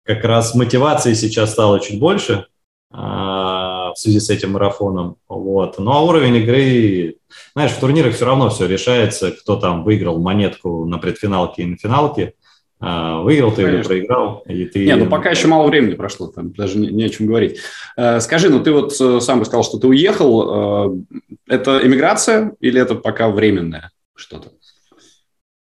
как 0.03 0.23
раз 0.23 0.53
мотивации 0.53 1.13
сейчас 1.15 1.51
стало 1.51 1.79
чуть 1.79 1.99
больше 1.99 2.45
э, 2.93 2.97
в 2.97 3.93
связи 3.95 4.19
с 4.19 4.29
этим 4.29 4.51
марафоном. 4.51 5.17
Вот. 5.27 5.79
Ну 5.79 5.91
а 5.91 6.01
уровень 6.01 6.35
игры, 6.35 7.17
знаешь, 7.53 7.71
в 7.71 7.79
турнирах 7.79 8.13
все 8.13 8.25
равно 8.25 8.49
все 8.49 8.67
решается, 8.67 9.31
кто 9.31 9.55
там 9.55 9.83
выиграл 9.83 10.19
монетку 10.19 10.85
на 10.85 10.99
предфиналке 10.99 11.63
и 11.63 11.65
на 11.65 11.77
финалке. 11.77 12.33
А, 12.33 12.46
выиграл 12.79 13.51
ты 13.51 13.63
Конечно. 13.63 13.79
или 13.79 13.87
проиграл, 13.87 14.43
и 14.47 14.65
ты... 14.65 14.85
Не, 14.85 14.95
ну 14.95 15.09
пока 15.09 15.31
еще 15.31 15.47
мало 15.47 15.67
времени 15.67 15.95
прошло, 15.95 16.27
там 16.27 16.51
даже 16.51 16.77
не, 16.77 16.89
не 16.89 17.05
о 17.05 17.09
чем 17.09 17.25
говорить. 17.25 17.57
Э, 17.95 18.19
скажи, 18.19 18.49
ну 18.49 18.59
ты 18.59 18.71
вот 18.71 18.95
э, 18.99 19.19
сам 19.19 19.43
сказал, 19.45 19.63
что 19.63 19.79
ты 19.79 19.87
уехал. 19.87 20.91
Э, 20.91 21.23
это 21.47 21.79
эмиграция 21.83 22.53
или 22.59 22.79
это 22.79 22.95
пока 22.95 23.29
временное 23.29 23.91
что-то? 24.15 24.49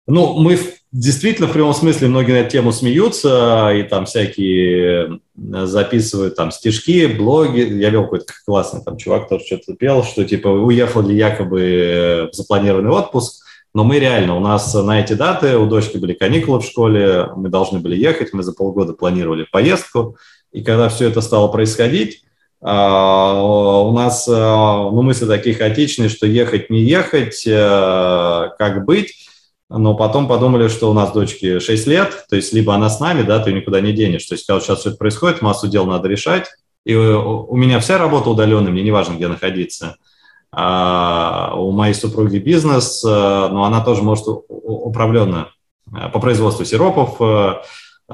Ну, 0.06 0.34
мы 0.38 0.58
действительно 0.90 1.48
в 1.48 1.52
прямом 1.52 1.74
смысле 1.74 2.08
многие 2.08 2.32
на 2.32 2.36
эту 2.38 2.50
тему 2.50 2.72
смеются 2.72 3.70
и 3.72 3.82
там 3.82 4.04
всякие 4.04 5.20
записывают 5.36 6.34
там 6.34 6.50
стишки, 6.50 7.06
блоги. 7.06 7.60
Я 7.60 7.90
вел 7.90 8.04
какой-то 8.04 8.32
классный 8.44 8.82
там 8.82 8.96
чувак 8.96 9.28
тоже 9.28 9.44
что-то 9.44 9.74
пел, 9.74 10.02
что 10.02 10.24
типа 10.24 10.48
уехал 10.48 11.02
ли 11.02 11.16
якобы 11.16 12.30
в 12.32 12.34
запланированный 12.34 12.90
отпуск, 12.90 13.41
но 13.74 13.84
мы 13.84 13.98
реально, 13.98 14.36
у 14.36 14.40
нас 14.40 14.74
на 14.74 15.00
эти 15.00 15.14
даты, 15.14 15.56
у 15.56 15.66
дочки 15.66 15.96
были 15.96 16.12
каникулы 16.12 16.60
в 16.60 16.64
школе, 16.64 17.28
мы 17.36 17.48
должны 17.48 17.78
были 17.78 17.96
ехать, 17.96 18.32
мы 18.32 18.42
за 18.42 18.52
полгода 18.52 18.92
планировали 18.92 19.46
поездку, 19.50 20.16
и 20.52 20.62
когда 20.62 20.90
все 20.90 21.08
это 21.08 21.22
стало 21.22 21.48
происходить, 21.48 22.22
а, 22.60 23.42
у 23.42 23.92
нас 23.92 24.28
а, 24.30 24.90
ну, 24.90 25.02
мысли 25.02 25.26
такие 25.26 25.56
хаотичные, 25.56 26.10
что 26.10 26.26
ехать, 26.26 26.68
не 26.68 26.80
ехать, 26.80 27.44
э, 27.46 28.50
как 28.58 28.84
быть, 28.84 29.26
но 29.70 29.94
потом 29.96 30.28
подумали, 30.28 30.68
что 30.68 30.90
у 30.90 30.92
нас 30.92 31.12
дочке 31.12 31.58
6 31.58 31.86
лет, 31.86 32.26
то 32.28 32.36
есть 32.36 32.52
либо 32.52 32.74
она 32.74 32.90
с 32.90 33.00
нами, 33.00 33.22
да, 33.22 33.38
ты 33.38 33.52
никуда 33.52 33.80
не 33.80 33.92
денешь, 33.92 34.26
то 34.26 34.34
есть 34.34 34.46
когда 34.46 34.60
сейчас 34.60 34.80
все 34.80 34.90
это 34.90 34.98
происходит, 34.98 35.40
массу 35.40 35.66
дел 35.66 35.86
надо 35.86 36.08
решать, 36.08 36.46
и 36.84 36.94
у 36.94 37.56
меня 37.56 37.80
вся 37.80 37.96
работа 37.96 38.28
удаленная, 38.28 38.70
мне 38.70 38.82
не 38.82 38.90
важно, 38.90 39.14
где 39.14 39.28
находиться– 39.28 39.96
у 40.54 41.70
моей 41.70 41.94
супруги 41.94 42.36
бизнес, 42.36 43.02
э, 43.02 43.08
но 43.08 43.64
она 43.64 43.82
тоже 43.82 44.02
может 44.02 44.26
управленно 44.26 45.48
э, 45.90 46.10
по 46.10 46.20
производству 46.20 46.66
сиропов, 46.66 47.16
э, 47.20 47.62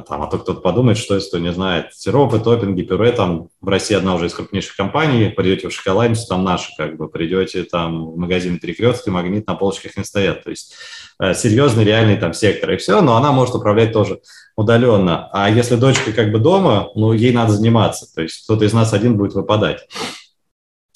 там, 0.09 0.23
а 0.23 0.29
то 0.29 0.39
кто-то 0.39 0.61
подумает, 0.61 0.99
что 0.99 1.17
если 1.17 1.31
кто 1.31 1.39
не 1.39 1.53
знает, 1.53 1.87
сиропы, 1.95 2.39
топпинги, 2.39 2.83
пюре, 2.83 3.11
там 3.11 3.49
в 3.61 3.69
России 3.69 3.97
одна 3.97 4.15
уже 4.15 4.27
из 4.27 4.35
крупнейших 4.35 4.77
компаний, 4.77 5.31
придете 5.31 5.69
в 5.69 5.73
шоколадницу, 5.73 6.29
там 6.29 6.45
наши, 6.45 6.71
как 6.77 6.97
бы, 6.97 7.09
придете 7.09 7.65
там 7.65 8.13
в 8.13 8.17
магазин 8.17 8.61
Перекрестки, 8.61 9.11
Магнит, 9.11 9.49
на 9.49 9.57
полочках 9.57 9.97
не 9.97 10.05
стоят, 10.05 10.45
то 10.45 10.51
есть 10.51 10.75
серьезный, 11.35 11.83
реальный 11.83 12.17
там 12.17 12.33
сектор 12.35 12.71
и 12.71 12.77
все, 12.77 13.01
но 13.01 13.17
она 13.17 13.33
может 13.33 13.57
управлять 13.57 13.93
тоже 13.93 14.21
удаленно. 14.55 15.29
А 15.33 15.51
если 15.51 15.75
дочка 15.75 16.13
как 16.13 16.31
бы 16.31 16.39
дома, 16.39 16.91
ну, 16.95 17.13
ей 17.13 17.33
надо 17.33 17.55
заниматься, 17.55 18.07
то 18.15 18.23
есть 18.23 18.45
кто-то 18.45 18.65
из 18.65 18.73
нас 18.73 18.93
один 18.93 19.17
будет 19.17 19.35
выпадать. 19.35 19.89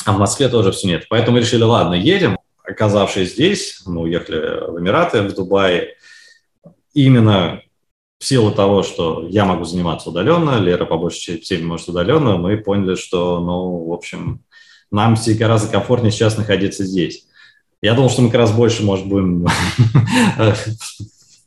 А 0.05 0.13
в 0.13 0.19
Москве 0.19 0.49
тоже 0.49 0.73
все 0.73 0.89
нет. 0.89 1.07
Поэтому 1.09 1.39
решили, 1.39 1.63
ладно, 1.63 1.95
едем. 1.95 2.39
Оказавшись 2.65 3.33
здесь, 3.33 3.83
мы 3.87 4.03
уехали 4.03 4.71
в 4.71 4.79
Эмираты, 4.79 5.23
в 5.23 5.35
Дубай, 5.35 5.95
именно 6.95 7.63
в 8.19 8.25
силу 8.25 8.53
того, 8.53 8.85
что 8.85 9.27
я 9.29 9.45
могу 9.45 9.65
заниматься 9.65 10.11
удаленно, 10.11 10.61
Лера 10.61 10.85
по 10.85 10.97
большей 10.97 11.41
части 11.41 11.55
может 11.55 11.89
удаленно, 11.89 12.37
мы 12.37 12.57
поняли, 12.57 12.95
что, 12.95 13.41
ну, 13.41 13.85
в 13.87 13.93
общем, 13.93 14.45
нам 14.93 15.17
гораздо 15.39 15.73
комфортнее 15.73 16.13
сейчас 16.13 16.39
находиться 16.39 16.85
здесь. 16.85 17.27
Я 17.81 17.95
думал, 17.95 18.11
что 18.11 18.23
мы 18.23 18.29
как 18.29 18.39
раз 18.39 18.53
больше, 18.53 18.85
может, 18.85 19.07
будем... 19.07 19.49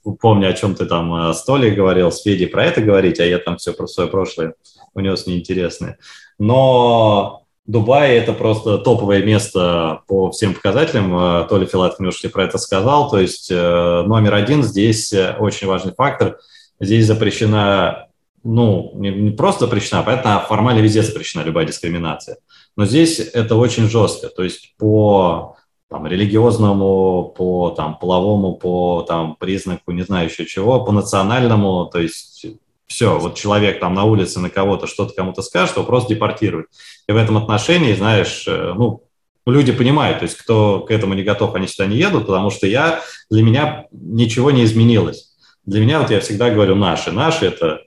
Помню, 0.19 0.49
о 0.49 0.53
чем 0.53 0.75
ты 0.75 0.85
там 0.85 1.15
э, 1.15 1.33
с 1.33 1.43
Толей 1.45 1.71
говорил, 1.71 2.11
с 2.11 2.21
Федей 2.21 2.45
про 2.45 2.65
это 2.65 2.81
говорить, 2.81 3.19
а 3.19 3.25
я 3.25 3.39
там 3.39 3.57
все 3.57 3.73
про 3.73 3.87
свое 3.87 4.07
прошлое 4.07 4.53
унес 4.93 5.25
неинтересное. 5.25 5.97
Но 6.37 7.44
Дубай– 7.67 8.11
это 8.17 8.33
просто 8.33 8.77
топовое 8.77 9.23
место 9.23 10.01
по 10.07 10.29
всем 10.29 10.53
показателям. 10.53 11.17
Э, 11.17 11.47
Толя 11.49 11.65
Филатов 11.65 11.99
немножко 11.99 12.29
про 12.29 12.43
это 12.43 12.59
сказал. 12.59 13.09
То 13.09 13.19
есть 13.19 13.49
э, 13.49 14.03
номер 14.05 14.35
один 14.35 14.61
здесь 14.61 15.11
э, 15.11 15.35
очень 15.39 15.67
важный 15.67 15.93
фактор. 15.93 16.37
Здесь 16.79 17.07
запрещена, 17.07 18.07
ну, 18.43 18.91
не 18.95 19.31
просто 19.31 19.65
запрещена, 19.65 20.03
понятно, 20.03 20.37
а 20.37 20.45
формально 20.45 20.79
везде 20.79 21.01
запрещена 21.01 21.41
любая 21.41 21.65
дискриминация. 21.65 22.37
Но 22.75 22.85
здесь 22.85 23.19
это 23.19 23.55
очень 23.55 23.89
жестко. 23.89 24.27
То 24.27 24.43
есть 24.43 24.75
по 24.77 25.55
там, 25.89 26.05
религиозному, 26.05 27.33
по 27.35 27.71
там, 27.71 27.97
половому, 27.97 28.57
по 28.57 29.03
там, 29.07 29.37
признаку, 29.37 29.91
не 29.91 30.03
знаю 30.03 30.29
еще 30.29 30.45
чего, 30.45 30.83
по 30.83 30.91
национальному, 30.91 31.85
то 31.85 31.99
есть 31.99 32.45
все, 32.87 33.17
вот 33.17 33.35
человек 33.35 33.79
там 33.79 33.93
на 33.93 34.03
улице 34.03 34.39
на 34.39 34.49
кого-то 34.49 34.87
что-то 34.87 35.13
кому-то 35.13 35.41
скажет, 35.41 35.75
его 35.75 35.85
просто 35.85 36.13
депортируют. 36.13 36.67
И 37.07 37.11
в 37.11 37.17
этом 37.17 37.37
отношении, 37.37 37.93
знаешь, 37.93 38.45
э, 38.47 38.73
ну, 38.75 39.03
люди 39.45 39.71
понимают, 39.71 40.19
то 40.19 40.23
есть 40.23 40.37
кто 40.37 40.81
к 40.81 40.91
этому 40.91 41.13
не 41.13 41.23
готов, 41.23 41.55
они 41.55 41.67
сюда 41.67 41.87
не 41.87 41.97
едут, 41.97 42.27
потому 42.27 42.49
что 42.49 42.67
я, 42.67 43.01
для 43.29 43.43
меня 43.43 43.85
ничего 43.91 44.51
не 44.51 44.63
изменилось. 44.63 45.35
Для 45.65 45.81
меня, 45.81 45.99
вот 45.99 46.11
я 46.11 46.19
всегда 46.19 46.51
говорю, 46.51 46.75
наши. 46.75 47.11
Наши– 47.11 47.45
это 47.47 47.81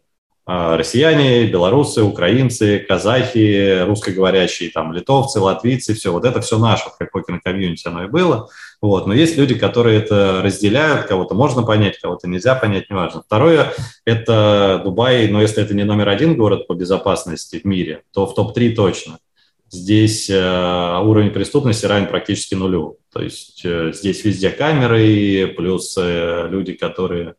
россияне, 0.48 1.46
белорусы, 1.46 2.02
украинцы, 2.02 2.78
казахи, 2.78 3.82
русскоговорящие, 3.84 4.70
там, 4.70 4.94
литовцы, 4.94 5.40
латвийцы, 5.40 5.92
все, 5.92 6.10
вот 6.10 6.24
это 6.24 6.40
все 6.40 6.58
наше, 6.58 6.84
как 6.98 7.12
покер 7.12 7.38
комьюнити 7.44 7.86
оно 7.86 8.04
и 8.04 8.08
было. 8.08 8.48
Вот. 8.80 9.06
Но 9.06 9.12
есть 9.12 9.36
люди, 9.36 9.54
которые 9.54 9.98
это 9.98 10.40
разделяют, 10.42 11.06
кого-то 11.06 11.34
можно 11.34 11.64
понять, 11.64 11.98
кого-то 11.98 12.28
нельзя 12.28 12.54
понять, 12.54 12.88
неважно. 12.88 13.22
Второе– 13.22 13.74
это 14.06 14.80
Дубай, 14.84 15.28
но 15.28 15.42
если 15.42 15.62
это 15.62 15.74
не 15.74 15.84
номер 15.84 16.08
один 16.08 16.34
город 16.34 16.66
по 16.66 16.72
безопасности 16.72 17.58
в 17.58 17.64
мире, 17.64 18.04
то 18.14 18.26
в 18.26 18.34
топ-3 18.34 18.74
точно. 18.74 19.18
здесь 19.70 20.30
э, 20.30 21.00
уровень 21.02 21.30
преступности 21.30 21.84
равен 21.84 22.06
практически 22.06 22.54
нулю. 22.54 22.96
То 23.12 23.20
есть 23.22 23.60
э, 23.64 23.92
здесь 23.92 24.24
везде 24.24 24.48
камеры, 24.48 25.52
плюс 25.56 25.94
э, 25.98 26.48
люди, 26.48 26.72
которые 26.72 27.34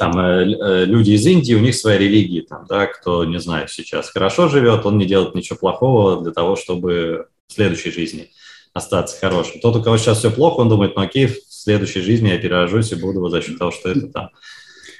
там 0.00 0.12
люди 0.16 1.10
из 1.10 1.26
Индии, 1.26 1.54
у 1.54 1.60
них 1.60 1.74
своя 1.74 1.98
религия, 1.98 2.40
там, 2.40 2.64
да, 2.66 2.86
кто, 2.86 3.24
не 3.24 3.38
знаю, 3.38 3.68
сейчас 3.68 4.08
хорошо 4.08 4.48
живет, 4.48 4.86
он 4.86 4.96
не 4.96 5.04
делает 5.04 5.34
ничего 5.34 5.58
плохого 5.58 6.22
для 6.22 6.32
того, 6.32 6.56
чтобы 6.56 7.26
в 7.46 7.52
следующей 7.52 7.90
жизни 7.90 8.30
остаться 8.72 9.20
хорошим. 9.20 9.60
Тот, 9.60 9.76
у 9.76 9.82
кого 9.82 9.98
сейчас 9.98 10.18
все 10.18 10.30
плохо, 10.30 10.60
он 10.60 10.70
думает, 10.70 10.96
ну 10.96 11.02
окей, 11.02 11.26
в 11.26 11.36
следующей 11.48 12.00
жизни 12.00 12.28
я 12.28 12.38
перерожусь 12.38 12.92
и 12.92 12.94
буду 12.94 13.28
за 13.28 13.42
счет 13.42 13.58
того, 13.58 13.70
что 13.70 13.90
это 13.90 14.06
там. 14.06 14.30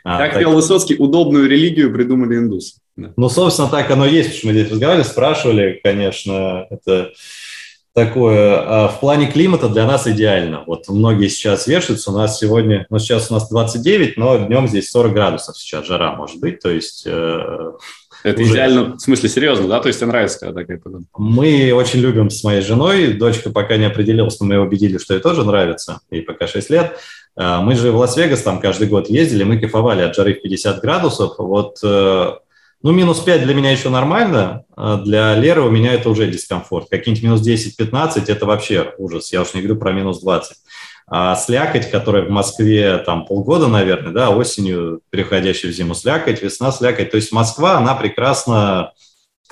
А, 0.04 0.18
как 0.18 0.32
так... 0.32 0.40
пел 0.40 0.52
Высоцкий, 0.52 0.96
удобную 0.98 1.48
религию 1.48 1.92
придумали 1.92 2.36
индусы. 2.36 2.76
Ну, 2.96 3.28
собственно, 3.30 3.68
так 3.68 3.90
оно 3.90 4.06
и 4.06 4.12
есть, 4.14 4.28
потому 4.28 4.38
что 4.38 4.46
мы 4.48 4.52
здесь 4.52 4.70
разговаривали, 4.70 5.06
спрашивали, 5.06 5.80
конечно, 5.82 6.66
это 6.68 7.12
такое. 7.94 8.60
А 8.60 8.88
в 8.88 9.00
плане 9.00 9.30
климата 9.30 9.68
для 9.68 9.86
нас 9.86 10.06
идеально. 10.06 10.64
Вот 10.66 10.88
многие 10.88 11.28
сейчас 11.28 11.66
вешаются, 11.66 12.10
у 12.10 12.14
нас 12.14 12.38
сегодня, 12.38 12.86
ну, 12.90 12.98
сейчас 12.98 13.30
у 13.30 13.34
нас 13.34 13.48
29, 13.48 14.16
но 14.16 14.38
днем 14.38 14.68
здесь 14.68 14.90
40 14.90 15.12
градусов 15.12 15.56
сейчас, 15.58 15.86
жара 15.86 16.14
может 16.14 16.40
быть, 16.40 16.60
то 16.60 16.70
есть... 16.70 17.04
Э, 17.06 17.72
это 18.22 18.42
уже... 18.42 18.52
идеально, 18.52 18.96
в 18.96 19.00
смысле, 19.00 19.28
серьезно, 19.28 19.66
да? 19.66 19.80
То 19.80 19.88
есть 19.88 19.98
тебе 19.98 20.08
нравится, 20.08 20.38
когда 20.40 20.60
такая 20.60 20.78
погода? 20.78 21.04
Мы 21.16 21.72
очень 21.72 22.00
любим 22.00 22.28
с 22.28 22.44
моей 22.44 22.60
женой. 22.60 23.14
Дочка 23.14 23.50
пока 23.50 23.76
не 23.78 23.86
определилась, 23.86 24.38
но 24.40 24.46
мы 24.46 24.54
ее 24.54 24.60
убедили, 24.60 24.98
что 24.98 25.14
ей 25.14 25.20
тоже 25.20 25.42
нравится. 25.42 26.00
Ей 26.10 26.22
пока 26.22 26.46
6 26.46 26.68
лет. 26.68 26.98
А, 27.36 27.62
мы 27.62 27.74
же 27.74 27.90
в 27.92 27.96
Лас-Вегас 27.96 28.42
там 28.42 28.60
каждый 28.60 28.88
год 28.88 29.08
ездили, 29.08 29.44
мы 29.44 29.58
кайфовали 29.58 30.02
от 30.02 30.14
жары 30.14 30.34
в 30.34 30.42
50 30.42 30.80
градусов. 30.80 31.34
Вот 31.38 31.78
э, 31.82 32.32
ну, 32.82 32.92
минус 32.92 33.20
5 33.20 33.44
для 33.44 33.54
меня 33.54 33.70
еще 33.70 33.90
нормально, 33.90 34.64
а 34.74 34.96
для 34.96 35.34
Леры 35.34 35.62
у 35.62 35.70
меня 35.70 35.92
это 35.92 36.08
уже 36.08 36.30
дискомфорт. 36.30 36.88
Какие-нибудь 36.88 37.24
минус 37.24 37.46
10-15– 37.46 38.24
это 38.26 38.46
вообще 38.46 38.94
ужас, 38.98 39.32
я 39.32 39.42
уж 39.42 39.52
не 39.54 39.60
говорю 39.60 39.78
про 39.78 39.92
минус 39.92 40.20
20. 40.20 40.56
А 41.12 41.34
слякоть, 41.34 41.90
которая 41.90 42.24
в 42.24 42.30
Москве 42.30 42.98
там 42.98 43.26
полгода, 43.26 43.66
наверное, 43.66 44.12
да, 44.12 44.30
осенью, 44.30 45.00
переходящая 45.10 45.72
в 45.72 45.74
зиму 45.74 45.94
слякоть, 45.94 46.40
весна 46.40 46.70
слякоть. 46.70 47.10
То 47.10 47.16
есть 47.16 47.32
Москва, 47.32 47.78
она 47.78 47.94
прекрасно 47.94 48.92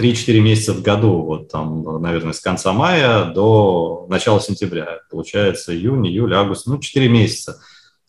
3-4 0.01 0.41
месяца 0.41 0.72
в 0.72 0.83
году, 0.83 1.22
вот 1.22 1.51
там, 1.51 2.01
наверное, 2.01 2.33
с 2.33 2.41
конца 2.41 2.72
мая 2.72 3.24
до 3.24 4.07
начала 4.09 4.41
сентября. 4.41 5.01
Получается 5.11 5.74
июнь, 5.74 6.07
июль, 6.07 6.33
август, 6.33 6.66
ну, 6.66 6.79
4 6.79 7.09
месяца 7.09 7.61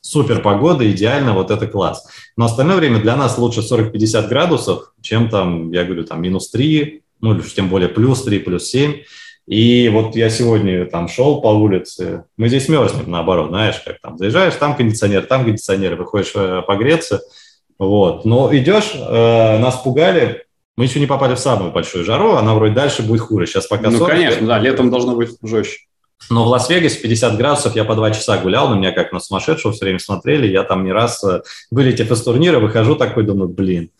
супер 0.01 0.41
погода, 0.41 0.89
идеально, 0.89 1.33
вот 1.33 1.51
это 1.51 1.67
класс. 1.67 2.07
Но 2.37 2.45
остальное 2.45 2.77
время 2.77 2.99
для 2.99 3.15
нас 3.15 3.37
лучше 3.37 3.61
40-50 3.61 4.27
градусов, 4.27 4.93
чем 5.01 5.29
там, 5.29 5.71
я 5.71 5.83
говорю, 5.83 6.03
там 6.03 6.21
минус 6.21 6.49
3, 6.51 7.01
ну 7.21 7.35
или 7.35 7.41
тем 7.41 7.69
более 7.69 7.89
плюс 7.89 8.23
3, 8.23 8.39
плюс 8.39 8.65
7. 8.65 8.95
И 9.47 9.89
вот 9.89 10.15
я 10.15 10.29
сегодня 10.29 10.85
там 10.85 11.07
шел 11.07 11.41
по 11.41 11.47
улице, 11.47 12.25
мы 12.37 12.49
здесь 12.49 12.69
мерзнем, 12.69 13.09
наоборот, 13.09 13.49
знаешь, 13.49 13.81
как 13.83 13.99
там 13.99 14.15
заезжаешь, 14.17 14.53
там 14.53 14.75
кондиционер, 14.75 15.25
там 15.25 15.43
кондиционер, 15.43 15.95
выходишь 15.95 16.33
э, 16.35 16.61
погреться, 16.67 17.21
вот. 17.79 18.25
Но 18.25 18.55
идешь, 18.55 18.91
э, 18.93 19.57
нас 19.57 19.77
пугали, 19.77 20.45
мы 20.77 20.83
еще 20.83 20.99
не 20.99 21.07
попали 21.07 21.33
в 21.33 21.39
самую 21.39 21.71
большую 21.71 22.05
жару, 22.05 22.33
она 22.33 22.53
вроде 22.53 22.75
дальше 22.75 23.01
будет 23.01 23.21
хуже. 23.21 23.47
Сейчас 23.47 23.65
пока 23.65 23.89
Ну, 23.89 23.97
40, 23.97 24.09
конечно, 24.11 24.47
да, 24.47 24.59
летом 24.59 24.91
должно 24.91 25.15
быть 25.15 25.35
жестче. 25.41 25.79
Но 26.29 26.43
в 26.43 26.47
Лас-Вегасе 26.47 26.99
50 26.99 27.37
градусов 27.37 27.75
я 27.75 27.85
по 27.85 27.95
два 27.95 28.11
часа 28.11 28.37
гулял, 28.37 28.69
на 28.69 28.75
меня 28.75 28.91
как 28.91 29.11
на 29.11 29.19
сумасшедшего 29.19 29.73
все 29.73 29.85
время 29.85 29.99
смотрели. 29.99 30.47
Я 30.47 30.63
там 30.63 30.83
не 30.83 30.91
раз, 30.91 31.23
э, 31.23 31.41
вылетев 31.71 32.11
из 32.11 32.21
турнира, 32.21 32.59
выхожу 32.59 32.95
такой, 32.95 33.23
думаю, 33.23 33.49
блин, 33.49 33.91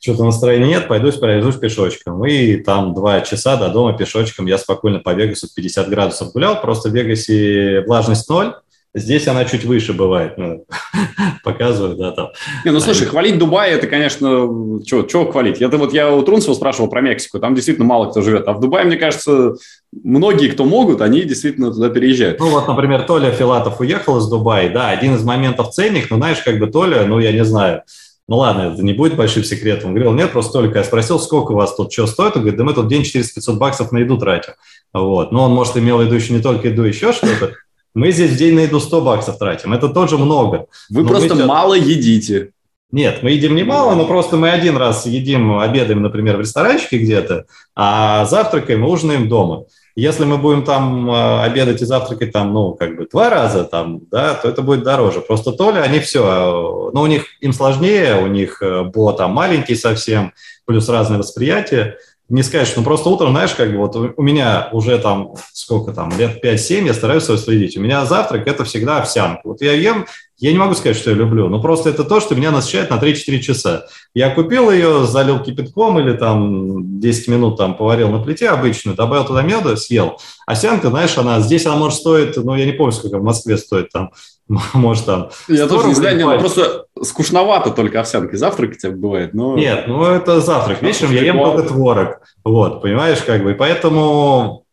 что-то 0.00 0.24
настроения 0.24 0.68
нет, 0.68 0.88
пойду 0.88 1.10
пройдусь 1.12 1.56
пешочком. 1.56 2.24
И 2.26 2.56
там 2.56 2.94
два 2.94 3.22
часа 3.22 3.56
до 3.56 3.68
дома 3.70 3.96
пешочком 3.96 4.46
я 4.46 4.58
спокойно 4.58 5.00
по 5.00 5.14
Вегасу 5.14 5.48
50 5.54 5.88
градусов 5.88 6.32
гулял. 6.32 6.60
Просто 6.60 6.90
в 6.90 6.94
Вегасе 6.94 7.82
влажность 7.86 8.28
ноль, 8.28 8.54
Здесь 8.96 9.28
она 9.28 9.44
чуть 9.44 9.64
выше 9.64 9.92
бывает, 9.92 10.38
ну, 10.38 10.64
показываю, 11.44 11.96
да, 11.96 12.12
там. 12.12 12.30
Не, 12.64 12.70
ну, 12.70 12.80
слушай, 12.80 13.06
хвалить 13.06 13.38
Дубай, 13.38 13.72
это, 13.72 13.86
конечно, 13.86 14.48
что 14.86 15.30
хвалить? 15.30 15.60
Это 15.60 15.76
вот 15.76 15.92
я 15.92 16.10
у 16.10 16.22
Трунцева 16.22 16.54
спрашивал 16.54 16.88
про 16.88 17.02
Мексику, 17.02 17.38
там 17.38 17.54
действительно 17.54 17.86
мало 17.86 18.10
кто 18.10 18.22
живет, 18.22 18.48
а 18.48 18.54
в 18.54 18.60
Дубае, 18.60 18.86
мне 18.86 18.96
кажется, 18.96 19.56
многие, 19.92 20.48
кто 20.48 20.64
могут, 20.64 21.02
они 21.02 21.24
действительно 21.24 21.70
туда 21.74 21.90
переезжают. 21.90 22.40
Ну, 22.40 22.48
вот, 22.48 22.66
например, 22.66 23.02
Толя 23.02 23.30
Филатов 23.32 23.80
уехал 23.80 24.16
из 24.16 24.28
Дубая, 24.28 24.72
да, 24.72 24.88
один 24.88 25.14
из 25.14 25.22
моментов 25.22 25.72
ценник, 25.72 26.10
ну, 26.10 26.16
знаешь, 26.16 26.38
как 26.38 26.58
бы 26.58 26.66
Толя, 26.66 27.04
ну, 27.04 27.18
я 27.18 27.32
не 27.32 27.44
знаю, 27.44 27.82
ну 28.28 28.38
ладно, 28.38 28.72
это 28.72 28.82
не 28.82 28.92
будет 28.92 29.14
большим 29.14 29.44
секретом. 29.44 29.90
Он 29.90 29.94
говорил, 29.94 30.12
нет, 30.12 30.32
просто 30.32 30.52
только 30.54 30.78
я 30.78 30.84
спросил, 30.84 31.20
сколько 31.20 31.52
у 31.52 31.54
вас 31.54 31.76
тут, 31.76 31.92
что 31.92 32.08
стоит. 32.08 32.34
Он 32.34 32.42
говорит, 32.42 32.58
да 32.58 32.64
мы 32.64 32.72
тут 32.72 32.88
день 32.88 33.02
400-500 33.02 33.54
баксов 33.54 33.92
на 33.92 33.98
еду 33.98 34.18
тратим. 34.18 34.54
Вот. 34.92 35.30
Но 35.30 35.44
он, 35.44 35.52
может, 35.52 35.76
имел 35.76 35.98
в 35.98 36.02
виду 36.02 36.16
еще 36.16 36.32
не 36.32 36.40
только 36.40 36.68
еду, 36.68 36.82
еще 36.82 37.12
что-то. 37.12 37.52
Мы 37.96 38.10
здесь 38.10 38.32
в 38.32 38.36
день 38.36 38.54
на 38.54 38.60
еду 38.60 38.78
100 38.78 39.00
баксов 39.00 39.38
тратим. 39.38 39.72
Это 39.72 39.88
тоже 39.88 40.18
много. 40.18 40.66
Вы 40.90 41.02
но 41.02 41.08
просто 41.08 41.34
мы... 41.34 41.46
мало 41.46 41.72
едите. 41.72 42.50
Нет, 42.92 43.22
мы 43.22 43.30
едим 43.30 43.54
немало, 43.54 43.94
но 43.94 44.04
просто 44.04 44.36
мы 44.36 44.50
один 44.50 44.76
раз 44.76 45.06
едим, 45.06 45.58
обедаем, 45.58 46.02
например, 46.02 46.36
в 46.36 46.40
ресторанчике 46.40 46.98
где-то, 46.98 47.46
а 47.74 48.26
завтракаем 48.26 48.84
и 48.84 48.86
ужинаем 48.86 49.30
дома. 49.30 49.64
Если 49.94 50.26
мы 50.26 50.36
будем 50.36 50.62
там 50.62 51.10
э, 51.10 51.40
обедать 51.40 51.80
и 51.80 51.86
завтракать 51.86 52.32
там, 52.32 52.52
ну, 52.52 52.74
как 52.74 52.98
бы 52.98 53.08
два 53.10 53.30
раза 53.30 53.64
там, 53.64 54.02
да, 54.10 54.34
то 54.34 54.46
это 54.46 54.60
будет 54.60 54.82
дороже. 54.82 55.22
Просто 55.22 55.52
то 55.52 55.70
ли 55.70 55.78
они 55.78 55.98
все, 55.98 56.22
э, 56.22 56.90
ну, 56.92 57.00
у 57.00 57.06
них 57.06 57.24
им 57.40 57.54
сложнее, 57.54 58.22
у 58.22 58.26
них 58.26 58.60
э, 58.60 58.82
бо 58.82 59.14
там 59.14 59.32
маленький 59.32 59.74
совсем, 59.74 60.34
плюс 60.66 60.86
разное 60.90 61.16
восприятие 61.16 61.96
не 62.28 62.42
скажешь, 62.42 62.74
ну 62.76 62.82
просто 62.82 63.08
утром, 63.08 63.30
знаешь, 63.30 63.54
как 63.54 63.70
бы 63.70 63.78
вот 63.78 63.96
у 63.96 64.22
меня 64.22 64.68
уже 64.72 64.98
там 64.98 65.34
сколько 65.52 65.92
там, 65.92 66.12
лет 66.18 66.44
5-7, 66.44 66.86
я 66.86 66.94
стараюсь 66.94 67.24
свой 67.24 67.38
следить. 67.38 67.76
У 67.76 67.80
меня 67.80 68.04
завтрак– 68.04 68.46
это 68.48 68.64
всегда 68.64 68.98
овсянка. 68.98 69.42
Вот 69.44 69.60
я 69.60 69.72
ем, 69.72 70.06
я 70.38 70.52
не 70.52 70.58
могу 70.58 70.74
сказать, 70.74 70.96
что 70.96 71.10
я 71.10 71.16
люблю, 71.16 71.48
но 71.48 71.62
просто 71.62 71.88
это 71.90 72.04
то, 72.04 72.20
что 72.20 72.34
меня 72.34 72.50
насыщает 72.50 72.90
на 72.90 72.96
3-4 72.96 73.38
часа. 73.38 73.86
Я 74.12 74.30
купил 74.30 74.70
ее, 74.70 75.06
залил 75.06 75.38
кипятком 75.38 75.98
или 75.98 76.12
там 76.12 77.00
10 77.00 77.28
минут 77.28 77.56
там 77.56 77.76
поварил 77.76 78.10
на 78.10 78.22
плите 78.22 78.48
обычную, 78.48 78.96
добавил 78.96 79.24
туда 79.24 79.42
меда, 79.42 79.76
съел. 79.76 80.18
Овсянка, 80.46 80.90
знаешь, 80.90 81.16
она 81.16 81.40
здесь 81.40 81.64
она 81.66 81.76
может 81.76 81.98
стоить, 81.98 82.36
ну 82.36 82.54
я 82.54 82.66
не 82.66 82.72
помню, 82.72 82.92
сколько 82.92 83.18
в 83.18 83.24
Москве 83.24 83.56
стоит 83.56 83.90
там, 83.90 84.10
может 84.74 85.06
там. 85.06 85.30
Я 85.48 85.66
тоже 85.66 85.88
не 85.88 85.94
знаю, 85.94 86.16
нет, 86.16 86.40
просто 86.40 86.86
скучновато 87.02 87.70
только 87.70 88.00
овсянкой 88.00 88.38
завтракать 88.38 88.84
бывает. 88.94 89.34
Но... 89.34 89.56
Нет, 89.56 89.84
ну 89.86 90.04
это 90.04 90.40
завтрак. 90.40 90.82
Вечером 90.82 91.12
я 91.12 91.22
ем 91.22 91.38
только 91.38 91.68
творог. 91.68 92.20
Вот, 92.44 92.82
понимаешь, 92.82 93.18
как 93.26 93.42
бы. 93.42 93.52
И 93.52 93.54
поэтому 93.54 94.64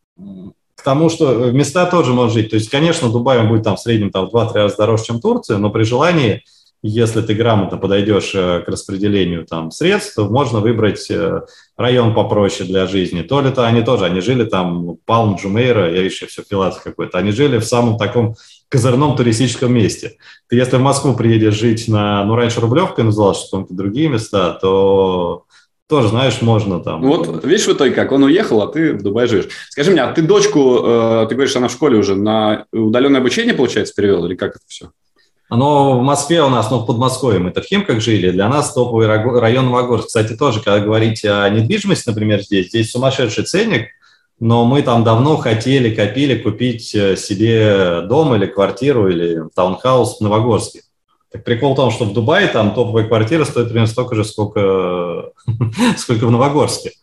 к 0.76 0.84
тому, 0.84 1.10
что 1.10 1.52
места 1.52 1.86
тоже 1.86 2.14
может 2.14 2.34
жить. 2.34 2.50
То 2.50 2.56
есть, 2.58 2.70
конечно, 2.70 3.10
Дубай 3.10 3.42
будет 3.48 3.64
там 3.64 3.78
в 3.78 3.80
среднем 3.80 4.12
там, 4.12 4.30
в 4.30 4.36
2-3 4.36 4.54
раза 4.54 4.78
дороже, 4.78 5.06
чем 5.06 5.22
Турция, 5.22 5.58
но 5.58 5.70
при 5.70 5.84
желании, 5.84 6.44
если 6.86 7.22
ты 7.22 7.34
грамотно 7.34 7.78
подойдешь 7.78 8.36
э, 8.36 8.62
к 8.62 8.68
распределению 8.68 9.46
там 9.46 9.72
средств, 9.72 10.16
то 10.16 10.26
можно 10.26 10.60
выбрать 10.60 11.10
э, 11.10 11.42
район 11.78 12.14
попроще 12.14 12.68
для 12.68 12.88
жизни. 12.88 13.22
То 13.22 13.40
ли 13.40 13.52
то 13.52 13.66
они 13.66 13.82
тоже, 13.82 14.04
они 14.06 14.20
жили 14.20 14.44
там, 14.44 14.98
Палм 15.06 15.38
Джумейра, 15.38 15.90
я 15.90 16.04
еще 16.04 16.26
все 16.28 16.44
Пилат 16.44 16.76
какой-то, 16.76 17.18
они 17.18 17.32
жили 17.32 17.58
в 17.58 17.64
самом 17.64 17.98
таком 17.98 18.36
козырном 18.68 19.16
туристическом 19.16 19.74
месте. 19.74 20.18
Ты 20.50 20.58
если 20.58 20.76
в 20.76 20.82
Москву 20.82 21.16
приедешь 21.16 21.54
жить 21.54 21.88
на, 21.88 22.26
ну, 22.26 22.36
раньше 22.36 22.60
Рублевка 22.60 23.04
называлась, 23.04 23.38
что 23.38 23.64
то 23.64 23.74
другие 23.74 24.10
места, 24.10 24.52
то 24.62 25.46
тоже, 25.88 26.10
знаешь, 26.10 26.42
можно 26.42 26.82
там. 26.82 27.02
Вот 27.02 27.46
видишь 27.46 27.68
в 27.68 27.74
итоге 27.74 27.94
как, 27.94 28.12
он 28.12 28.24
уехал, 28.24 28.62
а 28.62 28.68
ты 28.68 28.94
в 28.94 29.04
Дубае 29.04 29.28
живешь. 29.28 29.48
Скажи 29.70 29.92
мне, 29.92 30.02
а 30.02 30.12
ты 30.12 30.22
дочку, 30.22 30.82
э, 30.84 31.26
ты 31.30 31.36
говоришь, 31.36 31.56
она 31.56 31.70
в 31.70 31.72
школе 31.72 31.98
уже 31.98 32.16
на 32.16 32.66
удаленное 32.74 33.22
обучение, 33.22 33.54
получается, 33.54 33.94
перевел, 33.96 34.26
или 34.26 34.36
как 34.36 34.58
это 34.58 34.66
все? 34.68 34.90
Оно 35.54 36.00
в 36.00 36.02
Москве 36.02 36.42
у 36.42 36.50
нас, 36.50 36.72
ну, 36.72 36.80
в 36.80 36.88
Подмосковье 36.88 37.40
мы 37.40 37.52
в 37.52 37.62
Химках 37.62 38.02
жили, 38.02 38.32
для 38.32 38.50
нас 38.50 38.74
топовый 38.74 39.06
район 39.06 39.66
Новогорск. 39.66 40.08
Кстати, 40.08 40.36
тоже, 40.36 40.62
когда 40.62 40.80
говорить 40.80 41.24
о 41.26 41.48
недвижимости, 41.48 42.10
например, 42.10 42.42
здесь, 42.42 42.70
здесь 42.70 42.90
сумасшедший 42.90 43.44
ценник, 43.44 43.90
но 44.40 44.66
мы 44.66 44.82
там 44.82 45.04
давно 45.04 45.38
хотели, 45.38 45.94
копили 45.94 46.40
купить 46.40 46.96
э, 46.96 47.16
себе 47.18 48.02
дом 48.02 48.34
или 48.34 48.48
квартиру 48.48 49.08
или 49.08 49.44
таунхаус 49.54 50.18
в 50.18 50.22
Новогорске. 50.22 50.82
Так 51.32 51.44
прикол 51.44 51.74
в 51.74 51.76
том, 51.76 51.92
что 51.92 52.06
в 52.06 52.14
Дубае 52.14 52.48
там 52.48 52.74
топовая 52.74 53.08
квартира 53.08 53.46
стоит 53.46 53.68
примерно 53.68 53.92
столько 53.92 54.16
же, 54.16 54.26
сколько, 54.26 55.34
сколько 55.98 56.26
в 56.26 56.32
Новогорске. 56.32 56.94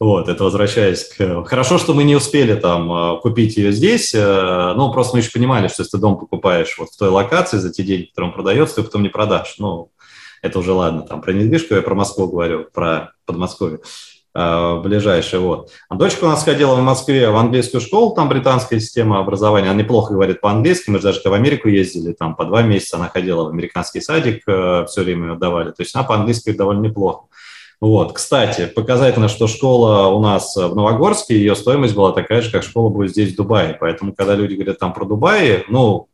Вот, 0.00 0.28
это 0.28 0.44
возвращаясь 0.44 1.04
к... 1.04 1.44
Хорошо, 1.44 1.76
что 1.78 1.92
мы 1.92 2.04
не 2.04 2.16
успели 2.16 2.54
там 2.54 2.90
э, 2.90 3.20
купить 3.20 3.56
ее 3.58 3.70
здесь, 3.70 4.14
ну, 4.14 4.90
просто 4.92 5.14
мы 5.14 5.20
еще 5.20 5.30
понимали, 5.30 5.68
что 5.68 5.82
если 5.82 5.92
ты 5.92 5.98
дом 5.98 6.18
покупаешь 6.18 6.74
вот 6.78 6.88
в 6.88 6.98
той 6.98 7.10
локации 7.10 7.58
за 7.58 7.70
те 7.70 7.82
деньги, 7.82 8.06
которые 8.06 8.30
он 8.30 8.34
продается, 8.34 8.76
ты 8.76 8.82
потом 8.82 9.02
не 9.02 9.10
продашь. 9.10 9.56
Ну, 9.58 9.90
это 10.42 10.58
уже 10.58 10.72
ладно, 10.72 11.02
там 11.02 11.20
про 11.20 11.32
недвижку 11.32 11.74
я 11.74 11.82
про 11.82 11.94
Москву 11.94 12.26
говорю, 12.26 12.66
про 12.72 13.12
Подмосковье. 13.26 13.80
Э, 14.32 14.80
ближайший. 14.80 15.40
Вот. 15.40 15.70
А 15.88 15.96
дочка 15.96 16.24
у 16.24 16.28
нас 16.28 16.44
ходила 16.44 16.76
в 16.76 16.82
Москве 16.82 17.30
в 17.30 17.36
английскую 17.36 17.80
школу, 17.80 18.14
там 18.14 18.28
британская 18.28 18.78
система 18.78 19.18
образования, 19.18 19.70
она 19.70 19.82
неплохо 19.82 20.14
говорит 20.14 20.40
по-английски, 20.40 20.90
мы 20.90 20.98
же 20.98 21.04
даже 21.04 21.20
в 21.24 21.32
Америку 21.32 21.68
ездили, 21.68 22.12
там 22.12 22.36
по 22.36 22.44
два 22.44 22.62
месяца 22.62 22.96
она 22.96 23.08
ходила 23.08 23.44
в 23.44 23.48
американский 23.48 24.00
садик, 24.00 24.44
э, 24.46 24.84
все 24.88 25.02
время 25.02 25.30
ее 25.30 25.34
давали, 25.34 25.70
то 25.70 25.82
есть 25.82 25.96
она 25.96 26.04
по-английски 26.04 26.52
довольно 26.52 26.82
неплохо. 26.82 27.24
Вот, 27.80 28.12
кстати, 28.12 28.66
показательно, 28.66 29.28
что 29.28 29.46
школа 29.46 30.08
у 30.08 30.20
нас 30.20 30.54
в 30.54 30.74
Новогорске, 30.74 31.36
ее 31.36 31.56
стоимость 31.56 31.94
была 31.94 32.12
такая 32.12 32.42
же, 32.42 32.50
как 32.50 32.62
школа 32.62 32.90
будет 32.90 33.12
здесь 33.12 33.32
в 33.32 33.36
Дубае. 33.36 33.76
Поэтому, 33.80 34.14
когда 34.14 34.34
люди 34.34 34.54
говорят 34.54 34.78
там 34.78 34.92
про 34.92 35.06
Дубай, 35.06 35.64
ну, 35.68 36.08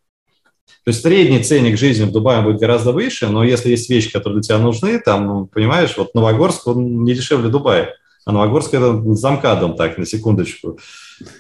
то 0.84 0.90
есть 0.90 1.02
средний 1.02 1.43
ценник 1.43 1.76
жизни 1.76 2.05
в 2.05 2.12
Дубае 2.12 2.43
будет 2.43 2.60
гораздо 2.60 2.93
выше, 2.93 3.26
но 3.26 3.43
если 3.43 3.70
есть 3.70 3.90
вещи, 3.90 4.12
которые 4.12 4.40
для 4.40 4.43
тебя 4.43 4.59
нужны, 4.59 5.01
там, 5.01 5.26
ну, 5.26 5.47
понимаешь, 5.47 5.97
вот 5.97 6.14
Новогорск, 6.14 6.68
он 6.68 7.02
не 7.02 7.14
дешевле 7.14 7.48
Дубая. 7.48 7.94
А 8.24 8.30
Новогорск– 8.30 8.68
это 8.74 9.02
замкадом, 9.14 9.74
так, 9.74 9.98
на 9.98 10.06
секундочку. 10.06 10.78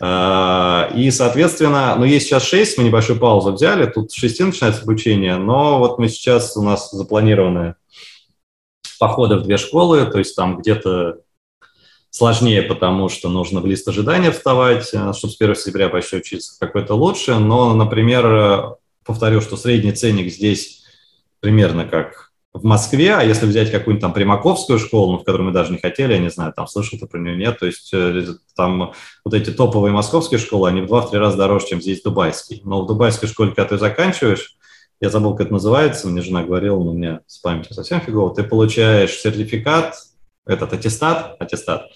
А, 0.00 0.90
и, 0.96 1.12
соответственно, 1.12 1.94
ну, 1.96 2.04
есть 2.04 2.26
сейчас 2.26 2.42
6, 2.44 2.78
мы 2.78 2.84
небольшую 2.84 3.20
паузу 3.20 3.52
взяли, 3.52 3.86
тут 3.86 4.10
с 4.10 4.14
6 4.14 4.40
начинается 4.40 4.82
обучение, 4.82 5.36
но 5.36 5.78
вот 5.78 5.98
мы 6.00 6.08
сейчас, 6.08 6.56
у 6.56 6.62
нас 6.62 6.90
запланированы 6.90 7.76
походы 8.98 9.36
в 9.36 9.42
две 9.42 9.56
школы, 9.56 10.06
то 10.06 10.18
есть 10.18 10.34
там 10.34 10.58
где-то 10.58 11.20
сложнее, 12.10 12.62
потому 12.62 13.08
что 13.08 13.28
нужно 13.28 13.60
в 13.60 13.66
лист 13.66 13.86
ожидания 13.88 14.30
вставать, 14.30 14.88
э, 14.92 15.12
чтобы 15.12 15.32
с 15.32 15.40
1 15.40 15.54
сентября 15.54 15.88
почти 15.88 16.16
учиться, 16.16 16.58
какой-то 16.58 16.94
лучше. 16.94 17.34
Но, 17.38 17.74
например, 17.74 18.76
повторю, 19.04 19.40
что 19.40 19.56
средний 19.56 19.92
ценник 19.92 20.32
здесь 20.32 20.82
примерно 21.40 21.84
как 21.84 22.26
в 22.56 22.64
Москве, 22.64 23.14
а 23.14 23.22
если 23.22 23.46
взять 23.46 23.70
какую-нибудь 23.70 24.00
там 24.00 24.12
Примаковскую 24.12 24.78
школу, 24.78 25.12
ну, 25.12 25.18
в 25.18 25.24
которую 25.24 25.48
мы 25.48 25.52
даже 25.52 25.72
не 25.72 25.78
хотели, 25.78 26.14
я 26.14 26.18
не 26.18 26.30
знаю, 26.30 26.52
там 26.54 26.66
слышал 26.66 26.98
ты 26.98 27.06
про 27.06 27.18
нее, 27.18 27.36
нет, 27.36 27.58
то 27.58 27.66
есть 27.66 27.90
э, 27.92 28.34
там 28.54 28.92
вот 29.24 29.34
эти 29.34 29.50
топовые 29.50 29.92
московские 29.92 30.40
школы, 30.40 30.68
они 30.68 30.80
в 30.80 30.86
два-три 30.86 31.18
раза 31.18 31.36
дороже, 31.36 31.66
чем 31.66 31.82
здесь 31.82 32.02
дубайский. 32.02 32.62
Но 32.64 32.82
в 32.82 32.86
дубайской 32.86 33.28
школе, 33.28 33.50
когда 33.50 33.68
ты 33.68 33.78
заканчиваешь, 33.78 34.56
я 35.00 35.10
забыл, 35.10 35.32
как 35.32 35.46
это 35.46 35.52
называется, 35.52 36.08
мне 36.08 36.22
жена 36.22 36.42
говорила, 36.42 36.78
но 36.78 36.90
у 36.90 36.94
меня 36.94 37.20
с 37.26 37.38
памятью 37.38 37.74
совсем 37.74 38.00
фигово, 38.00 38.34
ты 38.34 38.42
получаешь 38.42 39.12
сертификат, 39.12 39.94
этот 40.46 40.72
аттестат, 40.72 41.36
аттестат, 41.38 41.90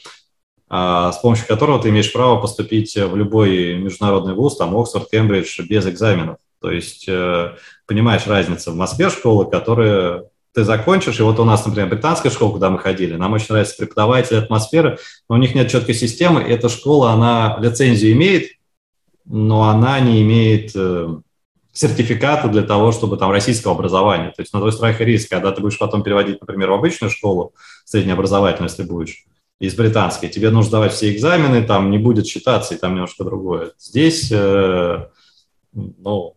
а, 0.69 1.13
с 1.13 1.19
помощью 1.19 1.47
которого 1.47 1.81
ты 1.81 1.89
имеешь 1.89 2.13
право 2.13 2.41
поступить 2.41 2.95
в 2.95 3.17
любой 3.17 3.77
международный 3.77 4.35
вуз, 4.35 4.57
там 4.57 4.77
Оксфорд, 4.77 5.11
Кембридж, 5.11 5.61
без 5.69 5.87
экзаменов. 5.87 6.37
То 6.61 6.71
есть 6.71 7.07
э, 7.09 7.55
понимаешь 7.87 8.27
разницу 8.27 8.73
в 8.73 8.77
Москве 8.77 9.09
школы, 9.09 9.51
которые 9.51 10.25
ты 10.53 10.65
закончишь, 10.65 11.19
и 11.19 11.23
вот 11.23 11.39
у 11.39 11.45
нас, 11.45 11.65
например, 11.65 11.89
британская 11.89 12.31
школа, 12.31 12.53
куда 12.53 12.71
мы 12.71 12.79
ходили, 12.79 13.17
нам 13.17 13.33
очень 13.33 13.47
нравится 13.49 13.77
преподаватель, 13.79 14.37
атмосфера, 14.37 14.99
но 15.29 15.37
у 15.37 15.39
них 15.39 15.55
нет 15.55 15.71
четкой 15.71 15.95
системы, 15.95 16.43
эта 16.43 16.69
школа, 16.69 17.13
она 17.13 17.57
лицензию 17.61 18.13
имеет, 18.13 18.51
но 19.25 19.71
она 19.71 20.01
не 20.01 20.23
имеет 20.23 20.73
э, 20.75 21.09
сертификата 21.81 22.49
для 22.49 22.63
того, 22.63 22.93
чтобы 22.93 23.17
там 23.17 23.31
российского 23.31 23.75
образования. 23.75 24.33
То 24.37 24.43
есть 24.43 24.53
на 24.53 24.61
твой 24.61 24.73
страх 24.73 25.01
и 25.01 25.05
риск, 25.05 25.31
когда 25.31 25.51
ты 25.51 25.63
будешь 25.63 25.79
потом 25.79 26.03
переводить, 26.03 26.41
например, 26.41 26.71
в 26.71 26.75
обычную 26.75 27.11
школу, 27.11 27.55
среднеобразовательную, 27.85 28.69
если 28.69 28.83
будешь, 28.83 29.25
из 29.59 29.75
британской, 29.75 30.29
тебе 30.29 30.51
нужно 30.51 30.73
давать 30.73 30.93
все 30.93 31.15
экзамены, 31.15 31.63
там 31.63 31.91
не 31.91 31.99
будет 31.99 32.27
считаться, 32.27 32.75
и 32.75 32.79
там 32.79 32.95
немножко 32.95 33.25
другое. 33.25 33.73
Здесь, 33.79 34.31
э, 34.31 35.07
ну, 35.73 36.37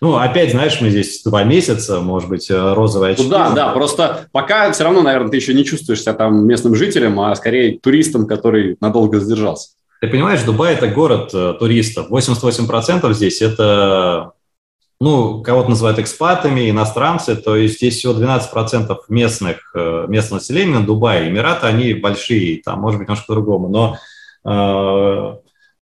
ну, 0.00 0.16
опять, 0.16 0.50
знаешь, 0.50 0.78
мы 0.80 0.90
здесь 0.90 1.22
два 1.22 1.42
месяца, 1.42 2.00
может 2.00 2.28
быть, 2.28 2.50
э, 2.50 2.74
розовая 2.74 3.12
очки. 3.12 3.24
Ну, 3.24 3.30
да, 3.30 3.50
да, 3.50 3.68
просто 3.70 4.28
пока 4.32 4.70
все 4.72 4.84
равно, 4.84 5.02
наверное, 5.02 5.30
ты 5.30 5.36
еще 5.36 5.54
не 5.54 5.64
чувствуешь 5.64 6.02
себя 6.02 6.12
там 6.12 6.46
местным 6.46 6.74
жителем, 6.74 7.18
а 7.20 7.34
скорее 7.34 7.78
туристом, 7.78 8.26
который 8.26 8.76
надолго 8.80 9.20
задержался. 9.20 9.70
Ты 10.00 10.08
понимаешь, 10.08 10.42
Дубай– 10.42 10.74
это 10.76 10.88
город 10.88 11.30
э, 11.32 11.54
туристов. 11.58 12.10
88% 12.10 13.12
здесь– 13.14 13.40
это, 13.42 14.32
ну, 15.00 15.42
кого-то 15.42 15.70
называют 15.70 15.98
экспатами, 15.98 16.70
иностранцы, 16.70 17.36
то 17.36 17.56
есть 17.56 17.76
здесь 17.76 17.98
всего 17.98 18.14
12% 18.14 18.96
местных, 19.08 19.72
э, 19.74 20.06
местного 20.08 20.40
населения 20.40 20.78
на 20.78 20.86
Дубае. 20.86 21.28
Эмираты, 21.28 21.66
они 21.66 21.94
большие, 21.94 22.62
там, 22.62 22.80
может 22.80 22.98
быть, 22.98 23.08
немножко 23.08 23.26
по-другому, 23.26 23.68
но 23.68 23.98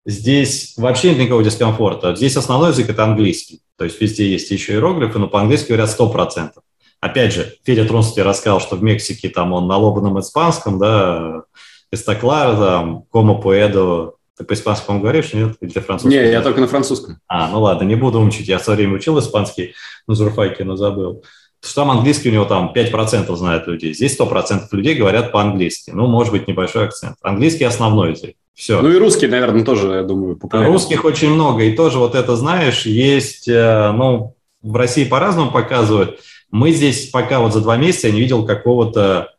Здесь 0.06 0.74
вообще 0.78 1.10
нет 1.10 1.20
никакого 1.20 1.44
дискомфорта. 1.44 2.16
Здесь 2.16 2.36
основной 2.36 2.70
язык– 2.72 2.90
это 2.90 3.04
английский. 3.04 3.62
То 3.78 3.86
есть 3.86 4.02
везде 4.02 4.32
есть 4.32 4.50
еще 4.50 4.74
иероглифы, 4.74 5.20
но 5.20 5.28
по-английски 5.28 5.68
говорят 5.68 5.90
100%. 5.90 6.54
Опять 7.00 7.34
же, 7.34 7.56
Федя 7.64 7.86
Трунс 7.86 8.14
тебе 8.14 8.24
рассказал, 8.24 8.60
что 8.60 8.76
в 8.76 8.84
Мексике 8.84 9.30
там 9.30 9.54
он 9.54 9.68
на 9.68 9.78
лобаном 9.78 10.20
испанском, 10.20 10.80
да, 10.80 11.44
Эстаклар, 11.92 12.56
там, 12.58 13.04
Комо 13.12 13.40
Пуэдо. 13.40 14.14
Ты 14.38 14.44
по-испански, 14.44 14.86
по 14.88 14.98
говоришь, 14.98 15.34
нет? 15.34 15.56
Или 15.62 15.70
ты 15.70 15.82
французский? 15.82 16.18
Не, 16.18 16.32
я 16.32 16.42
только 16.42 16.62
на 16.62 16.68
французском. 16.68 17.20
А, 17.28 17.50
ну 17.50 17.62
ладно, 17.62 17.84
не 17.84 17.96
буду 17.96 18.22
учить. 18.22 18.48
Я 18.48 18.60
в 18.60 18.64
свое 18.64 18.78
время 18.78 18.96
учил 18.96 19.20
испанский 19.20 19.74
на 20.08 20.16
журфаке, 20.16 20.64
но 20.64 20.76
забыл. 20.76 21.24
Что 21.64 21.82
там 21.82 21.92
английский 21.92 22.30
у 22.30 22.34
него 22.34 22.46
там 22.46 22.72
5% 22.76 23.36
знает 23.36 23.68
людей. 23.68 23.94
Здесь 23.94 24.20
100% 24.20 24.62
людей 24.72 24.96
говорят 24.96 25.32
по-английски. 25.32 25.92
Ну, 25.92 26.08
может 26.08 26.32
быть, 26.32 26.48
небольшой 26.48 26.86
акцент. 26.86 27.18
Английский 27.22 27.66
основной 27.66 28.12
язык. 28.12 28.36
Все. 28.54 28.82
Ну 28.82 28.90
и 28.90 28.98
русский, 28.98 29.28
наверное, 29.28 29.64
тоже, 29.64 29.88
я 29.94 30.04
думаю, 30.04 30.38
популярен. 30.38 30.72
Русских 30.72 31.06
очень 31.06 31.30
много. 31.30 31.64
И 31.64 31.76
тоже 31.76 32.00
вот 32.00 32.16
это, 32.16 32.36
знаешь, 32.36 32.86
есть, 32.86 33.48
э, 33.48 33.92
ну, 33.92 34.36
в 34.62 34.76
России 34.76 35.06
по-разному 35.06 35.52
показывают. 35.52 36.20
Мы 36.50 36.72
здесь 36.72 37.10
пока 37.10 37.40
вот 37.40 37.54
за 37.54 37.62
два 37.62 37.78
месяца 37.78 38.08
я 38.08 38.14
не 38.14 38.22
видел 38.22 38.46
какого-то 38.46 39.30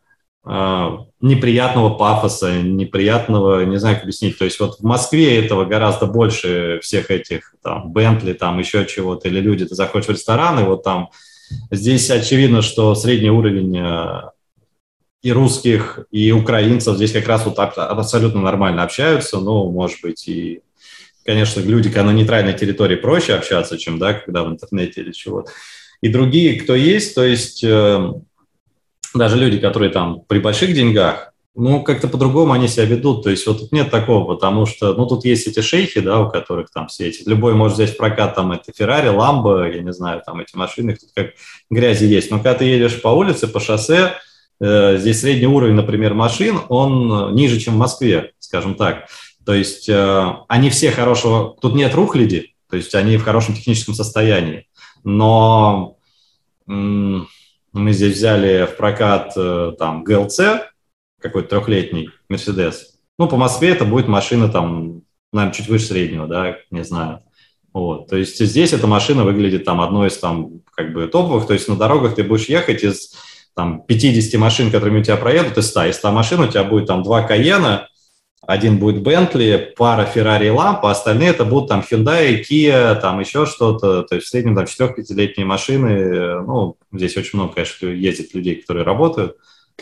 э, 0.45 0.97
неприятного 1.23 1.89
пафоса, 1.95 2.61
неприятного, 2.61 3.65
не 3.65 3.79
знаю, 3.79 3.95
как 3.95 4.03
объяснить. 4.03 4.37
То 4.37 4.45
есть 4.45 4.59
вот 4.59 4.79
в 4.79 4.83
Москве 4.83 5.43
этого 5.43 5.65
гораздо 5.65 6.05
больше 6.05 6.79
всех 6.83 7.09
этих, 7.09 7.55
там, 7.63 7.91
Бентли, 7.91 8.33
там, 8.33 8.59
еще 8.59 8.85
чего-то, 8.85 9.27
или 9.27 9.39
люди, 9.39 9.65
ты 9.65 9.73
заходишь 9.73 10.07
в 10.07 10.11
ресторан, 10.11 10.59
и 10.59 10.63
вот 10.63 10.83
там 10.83 11.09
Здесь 11.71 12.09
очевидно, 12.09 12.61
что 12.61 12.95
средний 12.95 13.29
уровень 13.29 13.77
э, 13.77 14.29
и 15.21 15.31
русских, 15.31 15.99
и 16.11 16.31
украинцев 16.31 16.95
здесь 16.95 17.11
как 17.11 17.27
раз 17.27 17.45
вот 17.45 17.59
абсолютно 17.59 18.41
нормально 18.41 18.83
общаются, 18.83 19.39
ну, 19.39 19.69
может 19.71 19.99
быть, 20.01 20.27
и, 20.27 20.61
конечно, 21.25 21.61
люди, 21.61 21.89
когда 21.89 22.11
на 22.11 22.13
нейтральной 22.15 22.53
территории 22.53 22.95
проще 22.95 23.33
общаться, 23.33 23.77
чем, 23.77 23.99
да, 23.99 24.13
когда 24.13 24.43
в 24.43 24.49
интернете 24.49 25.01
или 25.01 25.11
чего-то. 25.11 25.51
И 26.01 26.09
другие, 26.09 26.59
кто 26.59 26.75
есть, 26.75 27.15
то 27.15 27.23
есть 27.23 27.63
э, 27.63 28.13
даже 29.13 29.37
люди, 29.37 29.59
которые 29.59 29.91
там 29.91 30.21
при 30.27 30.39
больших 30.39 30.73
деньгах, 30.73 31.33
ну, 31.55 31.83
как-то 31.83 32.07
по-другому 32.07 32.53
они 32.53 32.67
себя 32.67 32.85
ведут. 32.85 33.23
То 33.23 33.29
есть 33.29 33.45
вот 33.45 33.59
тут 33.59 33.71
нет 33.71 33.91
такого, 33.91 34.25
потому 34.33 34.65
что, 34.65 34.93
ну, 34.93 35.05
тут 35.05 35.23
есть 35.23 35.47
эти 35.47 35.61
шейхи, 35.61 35.99
да, 35.99 36.21
у 36.21 36.29
которых 36.29 36.71
там 36.71 36.87
все 36.87 37.07
эти, 37.09 37.27
любой 37.27 37.53
может 37.53 37.77
взять 37.77 37.93
в 37.93 37.97
прокат 37.97 38.35
там 38.35 38.51
это 38.51 38.71
Феррари, 38.75 39.09
Ламбо, 39.09 39.69
я 39.69 39.81
не 39.81 39.93
знаю, 39.93 40.21
там 40.25 40.39
эти 40.39 40.55
машины, 40.55 40.95
тут 40.95 41.09
как 41.15 41.33
грязи 41.69 42.05
есть. 42.05 42.31
Но 42.31 42.37
когда 42.37 42.55
ты 42.55 42.65
едешь 42.65 43.01
по 43.01 43.09
улице, 43.09 43.47
по 43.47 43.59
шоссе, 43.59 44.15
э, 44.59 44.97
здесь 44.97 45.21
средний 45.21 45.47
уровень, 45.47 45.75
например, 45.75 46.15
машин, 46.15 46.59
он 46.69 47.35
ниже, 47.35 47.59
чем 47.59 47.75
в 47.75 47.77
Москве, 47.77 48.31
скажем 48.39 48.73
так. 48.73 49.07
То 49.45 49.53
есть 49.53 49.87
э, 49.89 50.33
они 50.47 50.69
все 50.71 50.89
хорошего, 50.89 51.55
тут 51.61 51.75
нет 51.75 51.93
рухляди, 51.93 52.55
то 52.69 52.77
есть 52.77 52.95
они 52.95 53.17
в 53.17 53.23
хорошем 53.23 53.53
техническом 53.53 53.93
состоянии. 53.93 54.67
Но 55.03 55.97
мы 57.73 57.91
здесь 57.91 58.15
взяли 58.15 58.65
в 58.65 58.77
прокат 58.77 59.33
э, 59.35 59.73
там 59.77 60.03
ГЛЦ, 60.03 60.39
какой-то 61.19 61.49
трехлетний 61.49 62.09
Мерседес. 62.29 62.99
Ну, 63.17 63.27
по 63.27 63.35
Москве 63.35 63.69
это 63.69 63.85
будет 63.85 64.07
машина 64.07 64.49
там, 64.49 65.01
наверное, 65.31 65.53
чуть 65.53 65.67
выше 65.67 65.87
среднего, 65.87 66.27
да, 66.27 66.57
не 66.71 66.83
знаю. 66.83 67.23
Вот, 67.73 68.07
то 68.07 68.17
есть 68.17 68.39
здесь 68.39 68.71
эта 68.71 68.85
машина 68.85 69.23
выглядит 69.23 69.65
там 69.65 69.81
одной 69.81 70.09
из 70.09 70.17
там 70.17 70.61
как 70.75 70.93
бы 70.93 71.07
топовых, 71.07 71.47
то 71.47 71.53
есть 71.53 71.67
на 71.67 71.75
дорогах 71.75 72.13
ты 72.13 72.23
будешь 72.23 72.45
ехать 72.45 72.83
из 72.83 73.13
там 73.55 73.81
50 73.81 74.39
машин, 74.39 74.71
которыми 74.71 74.99
у 74.99 75.03
тебя 75.03 75.17
проедут, 75.17 75.57
из 75.57 75.69
100, 75.69 75.85
из 75.85 75.95
100 75.95 76.11
машин 76.11 76.39
у 76.41 76.47
тебя 76.47 76.63
будет 76.63 76.85
там 76.85 77.01
два 77.01 77.23
Каена, 77.23 77.87
один 78.45 78.77
будет 78.77 79.01
Бентли, 79.01 79.73
пара 79.77 80.05
Феррари 80.05 80.47
и 80.47 80.49
Лампа, 80.49 80.91
остальные 80.91 81.29
это 81.29 81.45
будут 81.45 81.69
там 81.69 81.83
Hyundai, 81.89 82.41
Kia, 82.41 82.99
там 82.99 83.19
еще 83.19 83.45
что-то, 83.45 84.03
то 84.03 84.15
есть 84.15 84.27
в 84.27 84.29
среднем 84.29 84.55
там 84.55 84.65
4-5-летние 84.65 85.45
машины, 85.45 86.41
ну, 86.41 86.75
здесь 86.91 87.15
очень 87.17 87.39
много, 87.39 87.53
конечно, 87.53 87.87
ездит 87.87 88.33
людей, 88.33 88.55
которые 88.55 88.83
работают, 88.83 89.37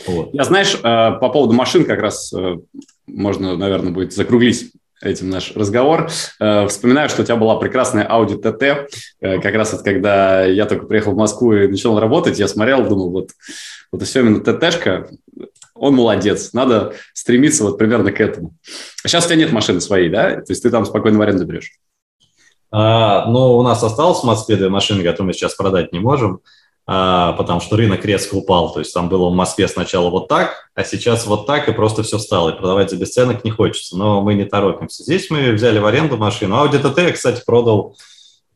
вот. 0.06 0.30
Я, 0.32 0.44
знаешь, 0.44 0.74
э, 0.74 0.78
по 0.80 1.28
поводу 1.28 1.52
машин 1.52 1.84
как 1.84 2.00
раз 2.00 2.32
э, 2.32 2.56
можно, 3.06 3.56
наверное, 3.56 3.92
будет 3.92 4.12
закруглить 4.12 4.72
этим 5.00 5.30
наш 5.30 5.54
разговор. 5.54 6.08
Э, 6.40 6.66
вспоминаю, 6.66 7.08
что 7.08 7.22
у 7.22 7.24
тебя 7.24 7.36
была 7.36 7.56
прекрасная 7.56 8.08
Audi 8.08 8.40
TT. 8.40 9.40
Как 9.40 9.54
раз 9.54 9.72
вот 9.72 9.82
когда 9.82 10.44
я 10.44 10.66
только 10.66 10.86
приехал 10.86 11.12
в 11.12 11.16
Москву 11.16 11.52
и 11.52 11.68
начал 11.68 11.98
работать, 11.98 12.38
я 12.38 12.48
смотрел, 12.48 12.86
думал, 12.88 13.10
вот, 13.10 13.30
вот 13.90 14.02
все 14.02 14.20
именно 14.20 14.40
ТТшка, 14.40 15.10
он 15.82 15.96
молодец, 15.96 16.52
надо 16.52 16.94
стремиться 17.12 17.64
вот 17.64 17.76
примерно 17.76 18.12
к 18.12 18.20
этому. 18.20 18.54
А 19.04 19.08
сейчас 19.08 19.24
у 19.24 19.28
тебя 19.28 19.38
нет 19.38 19.50
машины 19.50 19.80
своей, 19.80 20.08
да? 20.08 20.36
То 20.36 20.50
есть 20.50 20.62
ты 20.62 20.70
там 20.70 20.86
спокойно 20.86 21.18
в 21.18 21.22
аренду 21.22 21.44
берешь? 21.44 21.72
А, 22.70 23.26
ну, 23.26 23.58
у 23.58 23.62
нас 23.64 23.82
осталось 23.82 24.20
в 24.20 24.24
Москве 24.24 24.54
две 24.54 24.68
машины, 24.68 25.02
которые 25.02 25.26
мы 25.26 25.32
сейчас 25.32 25.56
продать 25.56 25.92
не 25.92 25.98
можем. 25.98 26.40
А, 26.86 27.32
потому 27.32 27.60
что 27.60 27.76
рынок 27.76 28.04
резко 28.04 28.36
упал. 28.36 28.72
То 28.72 28.78
есть 28.78 28.94
там 28.94 29.08
было 29.08 29.28
в 29.28 29.34
Москве 29.34 29.66
сначала 29.66 30.08
вот 30.08 30.28
так, 30.28 30.70
а 30.76 30.84
сейчас 30.84 31.26
вот 31.26 31.48
так, 31.48 31.68
и 31.68 31.72
просто 31.72 32.04
все 32.04 32.18
встало. 32.18 32.50
И 32.50 32.56
продавать 32.56 32.90
за 32.90 32.96
бесценок 32.96 33.42
не 33.42 33.50
хочется. 33.50 33.98
Но 33.98 34.22
мы 34.22 34.34
не 34.34 34.44
торопимся. 34.44 35.02
Здесь 35.02 35.30
мы 35.30 35.50
взяли 35.50 35.80
в 35.80 35.86
аренду 35.86 36.16
машину. 36.16 36.54
Audi 36.54 36.80
TT 36.80 37.06
я, 37.06 37.12
кстати, 37.12 37.42
продал 37.44 37.96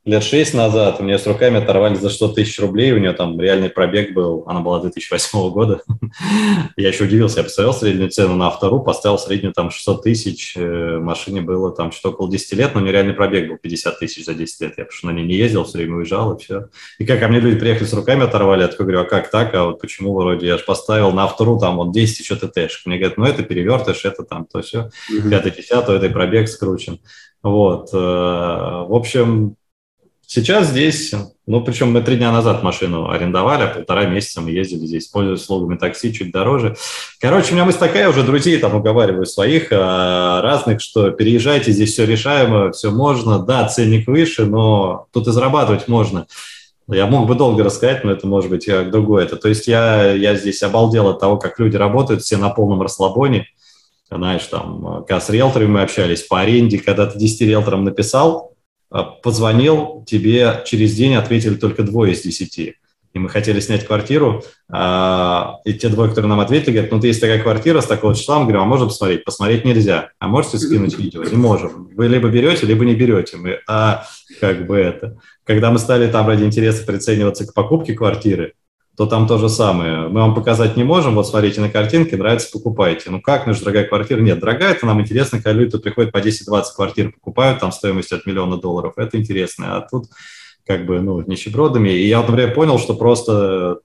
лет 0.06 0.22
шесть 0.22 0.54
назад 0.54 1.00
у 1.00 1.02
меня 1.02 1.18
с 1.18 1.26
руками 1.26 1.58
оторвали 1.58 1.96
за 1.96 2.10
100 2.10 2.28
тысяч 2.28 2.60
рублей, 2.60 2.92
у 2.92 2.98
нее 2.98 3.12
там 3.12 3.38
реальный 3.40 3.68
пробег 3.68 4.14
был, 4.14 4.44
она 4.46 4.60
была 4.60 4.80
2008 4.80 5.50
года. 5.50 5.82
я 6.76 6.88
еще 6.88 7.04
удивился, 7.04 7.38
я 7.38 7.42
поставил 7.42 7.74
среднюю 7.74 8.10
цену 8.10 8.36
на 8.36 8.46
автору, 8.46 8.80
поставил 8.80 9.18
среднюю 9.18 9.52
там 9.52 9.70
600 9.70 10.02
тысяч, 10.04 10.56
э, 10.56 10.98
машине 10.98 11.40
было 11.40 11.72
там 11.72 11.90
что-то 11.90 12.14
около 12.14 12.30
10 12.30 12.52
лет, 12.52 12.74
но 12.74 12.80
у 12.80 12.82
нее 12.84 12.92
реальный 12.92 13.14
пробег 13.14 13.48
был 13.48 13.58
50 13.58 13.98
тысяч 13.98 14.24
за 14.24 14.34
10 14.34 14.60
лет, 14.60 14.74
я 14.78 14.84
потому 14.84 14.96
что 14.96 15.06
на 15.08 15.10
ней 15.10 15.26
не 15.26 15.34
ездил, 15.34 15.64
все 15.64 15.78
время 15.78 15.96
уезжал 15.96 16.34
и 16.34 16.42
все. 16.42 16.68
И 16.98 17.04
как 17.04 17.18
ко 17.18 17.26
мне 17.26 17.40
люди 17.40 17.58
приехали 17.58 17.86
с 17.86 17.92
руками 17.92 18.22
оторвали, 18.22 18.62
я 18.62 18.68
такой 18.68 18.86
говорю, 18.86 19.00
а 19.00 19.04
как 19.04 19.28
так, 19.28 19.52
а 19.54 19.64
вот 19.64 19.80
почему 19.80 20.14
вроде, 20.14 20.46
я 20.46 20.56
же 20.56 20.64
поставил 20.64 21.10
на 21.10 21.24
автору 21.24 21.58
там 21.58 21.76
вот 21.78 21.92
10 21.92 22.20
еще 22.20 22.36
ТТшек. 22.36 22.86
Мне 22.86 22.98
говорят, 22.98 23.18
ну 23.18 23.24
это 23.24 23.42
перевертыш, 23.42 24.04
это 24.04 24.22
там 24.22 24.46
то 24.46 24.62
все, 24.62 24.90
5-10, 25.10 25.92
этой 25.92 26.10
пробег 26.10 26.48
скручен. 26.48 27.00
Вот, 27.42 27.90
э, 27.92 27.96
в 27.96 28.94
общем, 28.94 29.56
Сейчас 30.28 30.70
здесь, 30.70 31.14
ну, 31.46 31.62
причем 31.62 31.92
мы 31.92 32.00
три 32.00 32.16
дня 32.16 32.32
назад 32.32 32.64
машину 32.64 33.08
арендовали, 33.08 33.62
а 33.62 33.68
полтора 33.68 34.06
месяца 34.06 34.40
мы 34.40 34.50
ездили 34.50 34.84
здесь, 34.84 35.06
пользуясь 35.06 35.42
услугами 35.42 35.78
такси, 35.78 36.12
чуть 36.12 36.32
дороже. 36.32 36.76
Короче, 37.20 37.52
у 37.52 37.54
меня 37.54 37.64
мысль 37.64 37.78
такая, 37.78 38.08
уже 38.08 38.24
друзей 38.24 38.58
там 38.58 38.74
уговариваю 38.74 39.24
своих, 39.24 39.68
а, 39.70 40.42
разных, 40.42 40.80
что 40.80 41.10
переезжайте, 41.10 41.70
здесь 41.70 41.92
все 41.92 42.06
решаемо, 42.06 42.72
все 42.72 42.90
можно. 42.90 43.38
Да, 43.38 43.68
ценник 43.68 44.08
выше, 44.08 44.46
но 44.46 45.06
тут 45.12 45.28
и 45.28 45.30
зарабатывать 45.30 45.86
можно. 45.86 46.26
Я 46.88 47.06
мог 47.06 47.28
бы 47.28 47.36
долго 47.36 47.62
рассказать, 47.62 48.02
но 48.02 48.10
это 48.10 48.26
может 48.26 48.50
быть 48.50 48.66
как 48.66 48.90
другое. 48.90 49.26
Это, 49.26 49.36
то 49.36 49.48
есть 49.48 49.68
я, 49.68 50.10
я 50.10 50.34
здесь 50.34 50.60
обалдел 50.64 51.08
от 51.08 51.20
того, 51.20 51.36
как 51.36 51.60
люди 51.60 51.76
работают, 51.76 52.22
все 52.22 52.36
на 52.36 52.50
полном 52.50 52.82
расслабоне. 52.82 53.46
Знаешь, 54.10 54.44
там, 54.46 55.04
когда 55.06 55.20
с 55.20 55.30
риэлторами 55.30 55.68
мы 55.68 55.82
общались 55.82 56.22
по 56.22 56.40
аренде, 56.40 56.78
когда 56.80 57.06
ты 57.06 57.16
10 57.16 57.42
риэлторам 57.42 57.84
написал, 57.84 58.55
позвонил, 59.22 60.04
тебе 60.06 60.62
через 60.64 60.94
день 60.94 61.14
ответили 61.14 61.54
только 61.54 61.82
двое 61.82 62.12
из 62.12 62.22
десяти. 62.22 62.76
И 63.16 63.18
мы 63.18 63.30
хотели 63.30 63.60
снять 63.60 63.86
квартиру, 63.86 64.44
а, 64.70 65.56
и 65.64 65.72
те 65.72 65.88
двое, 65.88 66.10
которые 66.10 66.28
нам 66.28 66.40
ответили, 66.40 66.72
говорят, 66.72 66.92
ну, 66.92 67.02
есть 67.02 67.18
такая 67.18 67.42
квартира 67.42 67.80
с 67.80 67.86
такого 67.86 68.14
числа, 68.14 68.38
мы 68.38 68.42
говорим, 68.42 68.60
а 68.60 68.64
можно 68.66 68.88
посмотреть? 68.88 69.24
Посмотреть 69.24 69.64
нельзя. 69.64 70.10
А 70.18 70.28
можете 70.28 70.58
скинуть 70.58 70.98
видео? 70.98 71.24
Не 71.24 71.36
можем. 71.36 71.88
Вы 71.96 72.08
либо 72.08 72.28
берете, 72.28 72.66
либо 72.66 72.84
не 72.84 72.94
берете. 72.94 73.38
Мы, 73.38 73.60
а 73.66 74.04
как 74.38 74.66
бы 74.66 74.76
это. 74.76 75.16
Когда 75.44 75.70
мы 75.70 75.78
стали 75.78 76.10
там 76.10 76.26
ради 76.26 76.44
интереса 76.44 76.84
прицениваться 76.84 77.46
к 77.46 77.54
покупке 77.54 77.94
квартиры, 77.94 78.52
то 78.96 79.06
там 79.06 79.26
то 79.26 79.36
же 79.38 79.48
самое. 79.48 80.08
Мы 80.08 80.20
вам 80.20 80.34
показать 80.34 80.76
не 80.76 80.84
можем, 80.84 81.14
вот 81.14 81.26
смотрите 81.26 81.60
на 81.60 81.68
картинки, 81.68 82.14
нравится, 82.14 82.50
покупайте. 82.50 83.10
Ну 83.10 83.20
как, 83.20 83.46
ну 83.46 83.52
же 83.52 83.60
дорогая 83.60 83.84
квартира? 83.84 84.20
Нет, 84.20 84.40
дорогая, 84.40 84.72
это 84.72 84.86
нам 84.86 85.00
интересно, 85.00 85.38
когда 85.38 85.52
люди 85.52 85.72
тут 85.72 85.82
приходят 85.82 86.12
по 86.12 86.18
10-20 86.18 86.62
квартир, 86.74 87.12
покупают 87.12 87.60
там 87.60 87.72
стоимостью 87.72 88.18
от 88.18 88.26
миллиона 88.26 88.56
долларов, 88.56 88.94
это 88.96 89.18
интересно. 89.18 89.76
А 89.76 89.80
тут 89.82 90.06
как 90.66 90.86
бы, 90.86 91.00
ну, 91.00 91.20
нищебродами. 91.20 91.90
И 91.90 92.08
я 92.08 92.22
например, 92.22 92.54
понял, 92.54 92.78
что 92.78 92.94
просто 92.94 93.80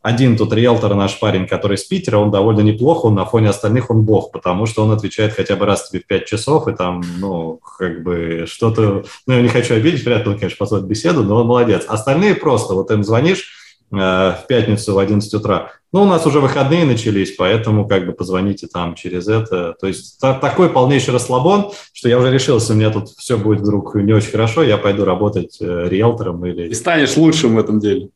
один 0.00 0.36
тут 0.36 0.52
риэлтор, 0.52 0.94
наш 0.94 1.18
парень, 1.20 1.46
который 1.46 1.74
из 1.74 1.84
Питера, 1.84 2.18
он 2.18 2.30
довольно 2.30 2.60
неплохо, 2.60 3.06
он 3.06 3.14
на 3.14 3.26
фоне 3.26 3.50
остальных 3.50 3.90
он 3.90 4.02
бог, 4.02 4.32
потому 4.32 4.64
что 4.64 4.84
он 4.84 4.92
отвечает 4.92 5.34
хотя 5.34 5.54
бы 5.56 5.66
раз 5.66 5.88
тебе 5.88 6.00
в 6.00 6.06
5 6.06 6.24
часов, 6.24 6.68
и 6.68 6.74
там, 6.74 7.02
ну, 7.18 7.60
как 7.78 8.02
бы 8.02 8.46
что-то, 8.48 9.04
ну, 9.26 9.34
я 9.34 9.42
не 9.42 9.48
хочу 9.48 9.74
обидеть, 9.74 10.04
вряд 10.04 10.24
ли 10.24 10.32
он, 10.32 10.38
конечно, 10.38 10.56
послать 10.56 10.84
беседу, 10.84 11.24
но 11.24 11.36
он 11.36 11.46
молодец. 11.46 11.84
Остальные 11.86 12.36
просто, 12.36 12.74
вот 12.74 12.90
им 12.90 13.04
звонишь, 13.04 13.52
в 13.90 14.44
пятницу 14.48 14.94
в 14.94 14.98
11 14.98 15.32
утра. 15.34 15.70
Ну, 15.92 16.02
у 16.02 16.04
нас 16.04 16.26
уже 16.26 16.40
выходные 16.40 16.84
начались, 16.84 17.34
поэтому 17.36 17.88
как 17.88 18.04
бы 18.04 18.12
позвоните 18.12 18.66
там 18.66 18.94
через 18.94 19.26
это. 19.26 19.74
То 19.80 19.86
есть 19.86 20.20
та, 20.20 20.34
такой 20.34 20.68
полнейший 20.68 21.14
расслабон, 21.14 21.70
что 21.94 22.10
я 22.10 22.18
уже 22.18 22.30
решил, 22.30 22.56
если 22.56 22.74
у 22.74 22.76
меня 22.76 22.90
тут 22.90 23.08
все 23.08 23.38
будет 23.38 23.60
вдруг 23.60 23.94
не 23.94 24.12
очень 24.12 24.30
хорошо, 24.32 24.62
я 24.62 24.76
пойду 24.76 25.06
работать 25.06 25.56
э, 25.60 25.88
риэлтором 25.88 26.44
или... 26.44 26.68
И 26.68 26.74
станешь 26.74 27.16
лучшим 27.16 27.54
в 27.54 27.58
этом 27.58 27.80
деле. 27.80 28.10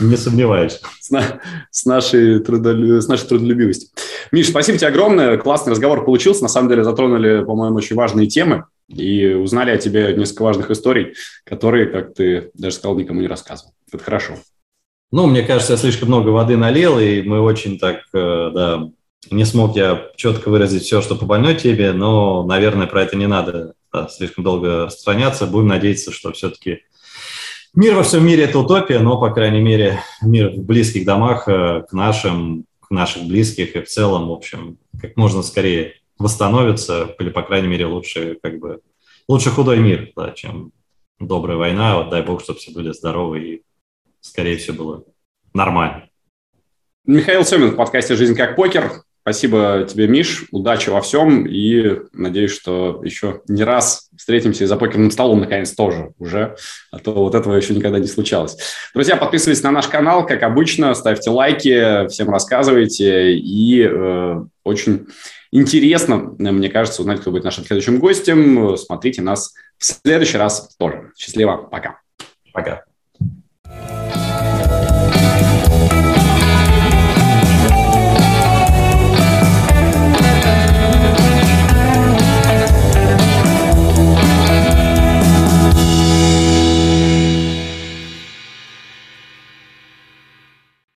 Не 0.00 0.16
сомневаюсь. 0.16 0.80
С, 1.00 1.10
на, 1.10 1.40
с, 1.70 1.86
нашей 1.86 2.40
трудолю, 2.40 3.00
с 3.00 3.06
нашей 3.06 3.28
трудолюбивостью. 3.28 3.90
Миш, 4.32 4.48
спасибо 4.48 4.76
тебе 4.76 4.88
огромное. 4.88 5.38
Классный 5.38 5.70
разговор 5.70 6.04
получился. 6.04 6.42
На 6.42 6.48
самом 6.48 6.68
деле 6.68 6.82
затронули, 6.82 7.44
по-моему, 7.44 7.76
очень 7.76 7.96
важные 7.96 8.26
темы 8.26 8.64
и 8.88 9.28
узнали 9.28 9.70
о 9.70 9.78
тебе 9.78 10.14
несколько 10.16 10.42
важных 10.42 10.70
историй, 10.70 11.14
которые, 11.44 11.86
как 11.86 12.14
ты 12.14 12.50
даже 12.54 12.76
сказал, 12.76 12.98
никому 12.98 13.20
не 13.20 13.28
рассказывал. 13.28 13.72
Это 13.92 14.02
хорошо. 14.02 14.34
Ну, 15.14 15.28
мне 15.28 15.42
кажется, 15.42 15.74
я 15.74 15.78
слишком 15.78 16.08
много 16.08 16.30
воды 16.30 16.56
налил, 16.56 16.98
и 16.98 17.22
мы 17.22 17.40
очень 17.40 17.78
так, 17.78 18.00
э, 18.12 18.50
да, 18.52 18.90
не 19.30 19.44
смог 19.44 19.76
я 19.76 20.10
четко 20.16 20.48
выразить 20.48 20.82
все, 20.82 21.02
что 21.02 21.14
по 21.14 21.24
больной 21.24 21.54
теме, 21.54 21.92
но, 21.92 22.42
наверное, 22.42 22.88
про 22.88 23.02
это 23.02 23.14
не 23.14 23.28
надо 23.28 23.74
да, 23.92 24.08
слишком 24.08 24.42
долго 24.42 24.86
распространяться. 24.86 25.46
Будем 25.46 25.68
надеяться, 25.68 26.10
что 26.10 26.32
все-таки 26.32 26.80
мир 27.76 27.94
во 27.94 28.02
всем 28.02 28.26
мире– 28.26 28.42
это 28.46 28.58
утопия, 28.58 28.98
но, 28.98 29.16
по 29.16 29.30
крайней 29.30 29.60
мере, 29.60 30.00
мир 30.20 30.50
в 30.50 30.64
близких 30.64 31.04
домах 31.04 31.46
э, 31.46 31.84
к 31.88 31.92
нашим, 31.92 32.64
к 32.80 32.90
наших 32.90 33.22
близких 33.22 33.76
и 33.76 33.82
в 33.82 33.88
целом, 33.88 34.30
в 34.30 34.32
общем, 34.32 34.78
как 35.00 35.16
можно 35.16 35.44
скорее 35.44 35.94
восстановится, 36.18 37.14
или, 37.20 37.28
по 37.30 37.42
крайней 37.42 37.68
мере, 37.68 37.86
лучше, 37.86 38.36
как 38.42 38.58
бы, 38.58 38.80
лучше 39.28 39.50
худой 39.50 39.78
мир, 39.78 40.10
да, 40.16 40.32
чем 40.32 40.72
добрая 41.20 41.56
война. 41.56 41.98
Вот 41.98 42.10
дай 42.10 42.22
бог, 42.22 42.42
чтобы 42.42 42.58
все 42.58 42.72
были 42.72 42.90
здоровы 42.90 43.40
и 43.40 43.62
скорее 44.24 44.56
всего, 44.56 44.84
было 44.84 45.04
нормально. 45.52 46.08
Михаил 47.06 47.44
Семин 47.44 47.70
в 47.72 47.76
подкасте 47.76 48.16
«Жизнь 48.16 48.34
как 48.34 48.56
покер». 48.56 49.02
Спасибо 49.20 49.86
тебе, 49.88 50.06
Миш. 50.06 50.44
Удачи 50.50 50.90
во 50.90 51.00
всем. 51.00 51.46
И 51.46 51.98
надеюсь, 52.12 52.50
что 52.50 53.00
еще 53.02 53.40
не 53.48 53.64
раз 53.64 54.10
встретимся 54.16 54.66
за 54.66 54.76
покерным 54.76 55.10
столом, 55.10 55.40
наконец, 55.40 55.72
тоже 55.72 56.12
уже. 56.18 56.56
А 56.90 56.98
то 56.98 57.12
вот 57.12 57.34
этого 57.34 57.54
еще 57.54 57.74
никогда 57.74 57.98
не 57.98 58.06
случалось. 58.06 58.58
Друзья, 58.92 59.16
подписывайтесь 59.16 59.62
на 59.62 59.70
наш 59.70 59.88
канал, 59.88 60.26
как 60.26 60.42
обычно. 60.42 60.92
Ставьте 60.92 61.30
лайки, 61.30 62.06
всем 62.08 62.28
рассказывайте. 62.28 63.32
И 63.34 63.82
э, 63.82 64.44
очень 64.62 65.06
интересно, 65.52 66.34
мне 66.38 66.68
кажется, 66.68 67.00
узнать, 67.00 67.20
кто 67.20 67.30
будет 67.30 67.44
нашим 67.44 67.64
следующим 67.64 68.00
гостем. 68.00 68.76
Смотрите 68.76 69.22
нас 69.22 69.54
в 69.78 69.86
следующий 69.86 70.36
раз 70.36 70.74
тоже. 70.76 71.12
Счастливо. 71.16 71.56
Пока. 71.56 72.00
Пока. 72.52 72.84